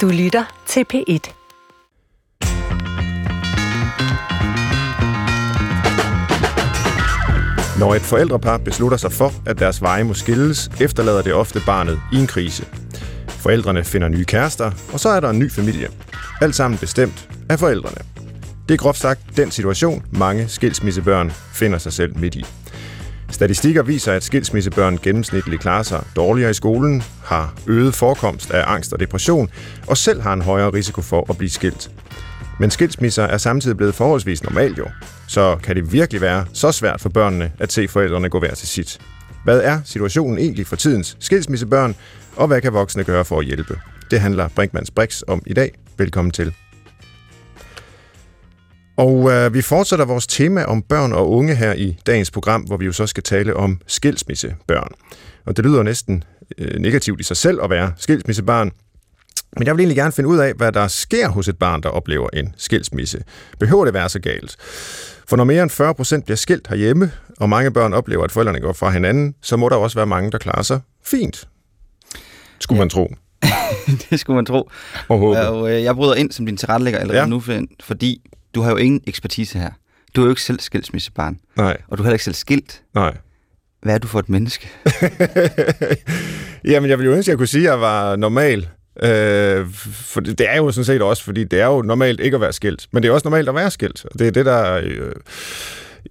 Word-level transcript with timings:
Du 0.00 0.08
lytter 0.08 0.44
til 0.66 0.84
P1. 0.94 1.32
Når 7.78 7.94
et 7.94 8.02
forældrepar 8.02 8.58
beslutter 8.58 8.96
sig 8.96 9.12
for, 9.12 9.32
at 9.46 9.58
deres 9.58 9.82
veje 9.82 10.04
må 10.04 10.14
skilles, 10.14 10.70
efterlader 10.80 11.22
det 11.22 11.34
ofte 11.34 11.60
barnet 11.66 12.00
i 12.12 12.16
en 12.16 12.26
krise. 12.26 12.66
Forældrene 13.28 13.84
finder 13.84 14.08
nye 14.08 14.24
kærester, 14.24 14.70
og 14.92 15.00
så 15.00 15.08
er 15.08 15.20
der 15.20 15.30
en 15.30 15.38
ny 15.38 15.50
familie. 15.50 15.88
Alt 16.40 16.54
sammen 16.54 16.78
bestemt 16.78 17.28
af 17.50 17.58
forældrene. 17.58 18.00
Det 18.68 18.74
er 18.74 18.78
groft 18.78 18.98
sagt 18.98 19.20
den 19.36 19.50
situation, 19.50 20.04
mange 20.10 20.48
skilsmissebørn 20.48 21.30
finder 21.30 21.78
sig 21.78 21.92
selv 21.92 22.18
midt 22.18 22.34
i. 22.34 22.44
Statistikker 23.30 23.82
viser, 23.82 24.12
at 24.12 24.24
skilsmissebørn 24.24 24.98
gennemsnitligt 25.02 25.62
klarer 25.62 25.82
sig 25.82 26.04
dårligere 26.16 26.50
i 26.50 26.54
skolen, 26.54 27.02
har 27.24 27.54
øget 27.66 27.94
forekomst 27.94 28.50
af 28.50 28.64
angst 28.66 28.92
og 28.92 29.00
depression, 29.00 29.50
og 29.86 29.96
selv 29.96 30.20
har 30.20 30.32
en 30.32 30.42
højere 30.42 30.70
risiko 30.70 31.02
for 31.02 31.30
at 31.30 31.38
blive 31.38 31.50
skilt. 31.50 31.90
Men 32.60 32.70
skilsmisser 32.70 33.22
er 33.22 33.38
samtidig 33.38 33.76
blevet 33.76 33.94
forholdsvis 33.94 34.42
normalt 34.42 34.78
jo. 34.78 34.86
Så 35.28 35.56
kan 35.62 35.76
det 35.76 35.92
virkelig 35.92 36.20
være 36.20 36.44
så 36.52 36.72
svært 36.72 37.00
for 37.00 37.08
børnene 37.08 37.52
at 37.58 37.72
se 37.72 37.88
forældrene 37.88 38.28
gå 38.28 38.38
hver 38.38 38.54
til 38.54 38.68
sit? 38.68 38.98
Hvad 39.44 39.60
er 39.60 39.80
situationen 39.84 40.38
egentlig 40.38 40.66
for 40.66 40.76
tidens 40.76 41.16
skilsmissebørn, 41.20 41.94
og 42.36 42.46
hvad 42.46 42.60
kan 42.60 42.72
voksne 42.72 43.04
gøre 43.04 43.24
for 43.24 43.38
at 43.38 43.46
hjælpe? 43.46 43.80
Det 44.10 44.20
handler 44.20 44.48
Brinkmanns 44.48 44.90
Brix 44.90 45.22
om 45.28 45.42
i 45.46 45.54
dag. 45.54 45.72
Velkommen 45.98 46.30
til. 46.30 46.52
Og 48.96 49.30
øh, 49.32 49.54
vi 49.54 49.62
fortsætter 49.62 50.04
vores 50.04 50.26
tema 50.26 50.64
om 50.64 50.82
børn 50.82 51.12
og 51.12 51.30
unge 51.30 51.54
her 51.54 51.72
i 51.72 51.96
dagens 52.06 52.30
program, 52.30 52.62
hvor 52.62 52.76
vi 52.76 52.84
jo 52.84 52.92
så 52.92 53.06
skal 53.06 53.22
tale 53.22 53.56
om 53.56 53.80
skilsmissebørn. 53.86 54.90
Og 55.46 55.56
det 55.56 55.64
lyder 55.64 55.82
næsten 55.82 56.24
øh, 56.58 56.80
negativt 56.80 57.20
i 57.20 57.22
sig 57.22 57.36
selv 57.36 57.62
at 57.62 57.70
være 57.70 57.92
skilsmissebarn, 57.96 58.70
men 59.56 59.66
jeg 59.66 59.74
vil 59.76 59.80
egentlig 59.80 59.96
gerne 59.96 60.12
finde 60.12 60.28
ud 60.28 60.38
af, 60.38 60.52
hvad 60.56 60.72
der 60.72 60.88
sker 60.88 61.28
hos 61.28 61.48
et 61.48 61.58
barn, 61.58 61.82
der 61.82 61.88
oplever 61.88 62.28
en 62.32 62.54
skilsmisse. 62.56 63.22
Behøver 63.60 63.84
det 63.84 63.94
være 63.94 64.08
så 64.08 64.20
galt? 64.20 64.56
For 65.28 65.36
når 65.36 65.44
mere 65.44 65.62
end 65.62 65.70
40 65.70 65.94
procent 65.94 66.24
bliver 66.24 66.36
skilt 66.36 66.68
herhjemme, 66.68 67.12
og 67.40 67.48
mange 67.48 67.70
børn 67.70 67.92
oplever, 67.92 68.24
at 68.24 68.32
forældrene 68.32 68.60
går 68.60 68.72
fra 68.72 68.90
hinanden, 68.90 69.34
så 69.42 69.56
må 69.56 69.68
der 69.68 69.76
også 69.76 69.98
være 69.98 70.06
mange, 70.06 70.30
der 70.30 70.38
klarer 70.38 70.62
sig 70.62 70.80
fint. 71.04 71.48
Skulle 72.60 72.76
ja. 72.76 72.80
man 72.80 72.90
tro. 72.90 73.14
det 74.10 74.20
skulle 74.20 74.34
man 74.34 74.46
tro. 74.46 74.70
Og 75.08 75.18
håbe. 75.18 75.40
Og, 75.48 75.70
øh, 75.72 75.82
jeg 75.82 75.94
bryder 75.94 76.14
ind 76.14 76.32
som 76.32 76.46
din 76.46 76.56
tilrettelægger 76.56 77.00
allerede 77.00 77.20
Ja. 77.20 77.26
nu, 77.26 77.42
fordi 77.82 78.20
du 78.54 78.60
har 78.62 78.70
jo 78.70 78.76
ingen 78.76 79.00
ekspertise 79.06 79.58
her. 79.58 79.70
Du 80.16 80.20
er 80.20 80.24
jo 80.24 80.30
ikke 80.30 80.42
selv 80.42 80.60
skilsmissebarn, 80.60 81.38
Nej, 81.56 81.76
og 81.88 81.98
du 81.98 82.02
er 82.02 82.06
heller 82.06 82.14
ikke 82.14 82.24
selv 82.24 82.34
skilt. 82.34 82.82
nej. 82.94 83.16
Hvad 83.82 83.94
er 83.94 83.98
du 83.98 84.06
for 84.08 84.18
et 84.18 84.28
menneske? 84.28 84.68
Jamen, 86.64 86.90
jeg 86.90 86.98
ville 86.98 87.10
jo 87.10 87.16
ønske, 87.16 87.28
at 87.28 87.32
jeg 87.32 87.38
kunne 87.38 87.46
sige, 87.46 87.64
at 87.68 87.70
jeg 87.70 87.80
var 87.80 88.16
normal. 88.16 88.68
Øh, 89.02 89.66
for 89.84 90.20
det, 90.20 90.38
det 90.38 90.50
er 90.50 90.56
jo 90.56 90.70
sådan 90.70 90.84
set 90.84 91.02
også, 91.02 91.24
fordi 91.24 91.44
det 91.44 91.60
er 91.60 91.66
jo 91.66 91.82
normalt 91.82 92.20
ikke 92.20 92.34
at 92.34 92.40
være 92.40 92.52
skilt. 92.52 92.86
Men 92.92 93.02
det 93.02 93.08
er 93.08 93.12
også 93.12 93.28
normalt 93.28 93.48
at 93.48 93.54
være 93.54 93.70
skilt. 93.70 94.04
Og 94.04 94.18
det 94.18 94.26
er 94.26 94.30
det, 94.30 94.46
der... 94.46 94.80
Øh, 94.84 95.12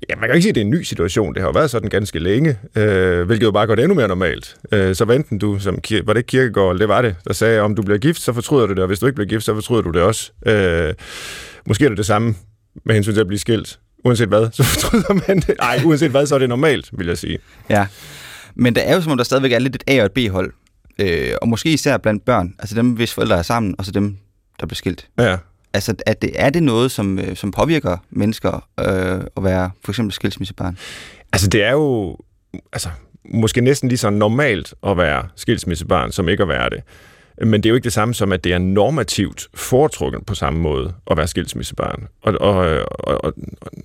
ja, 0.09 0.15
man 0.15 0.29
kan 0.29 0.35
ikke 0.35 0.41
sige, 0.41 0.49
at 0.49 0.55
det 0.55 0.61
er 0.61 0.65
en 0.65 0.71
ny 0.71 0.81
situation. 0.81 1.33
Det 1.33 1.41
har 1.41 1.47
jo 1.47 1.51
været 1.51 1.69
sådan 1.69 1.89
ganske 1.89 2.19
længe, 2.19 2.57
øh, 2.75 3.23
hvilket 3.25 3.45
jo 3.45 3.51
bare 3.51 3.67
gør 3.67 3.75
det 3.75 3.83
endnu 3.83 3.95
mere 3.95 4.07
normalt. 4.07 4.55
Øh, 4.71 4.95
så 4.95 5.05
venten 5.05 5.39
du, 5.39 5.59
som 5.59 5.79
var 6.03 6.13
det 6.13 6.17
ikke 6.17 6.27
Kirkegaard, 6.27 6.79
det 6.79 6.87
var 6.87 7.01
det, 7.01 7.15
der 7.27 7.33
sagde, 7.33 7.61
om 7.61 7.75
du 7.75 7.81
bliver 7.81 7.97
gift, 7.97 8.21
så 8.21 8.33
fortryder 8.33 8.65
du 8.67 8.73
det, 8.73 8.79
og 8.81 8.87
hvis 8.87 8.99
du 8.99 9.05
ikke 9.05 9.15
bliver 9.15 9.27
gift, 9.29 9.43
så 9.43 9.53
fortryder 9.53 9.81
du 9.81 9.91
det 9.91 10.01
også. 10.01 10.31
Øh, 10.45 10.93
måske 11.67 11.85
er 11.85 11.89
det 11.89 11.97
det 11.97 12.05
samme 12.05 12.35
med 12.85 12.95
hensyn 12.95 13.13
til 13.13 13.21
at 13.21 13.27
blive 13.27 13.39
skilt. 13.39 13.79
Uanset 14.05 14.27
hvad, 14.27 14.47
så 14.51 14.63
fortryder 14.73 15.13
man 15.27 15.39
det. 15.39 15.55
Nej, 15.59 15.81
uanset 15.85 16.11
hvad, 16.11 16.25
så 16.25 16.35
er 16.35 16.39
det 16.39 16.49
normalt, 16.49 16.89
vil 16.91 17.07
jeg 17.07 17.17
sige. 17.17 17.39
Ja. 17.69 17.88
Men 18.55 18.75
der 18.75 18.81
er 18.81 18.95
jo 18.95 19.01
som 19.01 19.11
om, 19.11 19.17
der 19.17 19.23
stadigvæk 19.23 19.51
er 19.51 19.59
lidt 19.59 19.75
et 19.75 19.83
A- 19.88 19.99
og 19.99 20.05
et 20.05 20.11
B-hold. 20.11 20.53
Øh, 20.99 21.31
og 21.41 21.47
måske 21.47 21.73
især 21.73 21.97
blandt 21.97 22.25
børn. 22.25 22.53
Altså 22.59 22.75
dem, 22.75 22.89
hvis 22.91 23.13
forældre 23.13 23.38
er 23.38 23.41
sammen, 23.41 23.75
og 23.77 23.85
så 23.85 23.91
dem, 23.91 24.17
der 24.59 24.65
bliver 24.65 24.75
skilt. 24.75 25.07
Ja. 25.19 25.38
Altså 25.73 25.95
er 26.05 26.13
det, 26.13 26.31
er 26.35 26.49
det 26.49 26.63
noget, 26.63 26.91
som, 26.91 27.19
øh, 27.19 27.35
som 27.35 27.52
påvirker 27.52 27.97
mennesker 28.09 28.67
øh, 28.79 29.21
at 29.38 29.43
være 29.43 29.71
for 29.84 29.91
eksempel 29.91 30.13
skilsmissebarn? 30.13 30.78
Altså, 31.34 31.47
det 31.47 31.63
er 31.63 31.72
jo 31.72 32.17
altså, 32.73 32.89
måske 33.25 33.61
næsten 33.61 33.89
lige 33.89 33.97
så 33.97 34.09
normalt 34.09 34.73
at 34.88 34.97
være 34.97 35.28
skilsmissebarn, 35.35 36.11
som 36.11 36.29
ikke 36.29 36.44
at 36.44 36.50
være 36.50 36.69
det. 36.69 36.84
Men 37.41 37.53
det 37.53 37.66
er 37.66 37.69
jo 37.69 37.75
ikke 37.75 37.84
det 37.85 37.94
samme 37.94 38.13
som, 38.13 38.31
at 38.31 38.44
det 38.44 38.53
er 38.53 38.57
normativt 38.57 39.47
foretrukken 39.53 40.23
på 40.23 40.35
samme 40.35 40.59
måde 40.59 40.94
at 41.11 41.17
være 41.17 41.28
skilsmissebarn. 41.28 42.07
Og, 42.22 42.34
og, 42.41 42.55
og, 42.90 43.23
og, 43.23 43.34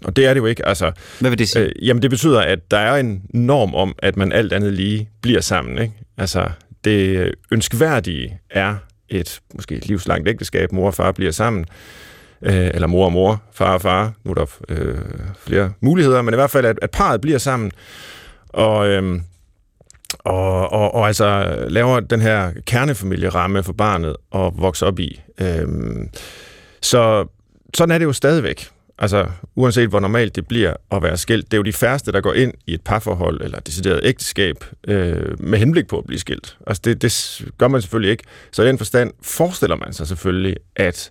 og 0.04 0.16
det 0.16 0.26
er 0.26 0.34
det 0.34 0.40
jo 0.40 0.46
ikke. 0.46 0.66
Altså, 0.66 0.92
Hvad 1.20 1.30
vil 1.30 1.38
det 1.38 1.48
sige? 1.48 1.64
øh, 1.64 1.86
jamen, 1.86 2.02
det 2.02 2.10
betyder, 2.10 2.40
at 2.40 2.70
der 2.70 2.78
er 2.78 2.96
en 2.96 3.22
norm 3.34 3.74
om, 3.74 3.94
at 3.98 4.16
man 4.16 4.32
alt 4.32 4.52
andet 4.52 4.72
lige 4.72 5.08
bliver 5.22 5.40
sammen. 5.40 5.78
Ikke? 5.78 5.94
Altså, 6.18 6.48
det 6.84 7.32
ønskværdige 7.50 8.38
er 8.50 8.74
et 9.08 9.40
måske 9.54 9.74
et 9.74 9.86
livslangt 9.86 10.28
ægteskab, 10.28 10.72
mor 10.72 10.86
og 10.86 10.94
far 10.94 11.12
bliver 11.12 11.32
sammen, 11.32 11.66
øh, 12.42 12.70
eller 12.74 12.86
mor 12.86 13.04
og 13.04 13.12
mor, 13.12 13.42
far 13.52 13.74
og 13.74 13.80
far, 13.80 14.12
nu 14.24 14.30
er 14.30 14.34
der 14.34 14.46
øh, 14.68 14.98
flere 15.46 15.72
muligheder, 15.80 16.22
men 16.22 16.34
i 16.34 16.36
hvert 16.36 16.50
fald, 16.50 16.66
at, 16.66 16.78
at 16.82 16.90
parret 16.90 17.20
bliver 17.20 17.38
sammen, 17.38 17.72
og, 18.48 18.88
øh, 18.88 19.20
og, 20.18 20.72
og, 20.72 20.94
og 20.94 21.06
altså 21.06 21.56
laver 21.68 22.00
den 22.00 22.20
her 22.20 22.52
kernefamilieramme 22.66 23.62
for 23.62 23.72
barnet 23.72 24.16
og 24.30 24.54
vokser 24.56 24.86
op 24.86 24.98
i. 24.98 25.20
Øh, 25.40 25.68
så 26.82 27.26
sådan 27.74 27.94
er 27.94 27.98
det 27.98 28.04
jo 28.04 28.12
stadigvæk. 28.12 28.70
Altså, 28.98 29.26
uanset 29.54 29.88
hvor 29.88 30.00
normalt 30.00 30.36
det 30.36 30.48
bliver 30.48 30.74
at 30.90 31.02
være 31.02 31.16
skilt, 31.16 31.44
det 31.44 31.54
er 31.54 31.58
jo 31.58 31.62
de 31.62 31.72
færreste, 31.72 32.12
der 32.12 32.20
går 32.20 32.34
ind 32.34 32.52
i 32.66 32.74
et 32.74 32.80
parforhold 32.80 33.40
eller 33.42 33.60
decideret 33.60 34.00
ægteskab 34.02 34.64
øh, 34.88 35.40
med 35.40 35.58
henblik 35.58 35.86
på 35.86 35.98
at 35.98 36.04
blive 36.06 36.18
skilt. 36.18 36.58
Altså, 36.66 36.80
det, 36.84 37.02
det 37.02 37.44
gør 37.58 37.68
man 37.68 37.82
selvfølgelig 37.82 38.10
ikke. 38.10 38.24
Så 38.52 38.62
i 38.62 38.68
den 38.68 38.78
forstand 38.78 39.12
forestiller 39.22 39.76
man 39.76 39.92
sig 39.92 40.06
selvfølgelig, 40.06 40.56
at 40.76 41.10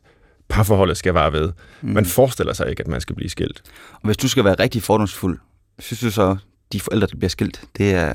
parforholdet 0.50 0.98
skal 0.98 1.14
vare 1.14 1.34
ved. 1.34 1.52
Mm. 1.82 1.90
Man 1.90 2.06
forestiller 2.06 2.54
sig 2.54 2.70
ikke, 2.70 2.82
at 2.82 2.88
man 2.88 3.02
skal 3.02 3.16
blive 3.16 3.30
skilt. 3.30 3.62
Og 3.94 4.02
hvis 4.04 4.18
du 4.18 4.28
skal 4.28 4.44
være 4.44 4.56
rigtig 4.60 4.84
fordomsfuld, 4.84 5.40
synes 5.80 6.00
du 6.00 6.12
så, 6.12 6.38
de 6.72 6.80
forældre, 6.80 7.08
der 7.08 7.18
bliver 7.18 7.30
skilt, 7.30 7.62
det 7.78 7.94
er, 7.94 8.14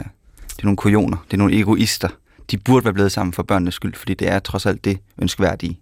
det 0.49 0.59
er 0.59 0.65
nogle 0.65 0.77
kujoner, 0.77 1.16
det 1.27 1.32
er 1.32 1.38
nogle 1.38 1.59
egoister. 1.59 2.09
De 2.50 2.59
burde 2.59 2.84
være 2.84 2.94
blevet 2.94 3.12
sammen 3.12 3.32
for 3.32 3.43
børnenes 3.43 3.75
skyld, 3.75 3.94
fordi 3.94 4.15
det 4.15 4.28
er 4.28 4.38
trods 4.38 4.66
alt 4.66 4.84
det 4.84 4.99
ønskværdige. 5.19 5.78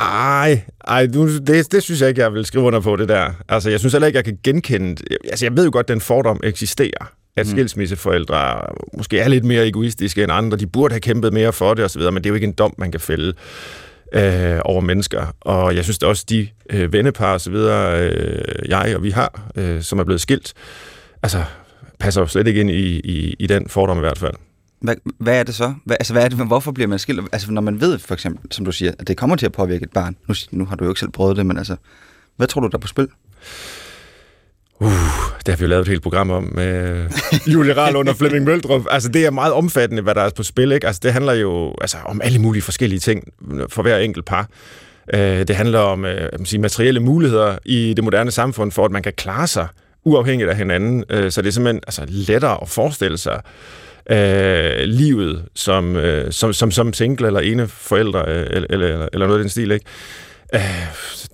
Ej, 0.00 0.62
ej 0.88 1.06
nu, 1.06 1.38
det, 1.38 1.72
det 1.72 1.82
synes 1.82 2.00
jeg 2.00 2.08
ikke, 2.08 2.20
jeg 2.20 2.32
vil 2.34 2.44
skrive 2.44 2.64
under 2.64 2.80
på, 2.80 2.96
det 2.96 3.08
der. 3.08 3.30
Altså, 3.48 3.70
jeg 3.70 3.78
synes 3.78 3.92
heller 3.92 4.06
ikke, 4.06 4.16
jeg 4.16 4.24
kan 4.24 4.38
genkende... 4.44 5.02
Altså, 5.24 5.44
jeg 5.46 5.56
ved 5.56 5.64
jo 5.64 5.70
godt, 5.72 5.84
at 5.84 5.88
den 5.88 6.00
fordom 6.00 6.40
eksisterer. 6.42 7.12
At 7.36 7.46
Mm. 7.46 7.50
skilsmisseforældre 7.50 8.60
måske 8.96 9.18
er 9.18 9.28
lidt 9.28 9.44
mere 9.44 9.66
egoistiske 9.68 10.22
end 10.22 10.32
andre. 10.32 10.58
De 10.58 10.66
burde 10.66 10.92
have 10.92 11.00
kæmpet 11.00 11.32
mere 11.32 11.52
for 11.52 11.74
det 11.74 11.84
osv., 11.84 12.02
men 12.02 12.14
det 12.14 12.26
er 12.26 12.30
jo 12.30 12.34
ikke 12.34 12.46
en 12.46 12.52
dom, 12.52 12.74
man 12.78 12.90
kan 12.90 13.00
fælde 13.00 13.32
øh, 14.14 14.58
over 14.64 14.80
mennesker. 14.80 15.34
Og 15.40 15.76
jeg 15.76 15.84
synes 15.84 15.98
da 15.98 16.06
også, 16.06 16.24
de 16.28 16.48
øh, 16.70 16.92
vennepar 16.92 17.34
osv., 17.34 17.54
øh, 17.54 18.68
jeg 18.68 18.92
og 18.96 19.02
vi 19.02 19.10
har, 19.10 19.50
øh, 19.56 19.82
som 19.82 19.98
er 19.98 20.04
blevet 20.04 20.20
skilt, 20.20 20.52
altså, 21.22 21.42
passer 21.98 22.20
jo 22.20 22.26
slet 22.26 22.46
ikke 22.46 22.60
ind 22.60 22.70
i, 22.70 23.00
i, 23.04 23.36
i 23.38 23.46
den 23.46 23.68
fordom 23.68 23.96
i 23.96 24.00
hvert 24.00 24.18
fald. 24.18 24.34
Hvad, 24.80 24.94
hvad 25.18 25.38
er 25.38 25.42
det 25.42 25.54
så? 25.54 25.74
Hvad, 25.84 25.96
altså, 26.00 26.12
hvad 26.12 26.24
er 26.24 26.28
det, 26.28 26.46
hvorfor 26.46 26.72
bliver 26.72 26.88
man 26.88 26.98
skilt? 26.98 27.20
Altså, 27.32 27.52
når 27.52 27.60
man 27.60 27.80
ved, 27.80 27.98
for 27.98 28.14
eksempel, 28.14 28.52
som 28.52 28.64
du 28.64 28.72
siger, 28.72 28.92
at 28.98 29.08
det 29.08 29.16
kommer 29.16 29.36
til 29.36 29.46
at 29.46 29.52
påvirke 29.52 29.82
et 29.82 29.92
barn. 29.92 30.16
Nu, 30.28 30.34
nu 30.50 30.66
har 30.66 30.76
du 30.76 30.84
jo 30.84 30.90
ikke 30.90 31.00
selv 31.00 31.10
prøvet 31.10 31.36
det, 31.36 31.46
men 31.46 31.58
altså, 31.58 31.76
hvad 32.36 32.46
tror 32.46 32.60
du, 32.60 32.66
der 32.66 32.76
er 32.76 32.80
på 32.80 32.88
spil? 32.88 33.08
Uh, 34.80 34.90
det 35.46 35.48
har 35.48 35.56
vi 35.56 35.62
jo 35.62 35.68
lavet 35.68 35.82
et 35.82 35.88
helt 35.88 36.02
program 36.02 36.30
om 36.30 36.52
med 36.54 37.04
Julie 37.52 37.76
Rahl 37.76 37.96
og 37.96 38.16
Flemming 38.16 38.44
Møldrup. 38.44 38.86
Altså, 38.90 39.08
det 39.08 39.26
er 39.26 39.30
meget 39.30 39.52
omfattende, 39.52 40.02
hvad 40.02 40.14
der 40.14 40.20
er 40.20 40.30
på 40.30 40.42
spil. 40.42 40.72
Ikke? 40.72 40.86
Altså, 40.86 41.00
det 41.04 41.12
handler 41.12 41.32
jo 41.32 41.74
altså, 41.80 41.96
om 42.04 42.20
alle 42.24 42.38
mulige 42.38 42.62
forskellige 42.62 43.00
ting 43.00 43.24
for 43.68 43.82
hver 43.82 43.98
enkelt 43.98 44.24
par. 44.24 44.48
Uh, 45.14 45.20
det 45.20 45.56
handler 45.56 45.78
om 45.78 46.04
uh, 46.04 46.44
sige, 46.44 46.60
materielle 46.60 47.00
muligheder 47.00 47.58
i 47.64 47.94
det 47.96 48.04
moderne 48.04 48.30
samfund, 48.30 48.72
for 48.72 48.84
at 48.84 48.90
man 48.90 49.02
kan 49.02 49.12
klare 49.16 49.46
sig 49.46 49.68
uafhængigt 50.04 50.50
af 50.50 50.56
hinanden. 50.56 51.04
Uh, 51.14 51.28
så 51.30 51.42
det 51.42 51.48
er 51.48 51.52
simpelthen 51.52 51.80
altså, 51.86 52.04
lettere 52.08 52.58
at 52.62 52.68
forestille 52.68 53.18
sig 53.18 53.40
øh, 54.10 54.84
livet 54.84 55.44
som, 55.54 55.96
øh, 55.96 56.32
som, 56.32 56.52
som, 56.52 56.70
som 56.70 56.92
single 56.92 57.26
eller 57.26 57.40
ene 57.40 57.68
forældre, 57.68 58.24
øh, 58.28 58.46
eller, 58.50 58.66
eller, 58.70 59.08
eller 59.12 59.26
noget 59.26 59.38
af 59.38 59.42
den 59.42 59.50
stil. 59.50 59.70
Ikke? 59.70 59.86
Øh, 60.54 60.60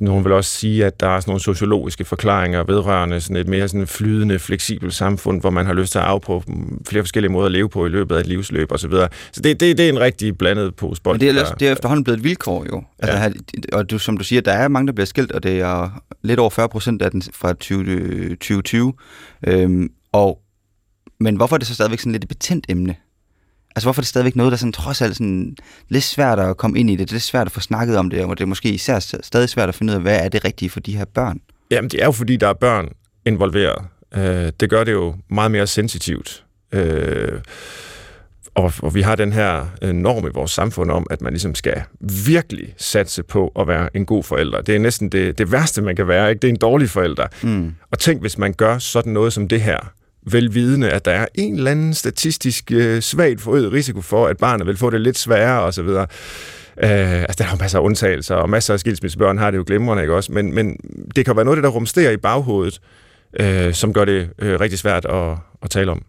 nogen 0.01 0.25
vil 0.25 0.33
også 0.33 0.51
sige, 0.51 0.87
at 0.87 1.01
der 1.01 1.09
er 1.09 1.21
sådan 1.21 1.31
nogle 1.31 1.41
sociologiske 1.41 2.05
forklaringer 2.05 2.65
vedrørende 2.65 3.21
sådan 3.21 3.37
et 3.37 3.49
mere 3.49 3.69
sådan 3.69 3.87
flydende, 3.87 4.39
fleksibelt 4.39 4.95
samfund, 4.95 5.41
hvor 5.41 5.51
man 5.51 5.67
har 5.67 5.75
lyst 5.75 5.93
til 5.93 5.99
at 5.99 6.05
afprøve 6.05 6.43
flere 6.89 7.03
forskellige 7.03 7.33
måder 7.33 7.47
at 7.47 7.53
leve 7.53 7.69
på 7.69 7.87
i 7.87 7.89
løbet 7.89 8.17
af 8.17 8.21
et 8.21 8.27
livsløb 8.27 8.73
osv. 8.73 8.79
Så, 8.79 8.89
videre. 8.89 9.09
så 9.33 9.41
det, 9.41 9.61
det, 9.61 9.79
det 9.79 9.85
er 9.85 9.93
en 9.93 10.01
rigtig 10.01 10.39
blandet 10.39 10.75
pose 10.75 11.03
bold. 11.03 11.15
Men 11.15 11.21
det 11.21 11.37
er, 11.37 11.41
også, 11.41 11.55
det 11.61 11.69
er 11.69 11.73
efterhånden 11.73 12.05
blevet 12.05 12.19
et 12.19 12.25
vilkår 12.25 12.67
jo. 12.73 12.83
Altså, 12.99 13.17
Ja. 13.19 13.23
ja. 13.25 13.77
Og 13.77 13.91
du, 13.91 13.99
som 13.99 14.17
du 14.17 14.25
siger, 14.25 14.43
der 14.43 14.53
er 14.53 14.69
mange, 14.69 14.87
der 14.87 14.93
bliver 14.93 15.07
skilt, 15.07 15.33
og 15.33 15.43
det 15.43 15.61
er 15.61 16.03
lidt 16.23 16.41
over 16.41 16.51
40 16.51 16.69
procent 16.69 17.03
af 17.03 17.11
den 17.11 17.23
fra 17.35 17.53
20, 17.53 18.29
2020. 18.29 18.93
Øhm, 19.47 19.89
og, 20.13 20.39
men 21.21 21.37
hvorfor 21.37 21.57
er 21.57 21.59
det 21.59 21.67
så 21.67 21.75
stadigvæk 21.75 21.99
sådan 21.99 22.13
lidt 22.13 22.25
et 22.25 22.29
betændt 22.29 22.67
emne? 22.69 22.97
Altså 23.77 23.87
hvorfor 23.87 24.01
er 24.01 24.03
det 24.03 24.09
stadigvæk 24.09 24.37
noget, 24.37 24.51
der 24.51 24.57
sådan, 24.57 24.73
trods 24.73 25.03
alt 25.03 25.17
sådan, 25.17 25.57
lidt 25.89 26.05
svært 26.05 26.39
at 26.39 26.57
komme 26.57 26.79
ind 26.79 26.91
i 26.91 26.97
det, 26.97 26.99
det 26.99 27.11
er 27.11 27.15
lidt 27.15 27.23
svært 27.23 27.47
at 27.47 27.53
få 27.53 27.61
snakket 27.61 27.97
om 27.97 28.11
det, 28.11 28.25
og 28.25 28.39
det 28.39 28.45
er 28.45 28.49
måske 28.49 28.69
især 28.69 28.99
stadig 28.99 29.49
svært 29.49 29.69
at 29.69 29.75
finde 29.75 29.91
ud 29.91 29.95
af, 29.95 30.03
hvad 30.03 30.25
er 30.25 30.29
det 30.29 30.45
rigtige 30.45 30.71
for 30.71 30.81
de 30.81 30.97
her 30.97 31.05
børn? 31.05 31.41
Jamen, 31.71 31.91
det 31.91 32.01
er 32.01 32.05
jo 32.05 32.13
fordi, 32.13 32.37
der 32.37 32.49
er 32.49 32.53
børn 32.53 32.89
involveret. 33.27 33.85
Øh, 34.15 34.53
det 34.61 34.71
gør 34.71 34.85
det 34.85 34.93
jo 34.93 35.15
meget 35.31 35.51
mere 35.51 35.67
sensitivt. 35.67 36.45
Øh, 36.73 37.41
og, 38.55 38.73
og 38.83 38.95
vi 38.95 39.03
har 39.03 39.17
den 39.17 39.33
her 39.33 39.67
norm 39.93 40.27
i 40.27 40.31
vores 40.35 40.51
samfund 40.51 40.91
om, 40.91 41.07
at 41.11 41.23
man 41.23 41.33
ligesom 41.33 41.55
skal 41.55 41.83
virkelig 42.01 42.75
satse 42.77 43.23
på 43.23 43.53
at 43.59 43.69
være 43.69 43.97
en 43.97 44.07
god 44.07 44.23
forælder. 44.23 44.61
Det 44.61 44.75
er 44.75 44.79
næsten 44.79 45.09
det, 45.09 45.39
det 45.39 45.53
værste, 45.53 45.83
man 45.83 45.97
kan 45.97 46.09
være. 46.09 46.31
Ikke? 46.31 46.41
Det 46.41 46.49
er 46.49 46.53
en 46.53 46.59
dårlig 46.59 46.91
forælder. 46.91 47.27
Mm. 47.43 47.75
Og 47.91 47.99
tænk, 47.99 48.21
hvis 48.21 48.39
man 48.39 48.53
gør 48.53 48.79
sådan 48.79 49.13
noget 49.13 49.33
som 49.33 49.49
det 49.49 49.61
her, 49.61 49.93
velvidende, 50.31 50.91
at 50.91 51.05
der 51.05 51.13
er 51.13 51.27
en 51.35 51.57
eller 51.57 51.71
anden 51.71 51.95
statistisk 51.95 52.73
øh, 52.73 53.01
svagt 53.01 53.41
forøget 53.41 53.73
risiko 53.73 54.01
for, 54.01 54.27
at 54.27 54.37
barnet 54.37 54.67
vil 54.67 54.77
få 54.77 54.91
det 54.91 55.01
lidt 55.01 55.19
sværere 55.19 55.63
osv., 55.63 55.89
Øh, 56.83 57.21
altså, 57.21 57.35
der 57.39 57.45
er 57.45 57.51
jo 57.51 57.57
masser 57.61 57.79
af 57.79 57.83
undtagelser, 57.83 58.35
og 58.35 58.51
masser 58.51 58.75
af 58.75 58.81
skilsmissebørn 58.81 59.39
har 59.39 59.51
det 59.51 59.59
jo 59.59 59.65
glimrende, 59.67 60.03
ikke 60.03 60.15
også? 60.15 60.33
Men, 60.33 60.55
men 60.55 60.77
det 61.17 61.25
kan 61.25 61.37
være 61.37 61.45
noget 61.45 61.57
det, 61.57 61.65
der 61.65 61.71
rumsterer 61.71 62.11
i 62.11 62.17
baghovedet, 62.17 62.81
øh, 63.41 63.75
som 63.75 63.93
gør 63.93 64.05
det 64.05 64.31
øh, 64.39 64.61
rigtig 64.61 64.79
svært 64.79 65.05
at, 65.05 65.37
at 65.63 65.71
tale 65.71 65.91
om. 65.91 66.03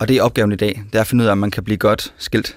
Og 0.00 0.08
det 0.08 0.16
er 0.16 0.22
opgaven 0.22 0.52
i 0.52 0.56
dag, 0.56 0.82
det 0.92 0.96
er 0.96 1.00
at 1.00 1.06
finde 1.06 1.22
ud 1.22 1.28
af, 1.28 1.32
om 1.32 1.38
man 1.38 1.50
kan 1.50 1.64
blive 1.64 1.76
godt 1.76 2.14
skilt. 2.18 2.56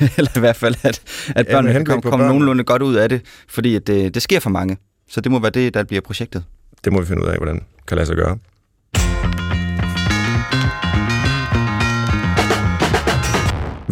Eller 0.18 0.30
i 0.36 0.40
hvert 0.40 0.56
fald, 0.56 0.74
at, 0.82 1.02
at 1.36 1.46
børnene 1.46 1.72
kan 1.72 1.84
komme, 1.84 2.02
komme 2.02 2.26
nogenlunde 2.26 2.64
godt 2.64 2.82
ud 2.82 2.94
af 2.94 3.08
det, 3.08 3.20
fordi 3.48 3.74
at 3.74 3.86
det, 3.86 4.14
det 4.14 4.22
sker 4.22 4.40
for 4.40 4.50
mange. 4.50 4.76
Så 5.08 5.20
det 5.20 5.32
må 5.32 5.38
være 5.38 5.50
det, 5.50 5.74
der 5.74 5.84
bliver 5.84 6.00
projektet. 6.00 6.44
Det 6.84 6.92
må 6.92 7.00
vi 7.00 7.06
finde 7.06 7.22
ud 7.22 7.28
af, 7.28 7.36
hvordan 7.36 7.62
kan 7.86 7.96
lade 7.96 8.06
sig 8.06 8.16
gøre. 8.16 8.38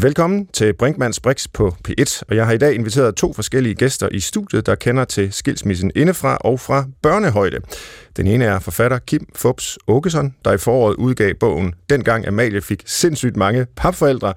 Velkommen 0.00 0.46
til 0.46 0.72
Brinkmanns 0.72 1.20
Brix 1.20 1.46
på 1.52 1.76
P1, 1.88 2.22
og 2.28 2.36
jeg 2.36 2.46
har 2.46 2.52
i 2.52 2.58
dag 2.58 2.74
inviteret 2.74 3.16
to 3.16 3.32
forskellige 3.32 3.74
gæster 3.74 4.08
i 4.12 4.20
studiet, 4.20 4.66
der 4.66 4.74
kender 4.74 5.04
til 5.04 5.32
skilsmissen 5.32 5.92
indefra 5.94 6.36
og 6.36 6.60
fra 6.60 6.84
børnehøjde. 7.02 7.60
Den 8.16 8.26
ene 8.26 8.44
er 8.44 8.58
forfatter 8.58 8.98
Kim 8.98 9.26
Fubs 9.34 9.78
Åkesson, 9.86 10.34
der 10.44 10.52
i 10.52 10.58
foråret 10.58 10.94
udgav 10.94 11.34
bogen 11.34 11.74
Dengang 11.90 12.26
Amalie 12.26 12.60
fik 12.60 12.82
sindssygt 12.86 13.36
mange 13.36 13.66
papforældre, 13.76 14.34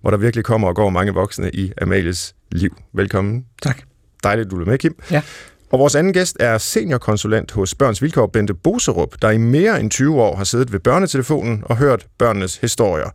hvor 0.00 0.10
der 0.10 0.16
virkelig 0.16 0.44
kommer 0.44 0.68
og 0.68 0.76
går 0.76 0.90
mange 0.90 1.14
voksne 1.14 1.50
i 1.50 1.72
Amalies 1.82 2.34
liv. 2.52 2.76
Velkommen. 2.92 3.44
Tak. 3.62 3.82
Dejligt, 4.24 4.50
du 4.50 4.60
er 4.60 4.64
med, 4.64 4.78
Kim. 4.78 4.96
Ja. 5.10 5.22
Og 5.70 5.78
vores 5.78 5.94
anden 5.94 6.12
gæst 6.12 6.36
er 6.40 6.58
seniorkonsulent 6.58 7.52
hos 7.52 7.74
Børns 7.74 8.02
Vilkår, 8.02 8.26
Bente 8.26 8.54
Boserup, 8.54 9.14
der 9.22 9.30
i 9.30 9.38
mere 9.38 9.80
end 9.80 9.90
20 9.90 10.22
år 10.22 10.36
har 10.36 10.44
siddet 10.44 10.72
ved 10.72 10.80
børnetelefonen 10.80 11.62
og 11.66 11.76
hørt 11.76 12.06
børnenes 12.18 12.56
historier. 12.56 13.10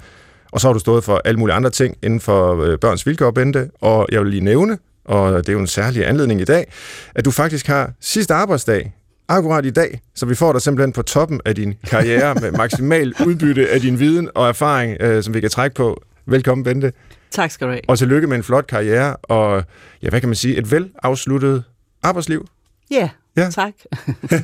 Og 0.51 0.61
så 0.61 0.67
har 0.67 0.73
du 0.73 0.79
stået 0.79 1.03
for 1.03 1.21
alle 1.25 1.39
mulige 1.39 1.55
andre 1.55 1.69
ting 1.69 1.97
inden 2.03 2.19
for 2.19 2.61
øh, 2.63 2.79
børns 2.79 3.05
vilkår, 3.07 3.31
Bente. 3.31 3.69
Og 3.81 4.07
jeg 4.11 4.21
vil 4.21 4.29
lige 4.29 4.43
nævne, 4.43 4.77
og 5.05 5.37
det 5.37 5.49
er 5.49 5.53
jo 5.53 5.59
en 5.59 5.67
særlig 5.67 6.07
anledning 6.07 6.41
i 6.41 6.45
dag, 6.45 6.71
at 7.15 7.25
du 7.25 7.31
faktisk 7.31 7.67
har 7.67 7.91
sidste 8.01 8.33
arbejdsdag 8.33 8.93
akkurat 9.27 9.65
i 9.65 9.69
dag, 9.69 10.01
så 10.15 10.25
vi 10.25 10.35
får 10.35 10.51
dig 10.51 10.61
simpelthen 10.61 10.93
på 10.93 11.01
toppen 11.01 11.41
af 11.45 11.55
din 11.55 11.73
karriere 11.87 12.35
med 12.35 12.51
maksimal 12.61 13.13
udbytte 13.25 13.69
af 13.69 13.81
din 13.81 13.99
viden 13.99 14.29
og 14.35 14.49
erfaring, 14.49 14.97
øh, 14.99 15.23
som 15.23 15.33
vi 15.33 15.41
kan 15.41 15.49
trække 15.49 15.75
på. 15.75 16.01
Velkommen, 16.25 16.63
Bente. 16.63 16.93
Tak 17.31 17.51
skal 17.51 17.67
du 17.67 17.71
have. 17.71 17.81
Og 17.87 17.97
tillykke 17.97 18.27
med 18.27 18.37
en 18.37 18.43
flot 18.43 18.67
karriere, 18.67 19.15
og 19.15 19.63
ja, 20.03 20.09
hvad 20.09 20.19
kan 20.19 20.29
man 20.29 20.35
sige, 20.35 20.55
et 20.57 20.71
velafsluttet 20.71 21.63
arbejdsliv. 22.03 22.47
Ja, 22.91 23.09
ja. 23.37 23.49
tak. 23.61 23.73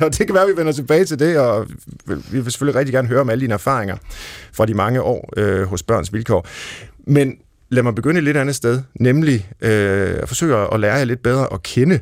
og 0.02 0.18
det 0.18 0.28
kan 0.28 0.34
være, 0.34 0.44
at 0.44 0.50
vi 0.50 0.58
vender 0.58 0.72
tilbage 0.72 1.06
til 1.06 1.20
det, 1.20 1.40
og 1.40 1.68
vi 2.06 2.40
vil 2.40 2.52
selvfølgelig 2.52 2.80
rigtig 2.80 2.94
gerne 2.94 3.08
høre 3.08 3.22
om 3.22 3.30
alle 3.30 3.42
dine 3.42 3.54
erfaringer 3.54 3.98
fra 4.54 4.66
de 4.66 4.74
mange 4.74 5.02
år 5.02 5.34
øh, 5.38 5.64
hos 5.64 5.84
Børns 5.84 6.14
Vilkår. 6.14 6.48
Men 7.08 7.36
lad 7.70 7.84
mig 7.84 7.96
begynde 7.96 8.18
et 8.18 8.24
lidt 8.24 8.38
andet 8.38 8.56
sted, 8.56 8.82
nemlig 9.00 9.50
øh, 9.62 10.16
at 10.22 10.28
forsøge 10.28 10.74
at 10.74 10.80
lære 10.80 10.96
jer 10.96 11.06
lidt 11.06 11.24
bedre 11.24 11.54
at 11.54 11.64
kende. 11.64 12.00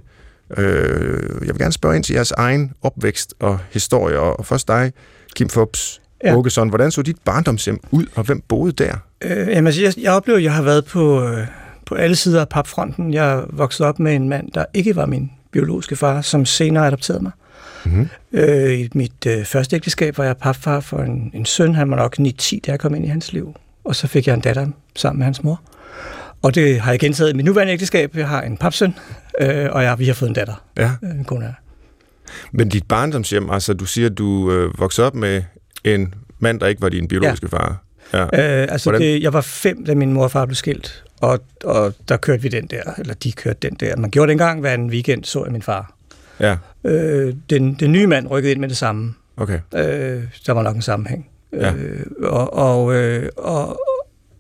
Øh, 0.58 1.40
jeg 1.42 1.48
vil 1.48 1.58
gerne 1.58 1.74
spørge 1.74 1.96
ind 1.96 2.04
til 2.04 2.14
jeres 2.14 2.32
egen 2.32 2.72
opvækst 2.82 3.34
og 3.40 3.60
historie, 3.72 4.20
og 4.20 4.46
først 4.46 4.68
dig, 4.68 4.94
Kim 5.36 5.50
Fubs 5.50 6.02
ja. 6.24 6.36
Åkesson. 6.36 6.70
Hvordan 6.70 6.92
så 6.92 7.02
dit 7.02 7.18
barndomshjem 7.26 7.80
ud, 7.92 8.06
og 8.16 8.24
hvem 8.24 8.42
boede 8.48 8.72
der? 8.72 8.96
Øh, 9.22 9.48
jamen, 9.48 9.74
jeg, 9.82 9.94
jeg 9.98 10.14
oplever, 10.14 10.38
at 10.38 10.44
jeg 10.44 10.54
har 10.54 10.64
været 10.64 10.86
på, 10.86 11.24
øh, 11.24 11.48
på 11.86 11.96
alle 11.96 12.16
sider 12.16 12.42
af 12.42 12.50
papfronten. 12.50 13.14
Jeg 13.14 13.44
voksede 13.50 13.90
op 13.90 14.00
med 14.00 14.16
en 14.16 14.30
mand, 14.30 14.52
der 14.52 14.66
ikke 14.74 14.96
var 14.96 15.06
min 15.06 15.32
biologiske 15.52 15.96
far, 15.96 16.22
som 16.22 16.46
senere 16.46 16.88
adopterede 16.88 17.24
mig. 17.24 17.32
Mm-hmm. 17.86 18.10
Øh, 18.34 18.80
I 18.80 18.90
mit 18.96 19.26
øh, 19.28 19.46
første 19.46 19.76
ægteskab 19.76 20.18
var 20.18 20.24
jeg 20.24 20.38
papfar 20.38 20.80
for 20.80 20.98
en, 20.98 21.32
en 21.34 21.46
søn. 21.46 21.76
Han 21.76 21.92
var 21.92 21.98
nok 21.98 22.20
9-10, 22.20 22.60
da 22.66 22.72
jeg 22.72 22.80
kom 22.80 22.96
ind 22.96 23.06
i 23.06 23.08
hans 23.08 23.34
liv. 23.34 23.56
Og 23.84 23.96
så 23.96 24.08
fik 24.08 24.28
jeg 24.28 24.34
en 24.34 24.42
datter 24.42 24.68
sammen 24.96 25.20
med 25.20 25.26
hans 25.26 25.44
mor. 25.44 25.62
Og 26.42 26.56
det 26.56 26.80
har 26.80 26.92
jeg 26.92 27.00
gentaget 27.00 27.34
i 27.34 27.36
mit 27.36 27.46
nuværende 27.46 27.74
ægteskab. 27.74 28.16
Jeg 28.16 28.28
har 28.28 28.42
en 28.42 28.58
papsøn, 28.58 28.94
øh, 29.42 29.70
og 29.72 29.84
jeg, 29.84 30.00
vi 30.00 30.06
har 30.06 30.14
fået 30.14 30.30
en 30.30 30.36
datter. 30.36 30.64
Ja. 30.78 30.92
Øh, 31.04 31.10
en 31.10 31.24
kone 31.24 31.56
Men 32.52 32.70
dit 32.70 32.88
barndomshjem, 32.88 33.50
altså 33.50 33.74
du 33.74 33.86
siger, 33.86 34.10
at 34.10 34.18
du 34.18 34.52
øh, 34.52 34.80
voksede 34.80 35.08
op 35.08 35.16
med 35.16 35.44
en 35.84 36.14
mand, 36.40 36.60
der 36.60 36.68
ikke 36.68 36.82
var 36.82 36.90
din 36.90 37.08
biologiske 37.08 37.48
ja. 37.52 37.58
far. 37.58 37.84
Ja. 38.14 38.24
Øh, 38.24 38.68
altså 38.72 38.92
det, 38.92 39.24
jeg 39.24 39.34
var 39.34 39.42
fem, 39.42 39.86
da 39.86 39.96
min 39.96 40.14
mor 40.14 40.24
og 40.24 40.32
far 40.32 40.46
blev 40.46 40.56
skilt, 40.56 41.04
og, 41.22 41.40
og 41.64 41.94
der 42.10 42.18
kørte 42.18 42.42
vi 42.42 42.50
den 42.50 42.68
der, 42.68 42.84
eller 42.98 43.14
de 43.14 43.32
kørte 43.32 43.60
den 43.62 43.74
der. 43.74 43.96
Man 43.96 44.10
gjorde 44.10 44.28
det 44.28 44.32
engang 44.32 44.60
hver 44.60 44.74
en 44.74 44.90
weekend, 44.90 45.24
så 45.24 45.44
jeg 45.44 45.52
min 45.52 45.62
far. 45.62 45.94
Ja. 46.40 46.58
Øh, 46.84 47.36
den, 47.50 47.74
den 47.74 47.92
nye 47.92 48.08
mand 48.08 48.28
rykkede 48.28 48.52
ind 48.52 48.60
med 48.60 48.70
det 48.70 48.78
samme. 48.78 49.14
Okay. 49.38 49.60
Øh, 49.76 50.24
der 50.46 50.52
var 50.52 50.64
nok 50.64 50.76
en 50.76 50.82
sammenhæng. 50.82 51.28
Ja. 51.54 51.74
Øh, 51.74 52.06
og, 52.24 52.54
og, 52.54 52.96
øh, 52.96 53.30
og, 53.38 53.80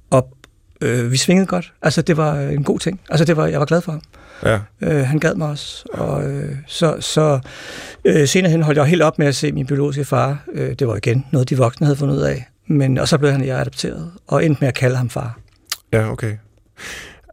og 0.10 0.38
øh, 0.81 1.12
vi 1.12 1.18
svingede 1.18 1.45
godt. 1.45 1.74
Altså, 1.81 2.01
det 2.01 2.18
var 2.18 2.39
en 2.39 2.63
god 2.63 2.80
ting. 2.80 3.00
Altså, 3.10 3.25
det 3.25 3.38
var, 3.38 3.48
jeg 3.48 3.60
var 3.60 3.66
glad 3.66 3.81
for 3.81 3.92
ham. 3.92 4.01
Ja. 4.44 4.60
Øh, 4.81 5.06
han 5.06 5.19
gad 5.19 5.36
mig 5.36 5.50
også. 5.50 5.86
Og, 5.94 6.31
øh, 6.31 6.56
så 6.68 6.98
så 7.00 7.39
øh, 8.06 8.27
senere 8.27 8.51
hen 8.51 8.62
holdt 8.62 8.77
jeg 8.77 8.86
helt 8.86 9.01
op 9.01 9.19
med 9.19 9.27
at 9.27 9.36
se 9.36 9.51
min 9.51 9.66
biologiske 9.66 10.06
far. 10.06 10.44
Øh, 10.54 10.75
det 10.80 10.88
var 10.88 10.95
igen 10.95 11.25
noget, 11.31 11.50
de 11.50 11.57
voksne 11.57 11.86
havde 11.86 11.98
fundet 11.98 12.16
ud 12.16 12.22
af. 12.22 12.48
Men, 12.68 12.98
og 12.98 13.07
så 13.07 13.18
blev 13.18 13.31
han 13.31 13.45
jeg 13.45 13.60
adopteret, 13.60 14.12
og 14.27 14.45
endte 14.45 14.62
med 14.62 14.68
at 14.68 14.74
kalde 14.74 14.95
ham 14.95 15.10
far. 15.10 15.39
Ja, 15.94 16.12
okay. 16.12 16.34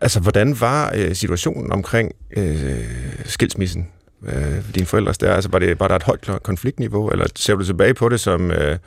Altså, 0.01 0.21
hvordan 0.21 0.61
var 0.61 0.93
øh, 0.95 1.15
situationen 1.15 1.73
omkring 1.73 2.13
øh, 2.37 2.85
skilsmissen? 3.25 3.89
Øh, 4.27 4.75
dine 4.75 4.87
forældres 4.87 5.19
der? 5.19 5.35
Altså, 5.35 5.51
var, 5.51 5.59
det, 5.59 5.81
var 5.81 5.89
der 5.89 5.97
et 5.97 6.03
højt 6.03 6.31
konfliktniveau, 6.43 7.09
eller 7.09 7.27
ser 7.37 7.55
du 7.55 7.65
tilbage 7.65 7.95
på 7.95 8.09
det 8.09 8.21
som... 8.21 8.51
Øh, 8.51 8.79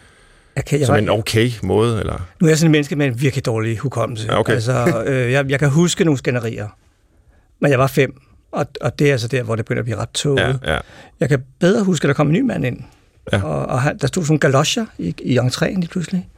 kan, 0.66 0.80
jeg 0.80 0.86
som 0.86 0.94
var, 0.94 1.00
en 1.00 1.10
okay 1.10 1.50
måde, 1.63 2.00
eller? 2.00 2.28
Nu 2.40 2.48
er 2.48 2.52
jeg 2.52 2.58
sådan 2.58 2.68
en 2.68 2.72
menneske 2.72 2.96
med 2.96 3.06
en 3.06 3.22
virkelig 3.22 3.46
dårlig 3.46 3.78
hukommelse. 3.78 4.34
Okay. 4.34 4.54
Altså, 4.54 5.04
øh, 5.06 5.31
jeg, 5.31 5.50
jeg 5.50 5.60
kan 5.60 5.69
huske 5.69 6.04
nogle 6.04 6.18
skænderier, 6.18 6.68
men 7.60 7.72
jeg 7.72 7.80
var 7.80 7.88
fem, 7.88 8.14
og, 8.52 8.66
og 8.81 9.00
det 9.00 9.07
er 9.07 9.12
altså 9.12 9.28
der, 9.28 9.44
hvor 9.44 9.56
det 9.56 9.66
begynder 9.66 9.81
at 9.81 9.86
blive 9.86 9.98
ret 9.98 10.10
tåget. 10.10 10.60
Ja, 10.64 10.74
ja. 10.74 10.80
Jeg 11.19 11.30
kan 11.30 11.44
bedre 11.60 11.84
huske, 11.84 12.06
at 12.06 12.07
der 12.07 12.14
kom 12.14 12.28
en 12.28 12.34
ny 12.34 12.42
mand 12.42 12.66
ind, 12.66 12.80
ja. 13.31 13.44
og, 13.44 13.66
og 13.66 13.81
han, 13.81 13.98
der 13.98 14.07
stod 14.07 14.24
sådan 14.24 14.36
en 14.36 14.40
galoscher 14.40 14.86
i, 14.98 15.16
i 15.22 15.38
entréen 15.38 15.80
lige 15.80 15.88
pludselig. 15.88 16.30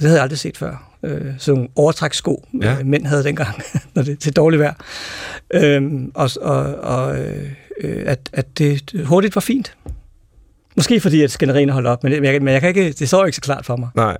Det 0.00 0.08
havde 0.08 0.18
jeg 0.18 0.22
aldrig 0.22 0.38
set 0.38 0.56
før. 0.56 0.90
Øh, 1.02 1.24
sådan 1.38 1.58
nogle 1.58 1.68
overtrækssko, 1.76 2.48
ja. 2.62 2.78
øh, 2.78 2.86
mænd 2.86 3.06
havde 3.06 3.24
dengang, 3.24 3.62
når 3.94 4.02
det 4.02 4.18
til 4.18 4.32
dårligt 4.32 4.60
vejr. 4.60 4.74
Øh, 5.54 6.02
og 6.14 6.30
og, 6.40 6.74
og 6.74 7.18
øh, 7.18 8.02
at, 8.06 8.30
at 8.32 8.58
det 8.58 8.92
hurtigt 9.04 9.34
var 9.34 9.40
fint. 9.40 9.76
Måske 10.76 11.00
fordi, 11.00 11.22
at 11.22 11.30
skænderierne 11.30 11.72
holdt 11.72 11.88
op, 11.88 12.04
men, 12.04 12.12
jeg, 12.24 12.42
men 12.42 12.48
jeg 12.48 12.60
kan 12.60 12.68
ikke, 12.68 12.92
det 12.92 13.08
står 13.08 13.26
ikke 13.26 13.36
så 13.36 13.42
klart 13.42 13.66
for 13.66 13.76
mig. 13.76 13.88
Nej. 13.94 14.16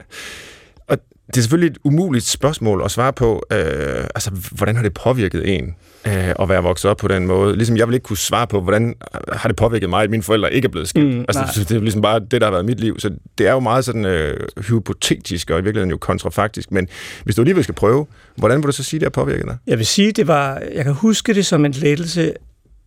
Og 0.86 0.98
det 1.26 1.36
er 1.36 1.40
selvfølgelig 1.40 1.70
et 1.70 1.78
umuligt 1.84 2.24
spørgsmål 2.24 2.82
at 2.84 2.90
svare 2.90 3.12
på. 3.12 3.42
Øh, 3.52 4.04
altså, 4.14 4.30
hvordan 4.30 4.76
har 4.76 4.82
det 4.82 4.94
påvirket 4.94 5.56
en 5.56 5.74
øh, 6.06 6.34
at 6.40 6.48
være 6.48 6.62
vokset 6.62 6.90
op 6.90 6.96
på 6.96 7.08
den 7.08 7.26
måde? 7.26 7.56
Ligesom 7.56 7.76
jeg 7.76 7.88
vil 7.88 7.94
ikke 7.94 8.04
kunne 8.04 8.16
svare 8.16 8.46
på, 8.46 8.60
hvordan 8.60 8.94
har 9.32 9.48
det 9.48 9.56
påvirket 9.56 9.90
mig, 9.90 10.02
at 10.02 10.10
mine 10.10 10.22
forældre 10.22 10.52
ikke 10.52 10.66
er 10.66 10.70
blevet 10.70 10.88
skilt. 10.88 11.16
Mm, 11.16 11.24
altså, 11.28 11.64
det 11.68 11.76
er 11.76 11.80
ligesom 11.80 12.02
bare 12.02 12.20
det, 12.20 12.40
der 12.40 12.44
har 12.44 12.50
været 12.50 12.64
mit 12.64 12.80
liv. 12.80 13.00
Så 13.00 13.10
det 13.38 13.46
er 13.46 13.52
jo 13.52 13.60
meget 13.60 13.84
sådan 13.84 14.04
øh, 14.04 14.40
hypotetisk 14.68 15.50
og 15.50 15.58
i 15.58 15.62
virkeligheden 15.62 15.90
jo 15.90 15.96
kontrafaktisk. 15.96 16.72
Men 16.72 16.88
hvis 17.24 17.36
du 17.36 17.42
alligevel 17.42 17.64
skal 17.64 17.74
prøve, 17.74 18.06
hvordan 18.36 18.58
vil 18.58 18.66
du 18.66 18.72
så 18.72 18.82
sige, 18.82 19.00
det 19.00 19.06
har 19.06 19.10
påvirket 19.10 19.46
dig? 19.46 19.56
Jeg 19.66 19.78
vil 19.78 19.86
sige, 19.86 20.12
det 20.12 20.26
var, 20.26 20.62
jeg 20.74 20.84
kan 20.84 20.94
huske 20.94 21.34
det 21.34 21.46
som 21.46 21.64
en 21.64 21.72
lettelse. 21.72 22.32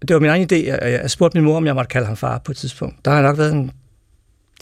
Det 0.08 0.14
var 0.14 0.20
min 0.20 0.30
egen 0.30 0.48
idé. 0.52 0.56
Jeg, 0.68 0.80
jeg 0.82 1.12
spurgte 1.12 1.38
min 1.38 1.46
mor, 1.46 1.58
om 1.58 1.66
jeg 1.66 1.76
måtte 1.76 1.90
kalde 1.90 2.08
ham 2.08 2.18
far 2.18 2.42
på 2.46 2.52
et 2.52 2.58
tidspunkt. 2.58 3.06
Der 3.06 3.12
har 3.12 3.18
jeg 3.18 3.28
nok 3.28 3.38
været 3.38 3.54
en 3.54 3.72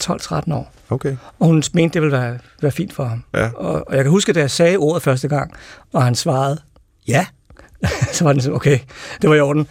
12-13 0.02 0.54
år. 0.54 0.72
Okay. 0.90 1.16
Og 1.38 1.46
hun 1.46 1.62
mente, 1.74 1.94
det 1.94 2.02
ville 2.02 2.16
være, 2.16 2.38
være 2.62 2.72
fint 2.72 2.92
for 2.92 3.04
ham. 3.04 3.24
Ja. 3.34 3.50
Og, 3.54 3.88
og 3.88 3.96
jeg 3.96 4.04
kan 4.04 4.10
huske, 4.10 4.32
da 4.32 4.40
jeg 4.40 4.50
sagde 4.50 4.76
ordet 4.76 5.02
første 5.02 5.28
gang, 5.28 5.52
og 5.92 6.04
han 6.04 6.14
svarede, 6.14 6.58
ja, 7.08 7.26
så 8.12 8.24
var 8.24 8.32
den 8.32 8.42
sådan, 8.42 8.56
okay, 8.56 8.78
det 9.22 9.30
var 9.30 9.36
i 9.36 9.40
orden. 9.40 9.66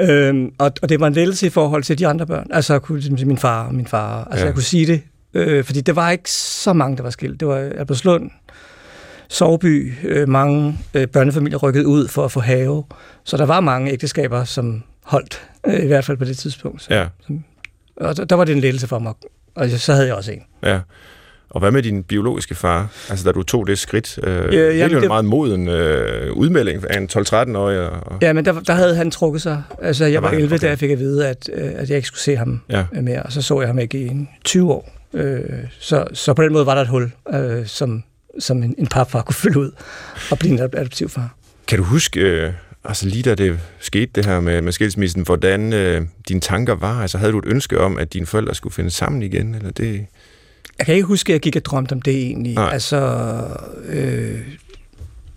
Øhm, 0.00 0.52
og, 0.58 0.72
og 0.82 0.88
det 0.88 1.00
var 1.00 1.06
en 1.06 1.12
lettelse 1.12 1.46
i 1.46 1.50
forhold 1.50 1.82
til 1.82 1.98
de 1.98 2.06
andre 2.06 2.26
børn. 2.26 2.46
Altså, 2.50 2.72
jeg 2.72 2.82
kunne 2.82 2.98
ligesom 2.98 3.18
sige 3.18 3.28
min 3.28 3.38
far 3.38 3.66
og 3.66 3.74
min 3.74 3.86
far. 3.86 4.24
Altså, 4.24 4.40
ja. 4.40 4.46
jeg 4.46 4.54
kunne 4.54 4.62
sige 4.62 4.86
det. 4.86 5.02
Øh, 5.34 5.64
fordi 5.64 5.80
det 5.80 5.96
var 5.96 6.10
ikke 6.10 6.30
så 6.30 6.72
mange, 6.72 6.96
der 6.96 7.02
var 7.02 7.10
skilt. 7.10 7.40
Det 7.40 7.48
var 7.48 7.56
Albertslund, 7.56 8.30
Sovby, 9.28 9.94
øh, 10.04 10.28
mange 10.28 10.78
øh, 10.94 11.06
børnefamilier 11.06 11.58
rykket 11.58 11.84
ud 11.84 12.08
for 12.08 12.24
at 12.24 12.32
få 12.32 12.40
have. 12.40 12.84
Så 13.24 13.36
der 13.36 13.46
var 13.46 13.60
mange 13.60 13.92
ægteskaber, 13.92 14.44
som 14.44 14.82
holdt, 15.02 15.48
øh, 15.66 15.84
i 15.84 15.86
hvert 15.86 16.04
fald 16.04 16.16
på 16.16 16.24
det 16.24 16.38
tidspunkt. 16.38 16.82
Så, 16.82 16.94
ja. 16.94 17.06
som, 17.26 17.44
og 17.96 18.16
der, 18.16 18.24
der 18.24 18.36
var 18.36 18.44
det 18.44 18.52
en 18.52 18.60
lettelse 18.60 18.86
for 18.86 18.98
mig. 18.98 19.14
Og 19.54 19.70
så 19.70 19.92
havde 19.92 20.06
jeg 20.06 20.14
også 20.14 20.32
en. 20.32 20.42
Ja. 20.62 20.80
Og 21.54 21.60
hvad 21.60 21.70
med 21.70 21.82
din 21.82 22.02
biologiske 22.02 22.54
far? 22.54 22.88
Altså, 23.10 23.24
da 23.24 23.32
du 23.32 23.42
tog 23.42 23.66
det 23.66 23.78
skridt, 23.78 24.18
øh, 24.22 24.54
ja, 24.54 24.68
det 24.68 24.82
er 24.82 24.88
jo 24.88 24.98
en 24.98 25.08
meget 25.08 25.24
moden 25.24 25.68
øh, 25.68 26.32
udmelding 26.32 26.90
af 26.90 26.98
en 26.98 27.08
12-13-årig. 27.12 27.80
Og... 27.80 28.18
Ja, 28.22 28.32
men 28.32 28.44
der, 28.44 28.60
der 28.60 28.72
havde 28.72 28.96
han 28.96 29.10
trukket 29.10 29.42
sig. 29.42 29.62
Altså, 29.82 30.04
jeg 30.04 30.22
var, 30.22 30.28
var 30.28 30.36
11, 30.36 30.54
okay. 30.54 30.62
da 30.62 30.68
jeg 30.68 30.78
fik 30.78 30.90
at 30.90 30.98
vide, 30.98 31.28
at, 31.28 31.50
øh, 31.52 31.70
at 31.74 31.88
jeg 31.88 31.96
ikke 31.96 32.08
skulle 32.08 32.20
se 32.20 32.36
ham 32.36 32.60
ja. 32.70 32.84
mere. 33.02 33.22
Og 33.22 33.32
så 33.32 33.42
så 33.42 33.60
jeg 33.60 33.68
ham 33.68 33.78
ikke 33.78 33.98
i 33.98 34.28
20 34.44 34.72
år. 34.72 34.90
Øh, 35.14 35.40
så, 35.78 36.04
så 36.12 36.34
på 36.34 36.42
den 36.42 36.52
måde 36.52 36.66
var 36.66 36.74
der 36.74 36.82
et 36.82 36.88
hul, 36.88 37.12
øh, 37.34 37.66
som 37.66 38.02
som 38.38 38.62
en, 38.62 38.74
en 38.78 38.86
papfar 38.86 39.22
kunne 39.22 39.34
fylde 39.34 39.58
ud 39.58 39.70
og 40.30 40.38
blive 40.38 40.52
en 40.52 40.60
adoptivfar. 40.60 41.34
Kan 41.66 41.78
du 41.78 41.84
huske, 41.84 42.20
øh, 42.20 42.52
altså 42.84 43.08
lige 43.08 43.22
da 43.22 43.34
det 43.34 43.60
skete 43.78 44.10
det 44.14 44.26
her 44.26 44.40
med, 44.40 44.62
med 44.62 44.72
skilsmissen, 44.72 45.22
hvordan 45.22 45.72
øh, 45.72 46.02
dine 46.28 46.40
tanker 46.40 46.74
var? 46.74 47.02
Altså 47.02 47.18
havde 47.18 47.32
du 47.32 47.38
et 47.38 47.46
ønske 47.46 47.80
om, 47.80 47.98
at 47.98 48.12
dine 48.12 48.26
forældre 48.26 48.54
skulle 48.54 48.74
finde 48.74 48.90
sammen 48.90 49.22
igen? 49.22 49.54
Eller 49.54 49.70
det... 49.70 50.06
Jeg 50.78 50.86
kan 50.86 50.94
ikke 50.94 51.06
huske, 51.06 51.30
at 51.30 51.34
jeg 51.34 51.40
gik 51.40 51.56
og 51.56 51.64
drømte 51.64 51.92
om 51.92 52.02
det 52.02 52.16
egentlig. 52.16 52.54
Nej. 52.54 52.72
Altså, 52.72 52.96
øh, 53.86 54.40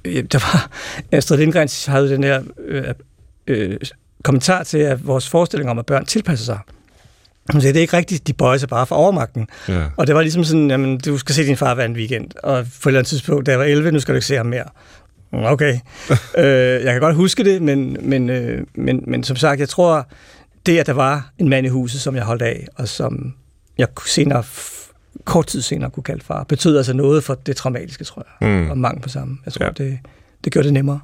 der 0.06 0.40
var 0.40 0.70
Astrid 1.12 1.38
Lindgren 1.38 1.70
havde 1.88 2.10
den 2.10 2.24
her 2.24 2.42
øh, 2.68 2.84
øh, 3.48 3.78
kommentar 4.24 4.64
til, 4.64 4.78
at 4.78 5.08
vores 5.08 5.30
forestilling 5.30 5.70
om, 5.70 5.80
at 5.80 5.86
børn 5.86 6.06
tilpasser 6.06 6.46
sig. 6.46 6.60
Hun 7.52 7.62
sagde, 7.62 7.74
det 7.74 7.80
er 7.80 7.82
ikke 7.82 7.98
rigtigt, 7.98 8.28
de 8.28 8.34
bøjer 8.34 8.58
sig 8.58 8.70
bare 8.70 8.86
for 8.86 8.96
overmagten. 8.96 9.48
Ja. 9.68 9.86
Og 9.98 10.08
det 10.08 10.16
var 10.16 10.22
ligesom 10.22 10.44
sådan, 10.44 10.72
jamen, 10.72 10.98
du 10.98 11.18
skal 11.18 11.36
se 11.36 11.46
din 11.46 11.58
far 11.58 11.76
hver 11.76 11.86
en 11.86 11.96
weekend, 11.96 12.32
og 12.44 12.66
på 12.84 12.90
et 12.90 12.92
eller 12.92 13.00
andet 13.00 13.10
tidspunkt, 13.10 13.46
da 13.46 13.52
jeg 13.52 13.60
var 13.60 13.66
11, 13.66 13.92
nu 13.92 14.00
skal 14.00 14.14
du 14.14 14.18
ikke 14.18 14.28
se 14.28 14.36
ham 14.36 14.46
mere. 14.46 14.66
Okay. 15.34 15.80
øh, 16.38 16.84
jeg 16.84 16.94
kan 16.94 17.02
godt 17.02 17.16
huske 17.16 17.44
det, 17.44 17.62
men, 17.62 17.98
men, 18.02 18.30
øh, 18.30 18.66
men, 18.76 19.04
men 19.08 19.24
som 19.24 19.36
sagt, 19.36 19.60
jeg 19.60 19.70
tror, 19.70 20.08
det, 20.66 20.78
at 20.78 20.86
der 20.86 20.94
var 20.94 21.30
en 21.38 21.50
mand 21.50 21.66
i 21.66 21.70
huset, 21.70 22.02
som 22.02 22.16
jeg 22.16 22.24
holdt 22.24 22.42
af, 22.42 22.68
og 22.76 22.88
som 22.88 23.34
jeg 23.78 23.88
senere, 24.06 24.44
kort 25.26 25.48
tid 25.48 25.62
senere 25.62 25.90
kunne 25.90 26.04
kalde 26.04 26.24
far, 26.24 26.44
betød 26.44 26.78
altså 26.78 26.94
noget 26.94 27.24
for 27.24 27.36
det 27.36 27.56
traumatiske, 27.56 28.04
tror 28.04 28.26
jeg, 28.42 28.50
mm. 28.50 28.70
og 28.70 28.78
mange 28.78 29.02
på 29.02 29.10
sammen. 29.10 29.40
Jeg 29.46 29.54
tror, 29.54 29.66
ja. 29.66 29.72
det, 29.72 30.00
det 30.44 30.54
gjorde 30.54 30.66
det 30.66 30.74
nemmere. 30.74 31.00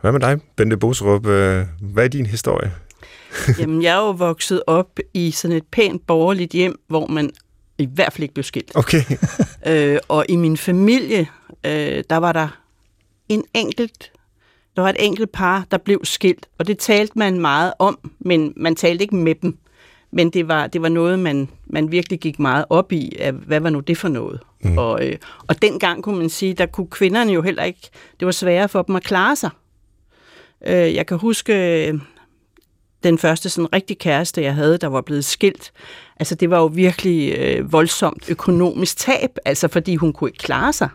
Hvad 0.00 0.12
med 0.12 0.20
dig, 0.20 0.40
Bente 0.56 0.76
Bosrup? 0.76 1.26
Øh, 1.26 1.66
hvad 1.80 2.04
er 2.04 2.08
din 2.08 2.26
historie? 2.26 2.72
Jamen, 3.58 3.82
jeg 3.82 3.92
er 3.92 4.06
jo 4.06 4.10
vokset 4.10 4.62
op 4.66 4.98
i 5.14 5.30
sådan 5.30 5.56
et 5.56 5.66
pænt 5.72 6.06
borgerligt 6.06 6.52
hjem, 6.52 6.80
hvor 6.88 7.06
man 7.06 7.30
i 7.78 7.88
hvert 7.94 8.12
fald 8.12 8.22
ikke 8.22 8.34
blev 8.34 8.44
skilt. 8.44 8.72
Okay. 8.74 9.02
øh, 9.68 9.98
og 10.08 10.24
i 10.28 10.36
min 10.36 10.56
familie, 10.56 11.26
øh, 11.64 12.04
der 12.10 12.16
var 12.16 12.32
der 12.32 12.48
en 13.28 13.44
enkelt, 13.54 14.12
der 14.76 14.82
var 14.82 14.90
et 14.90 14.96
enkelt 14.98 15.32
par, 15.32 15.66
der 15.70 15.78
blev 15.78 16.00
skilt, 16.04 16.46
og 16.58 16.66
det 16.66 16.78
talte 16.78 17.12
man 17.16 17.40
meget 17.40 17.72
om, 17.78 17.98
men 18.18 18.52
man 18.56 18.76
talte 18.76 19.02
ikke 19.02 19.16
med 19.16 19.34
dem. 19.34 19.58
Men 20.10 20.30
det 20.30 20.48
var, 20.48 20.66
det 20.66 20.82
var 20.82 20.88
noget, 20.88 21.18
man, 21.18 21.48
man 21.66 21.92
virkelig 21.92 22.20
gik 22.20 22.38
meget 22.38 22.64
op 22.70 22.92
i, 22.92 23.16
at 23.18 23.34
hvad 23.34 23.60
var 23.60 23.70
nu 23.70 23.80
det 23.80 23.98
for 23.98 24.08
noget? 24.08 24.40
Mm. 24.60 24.78
Og, 24.78 25.06
øh, 25.06 25.16
og 25.48 25.62
dengang 25.62 26.02
kunne 26.02 26.18
man 26.18 26.28
sige, 26.28 26.54
der 26.54 26.66
kunne 26.66 26.86
kvinderne 26.86 27.32
jo 27.32 27.42
heller 27.42 27.64
ikke, 27.64 27.90
det 28.20 28.26
var 28.26 28.32
sværere 28.32 28.68
for 28.68 28.82
dem 28.82 28.96
at 28.96 29.04
klare 29.04 29.36
sig. 29.36 29.50
Øh, 30.66 30.94
jeg 30.94 31.06
kan 31.06 31.18
huske 31.18 31.86
øh, 31.88 32.00
den 33.02 33.18
første 33.18 33.48
sådan 33.48 33.72
rigtig 33.72 33.98
kæreste, 33.98 34.42
jeg 34.42 34.54
havde, 34.54 34.78
der 34.78 34.86
var 34.86 35.00
blevet 35.00 35.24
skilt. 35.24 35.72
Altså 36.20 36.34
det 36.34 36.50
var 36.50 36.58
jo 36.58 36.66
virkelig 36.66 37.38
øh, 37.38 37.72
voldsomt 37.72 38.30
økonomisk 38.30 38.96
tab, 38.96 39.30
altså 39.44 39.68
fordi 39.68 39.96
hun 39.96 40.12
kunne 40.12 40.30
ikke 40.30 40.38
klare 40.38 40.72
sig. 40.72 40.88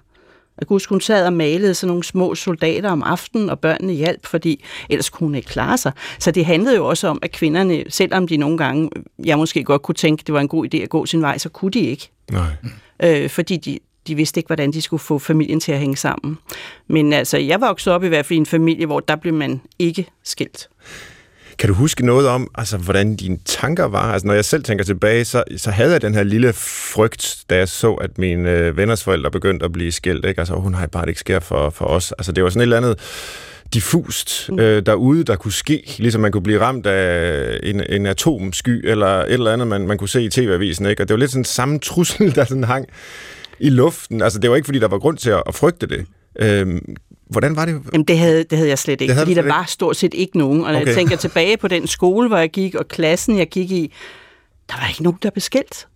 Jeg 0.60 0.68
kunne 0.68 0.76
huske, 0.76 0.90
hun 0.90 1.02
sad 1.02 1.26
og 1.26 1.34
malede 1.34 1.74
sådan 1.74 1.88
nogle 1.88 2.04
små 2.04 2.36
soldater 2.36 2.90
om 2.90 3.04
aftenen, 3.04 3.50
og 3.50 3.60
børnene 3.60 3.94
hjalp, 3.94 4.26
fordi 4.26 4.64
ellers 4.90 5.10
kunne 5.10 5.28
hun 5.28 5.36
ikke 5.36 5.50
klare 5.50 5.78
sig. 5.78 5.92
Så 6.20 6.32
det 6.32 6.46
handlede 6.46 6.76
jo 6.76 6.88
også 6.88 7.08
om, 7.08 7.20
at 7.22 7.32
kvinderne, 7.32 7.84
selvom 7.90 8.28
de 8.28 8.38
nogle 8.38 8.58
gange, 8.58 8.90
jeg 9.26 9.38
måske 9.38 9.64
godt 9.64 9.82
kunne 9.82 9.96
tænke, 9.96 10.24
det 10.28 10.34
var 10.34 10.42
en 10.42 10.48
god 10.48 10.74
idé 10.74 10.78
at 10.78 10.90
gå 10.90 11.06
sin 11.06 11.22
vej, 11.22 11.38
så 11.38 11.50
kunne 11.50 11.72
de 11.72 11.80
ikke. 11.80 12.12
Nej. 12.32 12.56
Øh, 13.04 13.30
fordi 13.30 13.58
de, 13.58 13.80
de 14.08 14.16
vidste 14.16 14.40
ikke, 14.40 14.48
hvordan 14.48 14.72
de 14.72 14.82
skulle 14.82 15.00
få 15.00 15.20
familien 15.20 15.60
til 15.60 15.72
at 15.72 15.80
hænge 15.80 15.98
sammen. 15.98 16.38
Men 16.88 17.14
altså, 17.14 17.38
jeg 17.38 17.62
voksede 17.62 17.96
op 17.96 18.04
i 18.04 18.08
hvert 18.08 18.26
fald 18.26 18.38
i 18.38 18.40
en 18.40 18.46
familie, 18.46 18.86
hvor 18.86 19.00
der 19.00 19.16
blev 19.16 19.34
man 19.34 19.62
ikke 19.80 20.10
skilt. 20.24 20.70
Kan 21.60 21.70
du 21.70 21.76
huske 21.76 22.06
noget 22.06 22.28
om, 22.28 22.52
altså, 22.56 22.78
hvordan 22.78 23.16
dine 23.16 23.38
tanker 23.46 23.86
var? 23.86 24.14
Altså, 24.14 24.28
når 24.28 24.34
jeg 24.34 24.46
selv 24.46 24.64
tænker 24.64 24.84
tilbage, 24.84 25.26
så, 25.26 25.44
så 25.58 25.72
havde 25.72 25.92
jeg 25.92 26.02
den 26.02 26.14
her 26.14 26.24
lille 26.24 26.54
frygt, 26.54 27.38
da 27.50 27.58
jeg 27.58 27.70
så, 27.70 27.94
at 27.94 28.18
mine 28.18 28.50
øh, 28.50 28.78
venners 28.78 29.04
forældre 29.04 29.32
begyndte 29.32 29.66
at 29.66 29.72
blive 29.72 29.92
skilt. 29.92 30.26
Ikke? 30.26 30.42
Altså, 30.42 30.56
hun 30.56 30.74
har 30.74 30.88
bare 30.88 31.02
det 31.02 31.10
ikke 31.10 31.20
sker 31.20 31.40
for, 31.40 31.70
for 31.70 31.86
os. 31.86 32.12
Altså, 32.12 32.32
det 32.32 32.44
var 32.44 32.50
sådan 32.50 32.60
et 32.62 32.64
eller 32.64 32.78
andet 32.78 33.00
diffust 33.74 34.50
mm. 34.50 34.60
øh, 34.60 34.86
derude, 34.86 35.24
der 35.24 35.36
kunne 35.36 35.52
ske, 35.52 35.96
ligesom 35.98 36.22
man 36.22 36.32
kunne 36.32 36.44
blive 36.44 36.62
ramt 36.62 36.86
af 36.86 37.60
en, 37.64 37.84
en 37.90 38.06
atomsky, 38.06 38.90
eller 38.90 39.08
et 39.08 39.34
eller 39.34 39.54
andet, 39.54 39.68
man, 39.68 39.88
man 39.88 39.98
kunne 39.98 40.10
se 40.10 40.24
i 40.24 40.30
tv-avisen. 40.30 40.86
Ikke? 40.86 41.04
Og 41.04 41.08
det 41.08 41.14
var 41.14 41.20
lidt 41.20 41.32
sådan 41.32 41.46
samme 41.46 41.80
trussel, 41.80 42.32
der 42.36 42.46
sådan 42.46 42.64
hang 42.64 42.88
i 43.60 43.70
luften. 43.70 44.22
Altså, 44.22 44.40
det 44.40 44.50
var 44.50 44.56
ikke, 44.56 44.66
fordi 44.66 44.80
der 44.80 44.88
var 44.88 45.00
grund 45.00 45.18
til 45.18 45.30
at, 45.30 45.44
at 45.48 45.56
frygte 45.56 45.88
det. 45.88 46.06
Øhm, 46.40 46.96
hvordan 47.34 47.56
var 47.56 47.66
det? 47.66 47.82
Jamen, 47.94 48.06
det 48.06 48.18
havde, 48.18 48.44
det 48.44 48.58
havde 48.58 48.70
jeg 48.70 48.80
slet 48.80 49.02
ikke, 49.02 49.16
fordi 49.16 49.34
der 49.34 49.42
var 49.42 49.66
stort 49.68 49.96
set 49.96 50.14
ikke 50.14 50.38
nogen. 50.38 50.64
Og 50.64 50.72
når 50.72 50.80
okay. 50.80 50.88
jeg 50.88 50.96
tænker 50.96 51.16
tilbage 51.16 51.58
på 51.58 51.68
den 51.68 51.88
skole, 51.88 52.28
hvor 52.28 52.38
jeg 52.38 52.50
gik, 52.50 52.76
og 52.76 52.88
klassen, 52.88 53.38
jeg 53.38 53.50
gik 53.50 53.72
i, 53.72 53.94
der 54.70 54.76
var 54.82 54.88
ikke 54.88 55.04
nogen, 55.04 55.20
der 55.24 55.30
blev 55.30 55.42
skilt. 55.42 55.88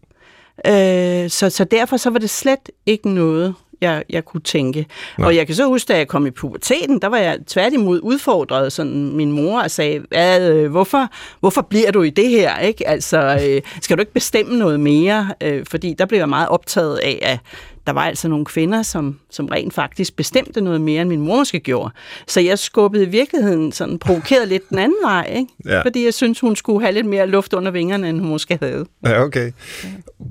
Øh, 0.68 1.30
så, 1.30 1.50
så 1.50 1.64
derfor 1.72 1.98
så 1.98 2.10
var 2.10 2.20
det 2.20 2.30
slet 2.30 2.70
ikke 2.86 3.10
noget, 3.10 3.56
jeg, 3.82 4.04
jeg 4.10 4.26
kunne 4.26 4.42
tænke. 4.42 4.86
Nå. 5.18 5.26
Og 5.26 5.36
jeg 5.36 5.48
kan 5.48 5.56
så 5.56 5.66
huske, 5.66 5.88
da 5.94 5.98
jeg 5.98 6.08
kom 6.08 6.28
i 6.28 6.32
puberteten, 6.32 7.02
der 7.02 7.08
var 7.08 7.18
jeg 7.18 7.38
tværtimod 7.48 8.00
udfordret, 8.04 8.74
sådan 8.74 9.16
min 9.16 9.32
mor 9.32 9.62
og 9.62 9.72
sagde, 9.72 10.04
øh, 10.16 10.72
hvorfor, 10.72 11.08
hvorfor 11.40 11.62
bliver 11.62 11.92
du 11.92 12.02
i 12.02 12.10
det 12.10 12.30
her? 12.30 12.60
Ikke? 12.60 12.88
Altså, 12.88 13.40
øh, 13.48 13.62
skal 13.82 13.98
du 13.98 14.02
ikke 14.02 14.14
bestemme 14.14 14.58
noget 14.58 14.80
mere? 14.80 15.34
Øh, 15.44 15.66
fordi 15.70 15.96
der 16.00 16.06
blev 16.06 16.20
jeg 16.20 16.30
meget 16.30 16.50
optaget 16.50 16.98
af, 16.98 17.20
at 17.22 17.40
der 17.88 17.94
var 17.94 18.02
altså 18.02 18.28
nogle 18.28 18.46
kvinder, 18.46 18.82
som, 18.82 19.20
som 19.30 19.46
rent 19.48 19.74
faktisk 19.74 20.16
bestemte 20.16 20.62
noget 20.62 20.82
mere, 20.82 21.02
end 21.02 21.10
min 21.10 21.22
mor 21.22 21.38
måske 21.38 21.60
gjorde. 21.60 21.94
Så 22.28 22.40
jeg 22.42 22.60
skubbede 22.60 23.04
i 23.04 23.10
virkeligheden 23.10 23.72
sådan 23.72 24.00
provokeret 24.00 24.48
lidt 24.48 24.70
den 24.70 24.78
anden 24.78 24.98
vej, 25.04 25.34
ikke? 25.36 25.48
Ja. 25.66 25.82
fordi 25.82 26.06
jeg 26.06 26.14
synes 26.14 26.40
hun 26.40 26.56
skulle 26.56 26.82
have 26.82 26.94
lidt 26.94 27.06
mere 27.06 27.28
luft 27.28 27.54
under 27.54 27.72
vingerne, 27.72 28.10
end 28.10 28.20
hun 28.20 28.30
måske 28.30 28.58
havde. 28.62 28.86
Ja, 29.06 29.24
okay. 29.24 29.52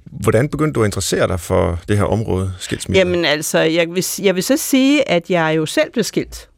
Hvordan 0.04 0.48
begyndte 0.48 0.72
du 0.72 0.82
at 0.82 0.86
interessere 0.86 1.28
dig 1.28 1.40
for 1.40 1.78
det 1.88 1.96
her 1.96 2.04
område, 2.04 2.52
skilsmisse? 2.58 2.98
Jamen 2.98 3.24
altså, 3.24 3.58
jeg 3.58 3.86
vil, 3.88 4.04
jeg 4.22 4.34
vil 4.34 4.42
så 4.42 4.56
sige, 4.56 5.10
at 5.10 5.30
jeg 5.30 5.54
jo 5.56 5.66
selv 5.66 5.92
blev 5.92 6.04
skilt. 6.04 6.48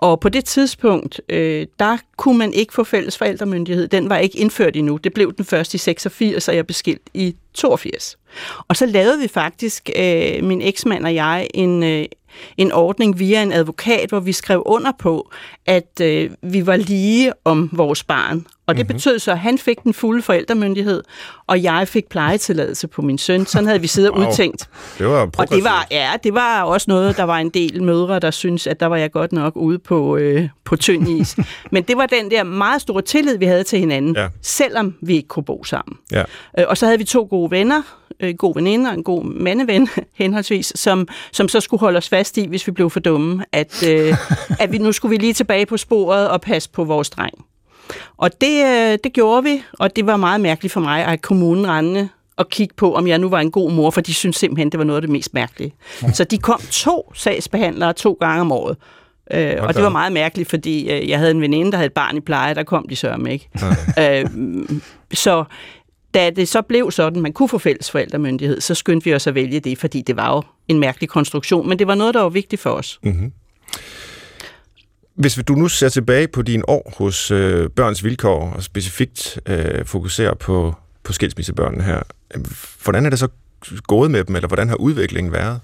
Og 0.00 0.20
på 0.20 0.28
det 0.28 0.44
tidspunkt, 0.44 1.20
øh, 1.28 1.66
der 1.78 1.96
kunne 2.16 2.38
man 2.38 2.52
ikke 2.52 2.72
få 2.72 2.84
fælles 2.84 3.18
forældremyndighed. 3.18 3.88
Den 3.88 4.08
var 4.08 4.16
ikke 4.16 4.38
indført 4.38 4.76
endnu. 4.76 4.96
Det 4.96 5.14
blev 5.14 5.34
den 5.36 5.44
først 5.44 5.74
i 5.74 5.78
86, 5.78 6.48
og 6.48 6.56
jeg 6.56 6.66
blev 6.66 6.74
skilt 6.74 7.10
i 7.14 7.36
82. 7.54 8.18
Og 8.68 8.76
så 8.76 8.86
lavede 8.86 9.18
vi 9.18 9.28
faktisk, 9.28 9.90
øh, 9.96 10.44
min 10.44 10.62
eksmand 10.62 11.04
og 11.04 11.14
jeg, 11.14 11.48
en, 11.54 11.82
øh, 11.82 12.04
en 12.56 12.72
ordning 12.72 13.18
via 13.18 13.42
en 13.42 13.52
advokat, 13.52 14.08
hvor 14.08 14.20
vi 14.20 14.32
skrev 14.32 14.62
under 14.66 14.92
på, 14.98 15.30
at 15.70 16.00
øh, 16.02 16.30
vi 16.42 16.66
var 16.66 16.76
lige 16.76 17.32
om 17.44 17.70
vores 17.72 18.04
barn. 18.04 18.46
Og 18.66 18.76
det 18.76 18.86
mm-hmm. 18.86 18.96
betød 18.96 19.18
så, 19.18 19.30
at 19.30 19.38
han 19.38 19.58
fik 19.58 19.82
den 19.84 19.94
fulde 19.94 20.22
forældremyndighed, 20.22 21.02
og 21.46 21.62
jeg 21.62 21.88
fik 21.88 22.08
plejetilladelse 22.08 22.88
på 22.88 23.02
min 23.02 23.18
søn. 23.18 23.46
Sådan 23.46 23.66
havde 23.66 23.80
vi 23.80 23.86
siddet 23.86 24.12
wow. 24.12 24.28
udtænkt. 24.28 24.68
Det 24.98 25.06
var 25.06 25.30
og 25.38 25.50
det 25.50 25.64
var, 25.64 25.86
ja, 25.90 26.10
det 26.24 26.34
var 26.34 26.62
også 26.62 26.84
noget, 26.88 27.16
der 27.16 27.22
var 27.22 27.38
en 27.38 27.50
del 27.50 27.82
mødre, 27.82 28.18
der 28.18 28.30
synes 28.30 28.66
at 28.66 28.80
der 28.80 28.86
var 28.86 28.96
jeg 28.96 29.10
godt 29.10 29.32
nok 29.32 29.56
ude 29.56 29.78
på, 29.78 30.16
øh, 30.16 30.48
på 30.64 30.76
tynd 30.76 31.08
is. 31.08 31.36
Men 31.72 31.82
det 31.82 31.96
var 31.96 32.06
den 32.06 32.30
der 32.30 32.42
meget 32.42 32.82
store 32.82 33.02
tillid, 33.02 33.38
vi 33.38 33.46
havde 33.46 33.64
til 33.64 33.78
hinanden, 33.78 34.16
ja. 34.16 34.28
selvom 34.42 34.94
vi 35.02 35.14
ikke 35.14 35.28
kunne 35.28 35.44
bo 35.44 35.64
sammen. 35.64 35.98
Ja. 36.12 36.22
Øh, 36.58 36.64
og 36.68 36.76
så 36.76 36.86
havde 36.86 36.98
vi 36.98 37.04
to 37.04 37.26
gode 37.30 37.50
venner, 37.50 37.82
en 38.20 38.36
god 38.36 38.54
veninde 38.54 38.90
og 38.90 38.94
en 38.94 39.02
god 39.02 39.24
mandeven, 39.24 39.88
henholdsvis, 40.18 40.72
som, 40.74 41.08
som 41.32 41.48
så 41.48 41.60
skulle 41.60 41.80
holde 41.80 41.96
os 41.96 42.08
fast 42.08 42.38
i, 42.38 42.46
hvis 42.46 42.66
vi 42.66 42.72
blev 42.72 42.90
for 42.90 43.00
dumme, 43.00 43.44
at, 43.52 43.88
øh, 43.88 44.14
at 44.60 44.72
vi, 44.72 44.78
nu 44.78 44.92
skulle 44.92 45.10
vi 45.10 45.16
lige 45.16 45.32
tilbage 45.32 45.59
på 45.66 45.76
sporet 45.76 46.28
og 46.28 46.40
passe 46.40 46.70
på 46.70 46.84
vores 46.84 47.10
dreng. 47.10 47.44
Og 48.16 48.40
det, 48.40 48.64
øh, 48.64 48.98
det 49.04 49.12
gjorde 49.12 49.44
vi, 49.44 49.62
og 49.78 49.96
det 49.96 50.06
var 50.06 50.16
meget 50.16 50.40
mærkeligt 50.40 50.72
for 50.72 50.80
mig 50.80 51.04
at 51.04 51.22
kommunen 51.22 51.66
rendende 51.68 52.08
og 52.36 52.48
kigge 52.48 52.74
på, 52.74 52.94
om 52.94 53.06
jeg 53.06 53.18
nu 53.18 53.28
var 53.28 53.40
en 53.40 53.50
god 53.50 53.72
mor, 53.72 53.90
for 53.90 54.00
de 54.00 54.14
syntes 54.14 54.36
simpelthen, 54.36 54.72
det 54.72 54.78
var 54.78 54.84
noget 54.84 54.96
af 54.96 55.02
det 55.02 55.10
mest 55.10 55.34
mærkelige. 55.34 55.74
Så 56.14 56.24
de 56.24 56.38
kom 56.38 56.60
to 56.70 57.12
sagsbehandlere 57.14 57.92
to 57.92 58.16
gange 58.20 58.40
om 58.40 58.52
året. 58.52 58.76
Øh, 59.32 59.56
og 59.60 59.74
det 59.74 59.82
var 59.82 59.88
meget 59.88 60.12
mærkeligt, 60.12 60.50
fordi 60.50 60.90
øh, 60.90 61.08
jeg 61.08 61.18
havde 61.18 61.30
en 61.30 61.40
veninde, 61.40 61.70
der 61.70 61.76
havde 61.76 61.86
et 61.86 61.92
barn 61.92 62.16
i 62.16 62.20
pleje, 62.20 62.54
der 62.54 62.62
kom 62.62 62.86
de 62.88 62.96
sørme 62.96 63.32
ikke. 63.32 63.48
Okay. 63.54 64.24
Øh, 64.24 64.80
så 65.12 65.44
da 66.14 66.30
det 66.30 66.48
så 66.48 66.62
blev 66.62 66.90
sådan, 66.90 67.22
man 67.22 67.32
kunne 67.32 67.48
få 67.48 67.58
fælles 67.58 67.90
forældremyndighed, 67.90 68.60
så 68.60 68.74
skyndte 68.74 69.04
vi 69.04 69.14
os 69.14 69.26
at 69.26 69.34
vælge 69.34 69.60
det, 69.60 69.78
fordi 69.78 70.02
det 70.02 70.16
var 70.16 70.34
jo 70.34 70.42
en 70.68 70.78
mærkelig 70.78 71.08
konstruktion, 71.08 71.68
men 71.68 71.78
det 71.78 71.86
var 71.86 71.94
noget, 71.94 72.14
der 72.14 72.20
var 72.20 72.28
vigtigt 72.28 72.62
for 72.62 72.70
os. 72.70 73.00
Mm-hmm. 73.02 73.32
Hvis 75.20 75.38
du 75.48 75.54
nu 75.54 75.68
ser 75.68 75.88
tilbage 75.88 76.28
på 76.28 76.42
dine 76.42 76.68
år 76.68 76.92
hos 76.98 77.30
øh, 77.30 77.70
Børns 77.70 78.04
Vilkår, 78.04 78.52
og 78.56 78.62
specifikt 78.62 79.40
øh, 79.46 79.84
fokuserer 79.84 80.34
på, 80.34 80.74
på 81.04 81.12
skilsmissebørnene 81.12 81.84
her, 81.84 82.02
øh, 82.34 82.44
hvordan 82.84 83.06
er 83.06 83.10
det 83.10 83.18
så 83.18 83.28
gået 83.86 84.10
med 84.10 84.24
dem, 84.24 84.36
eller 84.36 84.48
hvordan 84.48 84.68
har 84.68 84.76
udviklingen 84.76 85.32
været? 85.32 85.60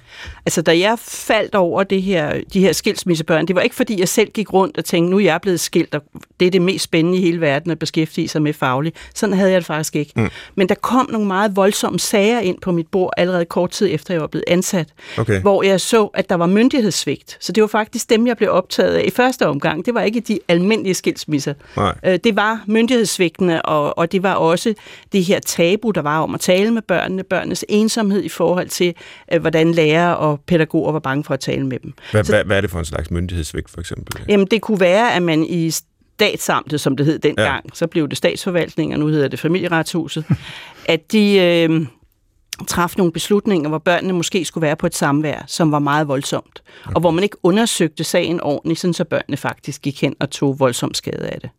Altså, 0.46 0.62
da 0.62 0.78
jeg 0.78 0.98
faldt 0.98 1.54
over 1.54 1.82
det 1.82 2.02
her, 2.02 2.40
de 2.52 2.60
her 2.60 2.72
skilsmissebørn, 2.72 3.46
det 3.46 3.56
var 3.56 3.62
ikke 3.62 3.76
fordi, 3.76 4.00
jeg 4.00 4.08
selv 4.08 4.30
gik 4.30 4.52
rundt 4.52 4.78
og 4.78 4.84
tænkte, 4.84 5.10
nu 5.10 5.16
er 5.16 5.20
jeg 5.22 5.40
blevet 5.42 5.60
skilt, 5.60 5.94
og 5.94 6.02
det 6.40 6.46
er 6.46 6.50
det 6.50 6.62
mest 6.62 6.84
spændende 6.84 7.18
i 7.18 7.20
hele 7.20 7.40
verden 7.40 7.70
at 7.70 7.78
beskæftige 7.78 8.28
sig 8.28 8.42
med 8.42 8.52
fagligt. 8.52 8.96
Sådan 9.14 9.34
havde 9.34 9.50
jeg 9.50 9.60
det 9.60 9.66
faktisk 9.66 9.96
ikke. 9.96 10.12
Mm. 10.16 10.28
Men 10.54 10.68
der 10.68 10.74
kom 10.74 11.08
nogle 11.12 11.26
meget 11.26 11.56
voldsomme 11.56 11.98
sager 11.98 12.40
ind 12.40 12.58
på 12.60 12.72
mit 12.72 12.86
bord 12.86 13.12
allerede 13.16 13.44
kort 13.44 13.70
tid 13.70 13.88
efter, 13.90 14.14
jeg 14.14 14.20
var 14.20 14.26
blevet 14.26 14.44
ansat, 14.48 14.88
Okay. 15.18 15.40
hvor 15.40 15.62
jeg 15.62 15.80
så, 15.80 16.04
at 16.04 16.28
der 16.28 16.34
var 16.34 16.46
myndighedssvigt. 16.46 17.36
Så 17.40 17.52
det 17.52 17.60
var 17.60 17.66
faktisk 17.66 18.10
dem, 18.10 18.26
jeg 18.26 18.36
blev 18.36 18.50
optaget 18.50 18.94
af 18.94 19.04
i 19.06 19.10
første 19.10 19.46
omgang. 19.46 19.86
Det 19.86 19.94
var 19.94 20.02
ikke 20.02 20.20
de 20.20 20.38
almindelige 20.48 20.94
skilsmisser. 20.94 21.54
Nej. 21.76 21.94
Øh, 22.04 22.18
Det 22.24 22.36
var 22.36 22.60
myndighedssvigtene, 22.66 23.62
og, 23.64 23.98
og 23.98 24.12
det 24.12 24.22
var 24.22 24.34
også 24.34 24.74
det 25.12 25.24
her 25.24 25.40
tabu, 25.40 25.90
der 25.90 26.02
var 26.02 26.20
om 26.20 26.34
at 26.34 26.40
tale 26.40 26.70
med 26.70 26.82
børnene, 26.82 27.22
børnenes 27.22 27.64
ensomhed 27.86 28.22
i 28.22 28.28
forhold 28.28 28.68
til, 28.68 28.94
øh, 29.32 29.40
hvordan 29.40 29.72
lærere 29.72 30.16
og 30.16 30.40
pædagoger 30.46 30.92
var 30.92 30.98
bange 30.98 31.24
for 31.24 31.34
at 31.34 31.40
tale 31.40 31.66
med 31.66 31.78
dem. 31.78 31.92
Hvad, 32.10 32.24
hvad, 32.24 32.44
hvad 32.44 32.56
er 32.56 32.60
det 32.60 32.70
for 32.70 32.78
en 32.78 32.84
slags 32.84 33.10
myndighedssvigt, 33.10 33.70
for 33.70 33.80
eksempel? 33.80 34.24
Jamen, 34.28 34.46
det 34.46 34.62
kunne 34.62 34.80
være, 34.80 35.14
at 35.14 35.22
man 35.22 35.44
i 35.44 35.70
statsamtet, 35.70 36.80
som 36.80 36.96
det 36.96 37.06
hed 37.06 37.18
dengang, 37.18 37.64
ja. 37.64 37.70
så 37.74 37.86
blev 37.86 38.08
det 38.08 38.16
statsforvaltning, 38.16 38.92
og 38.92 38.98
nu 38.98 39.06
hedder 39.06 39.28
det 39.28 39.38
familieretshuset, 39.38 40.24
at 40.94 41.12
de 41.12 41.38
øh, 41.38 41.86
traf 42.64 42.94
nogle 42.96 43.12
beslutninger, 43.12 43.68
hvor 43.68 43.78
børnene 43.78 44.12
måske 44.12 44.44
skulle 44.44 44.62
være 44.62 44.76
på 44.76 44.86
et 44.86 44.94
samvær, 44.94 45.44
som 45.46 45.72
var 45.72 45.78
meget 45.78 46.08
voldsomt, 46.08 46.62
okay. 46.84 46.94
og 46.94 47.00
hvor 47.00 47.10
man 47.10 47.24
ikke 47.24 47.36
undersøgte 47.42 48.04
sagen 48.04 48.40
ordentligt, 48.40 48.80
sådan 48.80 48.94
så 48.94 49.04
børnene 49.04 49.36
faktisk 49.36 49.82
gik 49.82 50.02
hen 50.02 50.14
og 50.20 50.30
tog 50.30 50.60
voldsom 50.60 50.94
skade 50.94 51.28
af 51.28 51.40
det. 51.40 51.50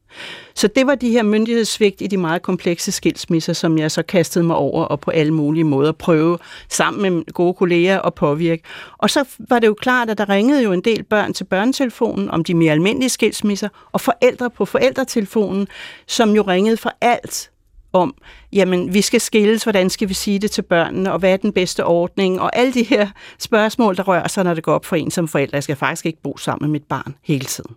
Så 0.56 0.68
det 0.68 0.88
var 0.88 0.96
de 0.96 1.10
her 1.10 1.24
myndighedssvigt 1.24 2.02
i 2.02 2.08
de 2.08 2.18
meget 2.18 2.42
komplekse 2.42 2.92
skilsmisser, 2.92 3.54
som 3.54 3.78
jeg 3.78 3.92
så 3.92 4.04
kastede 4.04 4.46
mig 4.46 4.56
over 4.56 4.84
og 4.84 5.00
på 5.00 5.12
alle 5.12 5.34
mulige 5.34 5.64
måder 5.64 5.92
prøve 5.92 6.38
sammen 6.70 7.14
med 7.14 7.34
gode 7.34 7.54
kolleger 7.54 8.02
at 8.02 8.14
påvirke. 8.14 8.64
Og 8.98 9.10
så 9.10 9.26
var 9.50 9.60
det 9.60 9.68
jo 9.68 9.74
klart, 9.74 10.10
at 10.10 10.18
der 10.18 10.30
ringede 10.30 10.64
jo 10.64 10.72
en 10.72 10.82
del 10.82 11.04
børn 11.04 11.34
til 11.34 11.44
børnetelefonen 11.44 12.30
om 12.30 12.44
de 12.44 12.54
mere 12.54 12.72
almindelige 12.72 13.10
skilsmisser, 13.10 13.70
og 13.92 14.02
forældre 14.02 14.50
på 14.50 14.66
forældretelefonen, 14.66 15.68
som 16.08 16.36
jo 16.36 16.42
ringede 16.42 16.78
for 16.78 16.92
alt 17.02 17.52
om, 17.94 18.16
jamen, 18.54 18.94
vi 18.94 19.02
skal 19.02 19.22
skilles, 19.22 19.64
hvordan 19.64 19.90
skal 19.90 20.10
vi 20.10 20.14
sige 20.14 20.40
det 20.40 20.52
til 20.52 20.62
børnene, 20.62 21.14
og 21.14 21.20
hvad 21.20 21.34
er 21.34 21.38
den 21.38 21.54
bedste 21.54 21.86
ordning, 21.86 22.42
og 22.42 22.56
alle 22.56 22.74
de 22.74 22.84
her 22.84 23.08
spørgsmål, 23.40 23.98
der 23.98 24.04
rører 24.04 24.28
sig, 24.28 24.44
når 24.44 24.54
det 24.54 24.64
går 24.64 24.74
op 24.74 24.86
for 24.86 24.96
en 24.96 25.12
som 25.12 25.28
forældre. 25.28 25.56
Jeg 25.56 25.64
skal 25.64 25.76
faktisk 25.76 26.06
ikke 26.06 26.22
bo 26.24 26.38
sammen 26.38 26.72
med 26.72 26.72
mit 26.72 26.84
barn 26.84 27.16
hele 27.24 27.46
tiden. 27.46 27.76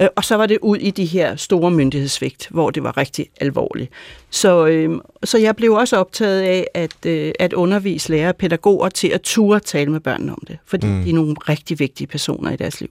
Øh, 0.00 0.08
Og 0.16 0.24
så 0.24 0.36
var 0.36 0.46
det 0.46 0.58
ud 0.62 0.76
i 0.76 0.90
de 0.90 1.04
her 1.04 1.36
store 1.36 1.70
myndighedssvigt, 1.70 2.48
hvor 2.50 2.70
det 2.70 2.82
var 2.82 2.96
rigtig 2.96 3.26
alvorligt. 3.40 3.92
Så, 4.30 4.66
øh, 4.66 5.00
så 5.24 5.38
jeg 5.38 5.56
blev 5.56 5.72
også 5.72 5.96
optaget 5.96 6.42
af 6.42 6.66
at, 6.74 7.06
øh, 7.06 7.32
at 7.38 7.52
undervise 7.52 8.10
lærere 8.10 8.28
og 8.28 8.36
pædagoger 8.36 8.88
til 8.88 9.08
at 9.08 9.20
ture 9.20 9.60
tale 9.60 9.90
med 9.90 10.00
børnene 10.00 10.32
om 10.32 10.42
det, 10.46 10.58
fordi 10.66 10.86
mm. 10.86 11.02
de 11.02 11.10
er 11.10 11.14
nogle 11.14 11.34
rigtig 11.48 11.78
vigtige 11.78 12.06
personer 12.06 12.50
i 12.50 12.56
deres 12.56 12.80
liv. 12.80 12.90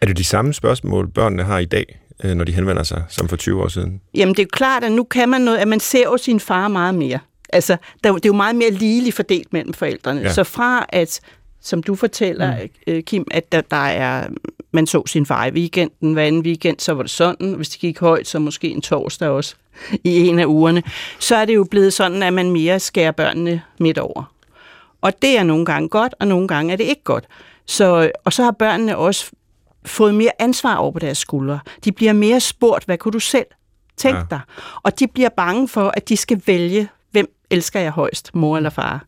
Er 0.00 0.06
det 0.06 0.16
de 0.16 0.24
samme 0.24 0.54
spørgsmål, 0.54 1.08
børnene 1.08 1.42
har 1.42 1.58
i 1.58 1.64
dag, 1.64 1.98
når 2.24 2.44
de 2.44 2.52
henvender 2.52 2.82
sig, 2.82 3.04
som 3.08 3.28
for 3.28 3.36
20 3.36 3.62
år 3.62 3.68
siden? 3.68 4.00
Jamen 4.14 4.34
det 4.34 4.38
er 4.38 4.44
jo 4.44 4.48
klart, 4.52 4.84
at 4.84 4.92
nu 4.92 5.04
kan 5.04 5.28
man 5.28 5.40
noget, 5.40 5.58
at 5.58 5.68
man 5.68 5.80
ser 5.80 6.02
jo 6.02 6.16
sin 6.16 6.40
far 6.40 6.68
meget 6.68 6.94
mere. 6.94 7.18
Altså, 7.48 7.76
der, 8.04 8.12
det 8.12 8.24
er 8.24 8.28
jo 8.28 8.36
meget 8.36 8.56
mere 8.56 8.70
ligeligt 8.70 9.16
fordelt 9.16 9.52
mellem 9.52 9.72
forældrene. 9.72 10.20
Ja. 10.20 10.32
Så 10.32 10.44
fra 10.44 10.86
at, 10.88 11.20
som 11.60 11.82
du 11.82 11.94
fortæller, 11.94 12.56
mm. 12.86 13.02
Kim, 13.02 13.24
at 13.30 13.52
der, 13.52 13.60
der 13.60 13.76
er, 13.76 14.28
man 14.72 14.86
så 14.86 15.02
sin 15.06 15.26
far 15.26 15.46
i 15.46 15.50
weekenden, 15.50 16.12
hver 16.12 16.24
anden 16.24 16.42
weekend, 16.42 16.78
så 16.78 16.92
var 16.92 17.02
det 17.02 17.10
sådan. 17.10 17.52
Hvis 17.52 17.68
det 17.68 17.80
gik 17.80 17.98
højt, 17.98 18.28
så 18.28 18.38
måske 18.38 18.68
en 18.68 18.82
torsdag 18.82 19.28
også 19.28 19.54
i 20.04 20.28
en 20.28 20.38
af 20.38 20.44
ugerne. 20.44 20.82
Så 21.18 21.36
er 21.36 21.44
det 21.44 21.54
jo 21.54 21.64
blevet 21.64 21.92
sådan, 21.92 22.22
at 22.22 22.32
man 22.32 22.50
mere 22.50 22.80
skærer 22.80 23.12
børnene 23.12 23.62
midt 23.78 23.98
over. 23.98 24.32
Og 25.00 25.22
det 25.22 25.38
er 25.38 25.42
nogle 25.42 25.64
gange 25.64 25.88
godt, 25.88 26.14
og 26.20 26.28
nogle 26.28 26.48
gange 26.48 26.72
er 26.72 26.76
det 26.76 26.84
ikke 26.84 27.04
godt. 27.04 27.24
Så, 27.66 28.10
og 28.24 28.32
så 28.32 28.42
har 28.42 28.50
børnene 28.50 28.96
også 28.96 29.30
fået 29.86 30.14
mere 30.14 30.30
ansvar 30.38 30.76
over 30.76 30.90
på 30.92 30.98
deres 30.98 31.18
skuldre. 31.18 31.58
De 31.84 31.92
bliver 31.92 32.12
mere 32.12 32.40
spurgt, 32.40 32.84
hvad 32.84 32.98
kunne 32.98 33.12
du 33.12 33.18
selv 33.20 33.46
tænke 33.96 34.18
Ja. 34.18 34.24
dig? 34.30 34.40
Og 34.82 34.98
de 34.98 35.06
bliver 35.06 35.28
bange 35.36 35.68
for, 35.68 35.92
at 35.96 36.08
de 36.08 36.16
skal 36.16 36.42
vælge, 36.46 36.88
hvem 37.10 37.26
elsker 37.50 37.80
jeg 37.80 37.90
højst, 37.90 38.34
mor 38.34 38.56
eller 38.56 38.70
far. 38.70 39.04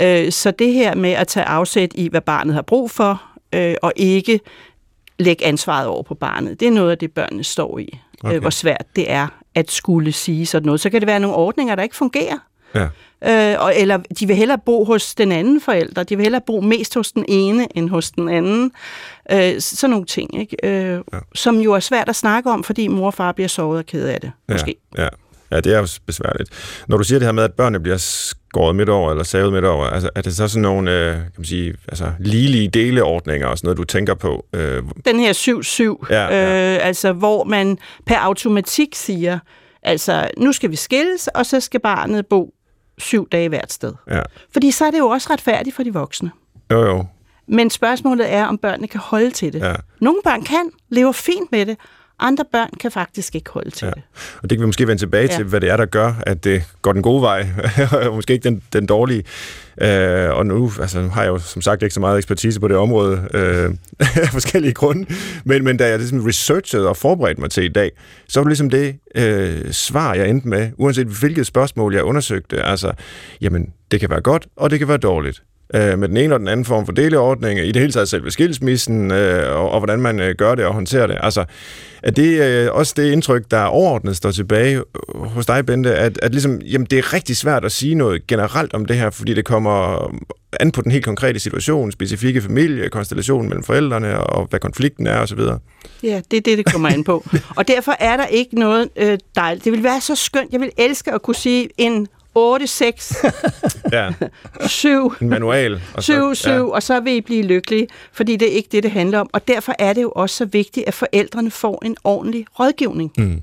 Øh, 0.00 0.32
så 0.32 0.50
det 0.50 0.72
her 0.72 0.94
med 0.94 1.10
at 1.10 1.28
tage 1.28 1.46
afsæt 1.46 1.90
i, 1.94 2.08
hvad 2.08 2.20
barnet 2.20 2.54
har 2.54 2.62
brug 2.62 2.90
for, 2.90 3.22
øh, 3.54 3.74
og 3.82 3.92
ikke 3.96 4.40
lægge 5.18 5.44
ansvaret 5.46 5.86
over 5.86 6.02
på 6.02 6.14
barnet, 6.14 6.60
det 6.60 6.68
er 6.68 6.72
noget 6.72 6.90
af 6.90 6.98
det, 6.98 7.12
børnene 7.12 7.44
står 7.44 7.78
i. 7.78 7.82
Okay. 7.82 8.28
Okay. 8.28 8.36
Øh, 8.36 8.40
hvor 8.40 8.50
svært 8.50 8.86
det 8.96 9.10
er 9.10 9.26
at 9.54 9.70
skulle 9.70 10.12
sige 10.12 10.46
sådan 10.46 10.66
noget. 10.66 10.80
Så 10.80 10.90
kan 10.90 11.00
det 11.00 11.06
være 11.06 11.20
nogle 11.20 11.36
ordninger, 11.36 11.74
der 11.74 11.82
ikke 11.82 11.96
fungerer. 11.96 12.38
Ja. 12.74 12.88
Øh, 13.26 13.56
og, 13.64 13.72
eller 13.76 13.96
de 14.18 14.26
vil 14.26 14.36
hellere 14.36 14.58
bo 14.66 14.84
hos 14.84 15.14
den 15.14 15.32
anden 15.32 15.60
forælder. 15.60 16.02
De 16.02 16.16
vil 16.16 16.22
hellere 16.24 16.42
bo 16.46 16.60
mest 16.60 16.94
hos 16.94 17.12
den 17.12 17.24
ene 17.28 17.76
end 17.76 17.90
hos 17.90 18.10
den 18.10 18.28
anden. 18.28 18.72
Øh, 19.32 19.60
sådan 19.60 19.90
nogle 19.90 20.06
ting, 20.06 20.40
ikke? 20.40 20.56
Øh, 20.62 21.00
Ja. 21.12 21.18
som 21.34 21.56
jo 21.60 21.72
er 21.72 21.80
svært 21.80 22.08
at 22.08 22.16
snakke 22.16 22.50
om, 22.50 22.64
fordi 22.64 22.88
mor 22.88 23.06
og 23.06 23.14
far 23.14 23.32
bliver 23.32 23.48
såret 23.48 23.78
og 23.78 23.86
ked 23.86 24.06
af 24.06 24.20
det, 24.20 24.32
måske. 24.48 24.74
Ja, 24.98 25.02
ja. 25.02 25.08
ja, 25.50 25.60
det 25.60 25.74
er 25.74 25.78
jo 25.78 25.86
besværligt. 26.06 26.50
Når 26.88 26.96
du 26.96 27.04
siger 27.04 27.18
det 27.18 27.26
her 27.26 27.32
med, 27.32 27.44
at 27.44 27.52
børnene 27.52 27.80
bliver 27.80 27.96
skåret 27.96 28.76
midt 28.76 28.88
over, 28.88 29.10
eller 29.10 29.24
savet 29.24 29.52
midt 29.52 29.64
over, 29.64 29.86
altså, 29.86 30.10
er 30.14 30.22
det 30.22 30.36
så 30.36 30.48
sådan 30.48 30.62
nogle, 30.62 30.90
øh, 30.92 31.12
kan 31.14 31.22
man 31.36 31.44
sige, 31.44 31.74
altså, 31.88 32.06
ligelige 32.20 32.68
deleordninger 32.68 33.46
og 33.46 33.58
sådan 33.58 33.66
noget, 33.68 33.78
du 33.78 33.84
tænker 33.84 34.14
på? 34.14 34.46
Øh, 34.52 34.82
Den 35.04 35.20
her 35.20 35.32
7-7, 36.02 36.06
Ja, 36.10 36.22
ja. 36.34 36.74
Øh, 36.76 36.86
altså 36.86 37.12
hvor 37.12 37.44
man 37.44 37.78
per 38.06 38.16
automatik 38.16 38.94
siger, 38.94 39.38
altså 39.82 40.28
nu 40.38 40.52
skal 40.52 40.70
vi 40.70 40.76
skilles, 40.76 41.28
og 41.34 41.46
så 41.46 41.60
skal 41.60 41.80
barnet 41.80 42.26
bo 42.26 42.54
syv 42.98 43.28
dage 43.28 43.48
hvert 43.48 43.72
sted. 43.72 43.92
ja. 44.10 44.22
Fordi 44.52 44.70
så 44.70 44.84
er 44.84 44.90
det 44.90 44.98
jo 44.98 45.08
også 45.08 45.28
retfærdigt 45.30 45.76
for 45.76 45.82
de 45.82 45.92
voksne. 45.92 46.30
Jo, 46.70 46.80
jo. 46.86 47.04
Men 47.46 47.70
spørgsmålet 47.70 48.32
er, 48.32 48.44
om 48.46 48.58
børnene 48.58 48.88
kan 48.88 49.00
holde 49.00 49.30
til 49.30 49.52
det. 49.52 49.60
Ja. 49.60 49.74
Nogle 50.00 50.20
børn 50.24 50.42
kan, 50.42 50.70
lever 50.88 51.12
fint 51.12 51.52
med 51.52 51.66
det. 51.66 51.78
Andre 52.18 52.44
børn 52.52 52.70
kan 52.80 52.90
faktisk 52.90 53.34
ikke 53.34 53.50
holde 53.50 53.70
til 53.70 53.86
Ja. 53.86 53.90
det. 53.90 54.02
Og 54.42 54.50
det 54.50 54.58
kan 54.58 54.60
vi 54.62 54.66
måske 54.66 54.86
vende 54.86 55.02
tilbage 55.02 55.28
Ja. 55.30 55.36
til, 55.36 55.44
hvad 55.44 55.60
det 55.60 55.70
er, 55.70 55.76
der 55.76 55.86
gør, 55.86 56.12
at 56.26 56.44
det 56.44 56.62
går 56.82 56.92
den 56.92 57.02
gode 57.02 57.22
vej, 57.22 57.46
og 58.08 58.14
måske 58.14 58.32
ikke 58.32 58.44
den, 58.48 58.62
den 58.72 58.86
dårlige. 58.86 59.24
Øh, 59.82 60.30
og 60.30 60.46
nu, 60.46 60.72
altså, 60.80 61.00
nu 61.02 61.08
har 61.08 61.22
jeg 61.22 61.28
jo 61.28 61.38
som 61.38 61.62
sagt 61.62 61.82
ikke 61.82 61.94
så 61.94 62.00
meget 62.00 62.16
ekspertise 62.18 62.60
på 62.60 62.68
det 62.68 62.76
område, 62.76 63.28
øh, 63.34 63.70
af 64.22 64.28
forskellige 64.28 64.72
grunde, 64.72 65.14
men, 65.44 65.64
men 65.64 65.76
da 65.76 65.88
jeg 65.88 65.98
ligesom 65.98 66.24
researchede 66.24 66.88
og 66.88 66.96
forberedte 66.96 67.40
mig 67.40 67.50
til 67.50 67.64
i 67.64 67.68
dag, 67.68 67.90
så 68.28 68.40
var 68.40 68.44
det 68.44 68.50
ligesom 68.50 68.70
det 68.70 68.96
øh, 69.14 69.72
svar, 69.72 70.14
jeg 70.14 70.28
endte 70.28 70.48
med, 70.48 70.70
uanset 70.78 71.06
hvilket 71.06 71.46
spørgsmål 71.46 71.94
jeg 71.94 72.02
undersøgte. 72.02 72.62
Altså, 72.62 72.92
jamen, 73.40 73.72
det 73.90 74.00
kan 74.00 74.10
være 74.10 74.20
godt, 74.20 74.46
og 74.56 74.70
det 74.70 74.78
kan 74.78 74.88
være 74.88 74.98
dårligt. 74.98 75.42
Øh, 75.74 75.98
med 75.98 76.08
den 76.08 76.16
ene 76.16 76.34
og 76.34 76.40
den 76.40 76.48
anden 76.48 76.64
form 76.64 76.86
for 76.86 76.92
deleordning, 76.92 77.60
i 77.60 77.72
det 77.72 77.80
hele 77.80 77.92
taget 77.92 78.08
selve 78.08 78.30
skilsmissen, 78.30 79.10
øh, 79.10 79.56
og, 79.56 79.70
og 79.70 79.80
hvordan 79.80 80.00
man 80.00 80.20
øh, 80.20 80.34
gør 80.38 80.54
det 80.54 80.64
og 80.64 80.74
håndterer 80.74 81.06
det. 81.06 81.18
Altså, 81.20 81.44
er 82.02 82.10
det 82.10 82.42
øh, 82.42 82.72
også 82.72 82.94
det 82.96 83.12
indtryk, 83.12 83.50
der 83.50 83.62
overordnet 83.62 84.16
står 84.16 84.30
tilbage 84.30 84.76
øh, 84.76 85.20
hos 85.20 85.46
dig, 85.46 85.66
Bente, 85.66 85.94
at, 85.94 86.18
at 86.22 86.30
ligesom, 86.30 86.60
jamen, 86.60 86.86
det 86.90 86.98
er 86.98 87.12
rigtig 87.12 87.36
svært 87.36 87.64
at 87.64 87.72
sige 87.72 87.94
noget 87.94 88.26
generelt 88.26 88.74
om 88.74 88.86
det 88.86 88.96
her, 88.96 89.10
fordi 89.10 89.34
det 89.34 89.44
kommer 89.44 90.10
an 90.60 90.72
på 90.72 90.82
den 90.82 90.92
helt 90.92 91.04
konkrete 91.04 91.40
situation, 91.40 91.92
specifikke 91.92 92.40
familie, 92.42 92.88
konstellationen 92.88 93.48
mellem 93.48 93.64
forældrene, 93.64 94.20
og 94.20 94.46
hvad 94.46 94.60
konflikten 94.60 95.06
er 95.06 95.18
osv. 95.18 95.40
Ja, 96.02 96.20
det 96.30 96.36
er 96.36 96.40
det, 96.40 96.58
det 96.58 96.72
kommer 96.72 96.88
an 96.88 97.04
på. 97.04 97.24
Og 97.56 97.68
derfor 97.68 97.96
er 98.00 98.16
der 98.16 98.26
ikke 98.26 98.58
noget 98.58 98.88
øh, 98.96 99.18
dejligt. 99.36 99.64
Det 99.64 99.72
vil 99.72 99.82
være 99.82 100.00
så 100.00 100.14
skønt. 100.14 100.52
Jeg 100.52 100.60
vil 100.60 100.70
elske 100.78 101.12
at 101.12 101.22
kunne 101.22 101.34
sige 101.34 101.68
en 101.78 102.08
8, 102.34 102.66
6, 102.66 103.16
Ja, 103.92 104.12
7, 104.66 105.12
en 105.20 105.28
manual. 105.28 105.80
Og 105.94 106.02
7, 106.02 106.34
7, 106.34 106.50
ja, 106.50 106.62
og 106.62 106.82
så 106.82 107.00
vil 107.00 107.12
I 107.12 107.20
blive 107.20 107.42
lykkelige, 107.42 107.88
fordi 108.12 108.36
det 108.36 108.48
er 108.48 108.52
ikke 108.52 108.68
det, 108.72 108.82
det 108.82 108.90
handler 108.90 109.18
om. 109.18 109.30
Og 109.32 109.48
derfor 109.48 109.74
er 109.78 109.92
det 109.92 110.02
jo 110.02 110.12
også 110.16 110.36
så 110.36 110.44
vigtigt, 110.44 110.86
at 110.88 110.94
forældrene 110.94 111.50
får 111.50 111.82
en 111.84 111.96
ordentlig 112.04 112.46
rådgivning. 112.60 113.12
Mm. 113.18 113.42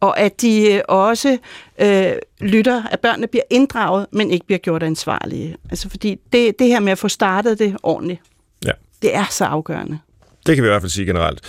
Og 0.00 0.20
at 0.20 0.40
de 0.40 0.72
øh, 0.72 0.80
også 0.88 1.38
øh, 1.80 2.12
lytter, 2.40 2.82
at 2.90 3.00
børnene 3.00 3.26
bliver 3.26 3.44
inddraget, 3.50 4.06
men 4.12 4.30
ikke 4.30 4.46
bliver 4.46 4.58
gjort 4.58 4.82
ansvarlige. 4.82 5.56
Altså 5.70 5.90
fordi 5.90 6.16
det, 6.32 6.58
det 6.58 6.66
her 6.66 6.80
med 6.80 6.92
at 6.92 6.98
få 6.98 7.08
startet 7.08 7.58
det 7.58 7.76
ordentligt, 7.82 8.20
Ja. 8.66 8.72
det 9.02 9.14
er 9.14 9.24
så 9.30 9.44
afgørende. 9.44 9.98
Det 10.46 10.54
kan 10.56 10.62
vi 10.64 10.68
i 10.68 10.70
hvert 10.70 10.82
fald 10.82 10.90
sige 10.90 11.06
generelt. 11.06 11.40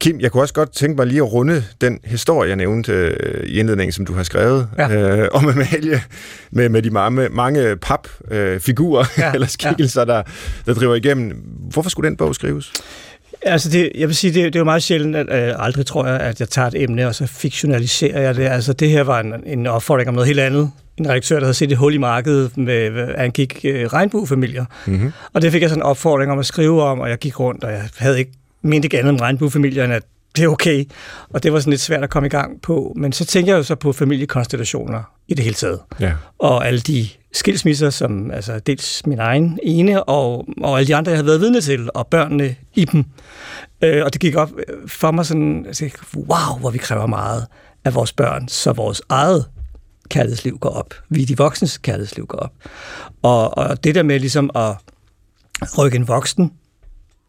Kim, 0.00 0.20
jeg 0.20 0.32
kunne 0.32 0.42
også 0.42 0.54
godt 0.54 0.72
tænke 0.72 0.96
mig 0.96 1.06
lige 1.06 1.18
at 1.18 1.32
runde 1.32 1.64
den 1.80 1.98
historie, 2.04 2.48
jeg 2.48 2.56
nævnte 2.56 2.92
øh, 2.92 3.46
i 3.46 3.58
indledningen, 3.58 3.92
som 3.92 4.06
du 4.06 4.12
har 4.12 4.22
skrevet, 4.22 4.68
Ja. 4.78 4.94
øh, 5.22 5.28
om 5.32 5.48
Amalie 5.48 6.02
med, 6.50 6.68
med 6.68 6.82
de 6.82 6.90
mange, 6.90 7.28
mange 7.28 7.76
papfigurer 7.76 9.00
øh, 9.00 9.18
Ja, 9.18 9.32
eller 9.34 9.46
skikkelser, 9.46 10.04
der, 10.04 10.22
der 10.66 10.74
driver 10.74 10.94
igennem. 10.94 11.36
Hvorfor 11.72 11.90
skulle 11.90 12.08
den 12.08 12.16
bog 12.16 12.34
skrives? 12.34 12.72
Altså, 13.42 13.70
det, 13.70 13.92
jeg 13.94 14.08
vil 14.08 14.16
sige, 14.16 14.34
det, 14.34 14.44
det 14.44 14.56
er 14.56 14.60
jo 14.60 14.64
meget 14.64 14.82
sjældent, 14.82 15.16
at 15.16 15.48
øh, 15.48 15.54
aldrig 15.58 15.86
tror 15.86 16.06
jeg, 16.06 16.20
at 16.20 16.40
jeg 16.40 16.48
tager 16.48 16.68
et 16.68 16.82
emne, 16.82 17.06
og 17.06 17.14
så 17.14 17.26
fiktionaliserer 17.26 18.20
jeg 18.20 18.36
det. 18.36 18.42
Altså, 18.46 18.72
det 18.72 18.90
her 18.90 19.02
var 19.02 19.20
en, 19.20 19.34
en 19.46 19.66
opfordring 19.66 20.08
om 20.08 20.14
noget 20.14 20.26
helt 20.26 20.40
andet. 20.40 20.70
En 20.96 21.08
redaktør, 21.08 21.36
der 21.36 21.44
havde 21.46 21.54
set 21.54 21.72
et 21.72 21.78
hul 21.78 21.94
i 21.94 21.98
markedet, 21.98 22.56
med, 22.56 22.90
hvad 22.90 23.08
angik 23.16 23.60
øh, 23.64 23.86
regnbuefamilier. 23.86 24.64
Mm-hmm. 24.86 25.12
Og 25.32 25.42
det 25.42 25.52
fik 25.52 25.62
jeg 25.62 25.70
sådan 25.70 25.82
en 25.82 25.86
opfordring 25.86 26.32
om 26.32 26.38
at 26.38 26.46
skrive 26.46 26.82
om, 26.82 27.00
og 27.00 27.10
jeg 27.10 27.18
gik 27.18 27.40
rundt, 27.40 27.64
og 27.64 27.72
jeg 27.72 27.82
havde 27.96 28.18
ikke 28.18 28.32
ment 28.66 28.84
ikke 28.84 28.98
andet 28.98 29.10
om 29.10 29.16
regnbuefamilier, 29.16 29.84
end 29.84 29.92
at 29.92 30.02
det 30.36 30.44
er 30.44 30.48
okay. 30.48 30.84
Og 31.28 31.42
det 31.42 31.52
var 31.52 31.58
sådan 31.58 31.70
lidt 31.70 31.80
svært 31.80 32.04
at 32.04 32.10
komme 32.10 32.26
i 32.26 32.30
gang 32.30 32.62
på. 32.62 32.92
Men 32.96 33.12
så 33.12 33.24
tænker 33.24 33.52
jeg 33.52 33.58
jo 33.58 33.62
så 33.62 33.74
på 33.74 33.92
familiekonstellationer. 33.92 35.02
i 35.28 35.34
det 35.34 35.44
hele 35.44 35.54
taget. 35.54 35.80
Ja. 36.00 36.12
Og 36.38 36.66
alle 36.66 36.80
de 36.80 37.08
skilsmisser, 37.32 37.90
som 37.90 38.30
altså 38.30 38.58
dels 38.58 39.06
min 39.06 39.18
egen 39.18 39.58
ene, 39.62 40.04
og, 40.04 40.46
og 40.60 40.78
alle 40.78 40.86
de 40.86 40.96
andre, 40.96 41.10
jeg 41.10 41.16
havde 41.16 41.26
været 41.26 41.40
vidne 41.40 41.60
til, 41.60 41.90
og 41.94 42.06
børnene 42.06 42.54
i 42.74 42.84
dem. 42.84 43.04
Øh, 43.82 44.04
og 44.04 44.12
det 44.12 44.20
gik 44.20 44.36
op 44.36 44.50
for 44.86 45.10
mig 45.10 45.26
sådan, 45.26 45.66
altså, 45.66 45.90
wow, 46.16 46.58
hvor 46.60 46.70
vi 46.70 46.78
kræver 46.78 47.06
meget 47.06 47.46
af 47.84 47.94
vores 47.94 48.12
børn, 48.12 48.48
så 48.48 48.72
vores 48.72 49.02
eget 49.08 49.44
kærlighedsliv 50.08 50.58
går 50.58 50.70
op. 50.70 50.94
Vi 51.08 51.24
de 51.24 51.36
voksnes 51.36 51.78
kærlighedsliv 51.78 52.26
går 52.26 52.38
op. 52.38 52.52
Og, 53.22 53.58
og 53.58 53.84
det 53.84 53.94
der 53.94 54.02
med 54.02 54.20
ligesom 54.20 54.50
at 54.54 54.74
rykke 55.78 55.96
en 55.96 56.08
voksen, 56.08 56.52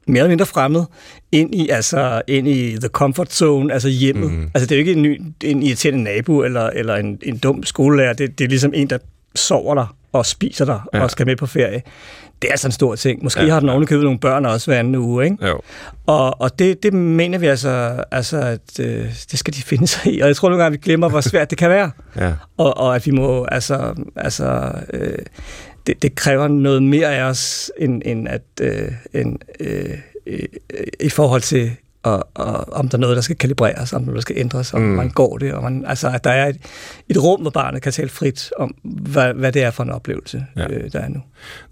mere 0.08 0.20
eller 0.20 0.30
mindre 0.30 0.46
fremmed, 0.46 0.84
ind 1.32 1.56
i, 1.56 1.70
altså, 1.70 2.22
ind 2.28 2.48
i 2.48 2.78
the 2.78 2.90
comfort 2.90 3.34
zone, 3.34 3.74
altså 3.74 3.90
hjemmet. 3.90 4.32
Mm. 4.32 4.52
Altså 4.54 4.66
det 4.66 4.72
er 4.72 4.76
jo 4.76 4.80
ikke 4.80 4.94
en, 4.94 5.02
ny, 5.02 5.22
en 5.44 5.64
irriterende 5.64 6.04
nabo 6.04 6.44
eller, 6.44 6.70
eller 6.70 6.96
en, 6.96 7.20
en 7.24 7.38
dum 7.38 7.64
skolelærer. 7.64 8.14
Det, 8.14 8.40
det 8.40 8.46
er 8.46 8.50
ligesom 8.50 8.74
en, 8.76 8.90
der 8.90 8.98
sover 9.36 9.76
der 9.76 9.96
og 10.12 10.26
spiser 10.26 10.66
der 10.66 10.90
ja. 10.94 11.02
og 11.02 11.12
skal 11.12 11.26
med 11.26 11.36
på 11.36 11.46
ferie. 11.46 11.82
Det 12.42 12.48
er 12.48 12.52
altså 12.52 12.68
en 12.68 12.72
stor 12.72 12.96
ting. 12.96 13.24
Måske 13.24 13.44
ja, 13.44 13.54
har 13.54 13.60
den 13.60 13.70
ovenikøbet 13.70 14.04
nogle 14.04 14.20
børn 14.20 14.46
også 14.46 14.72
hver 14.72 14.80
anden 14.80 14.96
uge, 14.96 15.26
ikke? 15.26 15.48
Jo. 15.48 15.60
Og, 16.06 16.42
og 16.42 16.60
det, 16.60 16.84
det 16.84 16.94
mener 16.94 17.38
vi 17.38 17.48
altså, 17.48 18.04
altså 18.12 18.38
at 18.38 18.80
øh, 18.80 19.06
det 19.32 19.40
skal 19.40 19.54
de 19.54 19.62
finde 19.72 19.88
sig 19.88 20.14
i. 20.14 20.20
Og 20.20 20.28
jeg 20.28 20.36
tror 20.36 20.50
nogle 20.50 20.64
gange, 20.64 20.78
vi 20.78 20.84
glemmer, 20.84 21.10
hvor 21.10 21.22
svært 21.22 21.50
det 21.50 21.58
kan 21.58 21.70
være. 21.70 21.92
Ja. 22.16 22.34
Og, 22.58 22.78
og 22.78 22.96
at 22.96 23.06
vi 23.06 23.12
må, 23.12 23.46
altså, 23.46 23.94
altså 24.16 24.72
øh, 24.94 25.18
det, 25.88 26.02
det 26.02 26.16
kræver 26.16 26.48
noget 26.48 26.84
mere 26.84 27.16
af 27.16 27.24
os, 27.24 27.72
end, 27.78 28.02
end 28.06 28.28
at, 28.28 28.42
øh, 28.62 28.92
end, 29.14 29.38
øh, 29.60 29.98
øh, 30.26 30.44
øh 30.74 30.88
i 31.00 31.10
forhold 31.10 31.42
til 31.42 31.72
og, 32.08 32.28
og 32.34 32.74
om 32.74 32.90
der 32.90 32.98
er 32.98 33.00
noget, 33.00 33.16
der 33.16 33.22
skal 33.22 33.36
kalibreres, 33.36 33.94
om 33.94 34.06
der 34.06 34.22
skal 34.22 34.38
ændres, 34.38 34.74
om 34.74 34.82
mm. 34.82 34.88
man 34.88 35.10
går 35.10 35.38
det, 35.38 35.54
og 35.54 35.64
man, 35.64 35.86
altså, 35.88 36.10
at 36.10 36.24
der 36.24 36.30
er 36.30 36.48
et, 36.48 36.58
et 37.10 37.24
rum, 37.24 37.42
hvor 37.42 37.50
barnet 37.50 37.82
kan 37.82 37.92
tale 37.92 38.10
frit 38.10 38.52
om, 38.58 38.76
hvad, 38.84 39.34
hvad 39.34 39.52
det 39.52 39.64
er 39.64 39.72
for 39.72 39.84
en 39.84 39.90
oplevelse, 39.90 40.46
ja. 40.56 40.68
øh, 40.70 40.92
der 40.92 41.00
er 41.00 41.08
nu. 41.08 41.20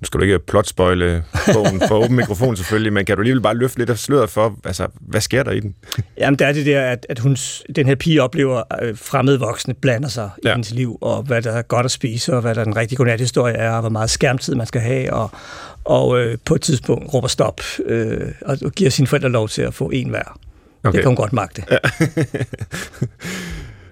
Nu 0.01 0.05
skal 0.05 0.19
du 0.19 0.23
ikke 0.23 0.39
plotspoile 0.39 1.23
bogen 1.53 1.81
for 1.87 1.95
åben 1.95 2.15
mikrofon 2.15 2.55
selvfølgelig, 2.55 2.93
men 2.93 3.05
kan 3.05 3.15
du 3.15 3.21
alligevel 3.21 3.41
bare 3.41 3.55
løfte 3.55 3.77
lidt 3.77 3.89
af 3.89 3.97
sløret 3.97 4.29
for, 4.29 4.55
altså, 4.65 4.87
hvad 4.99 5.21
sker 5.21 5.43
der 5.43 5.51
i 5.51 5.59
den? 5.59 5.75
Jamen, 6.17 6.39
der 6.39 6.47
er 6.47 6.53
det 6.53 6.65
der, 6.65 6.81
at, 6.81 7.05
at 7.09 7.19
hun, 7.19 7.37
den 7.75 7.85
her 7.87 7.95
pige 7.95 8.23
oplever, 8.23 8.63
at 8.69 8.87
øh, 8.87 8.97
fremmede 8.97 9.39
voksne 9.39 9.73
blander 9.73 10.09
sig 10.09 10.29
ja. 10.43 10.49
i 10.49 10.51
hendes 10.51 10.73
liv, 10.73 10.97
og 11.01 11.23
hvad 11.23 11.41
der 11.41 11.51
er 11.51 11.61
godt 11.61 11.85
at 11.85 11.91
spise, 11.91 12.33
og 12.33 12.41
hvad 12.41 12.55
der 12.55 12.61
er 12.61 12.65
en 12.65 12.75
rigtig 12.75 12.97
godnat-historie 12.97 13.53
er, 13.53 13.71
og 13.71 13.79
hvor 13.79 13.89
meget 13.89 14.09
skærmtid 14.09 14.55
man 14.55 14.67
skal 14.67 14.81
have, 14.81 15.13
og, 15.13 15.31
og 15.85 16.19
øh, 16.19 16.37
på 16.45 16.55
et 16.55 16.61
tidspunkt 16.61 17.13
råber 17.13 17.27
stop, 17.27 17.61
øh, 17.85 18.31
og 18.41 18.71
giver 18.71 18.89
sine 18.89 19.07
forældre 19.07 19.29
lov 19.29 19.49
til 19.49 19.61
at 19.61 19.73
få 19.73 19.89
en 19.93 20.09
hver. 20.09 20.39
Okay. 20.83 20.97
Det 20.97 21.01
kan 21.01 21.07
hun 21.07 21.15
godt 21.15 21.33
magte. 21.33 21.63
Ja. 21.71 21.77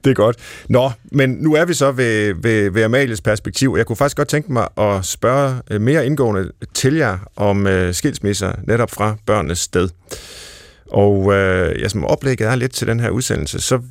det 0.04 0.10
er 0.10 0.14
godt. 0.14 0.38
Nå, 0.70 0.92
men 1.12 1.30
nu 1.30 1.54
er 1.54 1.66
vi 1.66 1.74
så 1.74 1.92
ved, 1.92 2.34
ved, 2.42 2.70
ved 2.70 2.84
Amalies 2.84 3.22
perspektiv. 3.22 3.76
Jeg 3.78 3.86
kunne 3.86 3.96
faktisk 3.96 4.18
godt 4.18 4.28
tænke 4.28 4.54
mig 4.54 4.68
at 4.78 5.06
spørge 5.06 5.62
øh, 5.72 5.82
mere 5.82 6.06
indgående 6.06 6.52
til 6.74 6.96
jer 6.96 7.18
om 7.36 7.66
uh, 7.66 7.92
skilsmisser 7.92 8.52
netop 8.68 8.92
fra 8.92 9.16
børnenes 9.26 9.60
sted. 9.60 9.90
Og 10.92 11.20
uh, 11.20 11.34
ja, 11.82 11.88
som 11.88 12.06
oplægget 12.06 12.48
er 12.48 12.56
lidt 12.56 12.74
til 12.74 12.88
den 12.88 13.00
her 13.00 13.10
udsendelse, 13.10 13.60
så 13.60 13.82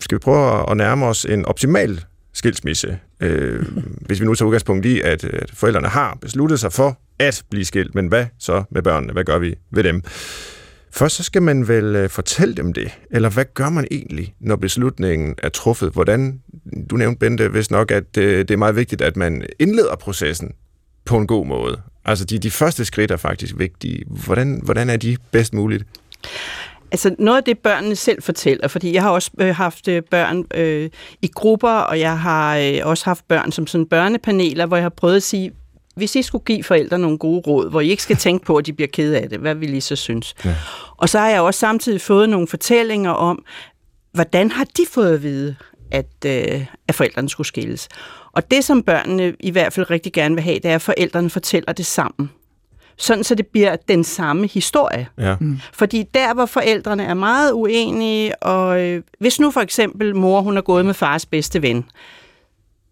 skal 0.00 0.16
vi 0.16 0.20
prøve 0.20 0.70
at 0.70 0.76
nærme 0.76 1.06
os 1.06 1.24
en 1.24 1.44
optimal 1.44 2.04
skilsmisse. 2.32 2.98
Øh, 3.24 3.66
hvis 4.00 4.20
vi 4.20 4.24
nu 4.24 4.34
tager 4.34 4.46
udgangspunkt 4.46 4.86
i, 4.86 5.00
at, 5.00 5.24
at 5.24 5.50
forældrene 5.54 5.88
har 5.88 6.18
besluttet 6.20 6.60
sig 6.60 6.72
for 6.72 6.98
at 7.18 7.42
blive 7.50 7.64
skilt, 7.64 7.94
men 7.94 8.06
hvad 8.06 8.26
så 8.38 8.64
med 8.70 8.82
børnene? 8.82 9.12
Hvad 9.12 9.24
gør 9.24 9.38
vi 9.38 9.54
ved 9.70 9.84
dem? 9.84 10.02
Først 10.90 11.16
så 11.16 11.22
skal 11.22 11.42
man 11.42 11.68
vel 11.68 11.96
øh, 11.96 12.10
fortælle 12.10 12.54
dem 12.54 12.72
det, 12.72 12.98
eller 13.10 13.28
hvad 13.28 13.44
gør 13.54 13.68
man 13.68 13.86
egentlig, 13.90 14.34
når 14.40 14.56
beslutningen 14.56 15.34
er 15.38 15.48
truffet? 15.48 15.92
Hvordan, 15.92 16.40
du 16.90 16.96
nævnte 16.96 17.18
Bente 17.18 17.52
vist 17.52 17.70
nok, 17.70 17.90
at 17.90 18.16
øh, 18.18 18.38
det 18.38 18.50
er 18.50 18.56
meget 18.56 18.76
vigtigt, 18.76 19.02
at 19.02 19.16
man 19.16 19.46
indleder 19.58 19.96
processen 19.96 20.52
på 21.04 21.16
en 21.16 21.26
god 21.26 21.46
måde. 21.46 21.80
Altså 22.04 22.24
de, 22.24 22.38
de 22.38 22.50
første 22.50 22.84
skridt 22.84 23.10
er 23.10 23.16
faktisk 23.16 23.54
vigtige. 23.58 24.04
Hvordan, 24.06 24.60
hvordan 24.64 24.90
er 24.90 24.96
de 24.96 25.16
bedst 25.32 25.54
muligt? 25.54 25.84
Altså 26.94 27.14
noget 27.18 27.36
af 27.36 27.44
det, 27.44 27.58
børnene 27.58 27.96
selv 27.96 28.22
fortæller, 28.22 28.68
fordi 28.68 28.94
jeg 28.94 29.02
har 29.02 29.10
også 29.10 29.30
øh, 29.40 29.54
haft 29.54 29.88
øh, 29.88 30.02
børn 30.10 30.44
øh, 30.54 30.90
i 31.22 31.30
grupper, 31.34 31.70
og 31.70 32.00
jeg 32.00 32.18
har 32.18 32.56
øh, 32.56 32.80
også 32.82 33.04
haft 33.04 33.28
børn 33.28 33.52
som 33.52 33.66
sådan 33.66 33.86
børnepaneler, 33.86 34.66
hvor 34.66 34.76
jeg 34.76 34.84
har 34.84 34.88
prøvet 34.88 35.16
at 35.16 35.22
sige, 35.22 35.52
hvis 35.96 36.16
I 36.16 36.22
skulle 36.22 36.44
give 36.44 36.64
forældre 36.64 36.98
nogle 36.98 37.18
gode 37.18 37.40
råd, 37.46 37.70
hvor 37.70 37.80
I 37.80 37.88
ikke 37.88 38.02
skal 38.02 38.16
tænke 38.16 38.44
på, 38.44 38.56
at 38.56 38.66
de 38.66 38.72
bliver 38.72 38.88
ked 38.92 39.14
af 39.14 39.28
det, 39.28 39.38
hvad 39.38 39.54
vil 39.54 39.74
I 39.74 39.80
så 39.80 39.96
synes? 39.96 40.34
Ja. 40.44 40.54
Og 40.96 41.08
så 41.08 41.18
har 41.18 41.28
jeg 41.28 41.40
også 41.40 41.60
samtidig 41.60 42.00
fået 42.00 42.28
nogle 42.28 42.48
fortællinger 42.48 43.10
om, 43.10 43.44
hvordan 44.12 44.50
har 44.50 44.64
de 44.64 44.82
fået 44.90 45.14
at 45.14 45.22
vide, 45.22 45.56
at, 45.90 46.06
øh, 46.26 46.66
at 46.88 46.94
forældrene 46.94 47.28
skulle 47.28 47.46
skilles. 47.46 47.88
Og 48.32 48.50
det, 48.50 48.64
som 48.64 48.82
børnene 48.82 49.34
i 49.40 49.50
hvert 49.50 49.72
fald 49.72 49.90
rigtig 49.90 50.12
gerne 50.12 50.34
vil 50.34 50.44
have, 50.44 50.58
det 50.58 50.70
er, 50.70 50.74
at 50.74 50.82
forældrene 50.82 51.30
fortæller 51.30 51.72
det 51.72 51.86
sammen. 51.86 52.30
Sådan, 52.96 53.24
så 53.24 53.34
det 53.34 53.46
bliver 53.46 53.76
den 53.76 54.04
samme 54.04 54.46
historie. 54.46 55.08
Ja. 55.18 55.36
Mm. 55.40 55.58
Fordi 55.72 56.02
der, 56.14 56.34
hvor 56.34 56.46
forældrene 56.46 57.04
er 57.04 57.14
meget 57.14 57.52
uenige, 57.52 58.42
og 58.42 58.82
øh, 58.82 59.02
hvis 59.18 59.40
nu 59.40 59.50
for 59.50 59.60
eksempel 59.60 60.16
mor, 60.16 60.40
hun 60.40 60.56
er 60.56 60.62
gået 60.62 60.86
med 60.86 60.94
fars 60.94 61.26
bedste 61.26 61.62
ven, 61.62 61.84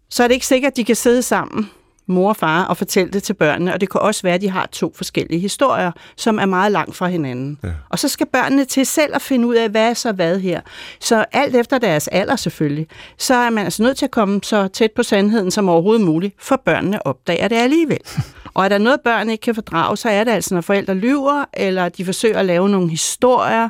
så 0.09 0.23
er 0.23 0.27
det 0.27 0.33
ikke 0.33 0.47
sikkert, 0.47 0.71
at 0.71 0.77
de 0.77 0.83
kan 0.83 0.95
sidde 0.95 1.21
sammen 1.21 1.69
mor 2.07 2.29
og 2.29 2.35
far 2.35 2.65
og 2.65 2.77
fortælle 2.77 3.13
det 3.13 3.23
til 3.23 3.33
børnene, 3.33 3.73
og 3.73 3.81
det 3.81 3.89
kan 3.89 4.01
også 4.01 4.21
være, 4.21 4.33
at 4.33 4.41
de 4.41 4.49
har 4.49 4.65
to 4.71 4.93
forskellige 4.95 5.39
historier, 5.39 5.91
som 6.15 6.39
er 6.39 6.45
meget 6.45 6.71
langt 6.71 6.95
fra 6.95 7.07
hinanden. 7.07 7.57
Ja. 7.63 7.69
Og 7.89 7.99
så 7.99 8.07
skal 8.07 8.27
børnene 8.27 8.65
til 8.65 8.85
selv 8.85 9.15
at 9.15 9.21
finde 9.21 9.47
ud 9.47 9.55
af, 9.55 9.69
hvad 9.69 9.89
er 9.89 9.93
så 9.93 10.11
hvad 10.11 10.39
her. 10.39 10.61
Så 10.99 11.25
alt 11.31 11.55
efter 11.55 11.77
deres 11.77 12.07
alder 12.07 12.35
selvfølgelig, 12.35 12.87
så 13.17 13.35
er 13.35 13.49
man 13.49 13.65
altså 13.65 13.83
nødt 13.83 13.97
til 13.97 14.05
at 14.05 14.11
komme 14.11 14.39
så 14.43 14.67
tæt 14.67 14.91
på 14.91 15.03
sandheden 15.03 15.51
som 15.51 15.69
overhovedet 15.69 16.05
muligt, 16.05 16.35
for 16.39 16.61
børnene 16.65 17.07
opdager 17.07 17.47
det 17.47 17.55
alligevel. 17.55 17.99
Og 18.53 18.65
er 18.65 18.69
der 18.69 18.77
noget, 18.77 19.01
børn 19.01 19.29
ikke 19.29 19.41
kan 19.41 19.55
fordrage, 19.55 19.97
så 19.97 20.09
er 20.09 20.23
det 20.23 20.31
altså, 20.31 20.53
når 20.53 20.61
forældre 20.61 20.93
lyver, 20.93 21.45
eller 21.53 21.89
de 21.89 22.05
forsøger 22.05 22.39
at 22.39 22.45
lave 22.45 22.69
nogle 22.69 22.89
historier, 22.89 23.69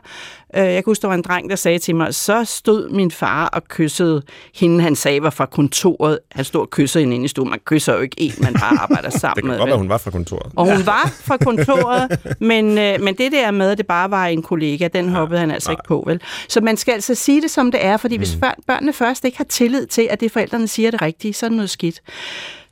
jeg 0.62 0.74
kan 0.74 0.84
huske, 0.86 1.02
der 1.02 1.08
var 1.08 1.16
en 1.16 1.22
dreng, 1.22 1.50
der 1.50 1.56
sagde 1.56 1.80
til 1.80 1.96
mig, 1.96 2.16
så 2.16 2.44
stod 2.46 2.90
min 2.90 3.12
far 3.12 3.48
og 3.48 3.64
kyssede 3.64 4.22
hende, 4.56 4.82
han 4.82 4.96
sagde 4.96 5.24
var 5.24 5.30
fra 5.30 5.46
kontoret. 5.46 6.20
Han 6.32 6.46
stod 6.46 6.62
og 6.62 6.70
kyssede 6.70 7.02
hende 7.02 7.16
inde 7.16 7.26
i 7.26 7.28
stuen. 7.28 7.50
Man 7.50 7.60
kysser 7.66 7.94
jo 7.94 8.00
ikke 8.00 8.16
en, 8.22 8.34
man 8.42 8.54
bare 8.54 8.80
arbejder 8.80 9.10
sammen 9.10 9.46
med. 9.48 9.54
det 9.54 9.62
kan 9.62 9.70
godt 9.70 9.80
hun 9.80 9.90
var 9.90 9.98
fra 9.98 10.12
kontoret. 10.12 10.52
Og 10.56 10.76
hun 10.76 10.86
var 10.86 11.14
fra 11.22 11.38
kontoret, 11.38 12.20
men, 12.40 12.78
øh, 12.78 13.02
men 13.02 13.16
det 13.16 13.32
der 13.32 13.52
med, 13.52 13.72
at 13.72 13.78
det 13.78 13.88
bare 13.88 14.12
var 14.12 14.26
en 14.26 14.42
kollega, 14.42 14.88
den 14.88 15.10
hoppede 15.10 15.40
ja, 15.40 15.46
han 15.46 15.52
altså 15.52 15.70
nej. 15.70 15.74
ikke 15.74 15.88
på, 15.88 16.04
vel? 16.08 16.22
Så 16.50 16.62
man 16.62 16.78
skal 16.78 16.92
altså 16.92 17.16
sige 17.16 17.42
det, 17.42 17.52
som 17.52 17.72
det 17.72 17.86
er, 17.86 17.98
fordi 17.98 18.18
mm. 18.18 18.22
hvis 18.22 18.38
børnene 18.68 18.94
først 18.94 19.26
ikke 19.26 19.38
har 19.38 19.46
tillid 19.46 19.88
til, 19.88 20.08
at 20.12 20.20
det 20.20 20.32
forældrene 20.32 20.68
siger 20.68 20.92
det 20.92 21.02
rigtige, 21.02 21.34
så 21.34 21.46
er 21.46 21.50
det 21.50 21.56
noget 21.56 21.70
skidt 21.70 22.02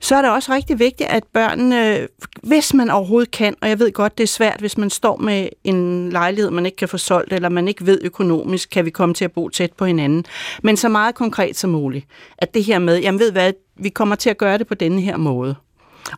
så 0.01 0.15
er 0.15 0.21
det 0.21 0.31
også 0.31 0.53
rigtig 0.53 0.79
vigtigt, 0.79 1.09
at 1.09 1.23
børnene, 1.33 2.07
hvis 2.43 2.73
man 2.73 2.89
overhovedet 2.89 3.31
kan, 3.31 3.55
og 3.61 3.69
jeg 3.69 3.79
ved 3.79 3.91
godt, 3.91 4.17
det 4.17 4.23
er 4.23 4.27
svært, 4.27 4.59
hvis 4.59 4.77
man 4.77 4.89
står 4.89 5.17
med 5.17 5.49
en 5.63 6.09
lejlighed, 6.09 6.51
man 6.51 6.65
ikke 6.65 6.75
kan 6.75 6.89
få 6.89 6.97
solgt, 6.97 7.33
eller 7.33 7.49
man 7.49 7.67
ikke 7.67 7.85
ved 7.85 7.99
økonomisk, 8.01 8.69
kan 8.69 8.85
vi 8.85 8.89
komme 8.89 9.15
til 9.15 9.25
at 9.25 9.31
bo 9.31 9.49
tæt 9.49 9.73
på 9.73 9.85
hinanden, 9.85 10.25
men 10.63 10.77
så 10.77 10.89
meget 10.89 11.15
konkret 11.15 11.57
som 11.57 11.69
muligt. 11.69 12.05
At 12.37 12.53
det 12.53 12.63
her 12.63 12.79
med, 12.79 12.99
jamen 12.99 13.19
ved 13.19 13.31
hvad, 13.31 13.53
vi 13.75 13.89
kommer 13.89 14.15
til 14.15 14.29
at 14.29 14.37
gøre 14.37 14.57
det 14.57 14.67
på 14.67 14.75
denne 14.75 15.01
her 15.01 15.17
måde. 15.17 15.55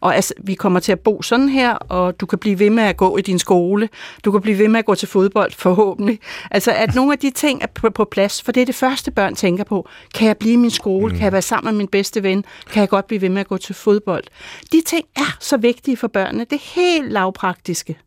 Og 0.02 0.16
altså, 0.16 0.34
vi 0.44 0.54
kommer 0.54 0.80
til 0.80 0.92
at 0.92 1.00
bo 1.00 1.22
sådan 1.22 1.50
her, 1.50 1.74
og 1.74 2.20
du 2.20 2.26
kan 2.26 2.40
blive 2.40 2.60
ved 2.60 2.70
med 2.70 2.84
at 2.84 2.98
gå 2.98 3.18
i 3.18 3.22
din 3.22 3.40
skole. 3.40 3.90
Du 4.26 4.32
kan 4.32 4.42
blive 4.42 4.58
ved 4.58 4.68
med 4.68 4.80
at 4.80 4.86
gå 4.86 4.96
til 4.96 5.08
fodbold, 5.08 5.52
forhåbentlig. 5.52 6.20
Altså, 6.52 6.72
at 6.72 6.96
nogle 6.96 7.12
af 7.14 7.20
de 7.20 7.32
ting 7.32 7.62
er 7.64 7.68
på, 7.68 7.90
på 7.90 8.06
plads, 8.06 8.42
for 8.42 8.52
det 8.52 8.62
er 8.62 8.66
det 8.66 8.76
første, 8.76 9.12
børn 9.12 9.36
tænker 9.36 9.64
på. 9.64 9.88
Kan 10.14 10.28
jeg 10.28 10.38
blive 10.38 10.54
i 10.54 10.58
min 10.58 10.72
skole? 10.72 11.12
Mm. 11.12 11.18
Kan 11.18 11.24
jeg 11.24 11.32
være 11.32 11.42
sammen 11.42 11.74
med 11.74 11.78
min 11.78 11.88
bedste 11.88 12.24
ven? 12.24 12.46
Kan 12.72 12.80
jeg 12.82 12.90
godt 12.90 13.08
blive 13.08 13.22
ved 13.22 13.30
med 13.30 13.40
at 13.40 13.48
gå 13.48 13.58
til 13.58 13.76
fodbold? 13.76 14.24
De 14.72 14.82
ting 14.86 15.06
er 15.16 15.38
så 15.40 15.58
vigtige 15.58 15.98
for 15.98 16.08
børnene. 16.08 16.44
Det 16.44 16.56
er 16.56 16.82
helt 16.82 17.12
lavpraktiske. 17.12 17.98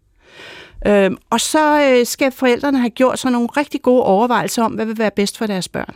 Øhm, 0.87 1.17
og 1.31 1.41
så 1.41 1.83
øh, 1.83 2.07
skal 2.07 2.33
forældrene 2.33 2.79
have 2.79 2.91
gjort 2.91 3.19
sig 3.19 3.31
nogle 3.31 3.49
rigtig 3.57 3.83
gode 3.83 4.03
overvejelser 4.03 4.63
om, 4.63 4.73
hvad 4.73 4.87
vil 4.87 4.99
være 4.99 5.11
bedst 5.11 5.39
for 5.39 5.47
deres 5.47 5.69
børn. 5.69 5.95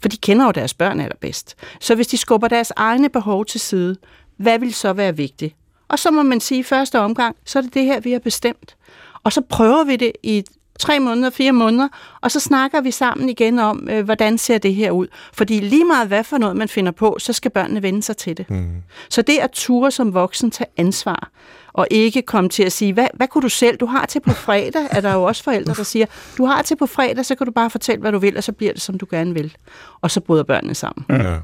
For 0.00 0.08
de 0.08 0.16
kender 0.16 0.44
jo 0.44 0.50
deres 0.50 0.74
børn 0.74 1.00
allerbedst. 1.00 1.56
Så 1.80 1.94
hvis 1.94 2.06
de 2.06 2.16
skubber 2.16 2.48
deres 2.48 2.72
egne 2.76 3.08
behov 3.08 3.44
til 3.44 3.60
side, 3.60 3.96
hvad 4.36 4.58
vil 4.58 4.74
så 4.74 4.92
være 4.92 5.16
vigtigt? 5.16 5.56
Og 5.88 5.98
så 5.98 6.10
må 6.10 6.22
man 6.22 6.40
sige 6.40 6.60
i 6.60 6.62
første 6.62 7.00
omgang, 7.00 7.36
så 7.44 7.58
er 7.58 7.62
det 7.62 7.74
det 7.74 7.84
her, 7.84 8.00
vi 8.00 8.12
har 8.12 8.18
bestemt. 8.18 8.76
Og 9.24 9.32
så 9.32 9.40
prøver 9.40 9.84
vi 9.84 9.96
det 9.96 10.12
i 10.22 10.44
tre 10.78 11.00
måneder, 11.00 11.30
fire 11.30 11.52
måneder, 11.52 11.88
og 12.20 12.30
så 12.30 12.40
snakker 12.40 12.80
vi 12.80 12.90
sammen 12.90 13.28
igen 13.28 13.58
om, 13.58 13.88
øh, 13.90 14.04
hvordan 14.04 14.38
ser 14.38 14.58
det 14.58 14.74
her 14.74 14.90
ud. 14.90 15.06
Fordi 15.32 15.60
lige 15.60 15.84
meget 15.84 16.08
hvad 16.08 16.24
for 16.24 16.38
noget 16.38 16.56
man 16.56 16.68
finder 16.68 16.92
på, 16.92 17.16
så 17.18 17.32
skal 17.32 17.50
børnene 17.50 17.82
vende 17.82 18.02
sig 18.02 18.16
til 18.16 18.36
det. 18.36 18.50
Mm. 18.50 18.82
Så 19.08 19.22
det 19.22 19.42
er 19.42 19.46
ture 19.46 19.90
som 19.90 20.14
voksen 20.14 20.50
tage 20.50 20.70
ansvar, 20.76 21.30
og 21.72 21.86
ikke 21.90 22.22
komme 22.22 22.50
til 22.50 22.62
at 22.62 22.72
sige, 22.72 22.92
hvad, 22.92 23.06
hvad 23.14 23.28
kunne 23.28 23.42
du 23.42 23.48
selv, 23.48 23.76
du 23.76 23.86
har 23.86 24.06
til 24.06 24.20
på 24.20 24.30
fredag, 24.30 24.88
er 24.90 25.00
der 25.00 25.12
jo 25.12 25.22
også 25.22 25.42
forældre, 25.44 25.74
der 25.74 25.82
siger, 25.82 26.06
du 26.38 26.44
har 26.44 26.62
til 26.62 26.76
på 26.76 26.86
fredag, 26.86 27.26
så 27.26 27.34
kan 27.34 27.46
du 27.46 27.52
bare 27.52 27.70
fortælle, 27.70 28.00
hvad 28.00 28.12
du 28.12 28.18
vil, 28.18 28.36
og 28.36 28.44
så 28.44 28.52
bliver 28.52 28.72
det, 28.72 28.82
som 28.82 28.98
du 28.98 29.06
gerne 29.10 29.34
vil. 29.34 29.56
Og 30.00 30.10
så 30.10 30.20
bryder 30.20 30.42
børnene 30.42 30.74
sammen. 30.74 31.06
Ja. 31.08 31.38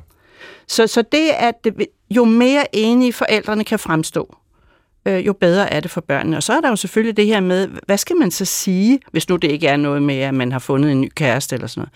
Så, 0.68 0.86
så 0.86 1.02
det, 1.02 1.28
at 1.28 1.66
jo 2.10 2.24
mere 2.24 2.76
enige 2.76 3.12
forældrene 3.12 3.64
kan 3.64 3.78
fremstå, 3.78 4.36
øh, 5.06 5.26
jo 5.26 5.32
bedre 5.32 5.72
er 5.72 5.80
det 5.80 5.90
for 5.90 6.00
børnene. 6.00 6.36
Og 6.36 6.42
så 6.42 6.52
er 6.52 6.60
der 6.60 6.68
jo 6.68 6.76
selvfølgelig 6.76 7.16
det 7.16 7.26
her 7.26 7.40
med, 7.40 7.68
hvad 7.86 7.98
skal 7.98 8.16
man 8.16 8.30
så 8.30 8.44
sige, 8.44 9.00
hvis 9.10 9.28
nu 9.28 9.36
det 9.36 9.50
ikke 9.50 9.66
er 9.66 9.76
noget 9.76 10.02
med, 10.02 10.18
at 10.18 10.34
man 10.34 10.52
har 10.52 10.58
fundet 10.58 10.92
en 10.92 11.00
ny 11.00 11.10
kæreste 11.14 11.54
eller 11.54 11.66
sådan 11.66 11.80
noget. 11.80 11.92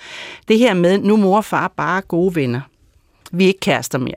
Det 0.48 0.58
her 0.58 0.74
med, 0.74 0.98
nu 0.98 1.16
mor 1.16 1.36
og 1.36 1.44
far 1.44 1.72
bare 1.76 2.00
gode 2.00 2.34
venner. 2.34 2.60
vi 3.32 3.44
er 3.44 3.48
ikke 3.48 3.60
kærester 3.60 3.98
mere. 3.98 4.14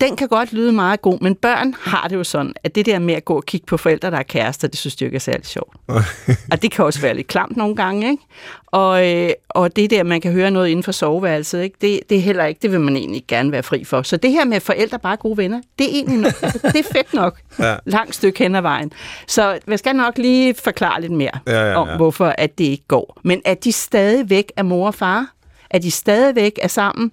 Den 0.00 0.16
kan 0.16 0.28
godt 0.28 0.52
lyde 0.52 0.72
meget 0.72 1.02
god, 1.02 1.18
men 1.20 1.34
børn 1.34 1.74
har 1.80 2.08
det 2.08 2.16
jo 2.16 2.24
sådan, 2.24 2.54
at 2.64 2.74
det 2.74 2.86
der 2.86 2.98
med 2.98 3.14
at 3.14 3.24
gå 3.24 3.36
og 3.36 3.44
kigge 3.44 3.66
på 3.66 3.76
forældre, 3.76 4.10
der 4.10 4.16
er 4.16 4.22
kærester, 4.22 4.68
det 4.68 4.78
synes 4.78 4.96
de 4.96 5.04
ikke 5.04 5.14
er 5.14 5.18
særlig 5.20 5.46
sjovt. 5.46 5.76
og 6.52 6.62
det 6.62 6.70
kan 6.70 6.84
også 6.84 7.00
være 7.00 7.14
lidt 7.14 7.26
klamt 7.26 7.56
nogle 7.56 7.76
gange, 7.76 8.10
ikke? 8.10 8.22
Og, 8.66 9.12
øh, 9.14 9.30
og 9.48 9.76
det 9.76 9.90
der, 9.90 10.02
man 10.02 10.20
kan 10.20 10.32
høre 10.32 10.50
noget 10.50 10.68
inden 10.68 10.82
for 10.82 10.92
soveværelset, 10.92 11.62
ikke? 11.62 11.76
Det, 11.80 12.00
det 12.10 12.18
er 12.18 12.22
heller 12.22 12.44
ikke, 12.44 12.58
det 12.62 12.72
vil 12.72 12.80
man 12.80 12.96
egentlig 12.96 13.22
gerne 13.28 13.52
være 13.52 13.62
fri 13.62 13.84
for. 13.84 14.02
Så 14.02 14.16
det 14.16 14.30
her 14.30 14.44
med 14.44 14.60
forældre 14.60 14.98
bare 14.98 15.16
gode 15.16 15.36
venner, 15.36 15.60
det 15.78 15.86
er 15.86 15.90
egentlig 15.90 16.18
nok, 16.18 16.32
altså, 16.42 16.58
det 16.72 16.78
er 16.78 16.92
fedt 16.92 17.14
nok. 17.14 17.38
Ja. 17.58 17.76
Langt 17.86 18.14
stykke 18.14 18.38
hen 18.38 18.54
ad 18.54 18.62
vejen. 18.62 18.92
Så 19.26 19.58
jeg 19.66 19.78
skal 19.78 19.96
nok 19.96 20.18
lige 20.18 20.54
forklare 20.54 21.00
lidt 21.00 21.12
mere 21.12 21.38
Ja, 21.46 21.52
ja, 21.52 21.70
ja. 21.70 21.74
om, 21.74 21.88
hvorfor 21.96 22.34
at 22.38 22.58
det 22.58 22.64
ikke 22.64 22.84
går. 22.88 23.20
Men 23.24 23.42
at 23.44 23.64
de 23.64 23.72
stadigvæk 23.72 24.52
er 24.56 24.62
mor 24.62 24.86
og 24.86 24.94
far, 24.94 25.26
at 25.70 25.82
de 25.82 25.90
stadigvæk 25.90 26.58
er 26.62 26.68
sammen, 26.68 27.12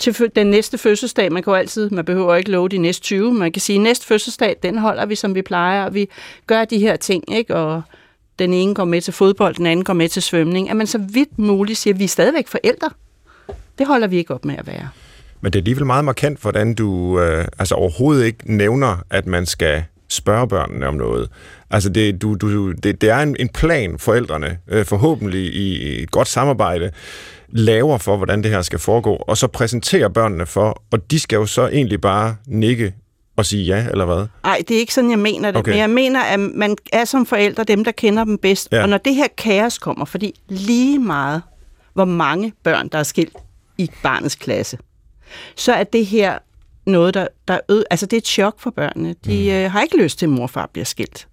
til 0.00 0.30
den 0.36 0.46
næste 0.46 0.78
fødselsdag, 0.78 1.32
man 1.32 1.42
kan 1.42 1.50
jo 1.50 1.56
altid, 1.56 1.90
man 1.90 2.04
behøver 2.04 2.34
ikke 2.34 2.50
love 2.50 2.68
de 2.68 2.78
næste 2.78 3.02
20, 3.02 3.34
man 3.34 3.52
kan 3.52 3.60
sige, 3.60 3.78
næste 3.78 4.06
fødselsdag, 4.06 4.56
den 4.62 4.78
holder 4.78 5.06
vi, 5.06 5.14
som 5.14 5.34
vi 5.34 5.42
plejer, 5.42 5.84
og 5.84 5.94
vi 5.94 6.08
gør 6.46 6.64
de 6.64 6.78
her 6.78 6.96
ting, 6.96 7.34
ikke? 7.36 7.56
og 7.56 7.82
den 8.38 8.52
ene 8.52 8.74
går 8.74 8.84
med 8.84 9.00
til 9.00 9.12
fodbold, 9.12 9.54
den 9.54 9.66
anden 9.66 9.84
går 9.84 9.92
med 9.92 10.08
til 10.08 10.22
svømning, 10.22 10.70
at 10.70 10.76
man 10.76 10.86
så 10.86 10.98
vidt 10.98 11.38
muligt 11.38 11.78
siger, 11.78 11.94
at 11.94 11.98
vi 11.98 12.04
er 12.04 12.08
stadigvæk 12.08 12.48
forældre. 12.48 12.90
Det 13.78 13.86
holder 13.86 14.06
vi 14.06 14.16
ikke 14.16 14.34
op 14.34 14.44
med 14.44 14.54
at 14.58 14.66
være. 14.66 14.88
Men 15.40 15.52
det 15.52 15.58
er 15.58 15.60
alligevel 15.60 15.86
meget 15.86 16.04
markant, 16.04 16.40
hvordan 16.40 16.74
du 16.74 17.20
øh, 17.20 17.44
altså 17.58 17.74
overhovedet 17.74 18.24
ikke 18.24 18.56
nævner, 18.56 18.96
at 19.10 19.26
man 19.26 19.46
skal 19.46 19.84
spørge 20.08 20.48
børnene 20.48 20.86
om 20.86 20.94
noget. 20.94 21.28
Altså 21.70 21.88
det, 21.88 22.22
du, 22.22 22.34
du, 22.34 22.72
det, 22.72 23.00
det 23.00 23.10
er 23.10 23.18
en, 23.18 23.36
en 23.38 23.48
plan, 23.48 23.98
forældrene, 23.98 24.58
øh, 24.68 24.84
forhåbentlig 24.84 25.54
i 25.54 26.02
et 26.02 26.10
godt 26.10 26.28
samarbejde, 26.28 26.90
laver 27.48 27.98
for, 27.98 28.16
hvordan 28.16 28.42
det 28.42 28.50
her 28.50 28.62
skal 28.62 28.78
foregå, 28.78 29.14
og 29.14 29.36
så 29.36 29.46
præsenterer 29.46 30.08
børnene 30.08 30.46
for, 30.46 30.82
og 30.90 31.10
de 31.10 31.20
skal 31.20 31.36
jo 31.36 31.46
så 31.46 31.68
egentlig 31.68 32.00
bare 32.00 32.36
nikke 32.46 32.94
og 33.36 33.46
sige 33.46 33.64
ja, 33.64 33.86
eller 33.90 34.04
hvad? 34.04 34.26
Nej, 34.44 34.62
det 34.68 34.74
er 34.74 34.78
ikke 34.78 34.94
sådan, 34.94 35.10
jeg 35.10 35.18
mener 35.18 35.50
det. 35.50 35.58
Okay. 35.58 35.70
Men 35.70 35.78
jeg 35.78 35.90
mener, 35.90 36.22
at 36.22 36.40
man 36.40 36.76
er 36.92 37.04
som 37.04 37.26
forældre 37.26 37.64
dem, 37.64 37.84
der 37.84 37.92
kender 37.92 38.24
dem 38.24 38.38
bedst. 38.38 38.68
Ja. 38.72 38.82
Og 38.82 38.88
når 38.88 38.98
det 38.98 39.14
her 39.14 39.26
kaos 39.38 39.78
kommer, 39.78 40.04
fordi 40.04 40.34
lige 40.48 40.98
meget, 40.98 41.42
hvor 41.94 42.04
mange 42.04 42.52
børn, 42.62 42.88
der 42.88 42.98
er 42.98 43.02
skilt 43.02 43.36
i 43.78 43.90
barnets 44.02 44.34
klasse, 44.34 44.78
så 45.56 45.72
er 45.72 45.84
det 45.84 46.06
her 46.06 46.38
noget, 46.86 47.14
der, 47.14 47.26
der 47.48 47.58
ød, 47.68 47.84
altså 47.90 48.06
det 48.06 48.12
er 48.12 48.18
et 48.18 48.26
chok 48.26 48.60
for 48.60 48.70
børnene. 48.70 49.14
De 49.24 49.42
mm. 49.50 49.56
øh, 49.56 49.72
har 49.72 49.82
ikke 49.82 50.02
lyst 50.02 50.18
til, 50.18 50.26
at 50.26 50.30
mor 50.30 50.42
og 50.42 50.50
far 50.50 50.70
bliver 50.72 50.84
skilt. 50.84 51.28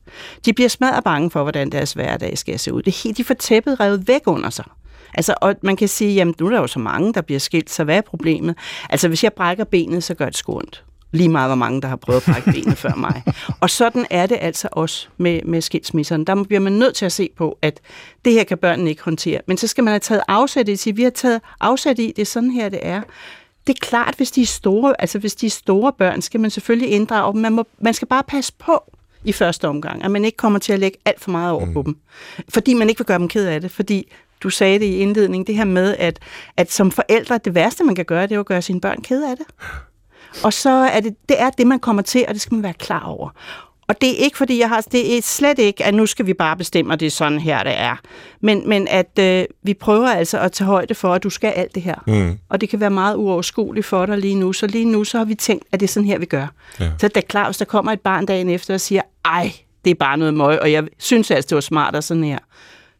De 0.46 0.54
bliver 0.54 0.70
smadret 0.70 1.04
bange 1.04 1.32
for, 1.32 1.42
hvordan 1.42 1.70
deres 1.70 1.94
hverdag 1.94 2.38
skal 2.38 2.60
se 2.60 2.74
ud. 2.74 2.82
Det 2.82 2.92
er 2.92 3.02
helt, 3.04 3.18
de 3.18 3.24
får 3.24 3.34
tæppet 3.34 3.80
revet 3.80 4.08
væk 4.08 4.22
under 4.26 4.50
sig. 4.50 4.66
Altså, 5.14 5.36
og 5.42 5.56
man 5.62 5.76
kan 5.76 5.88
sige, 5.88 6.14
jamen 6.14 6.36
nu 6.40 6.46
er 6.46 6.50
der 6.50 6.60
jo 6.60 6.68
så 6.68 6.80
mange, 6.80 7.14
der 7.14 7.22
bliver 7.22 7.40
skilt, 7.40 7.70
så 7.70 7.84
hvad 7.84 7.98
er 7.98 8.02
problemet? 8.02 8.56
Altså, 8.90 9.08
hvis 9.08 9.24
jeg 9.24 9.34
brækker 9.34 9.64
benet, 9.64 10.04
så 10.04 10.14
gør 10.14 10.26
det 10.26 10.38
sgu 10.38 10.58
ondt. 10.58 10.84
Lige 11.12 11.30
meget, 11.30 11.50
hvor 11.50 11.56
mange, 11.56 11.82
der 11.82 11.88
har 11.88 11.96
prøvet 11.96 12.28
at 12.28 12.34
brække 12.34 12.52
benet 12.52 12.78
før 12.78 12.96
mig. 12.96 13.24
Og 13.60 13.70
sådan 13.70 14.06
er 14.10 14.26
det 14.26 14.38
altså 14.42 14.68
også 14.72 15.08
med, 15.18 15.42
med 15.46 15.62
skilsmisserne. 15.62 16.26
Der 16.26 16.44
bliver 16.44 16.60
man 16.60 16.74
nødt 16.74 16.96
til 16.96 17.06
at 17.06 17.12
se 17.12 17.30
på, 17.38 17.58
at 17.62 17.80
det 18.26 18.34
her 18.34 18.44
kan 18.44 18.58
børnene 18.58 18.90
ikke 18.90 19.04
håndtere. 19.04 19.42
Men 19.48 19.58
så 19.58 19.68
skal 19.68 19.84
man 19.84 19.92
have 19.92 20.00
taget 20.00 20.22
afsæt 20.28 20.70
i 20.70 20.72
det. 20.72 20.80
Sige, 20.80 20.96
Vi 20.96 21.04
har 21.04 21.10
taget 21.10 21.42
afsæt 21.60 22.00
i, 22.00 22.14
det 22.16 22.22
er 22.22 22.26
sådan 22.26 22.52
her, 22.52 22.70
det 22.70 22.80
er. 22.82 23.02
Det 23.68 23.74
er 23.74 23.86
klart, 23.86 24.14
hvis 24.18 24.32
de 24.32 24.42
er 24.42 24.46
store, 24.46 25.02
altså 25.02 25.20
hvis 25.20 25.36
de 25.36 25.46
er 25.46 25.50
store 25.50 25.94
børn, 25.98 26.22
skal 26.22 26.40
man 26.40 26.50
selvfølgelig 26.50 26.90
inddrage 26.90 27.34
dem. 27.34 27.42
Man, 27.42 27.54
må, 27.54 27.66
man 27.80 27.94
skal 27.94 28.08
bare 28.08 28.24
passe 28.24 28.54
på 28.60 28.84
i 29.24 29.32
første 29.32 29.68
omgang, 29.68 30.04
at 30.04 30.12
man 30.12 30.26
ikke 30.26 30.38
kommer 30.38 30.60
til 30.60 30.74
at 30.74 30.80
lægge 30.80 30.98
alt 31.06 31.22
for 31.22 31.32
meget 31.32 31.52
over 31.52 31.66
mm. 31.66 31.74
på 31.74 31.84
dem. 31.86 31.98
Fordi 32.50 32.74
man 32.74 32.90
ikke 32.90 33.00
vil 33.00 33.06
gøre 33.06 33.20
dem 33.20 33.28
ked 33.28 33.48
af 33.48 33.62
det. 33.62 33.72
Fordi 33.72 34.12
du 34.44 34.50
sagde 34.50 34.80
det 34.80 34.86
i 34.86 34.98
indledningen, 34.98 35.48
det 35.48 35.56
her 35.56 35.66
med, 35.66 35.96
at, 36.00 36.20
at 36.58 36.72
som 36.72 36.92
forældre, 36.92 37.40
det 37.46 37.56
værste, 37.56 37.84
man 37.84 37.96
kan 37.96 38.06
gøre, 38.06 38.28
det 38.28 38.36
er 38.36 38.40
at 38.40 38.46
gøre 38.46 38.62
sine 38.62 38.82
børn 38.82 39.02
ked 39.02 39.24
af 39.24 39.38
det. 39.38 39.46
Og 40.44 40.54
så 40.54 40.70
er 40.70 41.00
det, 41.00 41.16
det 41.30 41.42
er 41.42 41.50
det, 41.50 41.68
man 41.68 41.80
kommer 41.80 42.02
til, 42.02 42.26
og 42.28 42.34
det 42.34 42.42
skal 42.42 42.56
man 42.56 42.64
være 42.64 42.74
klar 42.74 43.04
over. 43.04 43.30
Og 43.88 44.02
det 44.02 44.10
er 44.10 44.24
ikke, 44.24 44.38
fordi 44.38 44.60
jeg 44.60 44.70
har, 44.70 44.82
det 44.82 45.18
er 45.18 45.22
slet 45.22 45.60
ikke, 45.60 45.86
at 45.86 45.94
nu 45.94 46.06
skal 46.06 46.26
vi 46.26 46.34
bare 46.34 46.58
bestemme, 46.58 46.94
at 46.94 47.00
det 47.00 47.06
er 47.06 47.12
sådan 47.12 47.40
her, 47.40 47.64
det 47.64 47.80
er. 47.80 47.96
Men, 48.42 48.70
men 48.70 48.88
at 48.88 49.20
øh, 49.20 49.46
vi 49.64 49.74
prøver 49.74 50.08
altså 50.08 50.40
at 50.40 50.52
tage 50.52 50.66
højde 50.66 50.96
for, 50.96 51.14
at 51.14 51.24
du 51.24 51.30
skal 51.30 51.50
alt 51.50 51.76
det 51.76 51.84
her. 51.84 51.96
Mm. 52.08 52.38
Og 52.50 52.62
det 52.62 52.70
kan 52.70 52.80
være 52.80 52.90
meget 52.90 53.16
uoverskueligt 53.16 53.86
for 53.86 54.06
dig 54.06 54.18
lige 54.18 54.36
nu. 54.36 54.54
Så 54.54 54.68
lige 54.68 54.86
nu, 54.86 55.04
så 55.04 55.18
har 55.18 55.26
vi 55.26 55.36
tænkt, 55.36 55.66
at 55.72 55.80
det 55.80 55.88
er 55.88 55.92
sådan 55.92 56.08
her, 56.08 56.18
vi 56.18 56.26
gør. 56.26 56.48
Ja. 56.80 56.92
Så 56.98 57.08
det 57.08 57.18
er 57.18 57.22
klart, 57.22 57.48
hvis 57.48 57.58
der 57.58 57.66
kommer 57.66 57.92
et 57.92 58.02
barn 58.02 58.26
dagen 58.26 58.50
efter 58.50 58.74
og 58.74 58.82
siger, 58.82 59.02
ej, 59.26 59.52
det 59.86 59.92
er 59.92 59.96
bare 59.96 60.18
noget 60.18 60.34
møg, 60.34 60.60
og 60.62 60.72
jeg 60.72 60.84
synes 61.00 61.32
altså, 61.32 61.48
det 61.50 61.56
var 61.56 61.62
smart 61.62 61.96
og 61.96 62.04
sådan 62.04 62.24
her. 62.24 62.40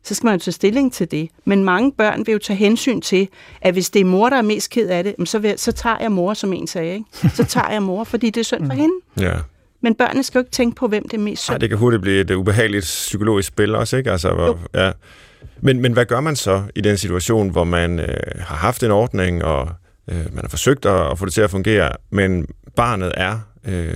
Så 0.04 0.16
skal 0.16 0.28
man 0.28 0.34
jo 0.34 0.40
tage 0.40 0.54
stilling 0.54 0.94
til 0.94 1.12
det. 1.12 1.30
Men 1.46 1.64
mange 1.64 1.92
børn 1.92 2.26
vil 2.26 2.34
jo 2.34 2.40
tage 2.40 2.58
hensyn 2.58 3.02
til, 3.02 3.28
at 3.62 3.74
hvis 3.74 3.90
det 3.90 4.00
er 4.00 4.06
mor, 4.06 4.30
der 4.30 4.38
er 4.38 4.42
mest 4.42 4.70
ked 4.70 4.90
af 4.90 5.04
det, 5.04 5.16
så, 5.26 5.40
vil, 5.40 5.54
så 5.58 5.72
tager 5.72 5.98
jeg 6.02 6.12
mor, 6.12 6.34
som 6.34 6.54
en 6.54 6.68
sagde. 6.68 6.94
Ikke? 6.94 7.06
Så 7.36 7.46
tager 7.46 7.72
jeg 7.72 7.84
mor, 7.84 8.04
fordi 8.04 8.30
det 8.30 8.40
er 8.40 8.44
synd 8.44 8.66
for 8.66 8.74
hende. 8.74 8.94
Ja. 9.20 9.34
Men 9.82 9.96
børnene 9.96 10.24
skal 10.24 10.40
jo 10.40 10.42
ikke 10.42 10.52
tænke 10.52 10.76
på, 10.76 10.88
hvem 10.88 11.04
det 11.04 11.14
er 11.14 11.22
mest 11.22 11.50
Ej, 11.50 11.54
synd. 11.54 11.62
det 11.62 11.70
kan 11.70 11.78
hurtigt 11.78 12.02
blive 12.02 12.22
et 12.22 12.32
uh, 12.32 12.40
ubehageligt 12.40 12.84
psykologisk 12.84 13.48
spil 13.48 13.76
også, 13.76 13.98
ikke? 13.98 14.12
Altså, 14.12 14.34
hvor, 14.34 14.60
ja. 14.74 14.92
men, 15.62 15.82
men 15.82 15.94
hvad 15.94 16.06
gør 16.06 16.20
man 16.20 16.36
så 16.36 16.64
i 16.76 16.82
den 16.82 16.98
situation, 16.98 17.50
hvor 17.50 17.64
man 17.64 18.00
øh, 18.00 18.08
har 18.40 18.56
haft 18.56 18.84
en 18.84 18.92
ordning, 18.92 19.44
og 19.44 19.70
øh, 20.12 20.18
man 20.18 20.42
har 20.42 20.50
forsøgt 20.50 20.86
at, 20.86 21.12
at 21.12 21.20
få 21.20 21.26
det 21.26 21.34
til 21.34 21.42
at 21.42 21.50
fungere, 21.50 21.92
men 22.10 22.48
barnet 22.76 23.12
er 23.18 23.40
øh, 23.68 23.94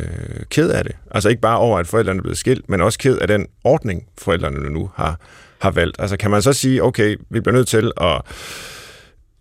ked 0.50 0.70
af 0.70 0.84
det? 0.84 0.96
Altså 1.12 1.30
ikke 1.30 1.42
bare 1.42 1.58
over, 1.58 1.80
at 1.80 1.88
forældrene 1.88 2.18
er 2.18 2.22
blevet 2.22 2.38
skilt, 2.38 2.70
men 2.70 2.82
også 2.82 3.00
ked 3.00 3.18
af 3.18 3.28
den 3.28 3.48
ordning, 3.64 4.08
forældrene 4.18 4.70
nu 4.70 4.90
har, 4.96 5.20
har 5.60 5.72
valgt. 5.72 5.96
Altså 6.00 6.18
kan 6.18 6.32
man 6.32 6.42
så 6.42 6.54
sige, 6.54 6.84
okay, 6.84 7.18
vi 7.30 7.40
bliver 7.40 7.56
nødt 7.56 7.68
til 7.68 7.92
at 7.98 8.22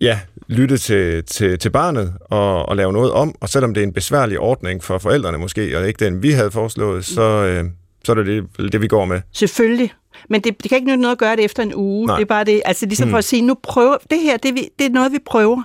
ja, 0.01 0.21
lytte 0.49 0.79
til, 0.79 1.25
til, 1.25 1.59
til 1.59 1.71
barnet 1.71 2.15
og, 2.21 2.69
og 2.69 2.77
lave 2.77 2.93
noget 2.93 3.13
om, 3.13 3.35
og 3.41 3.49
selvom 3.49 3.75
det 3.75 3.83
er 3.83 3.87
en 3.87 3.93
besværlig 3.93 4.39
ordning 4.39 4.85
for 4.85 4.99
forældrene 4.99 5.39
måske, 5.39 5.79
og 5.79 5.89
ikke 5.89 6.05
den, 6.05 6.23
vi 6.23 6.31
havde 6.31 6.51
foreslået, 6.51 7.05
så, 7.05 7.23
øh, 7.23 7.65
så 8.05 8.13
er 8.13 8.17
det 8.17 8.27
det, 8.59 8.73
det, 8.73 8.83
vi 8.83 8.89
går 8.89 9.05
med. 9.05 9.21
Selvfølgelig. 9.33 9.93
Men 10.31 10.41
det, 10.41 10.63
det 10.63 10.69
kan 10.69 10.77
ikke 10.77 10.89
nytte 10.89 11.03
noget 11.03 11.13
at 11.13 11.19
gøre 11.19 11.37
det 11.37 11.45
efter 11.45 11.63
en 11.63 11.75
uge. 11.75 12.07
Nej. 12.07 12.17
Det 12.17 12.23
er 12.23 12.27
bare 12.27 12.45
det. 12.45 12.63
Altså 12.65 12.87
ligesom 12.87 13.11
for 13.11 13.19
at 13.19 13.25
sige, 13.25 13.43
nu 13.43 13.57
prøver 13.63 13.97
det 14.11 14.19
her, 14.21 14.37
det 14.37 14.55
vi, 14.55 14.69
det 14.79 14.87
er 14.87 14.91
noget, 14.91 15.13
vi 15.13 15.19
prøver. 15.27 15.63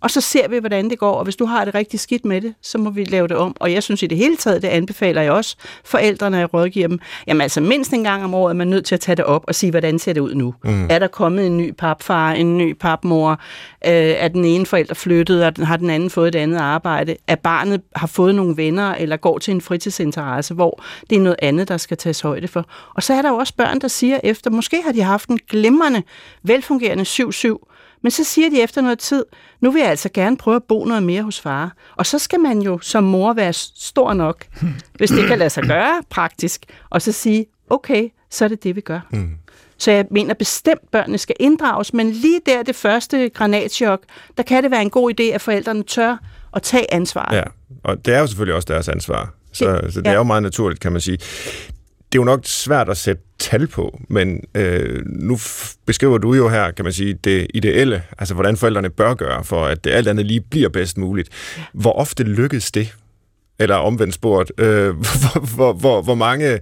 Og 0.00 0.10
så 0.10 0.20
ser 0.20 0.48
vi, 0.48 0.58
hvordan 0.58 0.90
det 0.90 0.98
går. 0.98 1.12
Og 1.12 1.24
hvis 1.24 1.36
du 1.36 1.44
har 1.44 1.64
det 1.64 1.74
rigtig 1.74 2.00
skidt 2.00 2.24
med 2.24 2.40
det, 2.40 2.54
så 2.62 2.78
må 2.78 2.90
vi 2.90 3.04
lave 3.04 3.28
det 3.28 3.36
om. 3.36 3.56
Og 3.60 3.72
jeg 3.72 3.82
synes 3.82 4.02
i 4.02 4.06
det 4.06 4.18
hele 4.18 4.36
taget, 4.36 4.62
det 4.62 4.68
anbefaler 4.68 5.22
jeg 5.22 5.32
også 5.32 5.56
forældrene 5.84 6.42
at 6.42 6.54
rådgive 6.54 6.88
dem. 6.88 6.98
Jamen 7.26 7.40
altså 7.40 7.60
mindst 7.60 7.92
en 7.92 8.04
gang 8.04 8.24
om 8.24 8.34
året 8.34 8.50
er 8.50 8.54
man 8.54 8.68
nødt 8.68 8.84
til 8.84 8.94
at 8.94 9.00
tage 9.00 9.16
det 9.16 9.24
op 9.24 9.44
og 9.48 9.54
sige, 9.54 9.70
hvordan 9.70 9.98
ser 9.98 10.12
det 10.12 10.20
ud 10.20 10.34
nu? 10.34 10.54
Mm. 10.64 10.86
Er 10.90 10.98
der 10.98 11.06
kommet 11.06 11.46
en 11.46 11.56
ny 11.58 11.72
papfar, 11.78 12.32
en 12.32 12.58
ny 12.58 12.72
papmor? 12.72 13.30
Øh, 13.86 13.92
er 13.92 14.28
den 14.28 14.44
ene 14.44 14.66
forælder 14.66 14.94
flyttet? 14.94 15.56
Den, 15.56 15.64
har 15.64 15.76
den 15.76 15.90
anden 15.90 16.10
fået 16.10 16.28
et 16.28 16.34
andet 16.34 16.58
arbejde? 16.58 17.16
Er 17.26 17.36
barnet 17.36 17.80
har 17.96 18.06
fået 18.06 18.34
nogle 18.34 18.56
venner 18.56 18.94
eller 18.94 19.16
går 19.16 19.38
til 19.38 19.54
en 19.54 19.60
fritidsinteresse, 19.60 20.54
hvor 20.54 20.82
det 21.10 21.16
er 21.16 21.20
noget 21.20 21.36
andet, 21.42 21.68
der 21.68 21.76
skal 21.76 21.96
tages 21.96 22.20
højde 22.20 22.48
for? 22.48 22.66
Og 22.94 23.02
så 23.02 23.14
er 23.14 23.22
der 23.22 23.28
jo 23.28 23.36
også 23.36 23.54
børn, 23.56 23.80
der 23.80 23.88
siger 23.88 24.20
efter, 24.24 24.50
måske 24.50 24.82
har 24.84 24.92
de 24.92 25.02
haft 25.02 25.28
en 25.28 25.38
glimrende, 25.50 26.02
velfungerende 26.42 27.02
7-7, 27.02 27.75
men 28.02 28.10
så 28.10 28.24
siger 28.24 28.50
de 28.50 28.60
efter 28.62 28.80
noget 28.80 28.98
tid, 28.98 29.24
nu 29.60 29.70
vil 29.70 29.80
jeg 29.80 29.90
altså 29.90 30.08
gerne 30.14 30.36
prøve 30.36 30.56
at 30.56 30.62
bo 30.64 30.84
noget 30.84 31.02
mere 31.02 31.22
hos 31.22 31.40
far. 31.40 31.74
Og 31.96 32.06
så 32.06 32.18
skal 32.18 32.40
man 32.40 32.62
jo 32.62 32.78
som 32.82 33.04
mor 33.04 33.32
være 33.32 33.52
stor 33.52 34.12
nok, 34.12 34.44
hvis 34.98 35.10
det 35.10 35.26
kan 35.26 35.38
lade 35.38 35.50
sig 35.50 35.64
gøre 35.64 36.02
praktisk, 36.10 36.64
og 36.90 37.02
så 37.02 37.12
sige, 37.12 37.46
okay, 37.70 38.08
så 38.30 38.44
er 38.44 38.48
det 38.48 38.62
det, 38.64 38.76
vi 38.76 38.80
gør. 38.80 39.00
Mm. 39.10 39.30
Så 39.78 39.90
jeg 39.90 40.04
mener 40.10 40.34
bestemt, 40.34 40.90
børnene 40.90 41.18
skal 41.18 41.36
inddrages, 41.40 41.92
men 41.94 42.10
lige 42.10 42.40
der 42.46 42.62
det 42.62 42.76
første 42.76 43.28
granatchok, 43.28 44.00
der 44.36 44.42
kan 44.42 44.62
det 44.62 44.70
være 44.70 44.82
en 44.82 44.90
god 44.90 45.12
idé, 45.20 45.22
at 45.24 45.40
forældrene 45.40 45.82
tør 45.82 46.16
at 46.54 46.62
tage 46.62 46.94
ansvar. 46.94 47.34
Ja, 47.34 47.42
og 47.84 48.06
det 48.06 48.14
er 48.14 48.20
jo 48.20 48.26
selvfølgelig 48.26 48.54
også 48.54 48.66
deres 48.72 48.88
ansvar. 48.88 49.34
Så, 49.52 49.72
Det- 49.82 49.92
så 49.94 50.00
det 50.00 50.06
er 50.06 50.10
ja. 50.10 50.16
jo 50.16 50.22
meget 50.22 50.42
naturligt, 50.42 50.80
kan 50.80 50.92
man 50.92 51.00
sige. 51.00 51.18
Det 52.12 52.18
er 52.18 52.22
jo 52.22 52.24
nok 52.24 52.40
svært 52.44 52.88
at 52.88 52.96
sætte 52.96 53.22
tal 53.38 53.66
på, 53.66 54.00
men 54.08 54.40
øh, 54.54 55.02
nu 55.06 55.38
beskriver 55.86 56.18
du 56.18 56.34
jo 56.34 56.48
her, 56.48 56.70
kan 56.70 56.84
man 56.84 56.92
sige, 56.92 57.14
det 57.14 57.46
ideelle, 57.54 58.02
altså 58.18 58.34
hvordan 58.34 58.56
forældrene 58.56 58.90
bør 58.90 59.14
gøre, 59.14 59.44
for 59.44 59.64
at 59.64 59.84
det 59.84 59.90
alt 59.90 60.08
andet 60.08 60.26
lige 60.26 60.40
bliver 60.40 60.68
bedst 60.68 60.98
muligt. 60.98 61.28
Hvor 61.72 61.92
ofte 61.92 62.22
lykkes 62.22 62.72
det? 62.72 62.96
Eller 63.58 63.74
omvendt 63.74 64.14
spurgt, 64.14 64.52
øh, 64.58 64.88
hvor, 64.96 65.54
hvor, 65.54 65.72
hvor, 65.72 66.02
hvor 66.02 66.14
mange 66.14 66.58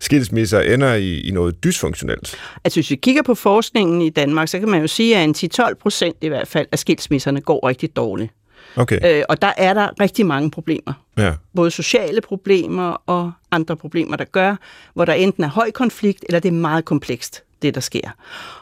skilsmisser 0.00 0.60
ender 0.60 0.94
i, 0.94 1.20
i 1.20 1.30
noget 1.30 1.64
dysfunktionelt? 1.64 2.36
Altså 2.64 2.76
hvis 2.76 2.90
vi 2.90 2.96
kigger 2.96 3.22
på 3.22 3.34
forskningen 3.34 4.02
i 4.02 4.10
Danmark, 4.10 4.48
så 4.48 4.58
kan 4.58 4.68
man 4.68 4.80
jo 4.80 4.86
sige, 4.86 5.16
at 5.16 5.24
en 5.24 5.50
10-12 5.60 5.74
procent 5.74 6.16
i 6.20 6.28
hvert 6.28 6.48
fald 6.48 6.66
af 6.72 6.78
skilsmisserne 6.78 7.40
går 7.40 7.68
rigtig 7.68 7.96
dårligt. 7.96 8.32
Okay, 8.76 9.18
Øh, 9.18 9.24
og 9.28 9.42
der 9.42 9.52
er 9.56 9.74
der 9.74 9.88
rigtig 10.00 10.26
mange 10.26 10.50
problemer. 10.50 10.92
ja. 11.18 11.34
både 11.56 11.70
sociale 11.70 12.20
problemer 12.20 13.02
og 13.06 13.32
andre 13.50 13.76
problemer, 13.76 14.16
der 14.16 14.24
gør, 14.24 14.56
hvor 14.94 15.04
der 15.04 15.12
enten 15.12 15.44
er 15.44 15.48
høj 15.48 15.70
konflikt, 15.70 16.24
eller 16.28 16.40
det 16.40 16.48
er 16.48 16.52
meget 16.52 16.84
komplekst, 16.84 17.42
det 17.62 17.74
der 17.74 17.80
sker. 17.80 18.10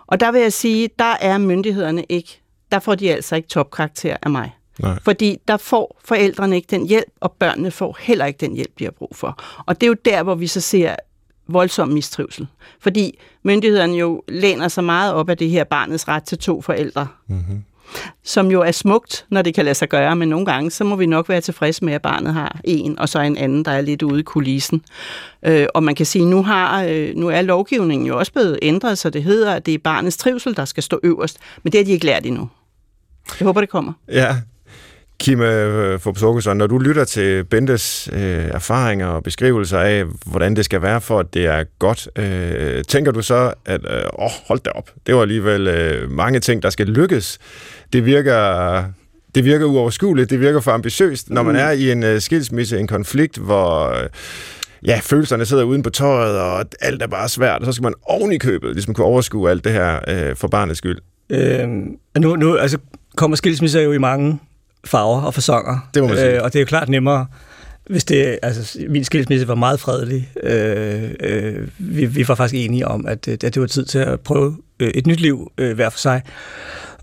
Og 0.07 0.21
der 0.21 0.33
vil 0.33 0.41
jeg 0.41 0.53
sige, 0.53 0.89
der 0.99 1.15
er 1.21 1.39
myndighederne 1.39 2.05
ikke, 2.09 2.41
der 2.73 2.79
får 2.79 2.95
de 2.95 3.13
altså 3.13 3.37
ikke 3.37 3.49
topkarakter 3.49 4.17
af 4.23 4.31
mig. 4.31 4.51
Nej. 4.79 4.99
Fordi 5.05 5.39
der 5.49 5.57
får 5.57 6.01
forældrene 6.05 6.57
ikke 6.57 6.69
den 6.71 6.87
hjælp, 6.89 7.09
og 7.21 7.33
børnene 7.33 7.71
får 7.71 7.97
heller 8.01 8.25
ikke 8.27 8.39
den 8.47 8.55
hjælp, 8.55 8.79
de 8.79 8.85
har 8.85 8.91
brug 8.91 9.13
for. 9.17 9.39
Og 9.67 9.81
det 9.81 9.87
er 9.87 9.89
jo 9.89 9.97
der, 10.05 10.23
hvor 10.23 10.35
vi 10.35 10.47
så 10.47 10.61
ser 10.61 10.97
voldsom 11.49 11.89
mistrivsel. 11.89 12.47
Fordi 12.81 13.19
myndighederne 13.43 13.97
jo 13.97 14.23
læner 14.29 14.69
sig 14.69 14.85
meget 14.85 15.15
op 15.15 15.29
af 15.31 15.37
det 15.39 15.51
her 15.51 15.65
barnets 15.65 16.09
ret 16.09 16.25
til 16.25 16.39
to 16.39 16.63
forældre. 16.63 17.07
Mm-hmm 17.27 17.65
som 18.25 18.51
jo 18.51 18.61
er 18.61 18.71
smukt, 18.71 19.27
når 19.31 19.43
det 19.43 19.55
kan 19.55 19.65
lade 19.65 19.75
sig 19.75 19.89
gøre, 19.89 20.17
men 20.17 20.29
nogle 20.29 20.47
gange, 20.47 20.71
så 20.71 20.85
må 20.85 20.97
vi 20.97 21.07
nok 21.07 21.29
være 21.29 21.41
tilfredse 21.41 21.85
med, 21.85 21.93
at 21.93 22.03
barnet 22.03 22.35
har 22.35 22.61
en, 22.65 22.99
og 22.99 23.09
så 23.09 23.21
en 23.21 23.37
anden, 23.37 23.65
der 23.65 23.71
er 23.71 23.81
lidt 23.81 24.03
ude 24.03 24.21
i 24.21 24.23
kulissen. 24.23 24.85
Øh, 25.47 25.67
og 25.75 25.83
man 25.83 25.95
kan 25.95 26.07
sige, 26.07 26.25
nu 26.25 26.43
har 26.43 26.85
øh, 26.85 27.17
nu 27.17 27.29
er 27.29 27.43
lovgivningen 27.43 28.07
jo 28.07 28.19
også 28.19 28.33
blevet 28.33 28.59
ændret, 28.63 28.99
så 28.99 29.11
det 29.11 29.23
hedder, 29.23 29.55
at 29.55 29.67
det 29.67 29.75
er 29.75 29.79
barnets 29.79 30.17
trivsel, 30.17 30.57
der 30.57 30.65
skal 30.65 30.83
stå 30.83 31.01
øverst, 31.03 31.39
men 31.63 31.73
det 31.73 31.79
har 31.79 31.85
de 31.85 31.93
ikke 31.93 32.07
lært 32.07 32.27
endnu. 32.27 32.49
Jeg 33.41 33.47
håber, 33.47 33.61
det 33.61 33.71
kommer. 33.71 33.93
Ja, 34.09 34.37
Kim 35.23 35.41
øh, 35.41 36.01
når 36.57 36.67
du 36.67 36.79
lytter 36.79 37.05
til 37.05 37.45
Bentes 37.45 38.09
øh, 38.13 38.21
erfaringer 38.21 39.07
og 39.07 39.23
beskrivelser 39.23 39.79
af, 39.79 40.05
hvordan 40.27 40.57
det 40.57 40.65
skal 40.65 40.83
være 40.83 41.01
for, 41.01 41.19
at 41.19 41.35
det 41.35 41.47
er 41.47 41.65
godt, 41.79 42.09
øh, 42.19 42.85
tænker 42.85 43.13
du 43.13 43.23
så, 43.23 43.53
at 43.65 43.81
øh, 43.91 44.03
åh, 44.19 44.31
hold 44.49 44.61
da 44.61 44.71
op, 44.71 44.91
det 45.07 45.15
var 45.15 45.23
alligevel 45.23 45.69
øh, 45.69 46.11
mange 46.11 46.41
ting, 46.41 46.63
der 46.63 46.71
skal 46.71 46.87
lykkes. 46.87 47.39
Det 47.93 48.07
virker, 48.07 48.85
det 49.35 49.45
virker 49.45 49.67
uoverskueligt, 49.67 50.31
det 50.31 50.41
virker 50.41 50.61
for 50.61 50.71
ambitiøst, 50.71 51.31
når 51.31 51.43
man 51.43 51.55
mm. 51.55 51.61
er 51.61 51.71
i 51.71 51.93
en 51.93 52.03
øh, 52.03 52.21
skilsmisse, 52.21 52.79
en 52.79 52.87
konflikt, 52.87 53.39
hvor... 53.39 53.89
Øh, 53.89 54.09
ja, 54.87 55.01
følelserne 55.03 55.45
sidder 55.45 55.65
uden 55.65 55.83
på 55.83 55.91
tøjet, 55.91 56.39
og 56.39 56.65
alt 56.81 57.03
er 57.03 57.07
bare 57.07 57.29
svært, 57.29 57.61
og 57.61 57.67
så 57.67 57.73
skal 57.73 57.83
man 57.83 57.95
oven 58.03 58.33
i 58.33 58.39
købet 58.39 58.73
ligesom 58.75 58.95
kunne 58.95 59.05
overskue 59.05 59.51
alt 59.51 59.65
det 59.65 59.73
her 59.73 59.99
øh, 60.09 60.37
for 60.37 60.49
barnets 60.49 60.79
skyld. 60.79 60.99
Øh, 61.31 61.69
nu, 62.19 62.37
nu 62.37 62.57
altså, 62.57 62.79
kommer 63.17 63.37
skilsmisser 63.37 63.81
jo 63.81 63.93
i 63.93 63.99
mange 63.99 64.39
farver 64.85 65.23
og 65.23 65.35
fasonger. 65.35 65.89
Det 65.95 66.03
må 66.03 66.09
man 66.09 66.17
sige. 66.17 66.37
Øh, 66.37 66.43
og 66.43 66.53
det 66.53 66.59
er 66.59 66.61
jo 66.61 66.67
klart 66.67 66.89
nemmere, 66.89 67.27
hvis 67.91 68.05
det, 68.05 68.39
altså, 68.43 68.79
min 68.89 69.05
skilsmisse 69.05 69.49
var 69.49 69.55
meget 69.55 69.81
fredelig. 69.81 70.31
Øh, 70.43 71.11
øh, 71.21 71.69
vi, 71.79 72.07
vi 72.07 72.29
var 72.29 72.35
faktisk 72.35 72.65
enige 72.65 72.89
om, 72.89 73.07
at, 73.07 73.29
at 73.29 73.43
det 73.43 73.61
var 73.61 73.67
tid 73.67 73.85
til 73.85 73.99
at 73.99 74.21
prøve 74.21 74.57
øh, 74.81 74.89
et 74.89 75.07
nyt 75.07 75.21
liv 75.21 75.53
øh, 75.59 75.75
hver 75.75 75.91
for 75.91 75.99
sig. 75.99 76.23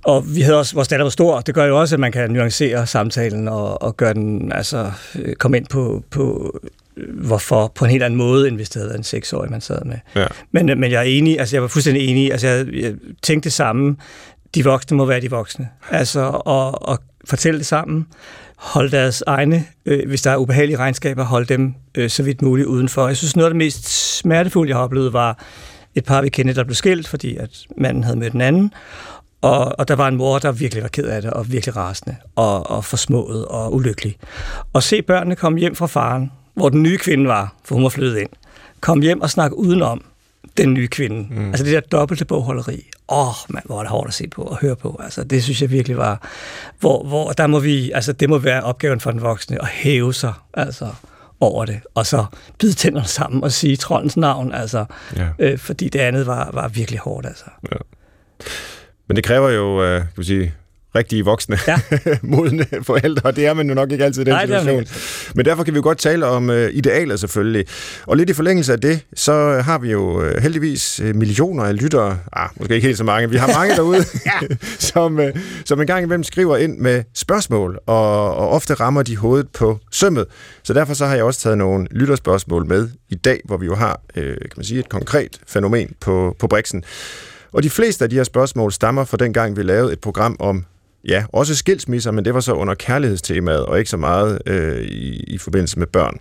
Og 0.10 0.36
vi 0.36 0.42
havde 0.42 0.58
også, 0.58 0.74
vores 0.74 0.88
datter 0.88 1.04
var 1.04 1.10
stor, 1.10 1.40
det 1.40 1.56
gør 1.56 1.66
jo 1.66 1.80
også, 1.80 1.96
at 1.96 2.00
man 2.00 2.12
kan 2.12 2.32
nuancere 2.32 2.88
samtalen 2.88 3.48
og, 3.48 3.82
og 3.82 3.98
gøre 3.98 4.14
den, 4.14 4.52
altså 4.52 4.92
øh, 5.16 5.36
komme 5.36 5.58
ind 5.58 5.66
på, 5.66 6.04
på 6.12 6.54
hvorfor 7.14 7.72
på 7.76 7.86
en 7.86 7.92
helt 7.92 8.04
anden 8.04 8.18
måde, 8.18 8.48
end 8.48 8.56
hvis 8.56 8.70
det 8.70 8.76
havde 8.76 8.90
været 8.90 8.98
en 8.98 9.04
seksårig, 9.04 9.52
man 9.52 9.62
sad 9.62 9.86
med. 9.86 9.98
Ja. 10.16 10.26
Men, 10.52 10.66
men 10.66 10.92
jeg 10.92 11.00
er 11.00 11.04
enig, 11.04 11.40
altså 11.40 11.56
jeg 11.56 11.62
var 11.62 11.68
fuldstændig 11.68 12.08
enig, 12.08 12.32
altså 12.32 12.48
jeg, 12.48 12.68
jeg 12.74 12.94
tænkte 13.22 13.46
det 13.46 13.54
samme, 13.54 13.96
de 14.56 14.64
voksne 14.64 14.98
må 14.98 15.06
være 15.06 15.22
de 15.22 15.30
voksne. 15.30 15.70
Altså, 15.92 16.20
og, 16.46 16.88
og 16.88 17.00
fortælle 17.26 17.58
det 17.58 17.66
sammen, 17.66 18.08
holde 18.58 18.92
deres 18.92 19.24
egne, 19.28 19.66
øh, 19.86 20.08
hvis 20.08 20.22
der 20.22 20.32
er 20.32 20.38
ubehagelige 20.38 20.78
regnskaber, 20.78 21.24
holde 21.24 21.46
dem 21.46 21.74
øh, 21.96 22.10
så 22.10 22.24
vidt 22.24 22.42
muligt 22.42 22.68
udenfor. 22.68 23.08
Jeg 23.08 23.18
synes, 23.18 23.36
noget 23.36 23.46
af 23.46 23.54
det 23.54 23.58
mest 23.58 24.18
smertefulde, 24.18 24.70
jeg 24.70 24.78
har 24.78 24.84
oplevet, 24.84 25.14
var 25.14 25.44
et 25.96 26.06
par, 26.06 26.22
vi 26.22 26.30
kendte, 26.30 26.56
der 26.56 26.64
blev 26.64 26.76
skilt, 26.76 27.08
fordi 27.08 27.36
at 27.36 27.50
manden 27.78 28.04
havde 28.04 28.18
mødt 28.18 28.34
den 28.34 28.42
anden, 28.42 28.74
og, 29.42 29.80
og 29.80 29.88
der 29.88 29.96
var 29.96 30.08
en 30.08 30.16
mor, 30.16 30.40
der 30.40 30.52
virkelig 30.52 30.84
var 30.84 30.90
ked 30.90 31.06
af 31.06 31.22
det, 31.22 31.32
og 31.32 31.52
virkelig 31.52 31.76
rasende, 31.76 32.16
og, 32.36 32.70
og 32.70 32.86
forsmået 32.86 33.46
og 33.46 33.74
ulykkelig. 33.74 34.18
Og 34.74 34.84
se 34.84 35.02
børnene 35.02 35.36
komme 35.36 35.60
hjem 35.60 35.76
fra 35.76 35.88
faren, 35.88 36.32
hvor 36.54 36.70
den 36.70 36.84
nye 36.84 36.98
kvinde 36.98 37.28
var, 37.28 37.54
for 37.66 37.76
hun 37.76 37.84
var 37.84 37.90
flyttet 37.90 38.18
ind, 38.18 38.30
kom 38.80 39.02
hjem 39.02 39.22
og 39.22 39.30
snakke 39.30 39.58
udenom, 39.58 40.04
den 40.58 40.74
nye 40.74 40.88
kvinde. 40.88 41.28
Mm. 41.34 41.48
Altså 41.48 41.64
det 41.66 41.74
der 41.74 41.80
dobbelte 41.80 42.26
bogholderi. 42.26 42.90
Åh, 43.10 43.28
oh, 43.28 43.34
man, 43.50 43.64
hvor 43.66 43.78
er 43.78 43.84
det 43.84 43.90
hårdt 43.90 44.08
at 44.08 44.14
se 44.14 44.28
på 44.28 44.42
og 44.42 44.58
høre 44.58 44.76
på. 44.76 45.00
Altså 45.04 45.24
det 45.24 45.44
synes 45.44 45.62
jeg 45.62 45.72
virkelig 45.72 45.98
var, 45.98 46.28
hvor, 46.80 47.04
hvor 47.04 47.32
der 47.32 47.48
må 47.48 47.60
vi, 47.60 47.92
altså 47.92 48.14
det 48.14 48.30
må 48.30 48.38
være 48.38 48.64
opgaven 48.64 49.00
for 49.00 49.12
den 49.12 49.22
voksne 49.22 49.62
at 49.62 49.68
hæve 49.68 50.14
sig, 50.14 50.34
altså 50.54 50.88
over 51.40 51.66
det, 51.66 51.80
og 51.96 52.06
så 52.06 52.26
bide 52.58 52.74
tænderne 52.74 53.08
sammen 53.08 53.44
og 53.44 53.52
sige 53.52 53.76
troldens 53.76 54.18
navn, 54.18 54.54
altså, 54.54 54.86
ja. 55.16 55.28
øh, 55.40 55.58
fordi 55.58 55.90
det 55.90 56.00
andet 56.00 56.28
var, 56.28 56.50
var 56.54 56.68
virkelig 56.68 57.00
hårdt, 57.00 57.28
altså. 57.28 57.46
Ja. 57.72 57.78
Men 59.10 59.16
det 59.16 59.24
kræver 59.24 59.50
jo, 59.50 59.84
øh, 59.84 60.00
kan 60.00 60.08
man 60.18 60.26
sige, 60.26 60.54
rigtige 60.96 61.26
voksne, 61.26 61.58
ja. 61.68 61.80
modne 62.22 62.66
forældre, 62.84 63.30
og 63.30 63.36
det 63.36 63.46
er 63.46 63.54
man 63.54 63.68
jo 63.68 63.74
nok 63.74 63.92
ikke 63.92 64.06
altid 64.06 64.22
i 64.22 64.26
den 64.26 64.34
Nej, 64.34 64.46
situation. 64.46 64.86
Men 65.36 65.46
derfor 65.46 65.64
kan 65.64 65.74
vi 65.74 65.78
jo 65.78 65.84
godt 65.84 65.98
tale 65.98 66.26
om 66.26 66.50
uh, 66.50 66.56
idealer 66.56 67.16
selvfølgelig. 67.16 67.66
Og 68.06 68.18
lidt 68.18 68.30
i 68.30 68.34
forlængelse 68.34 68.74
af 68.74 68.82
det, 68.82 69.06
så 69.16 69.62
har 69.66 69.78
vi 69.78 69.92
jo 69.92 70.22
uh, 70.22 70.38
heldigvis 70.42 71.02
uh, 71.04 71.16
millioner 71.16 71.64
af 71.64 71.82
lyttere, 71.82 72.20
ah, 72.34 72.50
måske 72.60 72.76
ikke 72.76 72.88
helt 72.88 72.98
så 72.98 73.04
mange, 73.04 73.30
vi 73.30 73.38
har 73.38 73.48
mange 73.48 73.76
derude, 73.76 74.04
som, 74.94 75.20
uh, 75.20 75.26
som 75.66 75.82
en 75.82 75.88
gang 75.88 76.04
imellem 76.04 76.24
skriver 76.24 76.58
ind 76.58 76.78
med 76.78 77.04
spørgsmål, 77.16 77.80
og, 77.88 78.36
og 78.36 78.50
ofte 78.50 78.74
rammer 78.74 79.04
de 79.04 79.18
hovedet 79.18 79.48
på 79.50 79.80
sømmet. 79.92 80.26
Så 80.64 80.74
derfor 80.74 80.94
så 80.94 81.06
har 81.06 81.16
jeg 81.16 81.24
også 81.24 81.40
taget 81.40 81.58
nogle 81.58 81.88
lytterspørgsmål 81.92 82.66
med 82.66 82.90
i 83.10 83.16
dag, 83.16 83.42
hvor 83.46 83.58
vi 83.58 83.66
jo 83.66 83.76
har 83.76 84.02
uh, 84.18 84.24
kan 84.24 84.52
man 84.58 84.66
sige, 84.66 84.80
et 84.80 84.90
konkret 84.90 85.40
fænomen 85.48 85.94
på, 86.00 86.36
på 86.40 86.48
Brixen. 86.48 86.84
Og 87.52 87.64
de 87.64 87.70
fleste 87.70 88.04
af 88.04 88.10
de 88.10 88.16
her 88.16 88.24
spørgsmål 88.24 88.72
stammer 88.72 89.04
fra 89.04 89.18
den 89.18 89.34
gang, 89.34 89.58
vi 89.58 89.64
lavede 89.64 89.94
et 89.94 90.00
program 90.00 90.36
om 90.40 90.66
ja, 91.08 91.26
også 91.34 91.56
skilsmisser, 91.56 92.12
men 92.12 92.26
det 92.26 92.34
var 92.34 92.40
så 92.40 92.54
under 92.54 92.74
kærlighedstemaet, 92.74 93.66
og 93.66 93.78
ikke 93.80 93.90
så 93.90 93.98
meget 93.98 94.42
øh, 94.46 94.82
i, 94.82 95.24
i 95.24 95.38
forbindelse 95.38 95.80
med 95.80 95.88
børn. 95.88 96.18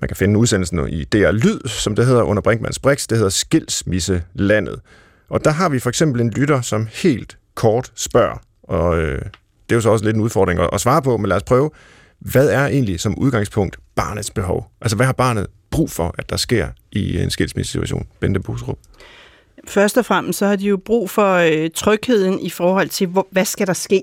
Man 0.00 0.08
kan 0.08 0.16
finde 0.16 0.38
udsendelsen 0.38 0.88
i 0.88 1.04
DR 1.04 1.30
Lyd, 1.30 1.68
som 1.68 1.96
det 1.96 2.06
hedder 2.06 2.22
under 2.22 2.42
Brinkmanns 2.42 2.78
Brix. 2.78 3.06
Det 3.06 3.18
hedder 3.18 3.30
Skilsmisselandet. 3.30 4.80
Og 5.28 5.44
der 5.44 5.50
har 5.50 5.68
vi 5.68 5.78
for 5.78 5.88
eksempel 5.88 6.20
en 6.20 6.30
lytter, 6.30 6.60
som 6.60 6.88
helt 6.92 7.38
kort 7.54 7.92
spørger, 7.94 8.42
og 8.62 8.98
øh, 8.98 9.18
det 9.18 9.74
er 9.74 9.76
jo 9.76 9.80
så 9.80 9.90
også 9.90 10.04
lidt 10.04 10.16
en 10.16 10.22
udfordring 10.22 10.60
at, 10.60 10.70
at 10.72 10.80
svare 10.80 11.02
på, 11.02 11.16
men 11.16 11.28
lad 11.28 11.36
os 11.36 11.42
prøve. 11.42 11.70
Hvad 12.18 12.48
er 12.48 12.66
egentlig 12.66 13.00
som 13.00 13.18
udgangspunkt 13.18 13.76
barnets 13.94 14.30
behov? 14.30 14.70
Altså, 14.80 14.96
hvad 14.96 15.06
har 15.06 15.12
barnet 15.12 15.46
brug 15.70 15.90
for, 15.90 16.14
at 16.18 16.30
der 16.30 16.36
sker 16.36 16.68
i 16.92 17.22
en 17.22 17.30
skilsmissesituation? 17.30 18.06
Bente 18.20 18.40
Busrup. 18.40 18.78
Først 19.68 19.98
og 19.98 20.04
fremmest 20.04 20.38
så 20.38 20.46
har 20.46 20.56
de 20.56 20.64
jo 20.64 20.76
brug 20.76 21.10
for 21.10 21.34
øh, 21.34 21.70
trygheden 21.74 22.40
i 22.40 22.50
forhold 22.50 22.88
til, 22.88 23.06
hvor, 23.06 23.26
hvad 23.30 23.44
skal 23.44 23.66
der 23.66 23.72
ske? 23.72 24.02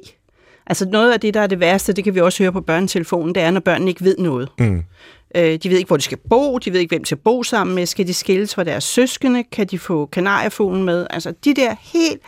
Altså 0.68 0.86
noget 0.86 1.14
af 1.14 1.20
det, 1.20 1.34
der 1.34 1.40
er 1.42 1.48
det 1.48 1.60
værste, 1.60 1.94
det 1.94 2.04
kan 2.04 2.16
vi 2.16 2.22
også 2.22 2.44
høre 2.44 2.52
på 2.52 2.62
børnetelefonen, 2.62 3.36
det 3.36 3.44
er, 3.44 3.52
når 3.52 3.60
børnene 3.60 3.92
ikke 3.92 4.04
ved 4.04 4.18
noget. 4.18 4.50
Mm. 4.60 4.84
Øh, 5.36 5.58
de 5.64 5.70
ved 5.70 5.78
ikke, 5.78 5.88
hvor 5.88 5.98
de 5.98 6.04
skal 6.04 6.18
bo, 6.30 6.58
de 6.58 6.74
ved 6.74 6.80
ikke, 6.80 6.92
hvem 6.92 7.02
de 7.02 7.06
skal 7.06 7.18
bo 7.18 7.44
sammen 7.44 7.76
med, 7.76 7.86
skal 7.86 8.08
de 8.08 8.14
skilles 8.14 8.56
fra 8.56 8.64
deres 8.64 8.84
søskende, 8.84 9.44
kan 9.44 9.68
de 9.68 9.80
få 9.80 10.06
kanariefuglen 10.06 10.84
med? 10.84 11.08
Altså 11.10 11.34
de 11.46 11.54
der 11.54 11.76
helt 11.82 12.22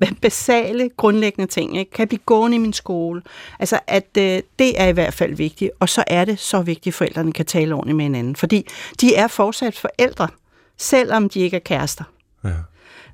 basale, 0.22 0.90
grundlæggende 0.96 1.50
ting. 1.50 1.78
Ikke? 1.78 1.90
Kan 1.90 2.02
jeg 2.02 2.08
blive 2.08 2.20
gående 2.26 2.54
i 2.54 2.58
min 2.58 2.72
skole? 2.72 3.22
Altså, 3.58 3.80
at 3.86 4.08
øh, 4.18 4.42
det 4.58 4.80
er 4.80 4.86
i 4.86 4.92
hvert 4.92 5.14
fald 5.14 5.34
vigtigt. 5.34 5.70
Og 5.80 5.88
så 5.88 6.04
er 6.06 6.24
det 6.24 6.38
så 6.38 6.62
vigtigt, 6.62 6.92
at 6.92 6.94
forældrene 6.94 7.32
kan 7.32 7.46
tale 7.46 7.74
ordentligt 7.74 7.96
med 7.96 8.04
hinanden. 8.04 8.36
Fordi 8.36 8.66
de 9.00 9.14
er 9.14 9.26
fortsat 9.26 9.76
forældre, 9.76 10.28
selvom 10.76 11.28
de 11.28 11.40
ikke 11.40 11.56
er 11.56 11.60
kærester. 11.60 12.04
Ja. 12.44 12.50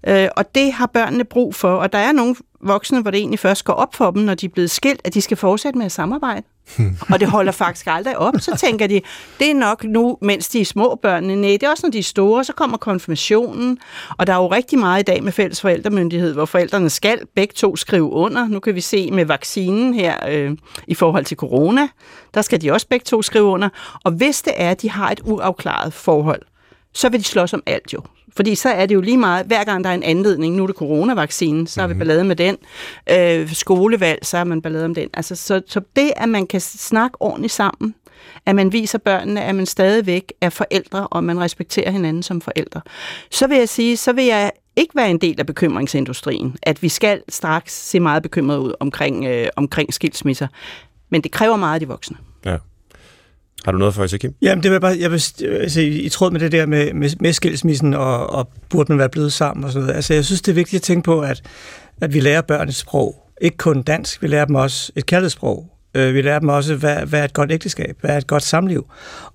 Øh, 0.06 0.28
og 0.36 0.54
det 0.54 0.72
har 0.72 0.86
børnene 0.86 1.24
brug 1.24 1.54
for, 1.54 1.76
og 1.76 1.92
der 1.92 1.98
er 1.98 2.12
nogle 2.12 2.36
voksne, 2.60 3.02
hvor 3.02 3.10
det 3.10 3.18
egentlig 3.18 3.38
først 3.38 3.64
går 3.64 3.72
op 3.72 3.94
for 3.94 4.10
dem, 4.10 4.22
når 4.22 4.34
de 4.34 4.46
er 4.46 4.50
blevet 4.50 4.70
skilt, 4.70 5.00
at 5.04 5.14
de 5.14 5.20
skal 5.20 5.36
fortsætte 5.36 5.78
med 5.78 5.86
at 5.86 5.92
samarbejde. 5.92 6.42
og 7.12 7.20
det 7.20 7.28
holder 7.28 7.52
faktisk 7.52 7.86
aldrig 7.86 8.18
op. 8.18 8.34
Så 8.38 8.56
tænker 8.56 8.86
de, 8.86 9.00
det 9.38 9.50
er 9.50 9.54
nok 9.54 9.84
nu, 9.84 10.18
mens 10.20 10.48
de 10.48 10.60
er 10.60 10.64
små 10.64 10.98
børnene. 11.02 11.36
Nej, 11.36 11.50
det 11.50 11.62
er 11.62 11.70
også, 11.70 11.86
når 11.86 11.90
de 11.90 11.98
er 11.98 12.02
store, 12.02 12.44
så 12.44 12.52
kommer 12.52 12.76
konfirmationen. 12.76 13.78
Og 14.18 14.26
der 14.26 14.32
er 14.32 14.36
jo 14.36 14.46
rigtig 14.46 14.78
meget 14.78 15.00
i 15.00 15.04
dag 15.04 15.22
med 15.22 15.32
fælles 15.32 15.60
forældremyndighed, 15.60 16.32
hvor 16.32 16.44
forældrene 16.44 16.90
skal 16.90 17.18
begge 17.34 17.52
to 17.56 17.76
skrive 17.76 18.10
under. 18.10 18.48
Nu 18.48 18.60
kan 18.60 18.74
vi 18.74 18.80
se 18.80 19.10
med 19.10 19.24
vaccinen 19.24 19.94
her 19.94 20.28
øh, 20.28 20.56
i 20.86 20.94
forhold 20.94 21.24
til 21.24 21.36
corona, 21.36 21.88
der 22.34 22.42
skal 22.42 22.62
de 22.62 22.72
også 22.72 22.88
begge 22.88 23.04
to 23.04 23.22
skrive 23.22 23.44
under. 23.44 23.68
Og 24.04 24.12
hvis 24.12 24.42
det 24.42 24.52
er, 24.56 24.70
at 24.70 24.82
de 24.82 24.90
har 24.90 25.10
et 25.10 25.20
uafklaret 25.24 25.92
forhold, 25.92 26.42
så 26.94 27.08
vil 27.08 27.20
de 27.20 27.24
slås 27.24 27.54
om 27.54 27.62
alt 27.66 27.92
jo. 27.92 28.00
Fordi 28.36 28.54
så 28.54 28.68
er 28.68 28.86
det 28.86 28.94
jo 28.94 29.00
lige 29.00 29.16
meget, 29.16 29.46
hver 29.46 29.64
gang 29.64 29.84
der 29.84 29.90
er 29.90 29.94
en 29.94 30.02
anledning, 30.02 30.56
nu 30.56 30.62
er 30.62 30.66
det 30.66 30.76
coronavaccinen, 30.76 31.66
så 31.66 31.80
har 31.80 31.88
vi 31.88 31.94
mhm. 31.94 31.98
ballade 31.98 32.24
med 32.24 32.36
den. 32.36 32.56
Øh, 33.10 33.52
skolevalg, 33.52 34.26
så 34.26 34.36
har 34.36 34.44
man 34.44 34.62
ballade 34.62 34.84
om 34.84 34.94
den. 34.94 35.08
Altså, 35.14 35.36
så, 35.36 35.62
så 35.66 35.80
det, 35.96 36.12
at 36.16 36.28
man 36.28 36.46
kan 36.46 36.60
snakke 36.60 37.22
ordentligt 37.22 37.52
sammen, 37.52 37.94
at 38.46 38.54
man 38.54 38.72
viser 38.72 38.98
børnene, 38.98 39.42
at 39.42 39.54
man 39.54 39.66
stadigvæk 39.66 40.32
er 40.40 40.50
forældre, 40.50 41.06
og 41.06 41.24
man 41.24 41.40
respekterer 41.40 41.90
hinanden 41.90 42.22
som 42.22 42.40
forældre. 42.40 42.80
Så 43.30 43.46
vil 43.46 43.56
jeg 43.56 43.68
sige, 43.68 43.96
så 43.96 44.12
vil 44.12 44.24
jeg 44.24 44.50
ikke 44.76 44.96
være 44.96 45.10
en 45.10 45.18
del 45.18 45.40
af 45.40 45.46
bekymringsindustrien, 45.46 46.56
at 46.62 46.82
vi 46.82 46.88
skal 46.88 47.22
straks 47.28 47.72
se 47.72 48.00
meget 48.00 48.22
bekymret 48.22 48.58
ud 48.58 48.72
omkring, 48.80 49.24
øh, 49.24 49.46
omkring 49.56 49.94
skilsmisser. 49.94 50.46
Men 51.10 51.20
det 51.20 51.30
kræver 51.30 51.56
meget 51.56 51.74
af 51.74 51.80
de 51.80 51.88
voksne. 51.88 52.16
Har 53.64 53.72
du 53.72 53.78
noget 53.78 53.94
for 53.94 54.06
sig, 54.06 54.20
Kim? 54.20 54.34
Jamen, 54.42 54.62
det 54.62 54.70
vil 54.70 54.80
bare, 54.80 54.96
jeg 55.00 55.10
vil, 55.10 55.22
øh, 55.44 55.60
altså, 55.60 55.80
i 55.80 56.08
tråd 56.08 56.30
med 56.30 56.40
det 56.40 56.52
der 56.52 56.66
med, 56.66 56.92
med, 56.92 57.10
med 57.20 57.32
skilsmissen, 57.32 57.94
og, 57.94 58.30
og 58.30 58.48
burde 58.68 58.92
man 58.92 58.98
være 58.98 59.08
blevet 59.08 59.32
sammen 59.32 59.64
og 59.64 59.70
sådan 59.70 59.82
noget. 59.82 59.96
Altså, 59.96 60.14
jeg 60.14 60.24
synes, 60.24 60.42
det 60.42 60.52
er 60.52 60.54
vigtigt 60.54 60.80
at 60.80 60.82
tænke 60.82 61.04
på, 61.04 61.20
at, 61.20 61.42
at 62.00 62.14
vi 62.14 62.20
lærer 62.20 62.42
børn 62.42 62.68
et 62.68 62.74
sprog. 62.74 63.30
Ikke 63.40 63.56
kun 63.56 63.82
dansk, 63.82 64.22
vi 64.22 64.26
lærer 64.26 64.44
dem 64.44 64.54
også 64.54 64.92
et 64.96 65.06
kærlighedssprog. 65.06 65.70
Øh, 65.94 66.14
vi 66.14 66.22
lærer 66.22 66.38
dem 66.38 66.48
også, 66.48 66.74
hvad, 66.74 66.96
hvad 66.96 67.20
er 67.20 67.24
et 67.24 67.32
godt 67.32 67.52
ægteskab, 67.52 67.96
hvad 68.00 68.10
er 68.10 68.16
et 68.18 68.26
godt 68.26 68.42
samliv. 68.42 68.86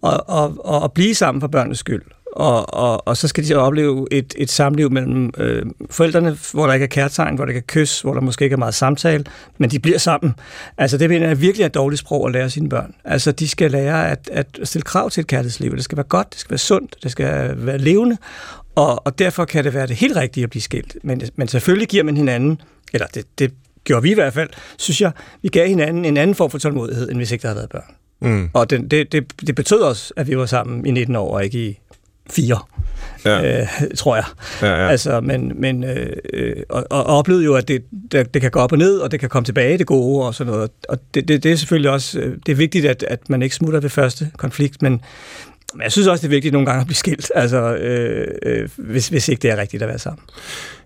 Og, 0.02 0.30
og, 0.30 0.66
og 0.66 0.84
at 0.84 0.94
blive 0.94 1.16
sammen 1.16 1.42
for 1.42 1.48
børnenes 1.48 1.80
skyld 1.80 2.02
og, 2.36 2.74
og, 2.74 3.08
og 3.08 3.18
så 3.18 3.28
skal 3.28 3.48
de 3.48 3.56
opleve 3.56 4.08
et, 4.12 4.34
et 4.38 4.52
samliv 4.52 4.92
mellem 4.92 5.34
øh, 5.38 5.66
forældrene, 5.90 6.38
hvor 6.52 6.66
der 6.66 6.74
ikke 6.74 6.84
er 6.84 6.88
kærtegn, 6.88 7.36
hvor 7.36 7.46
der 7.46 7.50
ikke 7.50 7.58
er 7.58 7.68
kys, 7.68 8.02
hvor 8.02 8.14
der 8.14 8.22
måske 8.22 8.44
ikke 8.44 8.54
er 8.54 8.58
meget 8.58 8.76
samtale, 8.76 9.24
men 9.58 9.70
de 9.72 9.80
bliver 9.80 9.98
sammen. 9.98 10.34
Altså 10.78 10.98
det 10.98 11.10
mener 11.10 11.28
jeg 11.28 11.42
virkelig 11.42 11.64
er 11.64 11.68
et 11.68 11.74
dårligt 11.74 12.00
sprog 12.00 12.28
at 12.28 12.34
lære 12.34 12.50
sine 12.50 12.70
børn. 12.70 12.96
Altså 13.06 13.32
de 13.32 13.48
skal 13.48 13.72
lære 13.72 14.12
at, 14.12 14.30
at 14.34 14.60
stille 14.64 14.84
krav 14.84 15.10
til 15.10 15.22
et 15.22 15.28
kærlighedsliv. 15.28 15.76
Det 15.76 15.84
skal 15.84 15.98
være 15.98 16.08
godt, 16.10 16.28
det 16.32 16.40
skal 16.40 16.52
være 16.52 16.58
sundt, 16.58 16.96
det 17.04 17.12
skal 17.12 17.54
være 17.58 17.78
levende, 17.78 18.18
og, 18.76 19.08
og 19.08 19.20
derfor 19.20 19.46
kan 19.46 19.64
det 19.64 19.74
være 19.74 19.88
det 19.88 19.96
helt 19.96 20.16
rigtige 20.16 20.44
at 20.44 20.50
blive 20.50 20.62
skilt. 20.62 20.98
Men, 21.04 21.22
men 21.36 21.48
selvfølgelig 21.48 21.88
giver 21.88 22.04
man 22.04 22.18
hinanden, 22.18 22.62
eller 22.94 23.08
det, 23.08 23.26
det 23.40 23.54
gjorde 23.84 24.04
vi 24.04 24.12
i 24.12 24.14
hvert 24.14 24.34
fald, 24.34 24.50
synes 24.78 25.02
jeg, 25.02 25.12
vi 25.42 25.48
gav 25.48 25.68
hinanden 25.68 26.06
en 26.06 26.18
anden 26.18 26.36
form 26.36 26.50
for 26.50 26.58
tålmodighed, 26.58 27.10
end 27.10 27.18
hvis 27.18 27.32
ikke 27.32 27.42
der 27.42 27.48
havde 27.48 27.58
været 27.58 27.70
børn. 27.70 27.96
Mm. 28.22 28.50
Og 28.54 28.70
den, 28.70 28.88
det, 28.88 29.12
det, 29.12 29.34
det 29.48 29.56
betød 29.56 29.80
også, 29.80 30.14
at 30.18 30.28
vi 30.28 30.38
var 30.38 30.46
sammen 30.46 30.86
i 30.86 30.92
19 30.92 31.16
år, 31.16 31.34
og 31.34 31.44
ikke 31.44 31.68
i 31.68 31.80
fire, 32.30 32.60
Ja. 33.26 33.60
øh, 33.62 33.68
tror 33.98 34.16
jeg. 34.16 34.26
Ja, 34.62 34.68
ja. 34.68 34.90
Altså, 34.90 35.22
men, 35.22 35.52
men 35.56 35.84
øh, 35.84 36.14
øh, 36.34 36.56
og, 36.70 36.88
og 36.90 37.04
oplevede 37.06 37.46
jo, 37.46 37.56
at 37.56 37.68
det, 37.68 37.84
det, 38.12 38.34
det 38.34 38.42
kan 38.42 38.52
gå 38.52 38.60
op 38.60 38.72
og 38.72 38.78
ned, 38.78 38.98
og 38.98 39.12
det 39.12 39.20
kan 39.20 39.30
komme 39.30 39.46
tilbage, 39.46 39.78
det 39.78 39.88
gode 39.88 40.28
og 40.28 40.36
sådan 40.36 40.54
noget. 40.54 40.70
Og 40.90 40.98
det, 41.14 41.28
det, 41.28 41.44
det 41.44 41.52
er 41.52 41.56
selvfølgelig 41.56 41.92
også, 41.92 42.20
øh, 42.20 42.38
det 42.46 42.52
er 42.52 42.56
vigtigt, 42.56 42.86
at, 42.86 43.04
at 43.08 43.30
man 43.30 43.42
ikke 43.42 43.56
smutter 43.56 43.80
ved 43.80 43.90
første 43.90 44.32
konflikt, 44.38 44.82
men, 44.82 45.02
men 45.74 45.82
jeg 45.84 45.92
synes 45.92 46.08
også, 46.08 46.22
det 46.22 46.28
er 46.28 46.36
vigtigt 46.36 46.54
nogle 46.54 46.66
gange 46.66 46.82
at 46.82 46.88
blive 46.88 46.96
skilt, 46.96 47.32
altså, 47.36 47.76
øh, 47.76 48.28
øh, 48.44 48.70
hvis, 48.78 49.08
hvis 49.08 49.28
ikke 49.28 49.42
det 49.42 49.52
er 49.52 49.58
rigtigt 49.58 49.84
at 49.84 49.90
være 49.90 50.00
sammen. 50.00 50.24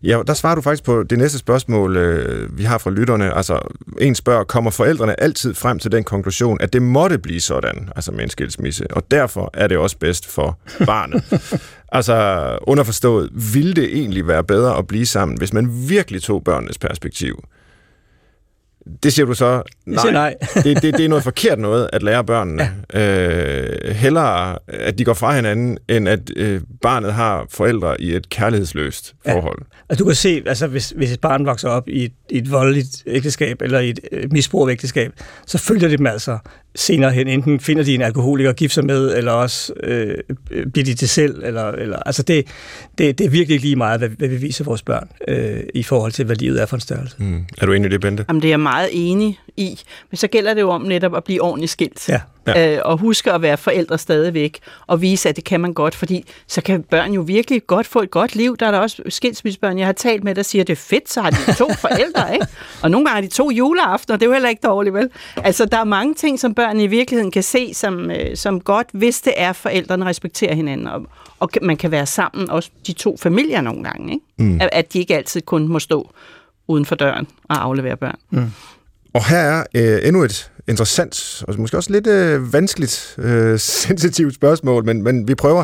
Ja, 0.03 0.21
der 0.27 0.34
svarer 0.34 0.55
du 0.55 0.61
faktisk 0.61 0.84
på 0.84 1.03
det 1.03 1.17
næste 1.17 1.38
spørgsmål, 1.38 1.97
øh, 1.97 2.57
vi 2.57 2.63
har 2.63 2.77
fra 2.77 2.89
lytterne. 2.89 3.38
Altså, 3.38 3.59
en 4.01 4.15
spørger, 4.15 4.43
kommer 4.43 4.71
forældrene 4.71 5.19
altid 5.19 5.53
frem 5.53 5.79
til 5.79 5.91
den 5.91 6.03
konklusion, 6.03 6.57
at 6.61 6.73
det 6.73 6.81
måtte 6.81 7.17
blive 7.17 7.41
sådan, 7.41 7.89
altså 7.95 8.11
med 8.11 8.23
en 8.23 8.29
skilsmisse, 8.29 8.88
og 8.91 9.03
derfor 9.11 9.49
er 9.53 9.67
det 9.67 9.77
også 9.77 9.97
bedst 9.97 10.25
for 10.29 10.59
barnet. 10.86 11.23
altså, 11.91 12.57
underforstået, 12.61 13.29
ville 13.53 13.73
det 13.73 13.97
egentlig 13.97 14.27
være 14.27 14.43
bedre 14.43 14.77
at 14.77 14.88
blive 14.88 15.05
sammen, 15.05 15.38
hvis 15.38 15.53
man 15.53 15.89
virkelig 15.89 16.21
tog 16.21 16.43
børnenes 16.43 16.77
perspektiv? 16.77 17.43
Det 19.03 19.13
siger 19.13 19.25
du 19.25 19.34
så, 19.34 19.61
Jeg 19.88 19.99
siger 19.99 20.11
nej. 20.11 20.36
det, 20.55 20.81
det, 20.81 20.97
det 20.97 21.05
er 21.05 21.09
noget 21.09 21.23
forkert 21.23 21.59
noget 21.59 21.89
at 21.93 22.03
lære 22.03 22.23
børnene. 22.23 22.69
Ja. 22.93 23.27
Øh, 23.27 23.95
hellere, 23.95 24.57
at 24.67 24.97
de 24.97 25.05
går 25.05 25.13
fra 25.13 25.36
hinanden, 25.36 25.77
end 25.89 26.09
at 26.09 26.19
øh, 26.36 26.61
barnet 26.81 27.13
har 27.13 27.45
forældre 27.49 28.01
i 28.01 28.15
et 28.15 28.29
kærlighedsløst 28.29 29.13
Ja. 29.25 29.34
forhold. 29.34 29.59
Altså, 29.89 30.03
du 30.03 30.07
kan 30.09 30.15
se, 30.15 30.43
altså, 30.45 30.67
hvis, 30.67 30.93
hvis 30.97 31.11
et 31.11 31.21
barn 31.21 31.45
vokser 31.45 31.69
op 31.69 31.89
i 31.89 32.03
et, 32.05 32.11
i 32.29 32.38
et 32.38 32.51
voldeligt 32.51 33.03
ægteskab, 33.07 33.61
eller 33.61 33.79
i 33.79 33.89
et 33.89 33.99
øh, 34.11 34.31
misbrug 34.31 34.69
ægteskab, 34.69 35.11
så 35.47 35.57
følger 35.57 35.88
det 35.88 35.97
dem 35.99 36.07
altså 36.07 36.38
senere 36.76 37.11
hen. 37.11 37.28
Enten 37.28 37.59
finder 37.59 37.84
de 37.84 37.95
en 37.95 38.01
alkoholiker 38.01 38.49
at 38.49 38.55
gifte 38.55 38.74
sig 38.74 38.86
med, 38.86 39.17
eller 39.17 39.32
også 39.32 39.74
øh, 39.84 40.17
bliver 40.74 40.86
de 40.86 40.93
til 40.93 41.09
selv. 41.09 41.43
Eller, 41.43 41.71
eller, 41.71 41.97
altså 41.97 42.24
det, 42.24 42.47
det, 42.97 43.17
det 43.17 43.26
er 43.26 43.30
virkelig 43.30 43.61
lige 43.61 43.76
meget, 43.76 43.99
hvad, 43.99 44.09
hvad 44.09 44.28
vi 44.28 44.36
viser 44.36 44.63
vores 44.63 44.82
børn, 44.82 45.09
øh, 45.28 45.59
i 45.74 45.84
forhold 45.84 46.11
til, 46.11 46.26
hvad 46.26 46.36
livet 46.36 46.61
er 46.61 46.65
for 46.65 46.78
en 46.78 46.82
størrelse. 46.82 47.15
Mm. 47.19 47.45
Er 47.57 47.65
du 47.65 47.74
enig 47.74 47.88
i 47.88 47.91
det, 47.91 48.01
Bente? 48.01 48.26
Jamen, 48.28 48.41
det 48.41 48.47
er 48.47 48.51
jeg 48.51 48.59
meget 48.59 48.89
enig 48.91 49.39
i. 49.57 49.80
Men 50.11 50.17
så 50.17 50.28
gælder 50.28 50.53
det 50.53 50.61
jo 50.61 50.69
om 50.69 50.82
netop 50.82 51.15
at 51.15 51.24
blive 51.24 51.41
ordentligt 51.41 51.71
skilt. 51.71 52.09
Ja. 52.09 52.21
Ja. 52.48 52.76
Øh, 52.76 52.82
og 52.86 52.98
huske 52.98 53.32
at 53.32 53.41
være 53.41 53.58
forældre 53.58 53.98
stadigvæk, 53.98 54.60
og 54.88 55.02
vise, 55.02 55.30
at 55.30 55.36
det 55.36 55.44
kan 55.44 55.60
man 55.60 55.74
godt, 55.74 55.96
fordi 55.96 56.26
så 56.48 56.62
kan 56.62 56.84
børn 56.84 57.12
jo 57.12 57.22
virkelig 57.22 57.68
godt 57.68 57.88
få 57.88 58.02
et 58.02 58.12
godt 58.12 58.36
liv. 58.36 58.58
Der 58.58 58.66
er 58.66 58.72
der 58.72 58.80
også 58.80 59.02
skilsmissebørn, 59.10 59.78
jeg 59.78 59.86
har 59.86 59.94
talt 59.94 60.24
med, 60.24 60.36
der 60.36 60.44
siger, 60.44 60.64
at 60.64 60.68
det 60.68 60.74
er 60.74 60.78
fedt, 60.78 61.12
så 61.12 61.22
har 61.22 61.30
de 61.30 61.54
to 61.58 61.74
forældre, 61.88 62.34
ikke? 62.34 62.48
Og 62.82 62.91
nogle 62.91 63.06
gange 63.06 63.16
har 63.16 63.22
de 63.22 63.28
to 63.28 63.52
juleaftener, 63.52 64.18
det 64.18 64.26
er 64.26 64.30
jo 64.30 64.34
heller 64.34 64.50
ikke 64.50 64.68
dårligt, 64.68 64.96
vel? 64.96 65.10
Altså, 65.38 65.66
der 65.66 65.78
er 65.78 65.84
mange 65.84 66.14
ting, 66.14 66.39
som 66.39 66.54
børn 66.54 66.80
i 66.80 66.88
virkeligheden 66.88 67.32
kan 67.32 67.44
se 67.44 67.74
som, 67.74 68.12
øh, 68.12 68.38
som 68.38 68.62
godt, 68.62 68.88
hvis 68.94 69.22
det 69.22 69.34
er, 69.38 69.54
forældrene 69.54 70.06
respekterer 70.06 70.56
hinanden, 70.56 70.88
og, 70.88 71.08
og 71.39 71.50
man 71.62 71.78
kan 71.78 71.91
være 71.91 72.06
sammen, 72.06 72.50
også 72.50 72.70
de 72.88 72.94
to 72.94 73.18
familier 73.18 73.62
nogle 73.62 73.84
gange, 73.84 74.14
ikke? 74.14 74.26
Mm. 74.38 74.62
At, 74.62 74.70
at 74.72 74.94
de 74.94 75.00
ikke 75.00 75.16
altid 75.16 75.41
kun 75.41 75.68
må 75.68 75.80
stå 75.80 76.10
uden 76.68 76.86
for 76.86 76.96
døren 76.96 77.28
og 77.50 77.64
aflevere 77.64 77.98
børn. 77.98 78.18
Og 79.14 79.26
her 79.30 79.38
er 79.38 79.64
øh, 79.76 80.08
endnu 80.08 80.24
et 80.24 80.52
interessant, 80.68 81.43
og 81.47 81.59
måske 81.59 81.78
også 81.78 81.91
lidt 81.91 82.07
øh, 82.07 82.53
vanskeligt, 82.53 83.16
øh, 83.18 83.59
sensitivt 83.86 84.36
spørgsmål, 84.36 84.86
men, 84.86 85.03
men 85.03 85.28
vi 85.28 85.36
prøver, 85.36 85.64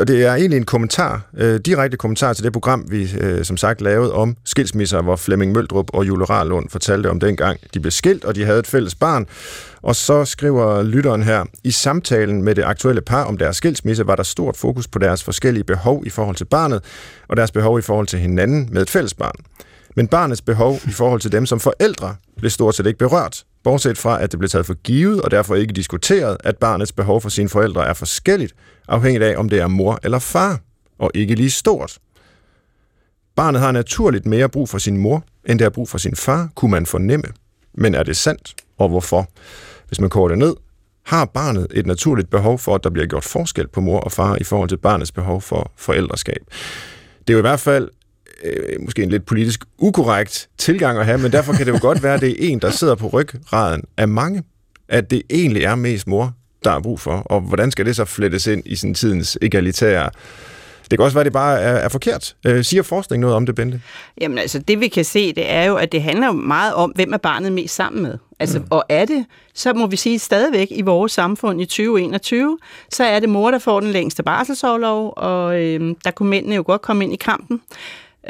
og 0.00 0.08
det 0.08 0.24
er 0.24 0.34
egentlig 0.34 0.56
en 0.56 0.64
kommentar, 0.64 1.28
øh, 1.36 1.60
direkte 1.60 1.96
kommentar 1.96 2.32
til 2.32 2.44
det 2.44 2.52
program, 2.52 2.86
vi 2.90 3.10
øh, 3.20 3.44
som 3.44 3.56
sagt 3.56 3.80
lavede 3.80 4.12
om 4.12 4.36
skilsmisser, 4.44 5.02
hvor 5.02 5.16
Flemming 5.16 5.52
Møldrup 5.52 5.90
og 5.92 6.06
Jule 6.06 6.24
Rarlund 6.24 6.68
fortalte 6.68 7.10
om 7.10 7.20
dengang, 7.20 7.58
de 7.74 7.80
blev 7.80 7.90
skilt, 7.90 8.24
og 8.24 8.34
de 8.34 8.44
havde 8.44 8.58
et 8.58 8.66
fælles 8.66 8.94
barn. 8.94 9.26
Og 9.82 9.96
så 9.96 10.24
skriver 10.24 10.82
lytteren 10.82 11.22
her, 11.22 11.44
i 11.64 11.70
samtalen 11.70 12.42
med 12.42 12.54
det 12.54 12.64
aktuelle 12.64 13.00
par 13.00 13.24
om 13.24 13.36
deres 13.36 13.56
skilsmisse, 13.56 14.06
var 14.06 14.16
der 14.16 14.22
stort 14.22 14.56
fokus 14.56 14.88
på 14.88 14.98
deres 14.98 15.24
forskellige 15.24 15.64
behov 15.64 16.02
i 16.06 16.10
forhold 16.10 16.36
til 16.36 16.44
barnet, 16.44 16.84
og 17.28 17.36
deres 17.36 17.50
behov 17.50 17.78
i 17.78 17.82
forhold 17.82 18.06
til 18.06 18.18
hinanden 18.18 18.68
med 18.72 18.82
et 18.82 18.90
fælles 18.90 19.14
barn. 19.14 19.34
Men 19.96 20.08
barnets 20.08 20.42
behov 20.42 20.80
i 20.88 20.92
forhold 20.92 21.20
til 21.20 21.32
dem 21.32 21.46
som 21.46 21.60
forældre 21.60 22.16
blev 22.36 22.50
stort 22.50 22.74
set 22.74 22.86
ikke 22.86 22.98
berørt, 22.98 23.44
bortset 23.64 23.98
fra, 23.98 24.22
at 24.22 24.30
det 24.32 24.38
blev 24.38 24.48
taget 24.48 24.66
for 24.66 24.74
givet 24.74 25.22
og 25.22 25.30
derfor 25.30 25.54
ikke 25.54 25.72
diskuteret, 25.72 26.36
at 26.44 26.56
barnets 26.56 26.92
behov 26.92 27.20
for 27.20 27.28
sine 27.28 27.48
forældre 27.48 27.86
er 27.86 27.94
forskelligt, 27.94 28.54
afhængigt 28.88 29.24
af, 29.24 29.36
om 29.36 29.48
det 29.48 29.58
er 29.58 29.66
mor 29.66 29.98
eller 30.02 30.18
far, 30.18 30.60
og 30.98 31.10
ikke 31.14 31.34
lige 31.34 31.50
stort. 31.50 31.98
Barnet 33.36 33.60
har 33.60 33.72
naturligt 33.72 34.26
mere 34.26 34.48
brug 34.48 34.68
for 34.68 34.78
sin 34.78 34.96
mor, 34.96 35.24
end 35.48 35.58
det 35.58 35.64
har 35.64 35.70
brug 35.70 35.88
for 35.88 35.98
sin 35.98 36.16
far, 36.16 36.48
kunne 36.54 36.70
man 36.70 36.86
fornemme. 36.86 37.26
Men 37.74 37.94
er 37.94 38.02
det 38.02 38.16
sandt, 38.16 38.54
og 38.78 38.88
hvorfor? 38.88 39.28
Hvis 39.88 40.00
man 40.00 40.10
koger 40.10 40.28
det 40.28 40.38
ned, 40.38 40.54
har 41.06 41.24
barnet 41.24 41.66
et 41.70 41.86
naturligt 41.86 42.30
behov 42.30 42.58
for, 42.58 42.74
at 42.74 42.84
der 42.84 42.90
bliver 42.90 43.06
gjort 43.06 43.24
forskel 43.24 43.68
på 43.68 43.80
mor 43.80 44.00
og 44.00 44.12
far 44.12 44.36
i 44.36 44.44
forhold 44.44 44.68
til 44.68 44.76
barnets 44.76 45.12
behov 45.12 45.40
for 45.40 45.72
forældreskab. 45.76 46.42
Det 47.18 47.30
er 47.30 47.32
jo 47.32 47.38
i 47.38 47.48
hvert 47.48 47.60
fald 47.60 47.88
øh, 48.44 48.80
måske 48.80 49.02
en 49.02 49.10
lidt 49.10 49.26
politisk 49.26 49.64
ukorrekt 49.78 50.48
tilgang 50.58 50.98
at 50.98 51.06
have, 51.06 51.18
men 51.18 51.32
derfor 51.32 51.52
kan 51.52 51.66
det 51.66 51.72
jo 51.72 51.78
godt 51.80 52.02
være, 52.02 52.14
at 52.14 52.20
det 52.20 52.30
er 52.30 52.48
en, 52.48 52.58
der 52.58 52.70
sidder 52.70 52.94
på 52.94 53.08
ryggraden 53.08 53.84
af 53.96 54.08
mange, 54.08 54.42
at 54.88 55.10
det 55.10 55.22
egentlig 55.30 55.62
er 55.62 55.74
mest 55.74 56.06
mor, 56.06 56.34
der 56.64 56.70
er 56.70 56.80
brug 56.80 57.00
for. 57.00 57.16
Og 57.16 57.40
hvordan 57.40 57.70
skal 57.70 57.86
det 57.86 57.96
så 57.96 58.04
flettes 58.04 58.46
ind 58.46 58.62
i 58.66 58.76
sådan 58.76 58.94
tidens 58.94 59.38
egalitære... 59.42 60.10
Det 60.90 60.98
kan 60.98 61.04
også 61.04 61.14
være, 61.14 61.20
at 61.20 61.24
det 61.24 61.32
bare 61.32 61.60
er, 61.60 61.72
er 61.72 61.88
forkert. 61.88 62.36
Øh, 62.46 62.64
siger 62.64 62.82
forskning 62.82 63.20
noget 63.20 63.36
om 63.36 63.46
det, 63.46 63.54
Bente? 63.54 63.80
Jamen 64.20 64.38
altså, 64.38 64.58
det 64.58 64.80
vi 64.80 64.88
kan 64.88 65.04
se, 65.04 65.32
det 65.32 65.50
er 65.50 65.64
jo, 65.64 65.76
at 65.76 65.92
det 65.92 66.02
handler 66.02 66.32
meget 66.32 66.74
om, 66.74 66.90
hvem 66.90 67.12
er 67.12 67.16
barnet 67.16 67.52
mest 67.52 67.74
sammen 67.74 68.02
med. 68.02 68.18
Altså, 68.40 68.58
mm. 68.58 68.64
og 68.70 68.84
er 68.88 69.04
det, 69.04 69.26
så 69.54 69.72
må 69.72 69.86
vi 69.86 69.96
sige 69.96 70.18
stadigvæk 70.18 70.68
i 70.70 70.82
vores 70.82 71.12
samfund 71.12 71.60
i 71.60 71.64
2021, 71.64 72.58
så 72.92 73.04
er 73.04 73.20
det 73.20 73.28
mor, 73.28 73.50
der 73.50 73.58
får 73.58 73.80
den 73.80 73.90
længste 73.90 74.22
barselsårlov, 74.22 75.12
og 75.16 75.62
øh, 75.62 75.94
der 76.04 76.10
kunne 76.10 76.30
mændene 76.30 76.54
jo 76.54 76.62
godt 76.66 76.82
komme 76.82 77.04
ind 77.04 77.12
i 77.12 77.16
kampen. 77.16 77.60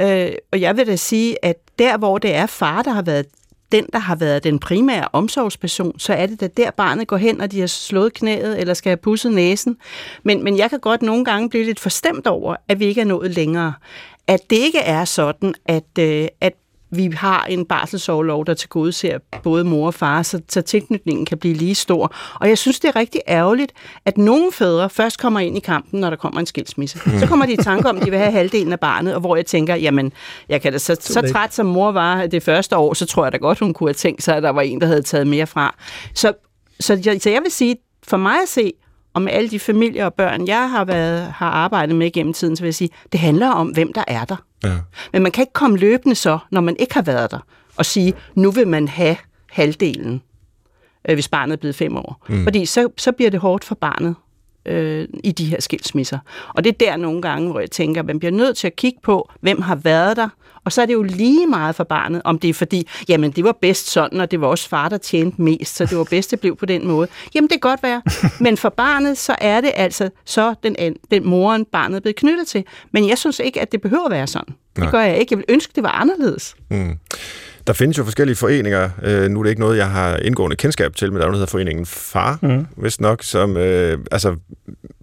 Øh, 0.01 0.33
og 0.53 0.61
jeg 0.61 0.77
vil 0.77 0.87
da 0.87 0.97
sige, 0.97 1.45
at 1.45 1.57
der, 1.79 1.99
hvor 1.99 2.19
det 2.19 2.35
er 2.35 2.47
far, 2.47 2.83
der 2.83 2.91
har 2.91 3.03
været 3.03 3.27
den, 3.73 3.87
der 3.93 3.99
har 3.99 4.17
været 4.17 4.45
den 4.45 4.59
primære 4.59 5.09
omsorgsperson, 5.13 5.99
så 5.99 6.13
er 6.13 6.27
det 6.27 6.41
da 6.41 6.47
der, 6.47 6.71
barnet 6.71 7.09
går 7.09 7.17
hen, 7.17 7.41
og 7.41 7.53
de 7.53 7.61
har 7.61 7.67
slået 7.67 8.13
knæet, 8.13 8.61
eller 8.61 8.75
skal 8.75 8.91
have 8.91 8.97
pusset 8.97 9.33
næsen. 9.33 9.77
Men, 10.23 10.45
men 10.45 10.59
jeg 10.59 10.71
kan 10.71 10.81
godt 10.81 11.03
nogle 11.03 11.25
gange 11.25 11.51
blive 11.51 11.65
lidt 11.65 11.81
forstemt 11.81 12.27
over, 12.27 12.57
at 12.69 12.81
vi 12.81 12.85
ikke 12.85 13.01
er 13.01 13.05
nået 13.05 13.31
længere. 13.31 13.73
At 14.27 14.51
det 14.51 14.57
ikke 14.57 14.79
er 14.79 15.05
sådan, 15.05 15.55
at, 15.67 15.99
øh, 15.99 16.29
at 16.41 16.53
vi 16.91 17.11
har 17.17 17.45
en 17.45 17.65
barselsårlov, 17.65 18.47
der 18.47 18.55
til 18.55 18.69
gode 18.69 18.93
ser 18.93 19.19
både 19.43 19.65
mor 19.65 19.87
og 19.87 19.95
far, 19.95 20.23
så, 20.23 20.41
så 20.49 20.63
tilknytningen 20.63 21.27
kan 21.27 21.39
blive 21.39 21.55
lige 21.55 21.75
stor. 21.75 22.15
Og 22.35 22.49
jeg 22.49 22.59
synes, 22.59 22.81
det 22.81 22.89
er 22.89 22.97
rigtig 22.97 23.21
ærgerligt, 23.29 23.73
at 24.05 24.19
nogle 24.19 24.53
fædre 24.53 24.91
først 24.91 25.19
kommer 25.19 25.41
ind 25.41 25.57
i 25.57 25.61
kampen, 25.61 26.01
når 26.01 26.11
der 26.11 26.17
kommer 26.17 26.41
en 26.41 26.47
skilsmisse. 26.47 26.99
Så 27.21 27.27
kommer 27.27 27.47
de 27.47 27.53
i 27.53 27.57
tanke 27.57 27.89
om, 27.89 27.97
at 27.97 28.05
de 28.05 28.11
vil 28.11 28.19
have 28.19 28.33
halvdelen 28.33 28.73
af 28.73 28.81
barnet, 28.81 29.15
og 29.15 29.21
hvor 29.21 29.37
jeg 29.37 29.47
tænker, 29.47 29.75
jamen, 29.75 30.13
jeg 30.49 30.63
kan 30.63 30.73
da 30.73 30.79
så, 30.79 30.97
så 31.01 31.31
træt 31.33 31.55
som 31.55 31.67
mor 31.67 31.93
var 31.93 32.27
det 32.27 32.43
første 32.43 32.77
år, 32.77 32.95
så 32.95 33.07
tror 33.07 33.25
jeg 33.25 33.33
da 33.33 33.37
godt, 33.37 33.59
hun 33.59 33.73
kunne 33.73 33.89
have 33.89 33.95
tænkt 33.95 34.23
sig, 34.23 34.37
at 34.37 34.43
der 34.43 34.51
var 34.51 34.63
en, 34.63 34.81
der 34.81 34.87
havde 34.87 35.03
taget 35.03 35.27
mere 35.27 35.47
fra. 35.47 35.75
Så, 36.15 36.33
så, 36.81 37.01
jeg, 37.05 37.23
så 37.23 37.31
jeg 37.31 37.43
vil 37.43 37.53
sige, 37.53 37.77
for 38.09 38.17
mig 38.17 38.37
at 38.43 38.49
se, 38.49 38.73
og 39.15 39.23
med 39.23 39.33
alle 39.33 39.51
de 39.51 39.59
familier 39.59 40.05
og 40.05 40.15
børn, 40.15 40.47
jeg 40.47 40.71
har, 40.71 40.85
været, 40.85 41.33
har 41.33 41.51
arbejdet 41.51 41.97
med 41.97 42.13
gennem 42.13 42.33
tiden, 42.33 42.57
så 42.57 42.63
vil 42.63 42.67
jeg 42.67 42.75
sige, 42.75 42.91
det 43.13 43.21
handler 43.21 43.51
om, 43.51 43.69
hvem 43.69 43.93
der 43.93 44.05
er 44.09 44.25
der. 44.25 44.37
Ja. 44.65 44.77
Men 45.13 45.23
man 45.23 45.33
kan 45.33 45.43
ikke 45.43 45.53
komme 45.53 45.79
løbende 45.79 46.15
så, 46.15 46.39
når 46.51 46.61
man 46.61 46.77
ikke 46.79 46.95
har 46.95 47.03
været 47.03 47.31
der, 47.31 47.39
og 47.77 47.87
sige, 47.87 48.15
nu 48.35 48.51
vil 48.51 48.69
man 48.69 48.89
have 48.89 49.17
halvdelen, 49.51 50.23
øh, 51.09 51.15
hvis 51.15 51.29
barnet 51.29 51.53
er 51.53 51.57
blevet 51.57 51.75
fem 51.75 51.97
år. 51.97 52.25
Mm. 52.29 52.45
Fordi 52.45 52.67
så, 52.67 52.89
så 52.99 53.13
bliver 53.13 53.31
det 53.31 53.41
hårdt 53.41 53.65
for 53.65 53.75
barnet 53.75 54.15
øh, 54.67 55.09
i 55.25 55.33
de 55.33 55.45
her 55.45 55.61
skilsmisser. 55.61 56.19
Og 56.55 56.65
det 56.65 56.73
er 56.73 56.87
der 56.87 56.97
nogle 56.97 57.23
gange, 57.23 57.51
hvor 57.51 57.61
jeg 57.61 57.71
tænker, 57.71 58.01
at 58.01 58.07
man 58.07 58.19
bliver 58.19 58.33
nødt 58.33 58.57
til 58.57 58.67
at 58.67 58.77
kigge 58.77 58.99
på, 59.03 59.31
hvem 59.41 59.63
har 59.63 59.75
været 59.75 60.17
der, 60.17 60.29
og 60.65 60.73
så 60.73 60.83
er 60.83 60.87
det 60.87 60.93
jo 60.93 61.03
lige 61.03 61.47
meget 61.47 61.75
for 61.75 61.85
barnet, 61.85 62.23
om 62.25 62.39
det 62.39 62.51
er 62.51 62.55
fordi, 62.55 62.89
jamen 63.09 63.31
det 63.31 63.45
var 63.45 63.57
bedst 63.61 63.91
sådan, 63.91 64.21
og 64.21 64.31
det 64.31 64.41
var 64.41 64.47
også 64.47 64.69
far, 64.69 64.89
der 64.89 64.99
tjente 64.99 65.43
mest, 65.43 65.77
så 65.77 65.87
det 65.87 65.99
var 65.99 66.05
bedst, 66.05 66.31
det 66.31 66.41
blev 66.41 66.57
på 66.57 66.67
den 66.67 66.87
måde. 66.87 67.09
Jamen 67.35 67.49
det 67.49 67.63
kan 67.63 67.71
godt 67.71 67.83
være, 67.83 68.03
men 68.41 68.57
for 68.57 68.69
barnet, 68.69 69.19
så 69.19 69.37
er 69.39 69.61
det 69.61 69.73
altså 69.75 70.11
så 70.25 70.55
den, 70.63 70.77
den 71.11 71.27
moren, 71.27 71.65
barnet 71.65 71.97
er 71.97 72.01
blevet 72.01 72.17
knyttet 72.17 72.47
til. 72.47 72.65
Men 72.93 73.09
jeg 73.09 73.19
synes 73.19 73.39
ikke, 73.39 73.61
at 73.61 73.73
det 73.73 73.81
behøver 73.81 74.05
at 74.05 74.11
være 74.11 74.27
sådan. 74.27 74.55
Nej. 74.79 74.87
Det 74.87 74.93
gør 74.93 75.01
jeg 75.01 75.19
ikke. 75.19 75.33
Jeg 75.33 75.39
vil 75.39 75.45
ønske, 75.49 75.73
det 75.75 75.83
var 75.83 75.91
anderledes. 75.91 76.55
Mm. 76.71 76.99
Der 77.71 77.75
findes 77.75 77.99
jo 77.99 78.05
forskellige 78.05 78.37
foreninger. 78.37 78.91
Øh, 79.03 79.31
nu 79.31 79.39
er 79.39 79.43
det 79.43 79.51
ikke 79.51 79.61
noget, 79.61 79.77
jeg 79.77 79.91
har 79.91 80.17
indgående 80.17 80.57
kendskab 80.57 80.97
til, 80.97 81.13
men 81.13 81.21
der 81.21 81.27
er 81.27 81.31
noget, 81.31 81.33
der 81.33 81.39
hedder 81.39 81.51
Foreningen 81.51 81.87
FAR, 81.87 82.39
mm. 82.43 82.67
vist 82.77 83.01
nok, 83.01 83.23
som 83.23 83.57
øh, 83.57 83.99
altså, 84.11 84.37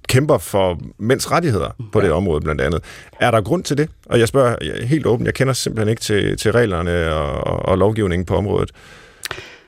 kæmper 0.08 0.38
for 0.38 0.80
mænds 0.98 1.32
rettigheder 1.32 1.70
på 1.92 2.02
det 2.02 2.12
område 2.12 2.42
blandt 2.42 2.62
andet. 2.62 2.84
Er 3.20 3.32
der 3.32 3.42
grund 3.42 3.64
til 3.64 3.78
det? 3.78 3.90
Og 4.06 4.20
jeg 4.20 4.28
spørger 4.28 4.56
er 4.62 4.86
helt 4.86 5.06
åbent, 5.06 5.26
jeg 5.26 5.34
kender 5.34 5.54
simpelthen 5.54 5.90
ikke 5.90 6.02
til, 6.02 6.38
til 6.38 6.52
reglerne 6.52 7.14
og, 7.14 7.48
og, 7.48 7.66
og 7.66 7.78
lovgivningen 7.78 8.26
på 8.26 8.36
området. 8.36 8.72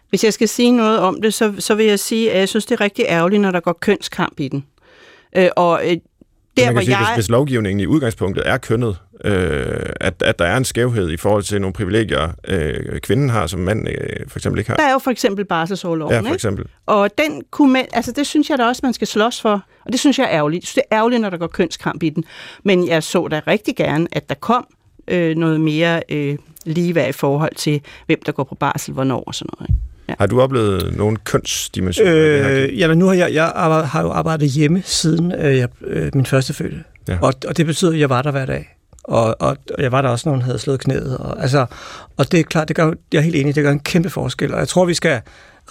Hvis 0.09 0.23
jeg 0.23 0.33
skal 0.33 0.47
sige 0.47 0.71
noget 0.71 0.99
om 0.99 1.21
det, 1.21 1.33
så, 1.33 1.53
så 1.59 1.75
vil 1.75 1.85
jeg 1.85 1.99
sige, 1.99 2.31
at 2.31 2.39
jeg 2.39 2.49
synes, 2.49 2.65
det 2.65 2.75
er 2.75 2.81
rigtig 2.81 3.05
ærgerligt, 3.07 3.41
når 3.41 3.51
der 3.51 3.59
går 3.59 3.77
kønskamp 3.81 4.39
i 4.39 4.47
den. 4.47 4.65
Øh, 5.35 5.49
og 5.55 5.81
øh, 5.91 5.97
der, 6.59 6.65
man 6.65 6.73
hvor 6.73 6.81
kan 6.81 6.85
sige, 6.85 6.97
jeg... 6.97 7.07
hvis, 7.07 7.15
hvis 7.15 7.29
lovgivningen 7.29 7.79
i 7.79 7.85
udgangspunktet 7.85 8.43
er 8.47 8.57
kønnet, 8.57 8.97
øh, 9.23 9.85
at, 10.01 10.23
at 10.25 10.39
der 10.39 10.45
er 10.45 10.57
en 10.57 10.65
skævhed 10.65 11.11
i 11.11 11.17
forhold 11.17 11.43
til 11.43 11.61
nogle 11.61 11.73
privilegier, 11.73 12.31
øh, 12.47 12.99
kvinden 12.99 13.29
har, 13.29 13.47
som 13.47 13.59
mand 13.59 13.87
øh, 13.89 13.95
for 14.27 14.39
eksempel 14.39 14.59
ikke 14.59 14.69
har. 14.71 14.77
Der 14.77 14.83
er 14.83 14.91
jo 14.91 14.99
for 14.99 15.11
eksempel 15.11 15.45
barselsårloven, 15.45 16.13
Ja, 16.13 16.19
for 16.19 16.25
ikke? 16.25 16.33
eksempel. 16.33 16.65
Og 16.85 17.09
den 17.17 17.43
kunne 17.51 17.73
man, 17.73 17.85
altså 17.93 18.11
det 18.11 18.27
synes 18.27 18.49
jeg 18.49 18.57
da 18.57 18.65
også, 18.65 18.79
man 18.83 18.93
skal 18.93 19.07
slås 19.07 19.41
for. 19.41 19.63
Og 19.85 19.91
det 19.91 19.99
synes 19.99 20.19
jeg 20.19 20.25
er 20.25 20.31
ærgerligt. 20.31 20.61
Jeg 20.61 20.67
synes, 20.67 20.73
det 20.73 20.83
er 20.91 20.97
ærgerligt, 20.97 21.21
når 21.21 21.29
der 21.29 21.37
går 21.37 21.47
kønskamp 21.47 22.03
i 22.03 22.09
den. 22.09 22.23
Men 22.63 22.87
jeg 22.87 23.03
så 23.03 23.27
da 23.27 23.41
rigtig 23.47 23.75
gerne, 23.75 24.07
at 24.11 24.29
der 24.29 24.35
kom 24.35 24.67
øh, 25.07 25.35
noget 25.35 25.61
mere 25.61 26.01
øh, 26.09 26.37
ligeværd 26.65 27.09
i 27.09 27.11
forhold 27.11 27.55
til, 27.55 27.81
hvem 28.05 28.19
der 28.25 28.31
går 28.31 28.43
på 28.43 28.55
barsel, 28.55 28.93
hvornår 28.93 29.23
og 29.27 29.35
sådan 29.35 29.49
noget. 29.59 29.69
Ikke? 29.69 29.81
Har 30.19 30.27
du 30.27 30.41
oplevet 30.41 30.97
nogle 30.97 31.17
kønsdimensioner? 31.17 32.49
Øh, 32.49 32.79
jamen 32.79 32.97
nu 32.97 33.05
har 33.05 33.13
jeg, 33.13 33.33
jeg 33.33 33.45
har 33.85 34.01
jo 34.01 34.09
arbejdet 34.09 34.49
hjemme 34.49 34.81
siden 34.85 35.31
øh, 35.31 35.57
jeg, 35.57 35.69
øh, 35.81 36.11
min 36.13 36.25
første 36.25 36.53
fødte. 36.53 36.83
Ja. 37.07 37.17
Og, 37.21 37.33
og 37.47 37.57
det 37.57 37.65
betyder, 37.65 37.91
at 37.91 37.99
jeg 37.99 38.09
var 38.09 38.21
der 38.21 38.31
hver 38.31 38.45
dag. 38.45 38.75
Og, 39.03 39.35
og, 39.39 39.57
og 39.73 39.83
jeg 39.83 39.91
var 39.91 40.01
der 40.01 40.09
også, 40.09 40.29
når 40.29 40.33
hun 40.33 40.41
havde 40.41 40.59
slået 40.59 40.79
knæet. 40.79 41.17
Og, 41.17 41.41
altså, 41.41 41.65
og 42.17 42.31
det 42.31 42.39
er 42.39 42.43
klart, 42.43 42.67
det 42.67 42.75
gør, 42.75 42.93
jeg 43.13 43.17
er 43.17 43.21
helt 43.21 43.35
enig, 43.35 43.55
det 43.55 43.63
gør 43.63 43.71
en 43.71 43.79
kæmpe 43.79 44.09
forskel. 44.09 44.53
Og 44.53 44.59
jeg 44.59 44.67
tror, 44.67 44.85
vi 44.85 44.93
skal 44.93 45.21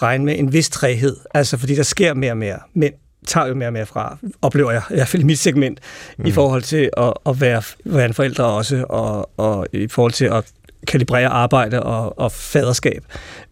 regne 0.01 0.25
med 0.25 0.39
en 0.39 0.53
vis 0.53 0.69
træhed. 0.69 1.15
Altså, 1.33 1.57
fordi 1.57 1.75
der 1.75 1.83
sker 1.83 2.13
mere 2.13 2.31
og 2.31 2.37
mere. 2.37 2.59
Mænd 2.73 2.93
tager 3.27 3.47
jo 3.47 3.53
mere 3.53 3.69
og 3.69 3.73
mere 3.73 3.85
fra, 3.85 4.17
oplever 4.41 4.71
jeg, 4.71 4.81
i 4.89 4.93
hvert 4.93 5.07
fald 5.07 5.23
i 5.23 5.25
mit 5.25 5.39
segment, 5.39 5.79
mm. 6.17 6.25
i 6.25 6.31
forhold 6.31 6.61
til 6.61 6.89
at, 6.97 7.13
at 7.25 7.41
være, 7.41 7.61
være 7.85 8.05
en 8.05 8.13
forælder 8.13 8.43
også, 8.43 8.85
og, 8.89 9.29
og 9.37 9.67
i 9.73 9.87
forhold 9.87 10.11
til 10.11 10.25
at 10.25 10.45
kalibrere 10.87 11.27
arbejde 11.27 11.83
og, 11.83 12.19
og 12.19 12.31
faderskab. 12.31 13.03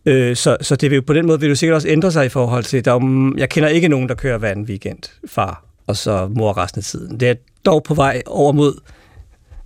Øh, 0.06 0.36
så, 0.36 0.58
så 0.62 0.76
det 0.76 0.92
vil 0.92 0.96
jo 0.96 1.04
på 1.08 1.14
den 1.14 1.28
måde 1.28 1.40
vil 1.40 1.50
det 1.50 1.58
sikkert 1.58 1.76
også 1.76 1.88
ændre 1.88 2.12
sig 2.12 2.26
i 2.26 2.30
forhold 2.30 2.64
til, 2.64 2.86
der 2.86 2.94
er, 2.94 3.34
jeg 3.38 3.50
kender 3.50 3.70
ikke 3.70 3.88
nogen, 3.88 4.10
der 4.10 4.16
kører 4.16 4.38
hver 4.38 4.52
en 4.52 4.64
weekend, 4.64 5.00
far 5.28 5.64
og 5.88 5.98
så 5.98 6.28
mor 6.36 6.58
resten 6.58 6.80
af 6.80 6.84
tiden. 6.84 7.20
Det 7.20 7.30
er 7.30 7.36
dog 7.66 7.84
på 7.84 7.94
vej 7.94 8.22
over 8.26 8.52
mod 8.52 8.74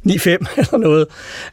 9-5 0.07 0.29
eller 0.57 0.77
noget. 0.77 1.07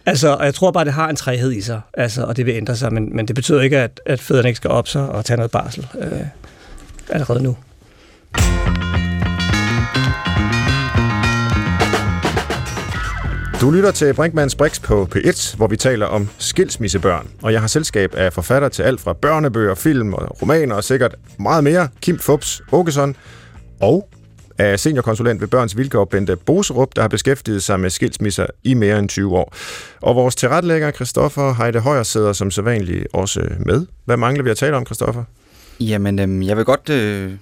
Altså, 0.07 0.29
og 0.29 0.45
jeg 0.45 0.55
tror 0.55 0.71
bare, 0.71 0.85
det 0.85 0.93
har 0.93 1.09
en 1.09 1.17
træhed 1.17 1.53
i 1.53 1.61
sig, 1.61 1.81
altså, 1.95 2.25
og 2.25 2.37
det 2.37 2.47
vil 2.47 2.55
ændre 2.55 2.77
sig, 2.77 2.93
men, 2.93 3.17
men 3.17 3.29
det 3.29 3.37
betyder 3.37 3.61
ikke, 3.61 3.79
at, 3.79 4.01
at 4.07 4.21
fædrene 4.21 4.49
ikke 4.49 4.57
skal 4.57 4.71
op 4.71 4.89
sig 4.89 5.09
og 5.09 5.25
tage 5.25 5.37
noget 5.37 5.51
barsel 5.51 5.87
øh, 6.01 6.21
allerede 7.11 7.43
nu. 7.43 7.57
Du 13.61 13.71
lytter 13.71 13.91
til 13.91 14.15
Brinkmanns 14.15 14.55
Brix 14.55 14.83
på 14.83 15.09
P1, 15.15 15.57
hvor 15.57 15.67
vi 15.67 15.77
taler 15.77 16.07
om 16.07 16.29
skilsmissebørn. 16.39 17.31
Og 17.43 17.53
jeg 17.53 17.61
har 17.61 17.69
selskab 17.69 18.15
af 18.15 18.33
forfatter 18.33 18.69
til 18.69 18.83
alt 18.83 19.01
fra 19.01 19.13
børnebøger, 19.13 19.75
film 19.75 20.15
og 20.15 20.43
romaner 20.43 20.75
og 20.75 20.85
sikkert 20.85 21.15
meget 21.39 21.65
mere. 21.65 21.89
Kim 22.01 22.19
Fubs 22.19 22.63
Åkesson 22.73 23.17
og 23.81 24.09
af 24.59 24.81
seniorkonsulent 24.81 25.41
ved 25.41 25.49
Børns 25.49 25.77
Vilkår, 25.77 26.05
Bente 26.05 26.37
Boserup, 26.37 26.97
der 26.97 27.03
har 27.03 27.09
beskæftiget 27.09 27.63
sig 27.63 27.81
med 27.81 27.91
skilsmisser 27.91 28.47
i 28.65 28.75
mere 28.75 28.99
end 28.99 29.09
20 29.09 29.37
år. 29.37 29.55
Og 30.03 30.17
vores 30.17 30.35
tilrettelægger, 30.35 30.91
Christoffer 30.91 31.55
Heide 31.55 31.81
Højer, 31.81 32.03
sidder 32.03 32.33
som 32.33 32.51
sædvanligt 32.51 33.07
også 33.13 33.49
med. 33.67 33.87
Hvad 34.05 34.17
mangler 34.17 34.45
vi 34.45 34.51
at 34.51 34.57
tale 34.57 34.77
om, 34.77 34.87
Christoffer? 34.87 35.25
Jamen, 35.81 36.19
øhm, 36.19 36.43
jeg 36.43 36.57
vil 36.57 36.65
godt 36.65 36.91
øh, 36.91 37.33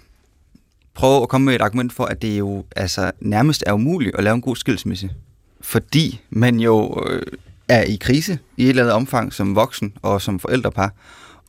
prøve 0.94 1.22
at 1.22 1.28
komme 1.28 1.44
med 1.44 1.54
et 1.54 1.62
argument 1.62 1.92
for, 1.92 2.04
at 2.04 2.22
det 2.22 2.38
jo 2.38 2.64
altså, 2.76 3.10
nærmest 3.20 3.64
er 3.66 3.72
umuligt 3.72 4.16
at 4.16 4.24
lave 4.24 4.34
en 4.34 4.42
god 4.42 4.56
skilsmisse. 4.56 5.10
Fordi 5.60 6.20
man 6.30 6.60
jo 6.60 7.02
øh, 7.10 7.22
er 7.68 7.82
i 7.82 7.96
krise 8.00 8.38
i 8.56 8.64
et 8.64 8.68
eller 8.68 8.82
andet 8.82 8.94
omfang 8.94 9.32
som 9.32 9.56
voksen 9.56 9.92
og 10.02 10.22
som 10.22 10.38
forældrepar. 10.38 10.94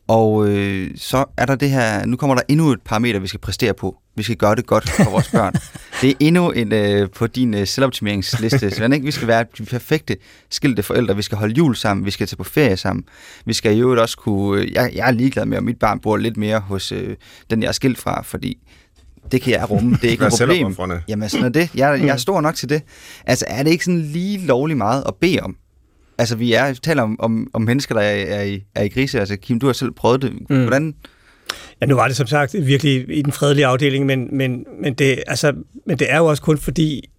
Og 0.08 0.50
øh, 0.50 0.92
så 0.96 1.26
er 1.38 1.46
der 1.46 1.56
det 1.56 1.70
her, 1.70 2.06
nu 2.06 2.16
kommer 2.18 2.36
der 2.36 2.42
endnu 2.48 2.72
et 2.72 2.82
parameter, 2.82 3.20
vi 3.20 3.28
skal 3.28 3.40
præstere 3.40 3.74
på. 3.74 3.98
Vi 4.16 4.24
skal 4.24 4.36
gøre 4.36 4.56
det 4.56 4.66
godt 4.66 4.90
for 4.90 5.10
vores 5.12 5.32
børn. 5.32 5.54
Det 6.02 6.10
er 6.10 6.14
endnu 6.20 6.52
en 6.52 6.74
øh, 6.74 7.10
på 7.10 7.28
din 7.28 7.54
øh, 7.54 7.68
selvoptimeringsliste, 7.68 8.72
Svend, 8.76 8.94
ikke? 8.94 9.06
Vi 9.06 9.12
skal 9.12 9.28
være 9.28 9.46
de 9.58 9.66
perfekte 9.66 10.18
skilte 10.50 10.84
forældre. 10.84 11.16
Vi 11.16 11.22
skal 11.22 11.38
holde 11.38 11.54
jul 11.54 11.76
sammen. 11.76 12.06
Vi 12.06 12.12
skal 12.12 12.28
tage 12.28 12.38
på 12.38 12.44
ferie 12.44 12.78
sammen. 12.78 13.06
Vi 13.46 13.54
skal 13.54 13.78
i 13.78 13.80
øvrigt 13.80 14.02
også 14.02 14.18
kunne... 14.18 14.62
øh, 14.62 14.74
Jeg, 14.74 14.92
jeg 14.96 15.08
er 15.08 15.12
ligeglad 15.12 15.46
med, 15.46 15.58
om 15.58 15.64
mit 15.64 15.80
barn 15.80 16.00
bor 16.00 16.18
lidt 16.18 16.38
mere 16.38 16.60
hos 16.60 16.92
øh, 16.92 17.16
den, 17.50 17.62
jeg 17.62 17.68
er 17.68 17.72
skilt 17.72 17.98
fra, 17.98 18.22
fordi 18.22 18.58
det 19.32 19.42
kan 19.42 19.54
jeg 19.54 19.70
rumme. 19.70 19.98
Det 20.02 20.08
er 20.08 20.12
ikke 20.12 20.30
noget 20.40 20.76
problem. 20.76 21.00
Jamen 21.08 21.30
sådan 21.30 21.46
er 21.46 21.50
det. 21.50 21.70
Jeg, 21.76 22.00
jeg 22.02 22.10
er 22.14 22.18
stor 22.18 22.42
nok 22.42 22.56
til 22.56 22.70
det. 22.70 22.82
Altså 23.26 23.46
er 23.48 23.64
det 23.64 23.72
ikke 23.72 23.86
sådan 23.86 24.02
lige 24.02 24.46
lovligt 24.46 24.78
meget 24.78 25.04
at 25.08 25.14
bede 25.22 25.40
om? 25.40 25.56
Altså 26.18 26.36
vi 26.36 26.54
er, 26.54 26.74
taler 26.74 27.04
om, 27.04 27.20
om, 27.20 27.48
om 27.54 27.62
mennesker, 27.62 27.96
der 27.96 28.02
er, 28.02 28.26
er, 28.36 28.44
i, 28.44 28.64
er 28.76 28.84
i 28.84 28.88
krise. 28.88 29.20
Altså 29.20 29.36
Kim, 29.36 29.60
du 29.60 29.66
har 29.66 29.74
selv 29.74 29.92
prøvet 29.92 30.22
det. 30.22 30.34
Mm. 30.50 30.62
Hvordan? 30.62 30.94
Ja, 31.82 31.86
nu 31.86 31.96
var 31.96 32.08
det 32.08 32.18
som 32.18 32.28
sagt 32.28 32.56
virkelig 32.68 33.18
i 33.18 33.22
den 33.22 33.32
fredelige 33.32 33.66
afdeling, 33.66 34.06
men, 34.06 34.38
men, 34.38 34.66
men, 34.82 34.94
det, 34.94 35.24
altså, 35.28 35.54
men 35.86 36.00
det 36.00 36.12
er 36.12 36.18
jo 36.18 36.26
også 36.26 36.44
kun 36.44 36.58
fordi, 36.58 37.10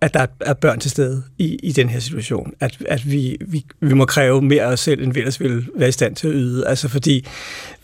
at 0.00 0.14
der 0.14 0.26
er 0.40 0.54
børn 0.54 0.80
til 0.80 0.90
stede 0.90 1.22
i, 1.38 1.56
i 1.62 1.72
den 1.72 1.88
her 1.88 2.00
situation. 2.00 2.54
At, 2.60 2.76
at 2.88 3.10
vi, 3.10 3.36
vi, 3.40 3.64
vi 3.80 3.94
må 3.94 4.04
kræve 4.04 4.42
mere 4.42 4.62
af 4.62 4.72
os 4.72 4.80
selv, 4.80 5.02
end 5.02 5.12
vi 5.12 5.20
ellers 5.20 5.40
ville 5.40 5.66
være 5.74 5.88
i 5.88 5.92
stand 5.92 6.16
til 6.16 6.28
at 6.28 6.34
yde. 6.36 6.66
Altså 6.66 6.88
fordi, 6.88 7.26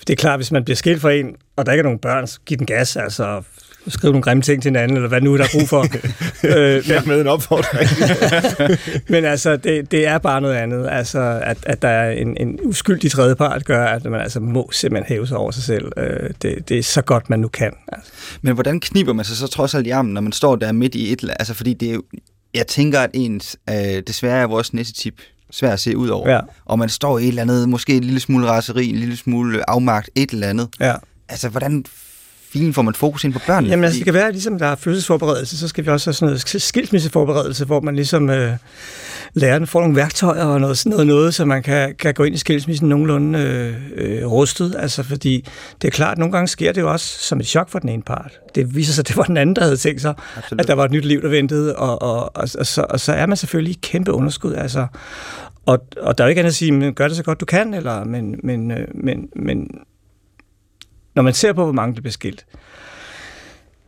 det 0.01 0.11
er 0.11 0.17
klart, 0.17 0.39
hvis 0.39 0.53
man 0.53 0.65
bliver 0.65 0.77
skilt 0.77 1.01
fra 1.01 1.13
en, 1.13 1.37
og 1.57 1.67
der 1.67 1.73
ikke 1.73 1.81
er 1.81 1.85
nogen 1.85 1.99
børn, 1.99 2.27
så 2.27 2.39
giv 2.47 2.59
den 2.59 2.67
gas, 2.67 2.97
altså 2.97 3.43
skrive 3.89 4.13
nogle 4.13 4.23
grimme 4.23 4.43
ting 4.43 4.63
til 4.63 4.69
hinanden, 4.69 4.97
eller 4.97 5.09
hvad 5.09 5.21
nu 5.21 5.37
der 5.37 5.45
er 5.45 5.49
brug 5.53 5.69
for. 5.69 5.83
øh, 6.45 6.89
Ja, 6.89 7.03
med 7.07 7.21
en 7.21 7.27
opfordring. 7.27 7.91
men 9.13 9.25
altså, 9.25 9.57
det, 9.57 9.91
det 9.91 10.07
er 10.07 10.19
bare 10.19 10.41
noget 10.41 10.55
andet. 10.55 10.89
Altså, 10.91 11.41
at, 11.45 11.59
at 11.63 11.83
der 11.83 11.89
er 11.89 12.11
en, 12.11 12.37
en 12.37 12.59
uskyldig 12.63 13.11
tredjepart, 13.11 13.65
gør, 13.65 13.85
at 13.85 14.05
man 14.05 14.21
altså 14.21 14.41
må 14.41 14.71
simpelthen 14.73 15.15
hæve 15.15 15.27
sig 15.27 15.37
over 15.37 15.51
sig 15.51 15.63
selv. 15.63 15.93
Øh, 15.97 16.31
det, 16.43 16.69
det 16.69 16.79
er 16.79 16.83
så 16.83 17.03
godt, 17.03 17.31
man 17.31 17.41
nu 17.41 17.49
kan. 17.49 17.73
Altså. 17.93 18.13
Men 18.43 18.55
hvordan 18.55 18.81
kniber 18.81 19.13
man 19.13 19.25
sig 19.25 19.37
så 19.37 19.47
trods 19.47 19.75
alt 19.75 19.87
i 19.87 19.91
armen, 19.91 20.15
når 20.15 20.21
man 20.21 20.33
står 20.33 20.57
der 20.57 20.73
midt 20.73 20.95
i 20.95 21.13
et 21.13 21.21
eller 21.21 21.35
Altså 21.35 21.55
fordi 21.55 21.75
det 21.75 21.89
er 21.89 21.95
jo, 21.95 22.03
jeg 22.55 22.67
tænker, 22.67 23.01
at 23.01 23.11
ens, 23.15 23.57
øh, 23.71 24.03
desværre 24.07 24.43
er 24.43 24.47
vores 24.47 24.75
næste 24.75 24.93
tip 24.93 25.15
svært 25.51 25.73
at 25.73 25.81
se 25.81 25.97
ud 25.97 26.09
over. 26.09 26.31
Ja. 26.31 26.41
Og 26.65 26.79
man 26.79 26.89
står 26.89 27.19
i 27.19 27.23
et 27.23 27.29
eller 27.29 27.43
andet, 27.43 27.69
måske 27.69 27.97
en 27.97 28.05
lille 28.05 28.21
smule 28.21 28.47
raseri, 28.47 28.89
en 28.89 28.97
lille 28.97 29.17
smule 29.17 29.71
afmagt, 29.71 30.11
et 30.15 30.31
eller 30.31 30.49
andet. 30.49 30.69
Ja. 30.81 30.95
Altså, 31.29 31.49
hvordan 31.49 31.85
filen 32.55 32.75
får 32.75 32.83
man 32.83 32.95
fokus 32.95 33.25
ind 33.25 33.33
på 33.33 33.41
børnene? 33.47 33.71
Jamen, 33.71 33.85
altså, 33.85 33.99
det 33.99 34.05
kan 34.05 34.15
være, 34.15 34.33
ligesom 34.33 34.59
der 34.59 34.67
er 34.67 34.75
fødselsforberedelse, 34.75 35.59
så 35.59 35.69
skal 35.69 35.85
vi 35.85 35.91
også 35.91 36.07
have 36.07 36.15
sådan 36.15 36.27
noget 36.27 36.63
skilsmisseforberedelse, 36.63 37.65
hvor 37.65 37.81
man 37.81 37.97
ligesom 37.97 38.31
øh, 38.31 38.53
lærerne 39.35 39.67
får 39.67 39.81
nogle 39.81 39.97
værktøjer 39.97 40.45
og 40.45 40.61
noget, 40.61 40.79
sådan 40.79 40.91
noget, 40.91 41.07
noget, 41.07 41.35
så 41.35 41.45
man 41.45 41.63
kan, 41.63 41.95
kan 41.99 42.15
gå 42.15 42.25
ind 42.25 42.35
i 42.35 42.39
skilsmissen 42.39 42.89
nogenlunde 42.89 43.39
øh, 43.39 43.75
øh, 43.97 44.27
rustet. 44.27 44.77
Altså, 44.79 45.03
fordi 45.03 45.49
det 45.83 45.89
er 45.89 45.93
klart, 45.93 46.13
at 46.13 46.19
nogle 46.19 46.33
gange 46.33 46.49
sker 46.49 46.73
det 46.73 46.81
jo 46.81 46.93
også 46.93 47.19
som 47.19 47.41
et 47.41 47.47
chok 47.47 47.71
for 47.71 47.79
den 47.79 47.89
ene 47.89 48.03
part. 48.03 48.33
Det 48.55 48.75
viser 48.75 48.93
sig, 48.93 49.03
at 49.03 49.09
det 49.09 49.17
var 49.17 49.23
den 49.23 49.37
anden, 49.37 49.57
der 49.57 49.63
havde 49.63 49.77
tænkt 49.77 50.01
sig, 50.01 50.15
Absolut. 50.37 50.61
at 50.61 50.69
der 50.69 50.75
var 50.75 50.85
et 50.85 50.91
nyt 50.91 51.05
liv, 51.05 51.23
der 51.23 51.29
ventede, 51.29 51.77
og, 51.77 52.03
og, 52.03 52.37
og, 52.37 52.49
og, 52.59 52.67
så, 52.67 52.87
og 52.91 53.01
så 53.01 53.13
er 53.13 53.27
man 53.27 53.37
selvfølgelig 53.37 53.73
i 53.73 53.79
kæmpe 53.83 54.13
underskud. 54.13 54.55
Altså, 54.55 54.87
og, 55.67 55.87
og 55.97 56.19
der 56.19 56.25
er 56.25 56.29
jo 56.29 56.31
ikke 56.31 56.39
andet 56.39 56.51
at 56.51 56.55
sige, 56.55 56.73
men 56.73 56.95
gør 56.95 57.09
det 57.09 57.17
så 57.17 57.23
godt 57.23 57.41
du 57.41 57.45
kan, 57.45 57.75
eller, 57.75 58.05
men, 58.05 58.41
men, 58.43 58.71
øh, 58.71 58.89
men, 58.95 59.29
men 59.37 59.69
når 61.15 61.23
man 61.23 61.35
ser 61.35 61.53
på, 61.53 61.65
hvor 61.65 61.73
mange 61.73 61.95
der 61.95 62.01
bliver 62.01 62.13
skilt, 62.13 62.47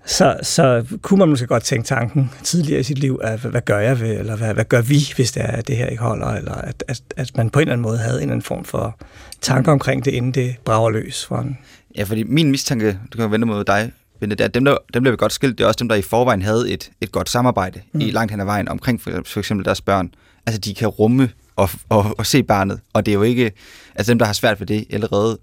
så, 0.06 0.36
så 0.42 0.84
kunne 1.02 1.18
man 1.18 1.28
måske 1.28 1.46
godt 1.46 1.62
tænke 1.62 1.86
tanken 1.86 2.30
tidligere 2.42 2.80
i 2.80 2.82
sit 2.82 2.98
liv, 2.98 3.20
at 3.22 3.40
hvad 3.40 3.60
gør 3.60 3.78
jeg 3.78 4.00
ved, 4.00 4.18
eller 4.18 4.36
hvad, 4.36 4.54
hvad 4.54 4.64
gør 4.64 4.80
vi, 4.80 5.12
hvis 5.16 5.32
det 5.32 5.42
er, 5.42 5.52
at 5.52 5.68
det 5.68 5.76
her 5.76 5.86
ikke 5.86 6.02
holder, 6.02 6.26
eller 6.26 6.54
at, 6.54 6.84
at, 6.88 7.02
at 7.16 7.36
man 7.36 7.50
på 7.50 7.58
en 7.58 7.62
eller 7.62 7.72
anden 7.72 7.82
måde 7.82 7.98
havde 7.98 8.16
en 8.16 8.22
eller 8.22 8.32
anden 8.32 8.42
form 8.42 8.64
for 8.64 8.98
tanker 9.40 9.72
omkring 9.72 10.04
det, 10.04 10.10
inden 10.10 10.32
det 10.32 10.56
brager 10.64 10.90
løs 10.90 11.26
fra 11.26 11.40
en. 11.40 11.58
Ja, 11.96 12.02
fordi 12.02 12.22
min 12.22 12.50
mistanke, 12.50 12.98
du 13.12 13.18
kan 13.18 13.30
vende 13.30 13.46
mod 13.46 13.64
dig, 13.64 13.92
det 14.20 14.40
er, 14.40 14.44
at 14.44 14.54
dem, 14.54 14.64
der, 14.64 14.76
dem, 14.94 15.04
der 15.04 15.10
vil 15.10 15.18
godt 15.18 15.32
skilt, 15.32 15.58
det 15.58 15.64
er 15.64 15.68
også 15.68 15.78
dem, 15.78 15.88
der 15.88 15.96
i 15.96 16.02
forvejen 16.02 16.42
havde 16.42 16.70
et, 16.70 16.90
et 17.00 17.12
godt 17.12 17.28
samarbejde 17.28 17.80
mm. 17.92 18.00
i 18.00 18.10
langt 18.10 18.30
hen 18.30 18.40
ad 18.40 18.44
vejen 18.44 18.68
omkring 18.68 19.00
for, 19.00 19.10
for 19.26 19.40
eksempel 19.40 19.64
deres 19.64 19.80
børn. 19.80 20.10
Altså, 20.46 20.60
de 20.60 20.74
kan 20.74 20.88
rumme 20.88 21.30
og, 21.56 21.70
og, 21.88 22.14
og 22.18 22.26
se 22.26 22.42
barnet, 22.42 22.80
og 22.92 23.06
det 23.06 23.12
er 23.12 23.16
jo 23.16 23.22
ikke, 23.22 23.52
altså 23.94 24.12
dem, 24.12 24.18
der 24.18 24.26
har 24.26 24.32
svært 24.32 24.60
ved 24.60 24.66
det 24.66 24.84
allerede, 24.90 25.38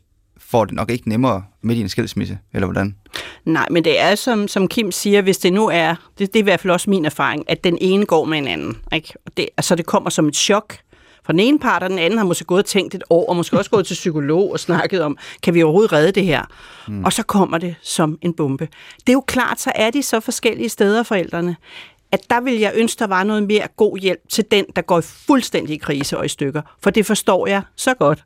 får 0.53 0.65
det 0.65 0.73
nok 0.73 0.91
ikke 0.91 1.09
nemmere 1.09 1.43
midt 1.61 1.77
i 1.77 1.81
en 1.81 1.89
skilsmisse, 1.89 2.37
eller 2.53 2.65
hvordan? 2.65 2.95
Nej, 3.45 3.67
men 3.71 3.83
det 3.83 3.99
er 3.99 4.15
som, 4.15 4.47
som 4.47 4.67
Kim 4.67 4.91
siger, 4.91 5.21
hvis 5.21 5.37
det 5.37 5.53
nu 5.53 5.67
er, 5.67 5.95
det, 6.19 6.33
det 6.33 6.35
er 6.35 6.39
i 6.39 6.49
hvert 6.49 6.59
fald 6.59 6.71
også 6.71 6.89
min 6.89 7.05
erfaring, 7.05 7.49
at 7.49 7.63
den 7.63 7.77
ene 7.81 8.05
går 8.05 8.25
med 8.25 8.37
en 8.37 8.47
anden. 8.47 8.77
Ikke? 8.93 9.13
Og 9.25 9.31
det, 9.37 9.49
altså 9.57 9.75
det 9.75 9.85
kommer 9.85 10.09
som 10.09 10.27
et 10.27 10.35
chok 10.35 10.77
fra 11.25 11.33
den 11.33 11.39
ene 11.39 11.59
part, 11.59 11.83
og 11.83 11.89
den 11.89 11.99
anden 11.99 12.17
har 12.17 12.25
måske 12.25 12.45
gået 12.45 12.59
og 12.59 12.65
tænkt 12.65 12.95
et 12.95 13.03
år, 13.09 13.29
og 13.29 13.35
måske 13.35 13.57
også 13.57 13.71
gået 13.71 13.85
til 13.85 13.93
psykolog 13.93 14.51
og 14.51 14.59
snakket 14.59 15.01
om, 15.01 15.17
kan 15.43 15.53
vi 15.53 15.63
overhovedet 15.63 15.93
redde 15.93 16.11
det 16.11 16.25
her? 16.25 16.41
Mm. 16.87 17.03
Og 17.03 17.13
så 17.13 17.23
kommer 17.23 17.57
det 17.57 17.75
som 17.81 18.17
en 18.21 18.33
bombe. 18.33 18.67
Det 18.99 19.09
er 19.09 19.13
jo 19.13 19.23
klart, 19.27 19.59
så 19.59 19.71
er 19.75 19.89
de 19.89 20.03
så 20.03 20.19
forskellige 20.19 20.69
steder, 20.69 21.03
forældrene, 21.03 21.55
at 22.14 22.30
der 22.30 22.41
vil 22.41 22.59
jeg 22.59 22.72
ønske, 22.76 22.99
der 22.99 23.07
var 23.07 23.24
noget 23.24 23.43
mere 23.43 23.68
god 23.78 23.97
hjælp 23.97 24.20
til 24.30 24.45
den, 24.51 24.66
der 24.76 24.82
går 24.82 24.99
i 24.99 25.01
fuldstændig 25.01 25.82
krise 25.82 26.18
og 26.18 26.26
i 26.26 26.28
stykker. 26.28 26.61
For 26.84 26.89
det 26.89 27.05
forstår 27.05 27.47
jeg 27.47 27.61
så 27.76 27.93
godt. 27.93 28.24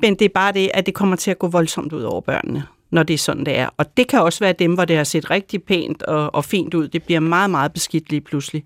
Men 0.00 0.14
det 0.14 0.24
er 0.24 0.28
bare 0.34 0.52
det, 0.52 0.70
at 0.74 0.86
det 0.86 0.94
kommer 0.94 1.16
til 1.16 1.30
at 1.30 1.38
gå 1.38 1.48
voldsomt 1.48 1.92
ud 1.92 2.02
over 2.02 2.20
børnene 2.20 2.66
når 2.90 3.02
det 3.02 3.14
er 3.14 3.18
sådan, 3.18 3.46
det 3.46 3.56
er. 3.56 3.68
Og 3.76 3.96
det 3.96 4.08
kan 4.08 4.20
også 4.20 4.40
være 4.40 4.52
dem, 4.52 4.74
hvor 4.74 4.84
det 4.84 4.96
har 4.96 5.04
set 5.04 5.30
rigtig 5.30 5.62
pænt 5.62 6.02
og, 6.02 6.34
og 6.34 6.44
fint 6.44 6.74
ud. 6.74 6.88
Det 6.88 7.02
bliver 7.02 7.20
meget, 7.20 7.50
meget 7.50 7.72
beskidt 7.72 8.10
lige 8.10 8.20
pludselig. 8.20 8.64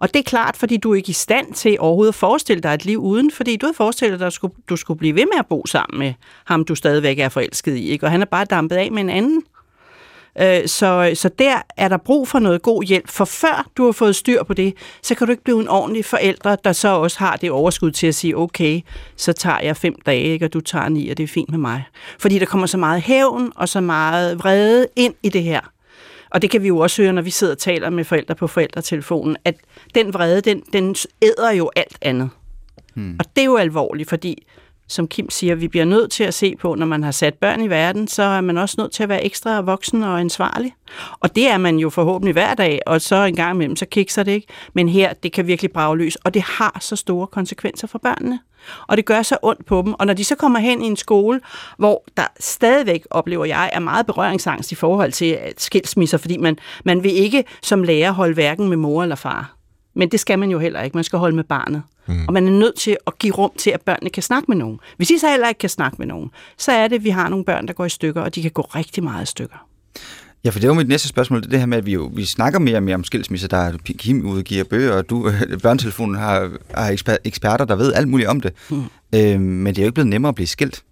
Og 0.00 0.14
det 0.14 0.20
er 0.20 0.24
klart, 0.24 0.56
fordi 0.56 0.76
du 0.76 0.92
er 0.92 0.94
ikke 0.94 1.10
i 1.10 1.12
stand 1.12 1.52
til 1.52 1.76
overhovedet 1.80 2.12
at 2.12 2.14
forestille 2.14 2.60
dig 2.60 2.74
et 2.74 2.84
liv 2.84 2.98
uden, 2.98 3.30
fordi 3.30 3.56
du 3.56 3.66
havde 3.66 3.76
forestillet 3.76 4.20
dig, 4.20 4.26
at 4.26 4.30
du 4.30 4.34
skulle, 4.34 4.54
du 4.68 4.76
skulle 4.76 4.98
blive 4.98 5.14
ved 5.14 5.24
med 5.24 5.38
at 5.38 5.46
bo 5.46 5.66
sammen 5.66 5.98
med 5.98 6.14
ham, 6.44 6.64
du 6.64 6.74
stadigvæk 6.74 7.18
er 7.18 7.28
forelsket 7.28 7.76
i. 7.76 7.90
Ikke? 7.90 8.06
Og 8.06 8.10
han 8.10 8.20
er 8.22 8.26
bare 8.26 8.44
dampet 8.44 8.76
af 8.76 8.92
med 8.92 9.02
en 9.02 9.10
anden. 9.10 9.42
Øh, 10.40 10.68
så, 10.68 11.10
så 11.14 11.28
der 11.38 11.62
er 11.76 11.88
der 11.88 11.96
brug 11.96 12.28
for 12.28 12.38
noget 12.38 12.62
god 12.62 12.82
hjælp, 12.82 13.08
for 13.08 13.24
før 13.24 13.70
du 13.76 13.84
har 13.84 13.92
fået 13.92 14.16
styr 14.16 14.42
på 14.42 14.54
det, 14.54 14.74
så 15.02 15.14
kan 15.14 15.26
du 15.26 15.30
ikke 15.30 15.44
blive 15.44 15.60
en 15.60 15.68
ordentlig 15.68 16.04
forældre, 16.04 16.56
der 16.64 16.72
så 16.72 16.88
også 16.88 17.18
har 17.18 17.36
det 17.36 17.50
overskud 17.50 17.90
til 17.90 18.06
at 18.06 18.14
sige, 18.14 18.36
okay, 18.36 18.80
så 19.16 19.32
tager 19.32 19.60
jeg 19.60 19.76
fem 19.76 19.94
dage, 20.06 20.22
ikke, 20.22 20.44
og 20.44 20.52
du 20.52 20.60
tager 20.60 20.88
ni, 20.88 21.08
og 21.08 21.16
det 21.16 21.22
er 21.22 21.28
fint 21.28 21.50
med 21.50 21.58
mig. 21.58 21.84
Fordi 22.18 22.38
der 22.38 22.46
kommer 22.46 22.66
så 22.66 22.78
meget 22.78 23.02
hævn 23.02 23.52
og 23.56 23.68
så 23.68 23.80
meget 23.80 24.38
vrede 24.38 24.86
ind 24.96 25.14
i 25.22 25.28
det 25.28 25.42
her. 25.42 25.60
Og 26.30 26.42
det 26.42 26.50
kan 26.50 26.62
vi 26.62 26.68
jo 26.68 26.78
også 26.78 27.02
høre, 27.02 27.12
når 27.12 27.22
vi 27.22 27.30
sidder 27.30 27.52
og 27.52 27.58
taler 27.58 27.90
med 27.90 28.04
forældre 28.04 28.34
på 28.34 28.46
forældretelefonen, 28.46 29.36
at 29.44 29.54
den 29.94 30.14
vrede, 30.14 30.40
den, 30.40 30.62
den 30.72 30.96
æder 31.22 31.50
jo 31.50 31.70
alt 31.76 31.98
andet. 32.02 32.30
Hmm. 32.94 33.16
Og 33.18 33.24
det 33.36 33.42
er 33.42 33.46
jo 33.46 33.56
alvorligt, 33.56 34.08
fordi 34.08 34.46
som 34.88 35.08
Kim 35.08 35.30
siger, 35.30 35.54
vi 35.54 35.68
bliver 35.68 35.84
nødt 35.84 36.10
til 36.12 36.24
at 36.24 36.34
se 36.34 36.56
på, 36.56 36.74
når 36.74 36.86
man 36.86 37.02
har 37.02 37.10
sat 37.10 37.34
børn 37.34 37.60
i 37.60 37.70
verden, 37.70 38.08
så 38.08 38.22
er 38.22 38.40
man 38.40 38.58
også 38.58 38.74
nødt 38.78 38.92
til 38.92 39.02
at 39.02 39.08
være 39.08 39.24
ekstra 39.24 39.60
voksen 39.60 40.02
og 40.02 40.20
ansvarlig. 40.20 40.74
Og 41.20 41.36
det 41.36 41.48
er 41.48 41.58
man 41.58 41.76
jo 41.76 41.90
forhåbentlig 41.90 42.32
hver 42.32 42.54
dag, 42.54 42.80
og 42.86 43.00
så 43.00 43.16
en 43.16 43.36
gang 43.36 43.54
imellem, 43.54 43.76
så 43.76 43.86
kikser 43.86 44.22
det 44.22 44.32
ikke. 44.32 44.46
Men 44.72 44.88
her, 44.88 45.12
det 45.12 45.32
kan 45.32 45.46
virkelig 45.46 45.72
brage 45.72 45.98
løs, 45.98 46.16
og 46.16 46.34
det 46.34 46.42
har 46.42 46.78
så 46.80 46.96
store 46.96 47.26
konsekvenser 47.26 47.86
for 47.86 47.98
børnene. 47.98 48.38
Og 48.86 48.96
det 48.96 49.04
gør 49.04 49.22
så 49.22 49.36
ondt 49.42 49.66
på 49.66 49.82
dem. 49.82 49.94
Og 49.98 50.06
når 50.06 50.14
de 50.14 50.24
så 50.24 50.34
kommer 50.34 50.58
hen 50.58 50.82
i 50.82 50.86
en 50.86 50.96
skole, 50.96 51.40
hvor 51.78 52.04
der 52.16 52.26
stadigvæk, 52.40 53.06
oplever 53.10 53.44
jeg, 53.44 53.70
er 53.72 53.80
meget 53.80 54.06
berøringsangst 54.06 54.72
i 54.72 54.74
forhold 54.74 55.12
til 55.12 55.38
skilsmisser, 55.58 56.18
fordi 56.18 56.36
man, 56.36 56.58
man 56.84 57.02
vil 57.02 57.12
ikke 57.12 57.44
som 57.62 57.82
lærer 57.82 58.12
holde 58.12 58.34
hverken 58.34 58.68
med 58.68 58.76
mor 58.76 59.02
eller 59.02 59.16
far. 59.16 59.56
Men 59.94 60.08
det 60.08 60.20
skal 60.20 60.38
man 60.38 60.50
jo 60.50 60.58
heller 60.58 60.82
ikke. 60.82 60.96
Man 60.96 61.04
skal 61.04 61.18
holde 61.18 61.36
med 61.36 61.44
barnet. 61.44 61.82
Mm. 62.06 62.26
Og 62.26 62.34
man 62.34 62.46
er 62.46 62.50
nødt 62.50 62.76
til 62.76 62.96
at 63.06 63.18
give 63.18 63.34
rum 63.34 63.50
til, 63.58 63.70
at 63.70 63.80
børnene 63.80 64.10
kan 64.10 64.22
snakke 64.22 64.46
med 64.48 64.56
nogen. 64.56 64.80
Hvis 64.96 65.08
de 65.08 65.18
så 65.18 65.30
heller 65.30 65.48
ikke 65.48 65.58
kan 65.58 65.70
snakke 65.70 65.96
med 65.98 66.06
nogen, 66.06 66.30
så 66.58 66.72
er 66.72 66.88
det, 66.88 66.96
at 66.96 67.04
vi 67.04 67.10
har 67.10 67.28
nogle 67.28 67.44
børn, 67.44 67.66
der 67.68 67.72
går 67.72 67.84
i 67.84 67.88
stykker, 67.88 68.20
og 68.20 68.34
de 68.34 68.42
kan 68.42 68.50
gå 68.50 68.62
rigtig 68.62 69.04
meget 69.04 69.22
i 69.22 69.26
stykker. 69.26 69.66
Ja, 70.44 70.50
for 70.50 70.58
det 70.58 70.68
var 70.68 70.74
mit 70.74 70.88
næste 70.88 71.08
spørgsmål, 71.08 71.42
det, 71.42 71.50
det 71.50 71.58
her 71.58 71.66
med, 71.66 71.78
at 71.78 71.86
vi, 71.86 71.92
jo, 71.92 72.10
vi 72.14 72.24
snakker 72.24 72.58
mere 72.58 72.76
og 72.76 72.82
mere 72.82 72.94
om 72.94 73.04
skilsmisser. 73.04 73.48
Der 73.48 73.56
er 73.56 73.72
Kim 73.98 74.26
udgiver 74.26 74.64
bøger, 74.64 74.92
og 74.92 75.10
du, 75.10 75.30
børnetelefonen 75.62 76.14
har, 76.14 76.50
har 76.74 77.18
eksperter, 77.24 77.64
der 77.64 77.76
ved 77.76 77.92
alt 77.92 78.08
muligt 78.08 78.28
om 78.28 78.40
det. 78.40 78.52
Mm. 78.70 78.84
Øhm, 79.14 79.40
men 79.40 79.66
det 79.66 79.78
er 79.78 79.84
jo 79.84 79.86
ikke 79.86 79.94
blevet 79.94 80.08
nemmere 80.08 80.28
at 80.28 80.34
blive 80.34 80.46
skilt. 80.46 80.82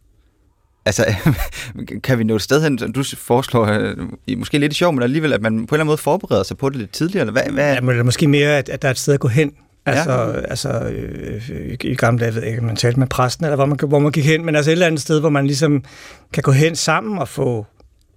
Altså, 0.85 1.15
kan 2.05 2.19
vi 2.19 2.25
nå 2.25 2.37
et 2.37 2.43
sted 2.43 2.63
hen, 2.63 2.77
du 2.77 3.05
foreslår, 3.17 3.67
øh, 3.67 4.39
måske 4.39 4.59
lidt 4.59 4.75
sjov, 4.75 4.93
men 4.93 5.03
alligevel, 5.03 5.33
at 5.33 5.43
man 5.43 5.53
på 5.53 5.57
en 5.57 5.63
eller 5.63 5.75
anden 5.75 5.87
måde 5.87 5.99
forbereder 5.99 6.43
sig 6.43 6.57
på 6.57 6.69
det 6.69 6.77
lidt 6.77 6.93
tidligere? 6.93 7.21
Eller 7.21 7.33
hvad, 7.33 7.53
hvad? 7.53 7.75
Ja, 7.75 7.81
men 7.81 7.99
er 7.99 8.03
måske 8.03 8.29
mere, 8.29 8.59
at, 8.59 8.69
at 8.69 8.83
der 8.83 8.89
er 8.89 8.93
et 8.93 8.99
sted 8.99 9.15
at 9.15 9.21
gå 9.21 9.29
hen. 9.29 9.53
Altså, 9.87 10.13
ja. 10.13 10.41
altså 10.41 10.69
øh, 10.71 11.77
i 11.85 11.95
gamle 11.95 12.21
dage, 12.21 12.35
ved 12.35 12.43
jeg 12.43 12.51
ikke, 12.51 12.65
man 12.65 12.77
talte 12.77 12.99
med 12.99 13.07
præsten, 13.07 13.45
eller 13.45 13.57
hvor 13.57 13.67
man, 13.67 13.79
hvor 13.89 13.99
man 13.99 14.13
gik 14.13 14.25
hen, 14.25 14.45
men 14.45 14.57
altså 14.57 14.71
et 14.71 14.73
eller 14.73 14.87
andet 14.87 15.01
sted, 15.01 15.21
hvor 15.21 15.29
man 15.29 15.47
ligesom 15.47 15.85
kan 16.33 16.43
gå 16.43 16.53
hen 16.53 16.77
sammen 16.77 17.19
og 17.19 17.29
få 17.29 17.67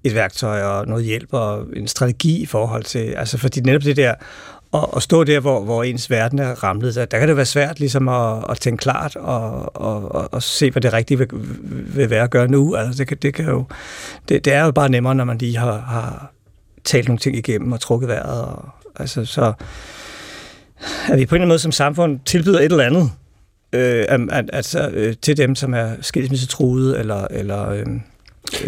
et 0.04 0.16
værktøj 0.16 0.62
og 0.62 0.88
noget 0.88 1.06
hjælp 1.06 1.30
og 1.32 1.66
en 1.76 1.88
strategi 1.88 2.42
i 2.42 2.46
forhold 2.46 2.84
til, 2.84 3.00
altså 3.00 3.38
fordi 3.38 3.62
netop 3.62 3.84
det 3.84 3.98
der, 3.98 4.14
og, 4.76 4.98
at 4.98 5.04
stå 5.04 5.24
der, 5.24 5.40
hvor, 5.40 5.64
hvor 5.64 5.84
ens 5.84 6.10
verden 6.10 6.40
er 6.40 6.64
ramlet, 6.64 6.96
der, 6.96 7.06
der 7.06 7.20
kan 7.20 7.28
det 7.28 7.38
være 7.38 7.46
svært 7.46 7.80
ligesom 7.80 8.10
at, 8.10 8.44
at 8.50 8.60
tænke 8.60 8.82
klart 8.82 9.16
og, 9.16 9.76
og, 9.76 10.16
og, 10.16 10.34
og 10.34 10.44
se, 10.44 10.72
hvad 10.72 10.82
det 10.82 10.94
rigtige 10.94 11.18
vil, 11.18 11.28
vil 11.96 12.10
være 12.10 12.24
at 12.24 12.30
gøre 12.30 12.48
nu. 12.48 12.76
Altså 12.76 12.98
det, 12.98 13.08
kan, 13.08 13.18
det, 13.18 13.34
kan 13.34 13.46
jo, 13.46 13.66
det, 14.30 14.46
det 14.46 14.54
er 14.54 14.66
jo 14.66 14.72
bare 14.72 14.90
nemmere, 14.90 15.16
når 15.16 15.24
man 15.24 15.38
lige 15.38 15.58
har, 15.58 15.80
har 15.80 16.32
talt 16.84 17.08
nogle 17.08 17.20
ting 17.20 17.38
igennem 17.38 17.72
og 17.72 17.80
trukket 17.80 18.10
vejret. 18.10 18.42
Og, 18.42 18.70
altså, 18.96 19.26
så 19.26 19.54
at 21.12 21.20
vi 21.20 21.26
på 21.26 21.36
en 21.36 21.38
eller 21.38 21.44
anden 21.44 21.48
måde 21.48 21.60
som 21.60 21.72
samfund 21.72 22.20
tilbyder 22.26 22.60
et 22.60 22.66
eller 22.66 22.84
andet 22.84 23.12
øh, 23.74 24.06
at, 24.10 24.50
altså, 24.54 24.90
øh, 24.90 25.16
til 25.22 25.38
dem, 25.38 25.56
som 25.56 25.74
er 25.74 25.90
skilsmissetruede 26.02 27.00
eller, 27.00 27.28
eller 27.32 27.70
Øh. 27.70 27.86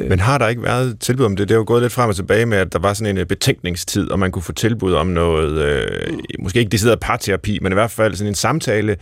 Men 0.10 0.20
har 0.20 0.38
der 0.38 0.48
ikke 0.48 0.64
været 0.64 1.00
tilbud 1.00 1.26
om 1.26 1.36
det? 1.36 1.50
Det 1.50 1.56
er 1.56 1.60
jo 1.60 1.64
gået 1.68 1.82
lidt 1.82 1.94
frem 1.94 2.10
og 2.10 2.16
tilbage 2.16 2.46
med, 2.46 2.58
at 2.58 2.74
der 2.74 2.80
var 2.80 2.94
sådan 2.94 3.16
en 3.16 3.18
øh, 3.18 3.26
betænkningstid, 3.26 4.12
og 4.12 4.20
man 4.20 4.32
kunne 4.32 4.44
få 4.44 4.54
tilbud 4.54 4.94
om 4.94 5.08
noget, 5.08 5.62
øh, 5.62 5.88
måske 6.40 6.60
ikke 6.60 6.70
decideret 6.70 7.00
parterapi, 7.00 7.60
men 7.62 7.72
i 7.72 7.74
hvert 7.74 7.92
fald 7.92 8.16
sådan 8.16 8.32
en 8.32 8.36
samtale 8.36 8.98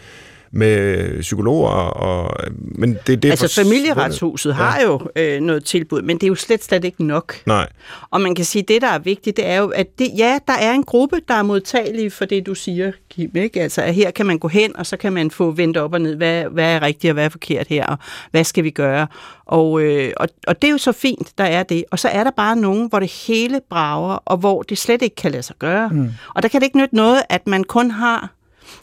med 0.56 1.22
psykologer. 1.22 1.70
Og, 1.70 2.38
men 2.60 2.98
det, 3.08 3.24
det 3.24 3.30
altså 3.30 3.48
for, 3.48 3.62
familieretshuset 3.62 4.50
ja. 4.50 4.56
har 4.56 4.82
jo 4.82 5.02
øh, 5.16 5.42
noget 5.42 5.66
tilbud, 5.66 6.02
men 6.02 6.18
det 6.18 6.24
er 6.24 6.28
jo 6.28 6.36
slet, 6.36 6.64
slet 6.64 6.86
ikke 6.86 7.04
nok. 7.04 7.36
Nej. 7.46 7.70
Og 8.12 8.22
man 8.22 8.36
kan 8.36 8.46
sige, 8.46 8.62
at 8.62 8.68
det, 8.68 8.82
der 8.82 8.88
er 8.88 9.00
vigtigt, 9.00 9.38
det 9.38 9.48
er 9.48 9.58
jo, 9.58 9.68
at 9.68 10.00
det, 10.00 10.10
ja, 10.18 10.40
der 10.48 10.54
er 10.54 10.72
en 10.72 10.84
gruppe, 10.84 11.22
der 11.28 11.34
er 11.34 11.44
modtagelig 11.44 12.12
for 12.12 12.26
det, 12.26 12.46
du 12.46 12.56
siger, 12.56 12.92
Kim. 13.10 13.32
Ikke? 13.36 13.62
Altså, 13.62 13.82
at 13.82 13.94
her 13.94 14.12
kan 14.12 14.26
man 14.26 14.40
gå 14.40 14.48
hen, 14.48 14.78
og 14.78 14.86
så 14.86 14.98
kan 14.98 15.14
man 15.14 15.32
få 15.32 15.52
vendt 15.52 15.78
op 15.78 15.94
og 15.94 16.02
ned, 16.02 16.16
hvad, 16.16 16.44
hvad 16.44 16.76
er 16.76 16.82
rigtigt 16.82 17.12
og 17.12 17.14
hvad 17.14 17.26
er 17.26 17.30
forkert 17.30 17.68
her, 17.68 17.86
og 17.86 17.98
hvad 18.32 18.44
skal 18.44 18.64
vi 18.64 18.70
gøre? 18.70 19.08
Og, 19.46 19.82
øh, 19.82 20.14
og, 20.18 20.28
og 20.48 20.62
det 20.62 20.68
er 20.68 20.72
jo 20.72 20.78
så 20.78 20.92
fint, 20.92 21.32
der 21.38 21.44
er 21.44 21.64
det. 21.64 21.84
Og 21.92 22.00
så 22.00 22.08
er 22.08 22.24
der 22.24 22.32
bare 22.32 22.56
nogen, 22.56 22.90
hvor 22.90 23.00
det 23.00 23.12
hele 23.28 23.62
brager, 23.70 24.16
og 24.26 24.38
hvor 24.38 24.62
det 24.62 24.78
slet 24.78 25.02
ikke 25.02 25.16
kan 25.16 25.32
lade 25.32 25.44
sig 25.44 25.56
gøre. 25.60 25.90
Mm. 25.90 26.10
Og 26.36 26.44
der 26.44 26.50
kan 26.50 26.62
det 26.62 26.66
ikke 26.66 26.78
nytte 26.78 26.96
noget, 26.96 27.22
at 27.30 27.48
man 27.48 27.64
kun 27.64 27.92
har 27.92 28.35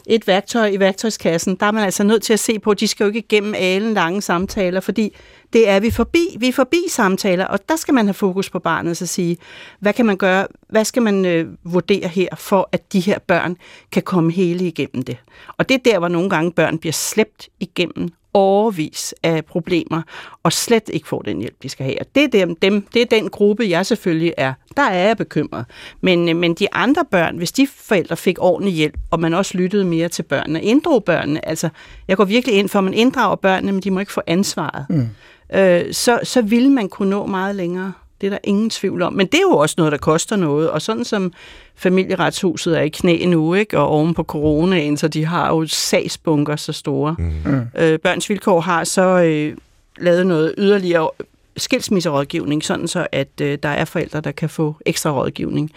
et 0.06 0.26
værktøj 0.26 0.66
i 0.66 0.80
værktøjskassen, 0.80 1.56
der 1.56 1.66
er 1.66 1.70
man 1.70 1.84
altså 1.84 2.04
nødt 2.04 2.22
til 2.22 2.32
at 2.32 2.40
se 2.40 2.58
på, 2.58 2.70
at 2.70 2.80
de 2.80 2.88
skal 2.88 3.04
jo 3.04 3.08
ikke 3.08 3.18
igennem 3.18 3.54
alle 3.56 3.94
lange 3.94 4.22
samtaler, 4.22 4.80
fordi 4.80 5.16
det 5.52 5.68
er 5.68 5.80
vi 5.80 5.90
forbi. 5.90 6.36
Vi 6.38 6.48
er 6.48 6.52
forbi 6.52 6.84
samtaler, 6.88 7.44
og 7.44 7.68
der 7.68 7.76
skal 7.76 7.94
man 7.94 8.06
have 8.06 8.14
fokus 8.14 8.50
på 8.50 8.58
barnet 8.58 9.02
og 9.02 9.08
sige, 9.08 9.36
hvad 9.80 9.92
kan 9.92 10.06
man 10.06 10.16
gøre, 10.16 10.46
hvad 10.68 10.84
skal 10.84 11.02
man 11.02 11.24
øh, 11.24 11.46
vurdere 11.64 12.08
her, 12.08 12.28
for 12.36 12.68
at 12.72 12.92
de 12.92 13.00
her 13.00 13.18
børn 13.18 13.56
kan 13.92 14.02
komme 14.02 14.32
hele 14.32 14.66
igennem 14.66 15.02
det. 15.02 15.16
Og 15.56 15.68
det 15.68 15.74
er 15.74 15.90
der, 15.92 15.98
hvor 15.98 16.08
nogle 16.08 16.30
gange 16.30 16.52
børn 16.52 16.78
bliver 16.78 16.92
slæbt 16.92 17.48
igennem 17.60 18.08
overvis 18.34 19.14
af 19.22 19.44
problemer, 19.44 20.02
og 20.42 20.52
slet 20.52 20.90
ikke 20.92 21.08
får 21.08 21.22
den 21.22 21.38
hjælp, 21.38 21.62
de 21.62 21.68
skal 21.68 21.86
have. 21.86 22.00
Og 22.00 22.06
det 22.14 22.22
er, 22.24 22.28
dem, 22.28 22.56
dem, 22.56 22.86
det 22.94 23.02
er 23.02 23.06
den 23.06 23.30
gruppe, 23.30 23.66
jeg 23.68 23.86
selvfølgelig 23.86 24.34
er. 24.36 24.52
Der 24.76 24.82
er 24.82 25.06
jeg 25.06 25.16
bekymret. 25.16 25.64
Men, 26.00 26.28
øh, 26.28 26.36
men 26.36 26.54
de 26.54 26.74
andre 26.74 27.04
børn, 27.10 27.36
hvis 27.36 27.52
de 27.52 27.68
forældre 27.76 28.16
fik 28.16 28.36
ordentlig 28.40 28.74
hjælp, 28.74 28.94
og 29.10 29.20
man 29.20 29.34
også 29.34 29.58
lyttede 29.58 29.84
mere 29.84 30.08
til 30.08 30.22
børnene, 30.22 30.62
inddrog 30.62 31.04
børnene, 31.04 31.48
altså 31.48 31.68
jeg 32.08 32.16
går 32.16 32.24
virkelig 32.24 32.56
ind 32.56 32.68
for, 32.68 32.78
at 32.78 32.84
man 32.84 32.94
inddrager 32.94 33.36
børnene, 33.36 33.72
men 33.72 33.80
de 33.80 33.90
må 33.90 34.00
ikke 34.00 34.12
få 34.12 34.22
ansvaret, 34.26 34.86
mm. 34.88 35.08
øh, 35.54 35.92
så, 35.92 36.20
så 36.22 36.42
vil 36.42 36.70
man 36.70 36.88
kunne 36.88 37.10
nå 37.10 37.26
meget 37.26 37.56
længere. 37.56 37.92
Det 38.20 38.26
er 38.26 38.30
der 38.30 38.38
ingen 38.44 38.70
tvivl 38.70 39.02
om. 39.02 39.12
Men 39.12 39.26
det 39.26 39.34
er 39.34 39.42
jo 39.50 39.56
også 39.56 39.74
noget, 39.78 39.92
der 39.92 39.98
koster 39.98 40.36
noget. 40.36 40.70
Og 40.70 40.82
sådan 40.82 41.04
som 41.04 41.32
familieretshuset 41.76 42.78
er 42.78 42.82
i 42.82 42.88
knæ 42.88 43.26
nu, 43.26 43.54
ikke? 43.54 43.78
og 43.78 43.88
oven 43.88 44.14
på 44.14 44.22
coronaen, 44.22 44.96
så 44.96 45.08
de 45.08 45.24
har 45.24 45.48
jo 45.48 45.66
sagsbunker 45.66 46.56
så 46.56 46.72
store. 46.72 47.16
Mm. 47.18 47.60
Øh, 47.78 47.98
Børns 47.98 48.30
Vilkår 48.30 48.60
har 48.60 48.84
så 48.84 49.22
øh, 49.22 49.56
lavet 49.98 50.26
noget 50.26 50.54
yderligere 50.58 51.10
skilsmisserådgivning, 51.56 52.64
sådan 52.64 52.88
så 52.88 53.06
at 53.12 53.40
øh, 53.40 53.58
der 53.62 53.68
er 53.68 53.84
forældre, 53.84 54.20
der 54.20 54.32
kan 54.32 54.48
få 54.48 54.76
ekstra 54.86 55.10
rådgivning. 55.10 55.70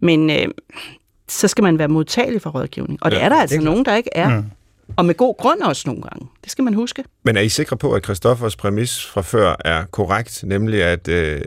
Men 0.00 0.30
øh, 0.30 0.48
så 1.28 1.48
skal 1.48 1.62
man 1.62 1.78
være 1.78 1.88
modtagelig 1.88 2.42
for 2.42 2.50
rådgivning. 2.50 2.98
Og 3.02 3.10
ja, 3.10 3.16
det 3.16 3.24
er 3.24 3.28
der 3.28 3.36
altså 3.36 3.60
nogen, 3.60 3.84
der 3.84 3.96
ikke 3.96 4.10
er. 4.12 4.28
Mm. 4.28 4.44
Og 4.96 5.04
med 5.04 5.14
god 5.14 5.36
grund 5.38 5.60
også 5.60 5.82
nogle 5.86 6.02
gange. 6.02 6.28
Det 6.44 6.52
skal 6.52 6.64
man 6.64 6.74
huske. 6.74 7.04
Men 7.24 7.36
er 7.36 7.40
I 7.40 7.48
sikre 7.48 7.76
på, 7.76 7.92
at 7.92 8.04
Christoffers 8.04 8.56
præmis 8.56 9.06
fra 9.06 9.20
før 9.20 9.56
er 9.64 9.84
korrekt, 9.84 10.44
nemlig 10.46 10.82
at 10.82 11.08
øh, 11.08 11.40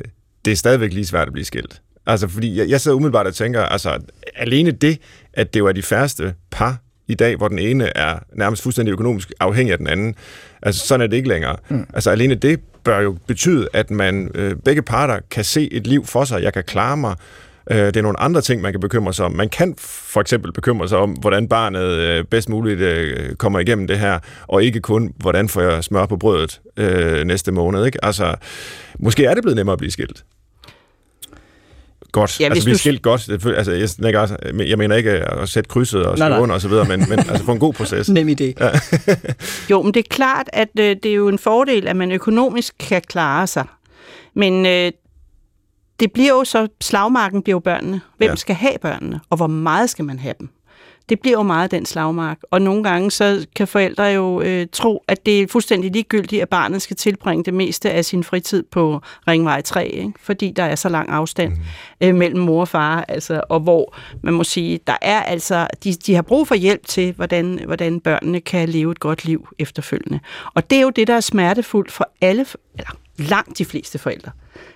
det 0.45 0.51
er 0.51 0.55
stadigvæk 0.55 0.93
lige 0.93 1.05
svært 1.05 1.27
at 1.27 1.33
blive 1.33 1.45
skilt. 1.45 1.81
Altså, 2.05 2.27
fordi 2.27 2.57
jeg, 2.57 2.69
jeg 2.69 2.81
sidder 2.81 2.97
umiddelbart 2.97 3.27
og 3.27 3.35
tænker, 3.35 3.61
altså, 3.61 3.99
alene 4.35 4.71
det, 4.71 4.99
at 5.33 5.53
det 5.53 5.63
var 5.63 5.71
de 5.71 5.81
færreste 5.81 6.33
par 6.51 6.77
i 7.07 7.15
dag, 7.15 7.35
hvor 7.35 7.47
den 7.47 7.59
ene 7.59 7.97
er 7.97 8.19
nærmest 8.33 8.63
fuldstændig 8.63 8.91
økonomisk 8.91 9.31
afhængig 9.39 9.71
af 9.71 9.77
den 9.77 9.87
anden. 9.87 10.15
Altså, 10.61 10.87
sådan 10.87 11.01
er 11.01 11.07
det 11.07 11.17
ikke 11.17 11.29
længere. 11.29 11.55
Mm. 11.69 11.87
Altså, 11.93 12.09
alene 12.09 12.35
det 12.35 12.59
bør 12.83 12.99
jo 12.99 13.17
betyde, 13.27 13.67
at 13.73 13.91
man 13.91 14.31
øh, 14.35 14.55
begge 14.55 14.81
parter 14.81 15.19
kan 15.31 15.43
se 15.43 15.73
et 15.73 15.87
liv 15.87 16.05
for 16.05 16.23
sig. 16.23 16.43
Jeg 16.43 16.53
kan 16.53 16.63
klare 16.63 16.97
mig. 16.97 17.15
Øh, 17.71 17.77
det 17.77 17.97
er 17.97 18.01
nogle 18.01 18.19
andre 18.19 18.41
ting, 18.41 18.61
man 18.61 18.73
kan 18.73 18.79
bekymre 18.79 19.13
sig 19.13 19.25
om. 19.25 19.31
Man 19.31 19.49
kan 19.49 19.75
for 19.79 20.21
eksempel 20.21 20.53
bekymre 20.53 20.89
sig 20.89 20.97
om, 20.97 21.11
hvordan 21.11 21.47
barnet 21.47 21.87
øh, 21.87 22.23
bedst 22.23 22.49
muligt 22.49 22.79
øh, 22.79 23.35
kommer 23.35 23.59
igennem 23.59 23.87
det 23.87 23.99
her, 23.99 24.19
og 24.47 24.63
ikke 24.63 24.79
kun, 24.79 25.13
hvordan 25.17 25.49
får 25.49 25.61
jeg 25.61 25.83
smør 25.83 26.05
på 26.05 26.17
brødet 26.17 26.61
øh, 26.77 27.23
næste 27.23 27.51
måned. 27.51 27.85
Ikke? 27.85 28.05
Altså, 28.05 28.35
måske 28.99 29.25
er 29.25 29.33
det 29.33 29.43
blevet 29.43 29.55
nemmere 29.55 29.73
at 29.73 29.79
blive 29.79 29.91
skilt 29.91 30.23
godt. 32.15 32.39
Ja, 32.39 32.45
altså, 32.45 32.65
vi 32.65 32.71
er 32.71 32.77
skilt 32.77 33.01
godt. 33.01 33.29
Altså, 33.45 33.71
jeg, 33.71 33.89
jeg, 34.13 34.19
også, 34.19 34.37
jeg 34.67 34.77
mener 34.77 34.95
ikke 34.95 35.11
at 35.11 35.49
sætte 35.49 35.67
krydset 35.67 36.05
og 36.05 36.17
skrive 36.17 36.39
under 36.39 36.55
og 36.55 36.61
så 36.61 36.67
videre, 36.67 36.85
men, 36.85 37.05
men 37.09 37.19
altså 37.19 37.43
få 37.43 37.51
en 37.51 37.59
god 37.59 37.73
proces. 37.79 38.09
Nem 38.09 38.29
idé. 38.29 38.43
Ja. 38.43 38.69
jo, 39.71 39.81
men 39.81 39.93
det 39.93 39.99
er 39.99 40.09
klart, 40.09 40.49
at 40.53 40.69
øh, 40.79 40.95
det 41.03 41.05
er 41.05 41.15
jo 41.15 41.27
en 41.27 41.39
fordel, 41.39 41.87
at 41.87 41.95
man 41.95 42.11
økonomisk 42.11 42.75
kan 42.79 43.01
klare 43.07 43.47
sig. 43.47 43.65
Men 44.33 44.65
øh, 44.65 44.91
det 45.99 46.11
bliver 46.13 46.29
jo 46.29 46.43
så, 46.43 46.67
slagmarken 46.81 47.41
bliver 47.41 47.55
jo 47.55 47.59
børnene. 47.59 48.01
Hvem 48.17 48.29
ja. 48.29 48.35
skal 48.35 48.55
have 48.55 48.77
børnene, 48.81 49.19
og 49.29 49.37
hvor 49.37 49.47
meget 49.47 49.89
skal 49.89 50.05
man 50.05 50.19
have 50.19 50.33
dem? 50.39 50.49
Det 51.09 51.19
bliver 51.19 51.37
jo 51.37 51.43
meget 51.43 51.71
den 51.71 51.85
slagmark. 51.85 52.39
Og 52.51 52.61
nogle 52.61 52.83
gange 52.83 53.11
så 53.11 53.45
kan 53.55 53.67
forældre 53.67 54.03
jo 54.03 54.41
øh, 54.41 54.67
tro, 54.71 55.03
at 55.07 55.25
det 55.25 55.41
er 55.41 55.47
fuldstændig 55.47 55.91
ligegyldigt, 55.91 56.41
at 56.41 56.49
barnet 56.49 56.81
skal 56.81 56.95
tilbringe 56.95 57.43
det 57.43 57.53
meste 57.53 57.91
af 57.91 58.05
sin 58.05 58.23
fritid 58.23 58.63
på 58.63 59.01
Ringvej 59.27 59.61
3, 59.61 59.87
ikke? 59.87 60.13
fordi 60.21 60.51
der 60.51 60.63
er 60.63 60.75
så 60.75 60.89
lang 60.89 61.09
afstand 61.09 61.51
mm. 61.51 62.07
øh, 62.07 62.15
mellem 62.15 62.39
mor 62.39 62.61
og 62.61 62.67
far, 62.67 63.05
altså, 63.07 63.41
og 63.49 63.59
hvor 63.59 63.95
man 64.21 64.33
må 64.33 64.43
sige, 64.43 64.79
der 64.87 64.97
er 65.01 65.21
altså, 65.21 65.67
de, 65.83 65.93
de 65.93 66.15
har 66.15 66.21
brug 66.21 66.47
for 66.47 66.55
hjælp 66.55 66.87
til, 66.87 67.13
hvordan, 67.13 67.59
hvordan 67.65 67.99
børnene 67.99 68.41
kan 68.41 68.69
leve 68.69 68.91
et 68.91 68.99
godt 68.99 69.25
liv 69.25 69.47
efterfølgende. 69.59 70.19
Og 70.53 70.69
det 70.69 70.77
er 70.77 70.81
jo 70.81 70.89
det, 70.89 71.07
der 71.07 71.15
er 71.15 71.19
smertefuldt 71.19 71.91
for 71.91 72.09
alle, 72.21 72.45
eller 72.77 72.91
langt 73.17 73.57
de 73.57 73.65
fleste 73.65 73.99
forældre, 73.99 74.31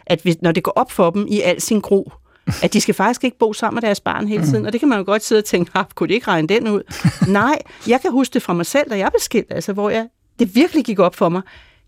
at 0.06 0.22
hvis, 0.22 0.42
når 0.42 0.52
det 0.52 0.64
går 0.64 0.74
op 0.76 0.92
for 0.92 1.10
dem 1.10 1.26
i 1.30 1.42
al 1.42 1.62
sin 1.62 1.80
gro, 1.80 2.12
at 2.64 2.74
de 2.74 2.82
skal 2.82 2.96
faktisk 2.96 3.24
ikke 3.24 3.38
bo 3.38 3.54
sammen 3.54 3.76
med 3.76 3.82
deres 3.82 4.00
barn 4.00 4.28
hele 4.28 4.44
tiden. 4.44 4.60
Mm. 4.60 4.66
Og 4.66 4.74
det 4.74 4.80
kan 4.80 4.90
man 4.90 4.98
jo 4.98 5.06
godt 5.06 5.24
sidde 5.24 5.40
og 5.40 5.46
tænke, 5.46 5.72
kunne 5.96 6.10
de 6.10 6.14
ikke 6.14 6.28
regne 6.28 6.48
den 6.48 6.68
ud? 6.68 6.82
Nej, 7.28 7.62
jeg 7.88 8.02
kan 8.02 8.12
huske 8.12 8.34
det 8.34 8.42
fra 8.42 8.54
mig 8.54 8.66
selv, 8.66 8.90
da 8.90 8.98
jeg 8.98 9.10
blev 9.12 9.20
skilt, 9.20 9.48
altså, 9.50 9.74
hvor 9.74 9.90
jeg, 9.90 10.08
det 10.40 10.56
virkelig 10.56 10.86
gik 10.86 11.00
op 11.00 11.16
for 11.16 11.30
mig. 11.30 11.42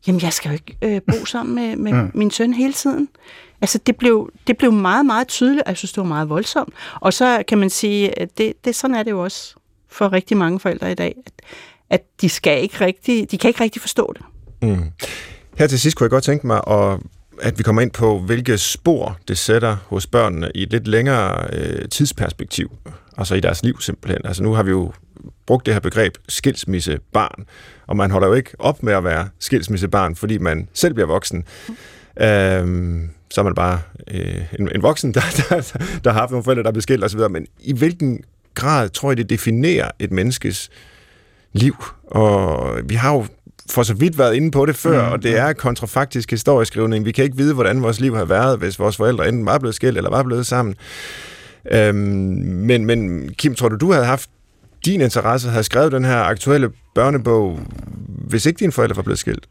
Jamen, 0.07 0.22
jeg 0.22 0.34
skal 0.34 0.49
jo 0.49 0.53
ikke 0.53 0.78
øh, 0.82 1.01
bo 1.07 1.26
sammen 1.26 1.55
med, 1.55 1.76
med 1.76 2.03
mm. 2.03 2.12
min 2.14 2.32
søn 2.32 2.53
hele 2.53 2.74
tiden. 2.74 3.07
Altså, 3.62 3.78
det 3.78 3.95
blev, 3.95 4.32
det 4.47 4.57
blev 4.57 4.72
meget, 4.72 5.05
meget 5.05 5.28
tydeligt, 5.28 5.64
og 5.64 5.70
jeg 5.70 5.78
synes, 5.78 5.91
det 5.91 6.01
var 6.01 6.07
meget 6.07 6.30
voldsomt. 6.30 6.74
Og 6.95 7.14
så 7.14 7.43
kan 7.47 7.57
man 7.57 7.70
sige, 7.70 8.20
at 8.20 8.38
det, 8.38 8.53
det, 8.66 8.76
sådan 8.76 8.95
er 8.95 9.03
det 9.03 9.12
jo 9.12 9.24
også 9.24 9.55
for 9.89 10.14
rigtig 10.14 10.38
mange 10.38 10.59
forældre 10.59 10.91
i 10.91 10.95
dag, 10.95 11.16
at, 11.26 11.34
at 11.89 12.01
de, 12.22 12.30
skal 12.30 12.62
ikke 12.62 12.86
rigtig, 12.86 13.32
de 13.32 13.38
kan 13.38 13.47
ikke 13.47 13.64
rigtig 13.64 13.82
forstå 13.82 14.14
det. 14.14 14.26
Mm. 14.62 14.91
Her 15.57 15.68
til 15.68 15.80
sidst 15.80 15.97
kunne 15.97 16.05
jeg 16.05 16.09
godt 16.09 16.24
tænke 16.24 16.47
mig 16.47 16.62
at 16.68 16.99
at 17.42 17.58
vi 17.58 17.64
kommer 17.64 17.82
ind 17.82 17.92
på, 17.92 18.20
hvilke 18.20 18.58
spor 18.58 19.18
det 19.28 19.38
sætter 19.38 19.78
hos 19.86 20.08
børnene 20.08 20.52
i 20.56 20.64
et 20.64 20.72
lidt 20.72 20.88
længere 20.88 21.48
øh, 21.54 21.89
tidsperspektiv, 21.89 22.72
altså 23.18 23.36
i 23.36 23.39
deres 23.39 23.64
liv 23.64 23.82
simpelthen. 23.82 24.26
Altså 24.26 24.44
nu 24.44 24.54
har 24.54 24.64
vi 24.64 24.70
jo 24.72 24.94
brugt 25.46 25.66
det 25.66 25.74
her 25.74 25.82
begreb 25.82 26.18
skilsmissebarn, 26.30 27.46
og 27.88 27.98
man 27.98 28.12
holder 28.12 28.28
jo 28.28 28.34
ikke 28.34 28.52
op 28.60 28.84
med 28.84 28.94
at 28.94 29.04
være 29.04 29.30
skilsmissebarn, 29.39 30.16
fordi 30.16 30.38
man 30.38 30.68
selv 30.74 30.94
bliver 30.94 31.08
voksen. 31.08 31.46
Mm. 31.68 32.24
Øhm, 32.24 33.10
så 33.32 33.42
er 33.42 33.46
man 33.46 33.56
bare 33.56 33.82
øh, 34.08 34.42
en, 34.60 34.70
en 34.76 34.82
voksen, 34.82 35.14
der, 35.14 35.22
der, 35.50 35.78
der 36.04 36.12
har 36.12 36.20
haft 36.20 36.32
nogle 36.32 36.44
forældre, 36.44 36.64
der 36.64 36.70
er 36.70 36.74
blevet 36.74 36.84
skilt 36.84 37.04
osv., 37.04 37.20
men 37.30 37.48
i 37.60 37.74
hvilken 37.74 38.24
grad 38.54 38.89
tror 38.89 39.10
jeg, 39.10 39.18
det 39.18 39.30
definerer 39.30 39.92
et 40.00 40.12
menneskes 40.12 40.70
liv? 41.54 41.76
Og 42.08 42.78
vi 42.86 42.96
har 42.96 43.14
jo 43.14 43.26
for 43.70 43.84
så 43.84 43.93
vidt 43.93 44.18
været 44.18 44.36
inde 44.36 44.51
på 44.51 44.66
det 44.66 44.76
før, 44.76 45.05
mm, 45.05 45.12
og 45.12 45.24
det 45.24 45.38
er 45.38 45.53
kontrafaktisk 45.53 46.32
historieskrivning. 46.32 47.05
Vi 47.05 47.12
kan 47.12 47.24
ikke 47.24 47.38
vide, 47.38 47.53
hvordan 47.53 47.84
vores 47.84 47.99
liv 47.99 48.16
har 48.16 48.26
været, 48.26 48.59
hvis 48.59 48.80
vores 48.80 48.97
forældre 48.97 49.28
enten 49.28 49.45
var 49.45 49.57
blevet 49.57 49.76
skilt 49.76 49.97
eller 49.97 50.09
var 50.09 50.24
blevet 50.24 50.45
sammen. 50.45 50.76
Øhm, 51.72 51.95
men, 51.95 52.86
men 52.86 53.30
Kim, 53.38 53.55
tror 53.55 53.70
du, 53.70 53.76
du 53.76 53.91
havde 53.91 54.05
haft 54.05 54.30
din 54.86 55.01
interesse, 55.01 55.49
havde 55.49 55.64
skrevet 55.64 55.91
den 55.91 56.05
her 56.05 56.18
aktuelle 56.18 56.70
børnebog, 56.95 57.59
hvis 58.28 58.45
ikke 58.45 58.59
dine 58.59 58.72
forældre 58.72 58.95
var 58.95 59.03
blevet 59.03 59.20
skilt? 59.20 59.47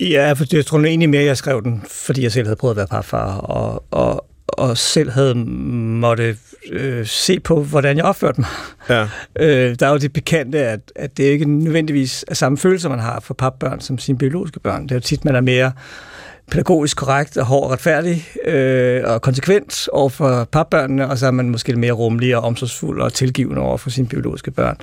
Ja, 0.00 0.32
for 0.32 0.44
jeg 0.52 0.66
tror 0.66 0.78
egentlig 0.78 1.10
mere, 1.10 1.24
jeg 1.24 1.36
skrev 1.36 1.62
den, 1.62 1.82
fordi 1.90 2.22
jeg 2.22 2.32
selv 2.32 2.46
havde 2.46 2.56
prøvet 2.56 2.72
at 2.72 2.76
være 2.76 2.86
parfar, 2.86 3.36
og, 3.36 3.84
og, 3.90 4.26
og 4.52 4.78
selv 4.78 5.10
havde 5.10 5.34
måtte 5.34 6.36
øh, 6.70 7.06
se 7.06 7.40
på, 7.40 7.62
hvordan 7.62 7.96
jeg 7.96 8.04
opførte 8.04 8.40
mig. 8.40 8.48
Ja. 8.88 9.08
Øh, 9.40 9.76
der 9.80 9.86
er 9.86 9.90
jo 9.90 9.96
det 9.96 10.12
bekendte, 10.12 10.58
at, 10.58 10.80
at 10.96 11.16
det 11.16 11.24
ikke 11.24 11.44
nødvendigvis 11.44 12.24
er 12.28 12.34
samme 12.34 12.58
følelser, 12.58 12.88
man 12.88 12.98
har 12.98 13.20
for 13.20 13.34
papbørn 13.34 13.80
som 13.80 13.98
sine 13.98 14.18
biologiske 14.18 14.60
børn. 14.60 14.82
Det 14.82 14.90
er 14.90 14.96
jo 14.96 15.00
tit, 15.00 15.24
man 15.24 15.34
er 15.36 15.40
mere 15.40 15.72
pædagogisk 16.50 16.96
korrekt 16.96 17.36
og 17.36 17.46
hård 17.46 17.64
og 17.64 17.70
retfærdig 17.70 18.26
øh, 18.44 19.02
og 19.04 19.22
konsekvent 19.22 19.88
over 19.92 20.08
for 20.08 20.44
papbørnene, 20.44 21.08
og 21.08 21.18
så 21.18 21.26
er 21.26 21.30
man 21.30 21.50
måske 21.50 21.68
lidt 21.68 21.78
mere 21.78 21.92
rummelig 21.92 22.36
og 22.36 22.42
omsorgsfuld 22.42 23.00
og 23.00 23.12
tilgivende 23.12 23.60
over 23.62 23.76
for 23.76 23.90
sine 23.90 24.08
biologiske 24.08 24.50
børn. 24.50 24.76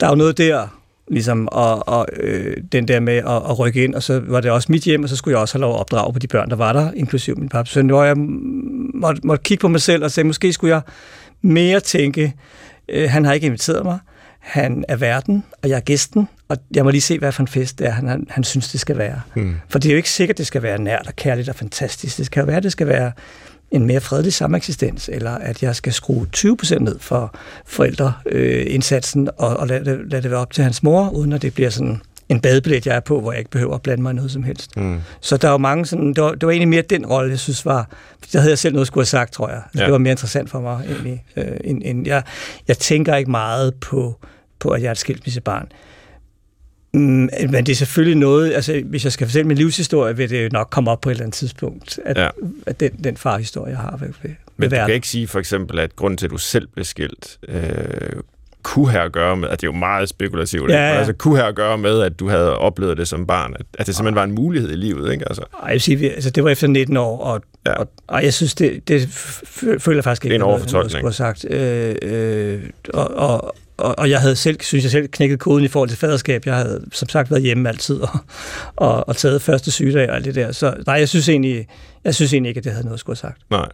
Der 0.00 0.06
er 0.06 0.10
jo 0.10 0.16
noget 0.16 0.38
der, 0.38 0.79
ligesom, 1.10 1.48
og, 1.52 1.88
og 1.88 2.06
øh, 2.12 2.56
den 2.72 2.88
der 2.88 3.00
med 3.00 3.16
at, 3.16 3.24
at 3.26 3.58
rykke 3.58 3.84
ind, 3.84 3.94
og 3.94 4.02
så 4.02 4.22
var 4.26 4.40
det 4.40 4.50
også 4.50 4.72
mit 4.72 4.82
hjem, 4.82 5.02
og 5.02 5.08
så 5.08 5.16
skulle 5.16 5.32
jeg 5.32 5.40
også 5.40 5.54
have 5.54 5.60
lov 5.60 5.74
at 5.74 5.80
opdrage 5.80 6.12
på 6.12 6.18
de 6.18 6.26
børn, 6.26 6.50
der 6.50 6.56
var 6.56 6.72
der, 6.72 6.92
inklusiv 6.92 7.38
min 7.38 7.48
pappa. 7.48 7.70
Så 7.70 7.82
hvor 7.82 8.04
jeg 8.04 8.16
måtte, 8.94 9.20
måtte 9.24 9.42
kigge 9.42 9.60
på 9.60 9.68
mig 9.68 9.80
selv 9.80 10.04
og 10.04 10.10
sige, 10.10 10.24
måske 10.24 10.52
skulle 10.52 10.74
jeg 10.74 10.82
mere 11.42 11.80
tænke, 11.80 12.34
øh, 12.88 13.10
han 13.10 13.24
har 13.24 13.32
ikke 13.32 13.46
inviteret 13.46 13.84
mig, 13.84 13.98
han 14.38 14.84
er 14.88 14.96
verden, 14.96 15.44
og 15.62 15.68
jeg 15.68 15.76
er 15.76 15.80
gæsten, 15.80 16.28
og 16.48 16.56
jeg 16.74 16.84
må 16.84 16.90
lige 16.90 17.00
se, 17.00 17.18
hvad 17.18 17.32
for 17.32 17.42
en 17.42 17.48
fest 17.48 17.78
det 17.78 17.86
er, 17.86 17.90
han, 17.90 18.08
han, 18.08 18.26
han 18.30 18.44
synes, 18.44 18.68
det 18.68 18.80
skal 18.80 18.98
være. 18.98 19.20
Mm. 19.34 19.54
For 19.68 19.78
det 19.78 19.88
er 19.88 19.92
jo 19.92 19.96
ikke 19.96 20.10
sikkert, 20.10 20.38
det 20.38 20.46
skal 20.46 20.62
være 20.62 20.78
nært 20.78 21.06
og 21.06 21.16
kærligt 21.16 21.48
og 21.48 21.54
fantastisk. 21.54 22.16
Det 22.16 22.26
skal 22.26 22.40
jo 22.40 22.46
være, 22.46 22.60
det 22.60 22.72
skal 22.72 22.86
være 22.86 23.12
en 23.70 23.86
mere 23.86 24.00
fredelig 24.00 24.32
sameksistens, 24.32 25.10
eller 25.12 25.30
at 25.30 25.62
jeg 25.62 25.76
skal 25.76 25.92
skrue 25.92 26.26
20% 26.36 26.78
ned 26.78 26.98
for 26.98 27.34
forældreindsatsen, 27.66 29.22
øh, 29.22 29.32
og, 29.36 29.56
og 29.56 29.66
lade, 29.66 29.84
det, 29.84 29.98
lade 30.10 30.22
det 30.22 30.30
være 30.30 30.40
op 30.40 30.52
til 30.52 30.64
hans 30.64 30.82
mor, 30.82 31.08
uden 31.08 31.32
at 31.32 31.42
det 31.42 31.54
bliver 31.54 31.70
sådan 31.70 32.00
en 32.28 32.40
badebillet, 32.40 32.86
jeg 32.86 32.96
er 32.96 33.00
på, 33.00 33.20
hvor 33.20 33.32
jeg 33.32 33.38
ikke 33.38 33.50
behøver 33.50 33.74
at 33.74 33.82
blande 33.82 34.02
mig 34.02 34.14
noget 34.14 34.30
som 34.30 34.42
helst. 34.42 34.76
Mm. 34.76 35.00
Så 35.20 35.36
der 35.36 35.48
er 35.48 35.52
jo 35.52 35.58
mange 35.58 35.86
sådan, 35.86 36.08
det 36.14 36.22
var, 36.22 36.30
det 36.32 36.42
var 36.46 36.50
egentlig 36.50 36.68
mere 36.68 36.82
den 36.82 37.06
rolle, 37.06 37.30
jeg 37.30 37.38
synes 37.38 37.66
var, 37.66 37.88
der 38.32 38.38
havde 38.38 38.50
jeg 38.50 38.58
selv 38.58 38.74
noget 38.74 38.86
skulle 38.86 39.02
have 39.02 39.06
sagt, 39.06 39.32
tror 39.32 39.48
jeg. 39.48 39.62
Ja. 39.74 39.84
Det 39.84 39.92
var 39.92 39.98
mere 39.98 40.10
interessant 40.10 40.50
for 40.50 40.60
mig 40.60 40.84
egentlig. 40.88 41.24
Øh, 41.36 41.56
end, 41.64 41.82
end, 41.84 42.06
jeg, 42.06 42.22
jeg 42.68 42.78
tænker 42.78 43.16
ikke 43.16 43.30
meget 43.30 43.74
på, 43.74 44.18
på 44.58 44.68
at 44.68 44.82
jeg 44.82 44.86
er 44.88 44.92
et 44.92 44.98
skilsmissebarn. 44.98 45.68
Mm, 46.92 47.28
men 47.50 47.66
det 47.66 47.68
er 47.68 47.76
selvfølgelig 47.76 48.18
noget, 48.18 48.52
altså 48.52 48.82
hvis 48.84 49.04
jeg 49.04 49.12
skal 49.12 49.26
fortælle 49.26 49.48
min 49.48 49.56
livshistorie, 49.56 50.16
vil 50.16 50.30
det 50.30 50.52
nok 50.52 50.68
komme 50.70 50.90
op 50.90 51.00
på 51.00 51.08
et 51.08 51.12
eller 51.12 51.24
andet 51.24 51.34
tidspunkt, 51.34 51.98
at, 52.04 52.18
ja. 52.18 52.28
at 52.66 52.80
den, 52.80 52.90
den 53.04 53.16
farhistorie, 53.16 53.70
jeg 53.70 53.78
har 53.78 53.96
ved, 53.96 54.08
ved 54.22 54.30
Men 54.56 54.70
du 54.70 54.76
kan 54.76 54.94
ikke 54.94 55.08
sige 55.08 55.28
for 55.28 55.38
eksempel, 55.38 55.78
at 55.78 55.96
grunden 55.96 56.16
til, 56.16 56.26
at 56.26 56.30
du 56.30 56.38
selv 56.38 56.68
blev 56.74 56.84
skilt, 56.84 57.38
øh, 57.48 57.62
kunne 58.62 58.90
have 58.90 59.04
at 59.04 59.12
gøre 59.12 59.36
med, 59.36 59.48
at 59.48 59.60
det 59.60 59.66
er 59.66 59.72
jo 59.72 59.78
meget 59.78 60.08
spekulativt, 60.08 60.70
ja, 60.70 60.76
ja. 60.76 60.98
altså 60.98 61.12
kunne 61.12 61.36
have 61.36 61.48
at 61.48 61.54
gøre 61.54 61.78
med, 61.78 62.00
at 62.02 62.20
du 62.20 62.28
havde 62.28 62.58
oplevet 62.58 62.96
det 62.96 63.08
som 63.08 63.26
barn, 63.26 63.54
at, 63.58 63.66
at 63.78 63.86
det 63.86 63.96
simpelthen 63.96 64.16
var 64.16 64.24
en 64.24 64.32
mulighed 64.32 64.70
i 64.70 64.76
livet, 64.76 65.12
ikke? 65.12 65.24
Altså. 65.28 65.42
Ej, 65.42 65.66
jeg 65.66 65.72
vil 65.72 65.80
sige, 65.80 66.12
altså, 66.12 66.30
det 66.30 66.44
var 66.44 66.50
efter 66.50 66.66
19 66.66 66.96
år, 66.96 67.18
og, 67.18 67.42
ja. 67.66 67.72
og, 67.72 67.90
og 68.06 68.24
jeg 68.24 68.34
synes, 68.34 68.54
det, 68.54 68.88
det 68.88 69.08
føler 69.78 69.96
jeg 69.96 70.04
faktisk 70.04 70.24
ikke, 70.24 70.34
det 70.34 70.40
er 70.40 70.44
en 70.44 70.50
overfortolkning. 70.50 71.02
Noget, 71.02 71.20
jeg 71.20 71.36
skulle 71.36 71.50
have 71.50 71.96
sagt. 71.96 72.02
Øh, 72.02 72.54
øh, 72.54 72.70
og, 72.94 73.10
og, 73.10 73.56
og, 73.80 73.98
og 73.98 74.10
jeg 74.10 74.20
havde 74.20 74.36
selv, 74.36 74.60
synes 74.60 74.84
jeg 74.84 74.90
selv, 74.90 75.08
knækket 75.08 75.38
koden 75.38 75.64
i 75.64 75.68
forhold 75.68 75.88
til 75.88 75.98
faderskab. 75.98 76.46
Jeg 76.46 76.54
havde 76.54 76.84
som 76.92 77.08
sagt 77.08 77.30
været 77.30 77.42
hjemme 77.42 77.68
altid 77.68 78.00
og, 78.00 78.18
og, 78.76 79.08
og 79.08 79.16
taget 79.16 79.42
første 79.42 79.70
sygedag 79.70 80.10
og 80.10 80.16
alt 80.16 80.24
det 80.24 80.34
der. 80.34 80.52
Så 80.52 80.74
nej, 80.86 80.94
jeg 80.94 81.08
synes 81.08 81.28
egentlig, 81.28 81.66
jeg 82.04 82.14
synes 82.14 82.32
egentlig 82.32 82.48
ikke, 82.48 82.58
at 82.58 82.64
det 82.64 82.72
havde 82.72 82.84
noget 82.84 82.96
at 82.96 83.00
skulle 83.00 83.18
have 83.22 83.30
sagt. 83.30 83.50
Nej. 83.50 83.68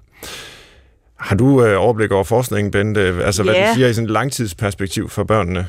Har 1.18 1.36
du 1.36 1.64
øh, 1.64 1.80
overblik 1.82 2.12
over 2.12 2.24
forskningen, 2.24 2.70
Bente? 2.70 3.00
Altså, 3.00 3.42
ja. 3.42 3.50
hvad 3.50 3.68
du 3.68 3.74
siger 3.74 3.88
i 3.88 3.94
sådan 3.94 4.04
et 4.04 4.10
langtidsperspektiv 4.10 5.08
for 5.08 5.24
børnene? 5.24 5.66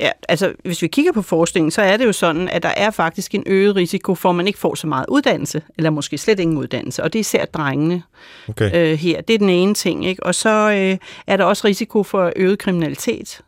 Ja, 0.00 0.10
altså, 0.28 0.52
hvis 0.64 0.82
vi 0.82 0.86
kigger 0.86 1.12
på 1.12 1.22
forskningen, 1.22 1.70
så 1.70 1.82
er 1.82 1.96
det 1.96 2.04
jo 2.04 2.12
sådan, 2.12 2.48
at 2.48 2.62
der 2.62 2.72
er 2.76 2.90
faktisk 2.90 3.34
en 3.34 3.42
øget 3.46 3.76
risiko 3.76 4.14
for, 4.14 4.28
at 4.28 4.34
man 4.34 4.46
ikke 4.46 4.58
får 4.58 4.74
så 4.74 4.86
meget 4.86 5.06
uddannelse, 5.08 5.62
eller 5.76 5.90
måske 5.90 6.18
slet 6.18 6.40
ingen 6.40 6.56
uddannelse, 6.56 7.02
og 7.02 7.12
det 7.12 7.18
er 7.18 7.20
især 7.20 7.44
drengene 7.44 8.02
okay. 8.48 8.70
øh, 8.74 8.98
her. 8.98 9.20
Det 9.20 9.34
er 9.34 9.38
den 9.38 9.48
ene 9.48 9.74
ting, 9.74 10.06
ikke? 10.06 10.22
Og 10.22 10.34
så 10.34 10.70
øh, 10.70 10.98
er 11.26 11.36
der 11.36 11.44
også 11.44 11.66
risiko 11.66 12.02
for 12.02 12.32
øget 12.36 12.58
kriminalitet, 12.58 13.40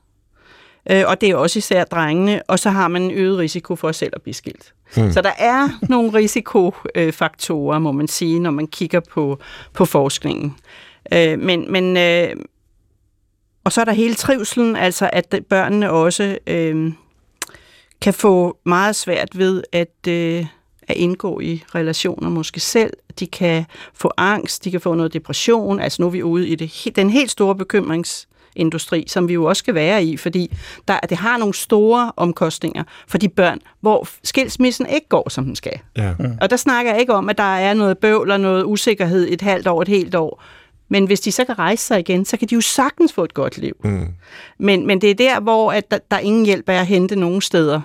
øh, 0.91 1.05
og 1.07 1.21
det 1.21 1.31
er 1.31 1.37
også 1.37 1.59
især 1.59 1.85
drengene, 1.85 2.43
og 2.43 2.59
så 2.59 2.71
har 2.71 2.89
man 2.89 3.03
en 3.03 3.11
øget 3.11 3.39
risiko 3.39 3.77
for 3.77 3.93
selv 3.93 4.13
at 4.17 4.23
blive 4.23 4.35
skilt. 4.35 4.75
Hmm. 4.95 5.13
Så 5.13 5.23
der 5.23 5.33
er 5.39 5.69
nogle 5.89 6.15
risikofaktorer, 6.15 7.79
må 7.79 7.93
man 7.93 8.09
sige, 8.09 8.41
når 8.41 8.51
man 8.51 8.67
kigger 8.67 9.01
på, 9.01 9.39
på 9.73 9.85
forskningen. 9.85 10.57
Øh, 11.13 11.39
men, 11.39 11.73
men 11.73 11.97
øh, 11.97 12.37
og 13.65 13.73
så 13.73 13.81
er 13.81 13.85
der 13.85 13.93
hele 13.93 14.15
trivselen, 14.15 14.77
altså 14.77 15.11
at 15.13 15.35
børnene 15.49 15.91
også 15.91 16.39
øh, 16.47 16.93
kan 18.01 18.15
få 18.15 18.59
meget 18.65 18.97
svært 18.97 19.39
ved 19.39 19.63
at, 19.73 20.09
øh, 20.09 20.47
at 20.83 20.97
indgå 20.97 21.41
i 21.41 21.65
relationer 21.75 22.29
måske 22.29 22.61
selv. 22.61 22.93
De 23.19 23.27
kan 23.27 23.65
få 23.95 24.13
angst, 24.17 24.65
de 24.65 24.71
kan 24.71 24.81
få 24.81 24.95
noget 24.95 25.13
depression. 25.13 25.81
Altså 25.81 26.03
nu 26.03 26.07
er 26.07 26.11
vi 26.11 26.23
ude 26.23 26.49
i 26.49 26.55
det, 26.55 26.97
den 26.97 27.11
helt 27.11 27.31
store 27.31 27.55
bekymrings 27.55 28.29
industri, 28.57 29.05
som 29.09 29.29
vi 29.29 29.35
jo 29.35 29.45
også 29.45 29.61
skal 29.61 29.75
være 29.75 30.05
i, 30.05 30.17
fordi 30.17 30.57
der, 30.89 30.99
det 30.99 31.17
har 31.17 31.39
nogle 31.39 31.55
store 31.55 32.13
omkostninger 32.17 32.85
for 33.09 33.19
de 33.19 33.29
børn, 33.29 33.59
hvor 33.81 34.07
skilsmissen 34.25 34.87
ikke 34.87 35.09
går, 35.09 35.29
som 35.29 35.45
den 35.45 35.57
skal. 35.57 35.81
Ja. 35.97 36.15
Og 36.41 36.51
der 36.51 36.57
snakker 36.57 36.93
jeg 36.93 37.01
ikke 37.01 37.15
om, 37.15 37.29
at 37.29 37.39
der 37.39 37.57
er 37.57 37.75
noget 37.75 37.99
bøvl 37.99 38.31
og 38.31 38.41
noget 38.41 38.65
usikkerhed 38.65 39.29
et 39.31 39.43
halvt 39.43 39.67
år, 39.67 39.83
et 39.83 39.89
helt 39.89 40.15
år, 40.15 40.43
men 40.89 41.07
hvis 41.07 41.21
de 41.21 41.33
så 41.33 41.45
kan 41.45 41.59
rejse 41.59 41.85
sig 41.85 42.01
igen, 42.01 42.25
så 42.25 42.37
kan 42.37 42.49
de 42.49 42.55
jo 42.55 42.61
sagtens 42.61 43.13
få 43.13 43.25
et 43.25 43.35
godt 43.35 43.59
liv. 43.59 43.77
Mm. 43.85 44.09
Men, 44.59 44.87
men 44.87 45.01
det 45.01 45.11
er 45.11 45.15
der, 45.15 45.41
hvor 45.41 45.73
at 45.73 45.91
der, 45.91 45.99
der 46.11 46.17
er 46.17 46.21
ingen 46.21 46.47
hjælp 46.47 46.69
af 46.69 46.75
at 46.75 46.87
hente 46.87 47.17
nogen 47.17 47.41
steder, 47.41 47.81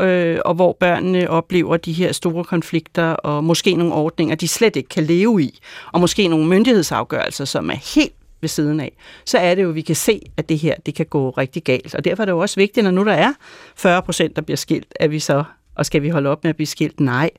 øh, 0.00 0.38
og 0.44 0.54
hvor 0.54 0.76
børnene 0.80 1.30
oplever 1.30 1.76
de 1.76 1.92
her 1.92 2.12
store 2.12 2.44
konflikter, 2.44 3.12
og 3.12 3.44
måske 3.44 3.74
nogle 3.74 3.94
ordninger, 3.94 4.34
de 4.34 4.48
slet 4.48 4.76
ikke 4.76 4.88
kan 4.88 5.04
leve 5.04 5.42
i, 5.42 5.58
og 5.92 6.00
måske 6.00 6.28
nogle 6.28 6.46
myndighedsafgørelser, 6.46 7.44
som 7.44 7.70
er 7.70 7.94
helt 7.94 8.17
ved 8.40 8.48
siden 8.48 8.80
af, 8.80 8.96
så 9.24 9.38
er 9.38 9.54
det 9.54 9.62
jo, 9.62 9.68
at 9.68 9.74
vi 9.74 9.80
kan 9.80 9.96
se, 9.96 10.20
at 10.36 10.48
det 10.48 10.58
her 10.58 10.74
det 10.86 10.94
kan 10.94 11.06
gå 11.06 11.30
rigtig 11.30 11.64
galt. 11.64 11.94
Og 11.94 12.04
derfor 12.04 12.22
er 12.22 12.24
det 12.24 12.32
jo 12.32 12.38
også 12.38 12.56
vigtigt, 12.56 12.84
når 12.84 12.90
nu 12.90 13.04
der 13.04 13.12
er 13.12 13.32
40 13.76 14.02
procent, 14.02 14.36
der 14.36 14.42
bliver 14.42 14.56
skilt, 14.56 14.94
at 15.00 15.10
vi 15.10 15.18
så, 15.18 15.44
og 15.74 15.86
skal 15.86 16.02
vi 16.02 16.08
holde 16.08 16.30
op 16.30 16.44
med 16.44 16.48
at 16.50 16.56
blive 16.56 16.66
skilt? 16.66 17.00
Nej, 17.00 17.30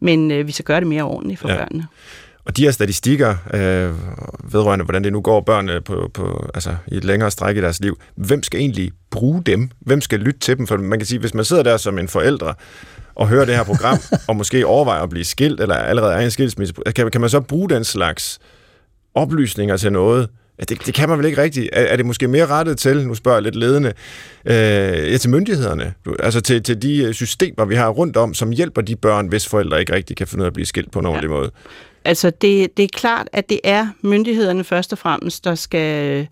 men 0.00 0.30
øh, 0.30 0.46
vi 0.46 0.52
skal 0.52 0.64
gøre 0.64 0.80
det 0.80 0.86
mere 0.86 1.02
ordentligt 1.02 1.40
for 1.40 1.48
ja. 1.48 1.56
børnene. 1.56 1.86
Og 2.46 2.56
de 2.56 2.62
her 2.62 2.70
statistikker 2.70 3.34
øh, 3.54 3.94
vedrørende, 4.52 4.84
hvordan 4.84 5.04
det 5.04 5.12
nu 5.12 5.20
går 5.20 5.40
børnene 5.40 5.80
på, 5.80 6.10
på, 6.14 6.50
altså, 6.54 6.76
i 6.86 6.96
et 6.96 7.04
længere 7.04 7.30
stræk 7.30 7.56
i 7.56 7.60
deres 7.60 7.80
liv, 7.80 7.98
hvem 8.14 8.42
skal 8.42 8.60
egentlig 8.60 8.92
bruge 9.10 9.42
dem? 9.42 9.70
Hvem 9.80 10.00
skal 10.00 10.20
lytte 10.20 10.40
til 10.40 10.58
dem? 10.58 10.66
For 10.66 10.76
man 10.76 10.98
kan 10.98 11.06
sige, 11.06 11.18
hvis 11.18 11.34
man 11.34 11.44
sidder 11.44 11.62
der 11.62 11.76
som 11.76 11.98
en 11.98 12.08
forældre 12.08 12.54
og 13.14 13.28
hører 13.28 13.44
det 13.44 13.56
her 13.56 13.64
program, 13.64 13.98
og 14.28 14.36
måske 14.36 14.66
overvejer 14.66 15.02
at 15.02 15.10
blive 15.10 15.24
skilt, 15.24 15.60
eller 15.60 15.74
allerede 15.74 16.14
er 16.14 16.18
en 16.18 16.30
skilsmisse, 16.30 16.74
kan, 16.96 17.10
kan 17.10 17.20
man 17.20 17.30
så 17.30 17.40
bruge 17.40 17.68
den 17.68 17.84
slags 17.84 18.38
oplysninger 19.14 19.76
til 19.76 19.92
noget, 19.92 20.28
Ja, 20.58 20.64
det, 20.64 20.86
det 20.86 20.94
kan 20.94 21.08
man 21.08 21.18
vel 21.18 21.26
ikke 21.26 21.42
rigtigt. 21.42 21.68
Er, 21.72 21.82
er 21.82 21.96
det 21.96 22.06
måske 22.06 22.28
mere 22.28 22.46
rettet 22.46 22.78
til, 22.78 23.06
nu 23.06 23.14
spørger 23.14 23.36
jeg 23.36 23.42
lidt 23.42 23.56
ledende, 23.56 23.92
øh, 24.44 25.12
ja, 25.12 25.16
til 25.16 25.30
myndighederne, 25.30 25.94
altså 26.18 26.40
til, 26.40 26.62
til 26.62 26.82
de 26.82 27.04
øh, 27.04 27.14
systemer, 27.14 27.64
vi 27.64 27.74
har 27.74 27.88
rundt 27.88 28.16
om, 28.16 28.34
som 28.34 28.50
hjælper 28.50 28.82
de 28.82 28.96
børn, 28.96 29.26
hvis 29.26 29.48
forældre 29.48 29.80
ikke 29.80 29.92
rigtig 29.92 30.16
kan 30.16 30.26
finde 30.26 30.42
ud 30.42 30.44
af 30.44 30.50
at 30.50 30.54
blive 30.54 30.66
skilt 30.66 30.90
på 30.90 30.98
en 30.98 31.06
ordentlig 31.06 31.28
ja. 31.28 31.34
måde? 31.34 31.50
Altså, 32.04 32.30
det, 32.30 32.76
det 32.76 32.82
er 32.82 32.88
klart, 32.92 33.28
at 33.32 33.48
det 33.48 33.60
er 33.64 33.88
myndighederne 34.02 34.64
først 34.64 34.92
og 34.92 34.98
fremmest, 34.98 35.44
der 35.44 35.54
skal, 35.54 36.26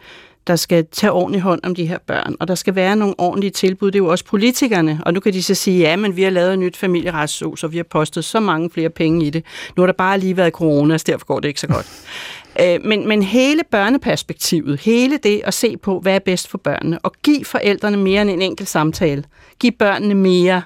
der 0.47 0.57
skal 0.57 0.87
tage 0.93 1.13
ordentlig 1.13 1.41
hånd 1.41 1.61
om 1.63 1.75
de 1.75 1.87
her 1.87 1.99
børn, 2.07 2.37
og 2.41 2.49
der 2.49 2.55
skal 2.55 2.75
være 2.75 2.97
nogle 2.97 3.15
ordentlige 3.19 3.51
tilbud. 3.51 3.91
Det 3.91 3.99
er 3.99 4.05
jo 4.05 4.11
også 4.11 4.25
politikerne, 4.25 5.01
og 5.07 5.15
nu 5.15 5.21
kan 5.21 5.33
de 5.33 5.43
så 5.43 5.55
sige, 5.55 5.79
ja, 5.79 5.97
men 5.97 6.17
vi 6.17 6.23
har 6.23 6.31
lavet 6.31 6.53
et 6.53 6.59
nyt 6.59 6.77
familieretshus, 6.77 7.65
og 7.65 7.73
vi 7.73 7.77
har 7.77 7.85
postet 7.85 8.25
så 8.25 8.41
mange 8.41 8.71
flere 8.71 8.91
penge 8.91 9.27
i 9.27 9.31
det. 9.31 9.45
Nu 9.77 9.83
har 9.83 9.87
der 9.87 9.93
bare 9.93 10.19
lige 10.19 10.37
været 10.37 10.53
corona, 10.53 10.99
så 10.99 11.05
derfor 11.07 11.27
går 11.27 11.41
det 11.41 11.49
ikke 11.49 11.61
så 11.61 11.67
godt. 11.67 11.87
Øh, 12.61 12.85
men, 12.85 13.09
men 13.09 13.23
hele 13.23 13.63
børneperspektivet, 13.71 14.81
hele 14.81 15.19
det 15.19 15.41
at 15.45 15.55
se 15.55 15.77
på, 15.77 16.01
hvad 16.01 16.15
er 16.15 16.19
bedst 16.19 16.49
for 16.49 16.59
børnene, 16.59 16.99
og 16.99 17.13
give 17.23 17.45
forældrene 17.45 17.97
mere 17.97 18.23
end 18.23 18.31
en 18.31 18.43
enkelt 18.43 18.69
samtale. 18.69 19.25
Giv 19.59 19.73
børnene 19.73 20.15
mere 20.15 20.63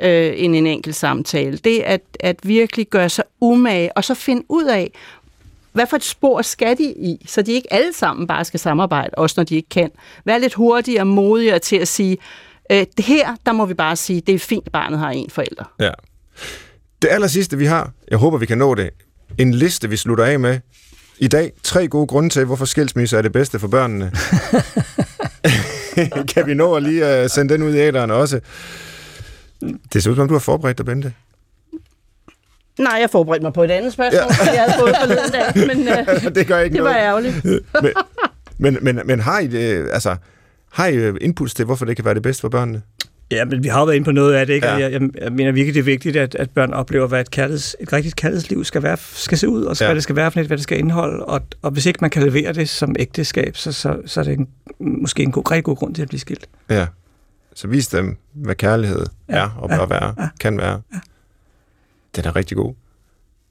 øh, 0.00 0.32
end 0.36 0.56
en 0.56 0.66
enkelt 0.66 0.96
samtale. 0.96 1.56
Det 1.56 1.80
at, 1.80 2.00
at 2.20 2.36
virkelig 2.42 2.86
gøre 2.86 3.08
sig 3.08 3.24
umage, 3.40 3.96
og 3.96 4.04
så 4.04 4.14
finde 4.14 4.42
ud 4.48 4.64
af, 4.64 4.92
hvad 5.72 5.86
for 5.86 5.96
et 5.96 6.04
spor 6.04 6.42
skal 6.42 6.78
de 6.78 6.84
i, 6.84 7.24
så 7.26 7.42
de 7.42 7.52
ikke 7.52 7.72
alle 7.72 7.92
sammen 7.92 8.26
bare 8.26 8.44
skal 8.44 8.60
samarbejde, 8.60 9.10
også 9.12 9.34
når 9.36 9.44
de 9.44 9.56
ikke 9.56 9.68
kan. 9.68 9.90
Vær 10.24 10.38
lidt 10.38 10.54
hurtigere 10.54 11.02
og 11.02 11.06
modigere 11.06 11.58
til 11.58 11.76
at 11.76 11.88
sige, 11.88 12.16
øh, 12.72 12.86
det 12.96 13.04
her, 13.04 13.36
der 13.46 13.52
må 13.52 13.66
vi 13.66 13.74
bare 13.74 13.96
sige, 13.96 14.20
det 14.20 14.34
er 14.34 14.38
fint, 14.38 14.72
barnet 14.72 14.98
har 14.98 15.10
en 15.10 15.30
forælder. 15.30 15.74
Ja. 15.80 15.90
Det 17.02 17.08
aller 17.10 17.28
sidste, 17.28 17.58
vi 17.58 17.64
har, 17.64 17.92
jeg 18.10 18.18
håber, 18.18 18.38
vi 18.38 18.46
kan 18.46 18.58
nå 18.58 18.74
det, 18.74 18.90
en 19.38 19.54
liste, 19.54 19.90
vi 19.90 19.96
slutter 19.96 20.24
af 20.24 20.40
med. 20.40 20.60
I 21.22 21.28
dag, 21.28 21.52
tre 21.62 21.88
gode 21.88 22.06
grunde 22.06 22.28
til, 22.28 22.44
hvorfor 22.44 22.64
skilsmisse 22.64 23.16
er 23.16 23.22
det 23.22 23.32
bedste 23.32 23.58
for 23.58 23.68
børnene. 23.68 24.12
kan 26.34 26.46
vi 26.46 26.54
nå 26.54 26.74
at 26.74 26.82
lige 26.82 27.22
uh, 27.22 27.30
sende 27.30 27.54
den 27.54 27.62
ud 27.62 27.74
i 27.74 27.78
æderen 27.78 28.10
også? 28.10 28.40
Det 29.92 30.02
ser 30.02 30.10
ud 30.10 30.16
som, 30.16 30.28
du 30.28 30.34
har 30.34 30.38
forberedt 30.38 30.78
dig, 30.78 30.86
Bente. 30.86 31.12
Nej, 32.78 32.98
jeg 33.00 33.10
forberedte 33.10 33.42
mig 33.42 33.52
på 33.52 33.62
et 33.62 33.70
andet 33.70 33.92
spørgsmål, 33.92 34.46
ja. 34.46 34.52
jeg 34.52 34.62
havde 34.62 34.80
fået 34.80 34.96
forleden 35.00 35.30
dag, 35.30 35.66
men 35.66 35.88
uh, 35.88 36.34
det, 36.34 36.46
gør 36.46 36.58
ikke 36.58 36.74
det 36.74 36.82
noget. 36.82 36.94
var 36.94 37.00
ærgerligt. 37.00 37.44
men, 37.84 37.92
men, 38.58 38.78
men, 38.82 39.00
men 39.04 39.20
har 39.20 39.38
I 39.38 39.46
det, 39.46 39.88
altså, 39.92 40.16
har 40.72 40.86
I 40.86 40.94
øh, 40.94 41.14
impuls 41.20 41.54
til, 41.54 41.64
hvorfor 41.64 41.84
det 41.84 41.96
kan 41.96 42.04
være 42.04 42.14
det 42.14 42.22
bedste 42.22 42.40
for 42.40 42.48
børnene? 42.48 42.82
Ja, 43.32 43.44
men 43.44 43.62
vi 43.62 43.68
har 43.68 43.78
jo 43.80 43.84
været 43.84 43.96
inde 43.96 44.04
på 44.04 44.12
noget 44.12 44.34
af 44.34 44.46
det, 44.46 44.54
ikke? 44.54 44.66
Ja. 44.66 44.74
Jeg, 44.74 44.92
jeg, 44.92 45.00
jeg 45.20 45.32
mener 45.32 45.52
virkelig, 45.52 45.74
det 45.74 45.80
er 45.80 45.84
vigtigt, 45.84 46.16
at, 46.16 46.34
at 46.34 46.50
børn 46.50 46.72
oplever, 46.72 47.06
hvad 47.06 47.20
et, 47.20 47.30
kærligheds, 47.30 47.76
et 47.80 47.92
rigtigt 47.92 48.16
kærlighedsliv 48.16 48.64
skal, 48.64 48.82
være, 48.82 48.96
skal 48.96 49.38
se 49.38 49.48
ud, 49.48 49.64
og 49.64 49.80
ja. 49.80 49.86
hvad 49.86 49.94
det 49.94 50.02
skal 50.02 50.16
være 50.16 50.30
for 50.30 50.40
net, 50.40 50.46
hvad 50.46 50.56
det 50.56 50.62
skal 50.62 50.78
indeholde. 50.78 51.24
Og, 51.24 51.40
og 51.62 51.70
hvis 51.70 51.86
ikke 51.86 51.98
man 52.00 52.10
kan 52.10 52.22
levere 52.22 52.52
det 52.52 52.68
som 52.68 52.96
ægteskab, 52.98 53.56
så, 53.56 53.72
så, 53.72 53.96
så 54.06 54.20
er 54.20 54.24
det 54.24 54.38
en, 54.38 54.48
måske 54.78 55.22
en 55.22 55.32
god, 55.32 55.50
rigtig 55.50 55.64
god 55.64 55.76
grund 55.76 55.94
til 55.94 56.02
at 56.02 56.08
blive 56.08 56.20
skilt. 56.20 56.48
Ja, 56.70 56.86
så 57.54 57.68
vis 57.68 57.88
dem, 57.88 58.16
hvad 58.32 58.54
kærlighed 58.54 59.06
ja. 59.28 59.34
er 59.34 59.58
og 59.58 59.68
bør 59.68 59.76
ja. 59.76 59.86
være, 59.86 60.14
ja. 60.18 60.28
kan 60.40 60.58
være. 60.58 60.80
Ja. 60.92 60.98
Den 62.16 62.24
er 62.24 62.36
rigtig 62.36 62.56
god. 62.56 62.74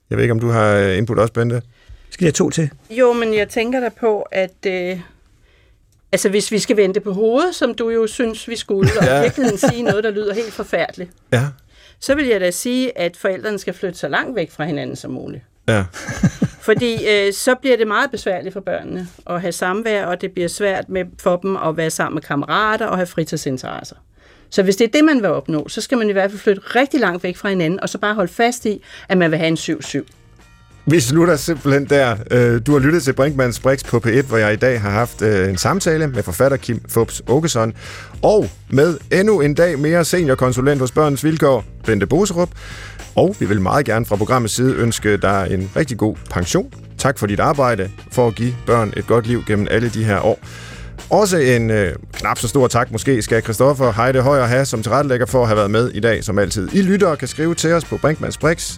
Jeg 0.09 0.17
ved 0.17 0.23
ikke, 0.23 0.31
om 0.31 0.39
du 0.39 0.49
har 0.49 0.77
input 0.77 1.19
også, 1.19 1.33
Bente? 1.33 1.61
Skal 2.09 2.25
jeg 2.25 2.33
to 2.33 2.49
til? 2.49 2.69
Jo, 2.89 3.13
men 3.13 3.33
jeg 3.33 3.49
tænker 3.49 3.79
da 3.79 3.89
på, 3.99 4.21
at... 4.21 4.65
Øh, 4.67 4.99
altså, 6.11 6.29
hvis 6.29 6.51
vi 6.51 6.59
skal 6.59 6.77
vente 6.77 6.99
på 6.99 7.13
hovedet, 7.13 7.55
som 7.55 7.73
du 7.73 7.89
jo 7.89 8.07
synes, 8.07 8.47
vi 8.47 8.55
skulle, 8.55 8.91
og 8.99 9.05
ja. 9.05 9.19
i 9.19 9.21
virkeligheden 9.21 9.57
sige 9.57 9.83
noget, 9.83 10.03
der 10.03 10.11
lyder 10.11 10.33
helt 10.33 10.53
forfærdeligt, 10.53 11.11
ja. 11.33 11.47
så 11.99 12.15
vil 12.15 12.27
jeg 12.27 12.39
da 12.41 12.51
sige, 12.51 12.97
at 12.97 13.17
forældrene 13.17 13.59
skal 13.59 13.73
flytte 13.73 13.99
så 13.99 14.07
langt 14.07 14.35
væk 14.35 14.51
fra 14.51 14.65
hinanden 14.65 14.95
som 14.95 15.11
muligt. 15.11 15.43
Ja. 15.67 15.83
Fordi 16.61 17.09
øh, 17.09 17.33
så 17.33 17.55
bliver 17.55 17.77
det 17.77 17.87
meget 17.87 18.11
besværligt 18.11 18.53
for 18.53 18.59
børnene 18.59 19.07
at 19.29 19.41
have 19.41 19.51
samvær, 19.51 20.05
og 20.05 20.21
det 20.21 20.31
bliver 20.31 20.47
svært 20.47 20.89
med, 20.89 21.05
for 21.19 21.37
dem 21.37 21.57
at 21.57 21.77
være 21.77 21.89
sammen 21.89 22.15
med 22.15 22.21
kammerater 22.21 22.85
og 22.85 22.97
have 22.97 23.07
fritidsinteresser. 23.07 23.95
Så 24.49 24.63
hvis 24.63 24.75
det 24.75 24.87
er 24.87 24.91
det, 24.91 25.05
man 25.05 25.21
vil 25.21 25.29
opnå, 25.29 25.67
så 25.67 25.81
skal 25.81 25.97
man 25.97 26.09
i 26.09 26.13
hvert 26.13 26.31
fald 26.31 26.39
flytte 26.39 26.61
rigtig 26.61 26.99
langt 26.99 27.23
væk 27.23 27.37
fra 27.37 27.49
hinanden, 27.49 27.79
og 27.79 27.89
så 27.89 27.97
bare 27.97 28.13
holde 28.13 28.33
fast 28.33 28.65
i, 28.65 28.83
at 29.09 29.17
man 29.17 29.31
vil 29.31 29.39
have 29.39 29.47
en 29.47 29.57
7-7. 29.57 30.05
Vi 30.85 30.99
slutter 30.99 31.35
simpelthen 31.35 31.85
der. 31.85 32.15
Øh, 32.31 32.61
du 32.65 32.71
har 32.71 32.79
lyttet 32.79 33.03
til 33.03 33.13
Brinkmanns 33.13 33.59
Brix 33.59 33.83
på 33.83 33.97
P1, 34.05 34.27
hvor 34.27 34.37
jeg 34.37 34.53
i 34.53 34.55
dag 34.55 34.81
har 34.81 34.89
haft 34.89 35.21
øh, 35.21 35.49
en 35.49 35.57
samtale 35.57 36.07
med 36.07 36.23
forfatter 36.23 36.57
Kim 36.57 36.81
Fubs 36.89 37.21
Åkesson, 37.27 37.73
og 38.21 38.49
med 38.69 38.97
endnu 39.11 39.41
en 39.41 39.53
dag 39.53 39.79
mere 39.79 40.05
seniorkonsulent 40.05 40.81
hos 40.81 40.91
Børnens 40.91 41.23
Vilkår, 41.23 41.65
Bente 41.85 42.07
Boserup. 42.07 42.49
Og 43.15 43.35
vi 43.39 43.45
vil 43.45 43.61
meget 43.61 43.85
gerne 43.85 44.05
fra 44.05 44.15
programmets 44.15 44.53
side 44.53 44.75
ønske 44.75 45.17
dig 45.17 45.47
en 45.51 45.69
rigtig 45.75 45.97
god 45.97 46.15
pension. 46.29 46.73
Tak 46.97 47.19
for 47.19 47.27
dit 47.27 47.39
arbejde 47.39 47.89
for 48.11 48.27
at 48.27 48.35
give 48.35 48.55
børn 48.65 48.93
et 48.97 49.07
godt 49.07 49.27
liv 49.27 49.43
gennem 49.47 49.67
alle 49.71 49.89
de 49.89 50.03
her 50.03 50.25
år. 50.25 50.39
Også 51.09 51.37
en 51.37 51.69
øh, 51.69 51.95
knap 52.13 52.37
så 52.37 52.47
stor 52.47 52.67
tak 52.67 52.91
måske 52.91 53.21
skal 53.21 53.43
Christoffer 53.43 53.91
Heide 53.91 54.21
Højer 54.21 54.45
have 54.45 54.65
som 54.65 54.83
tilrettelægger 54.83 55.25
for 55.25 55.41
at 55.41 55.47
have 55.47 55.57
været 55.57 55.71
med 55.71 55.89
i 55.89 55.99
dag 55.99 56.23
som 56.23 56.39
altid. 56.39 56.69
I 56.73 56.81
lytter 56.81 57.15
kan 57.15 57.27
skrive 57.27 57.55
til 57.55 57.73
os 57.73 57.85
på 57.85 57.97
brinkmansbrix. 57.97 58.77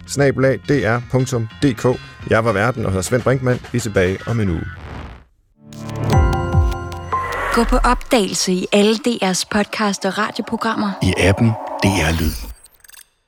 Jeg 2.30 2.46
var 2.46 2.52
verden 2.52 2.86
og 2.86 2.92
hedder 2.92 3.02
Svend 3.02 3.22
Brinkmann. 3.22 3.60
Vi 3.72 3.78
er 3.78 3.82
tilbage 3.82 4.18
om 4.28 4.40
en 4.40 4.50
uge. 4.50 4.66
Gå 7.54 7.64
på 7.64 7.78
opdagelse 7.78 8.52
i 8.54 8.68
alle 8.72 8.96
DR's 9.08 9.44
podcast 9.52 10.06
og 10.06 10.18
radioprogrammer. 10.18 10.92
I 11.02 11.14
appen 11.18 11.48
DR 11.84 12.22
Lyd. 12.22 12.53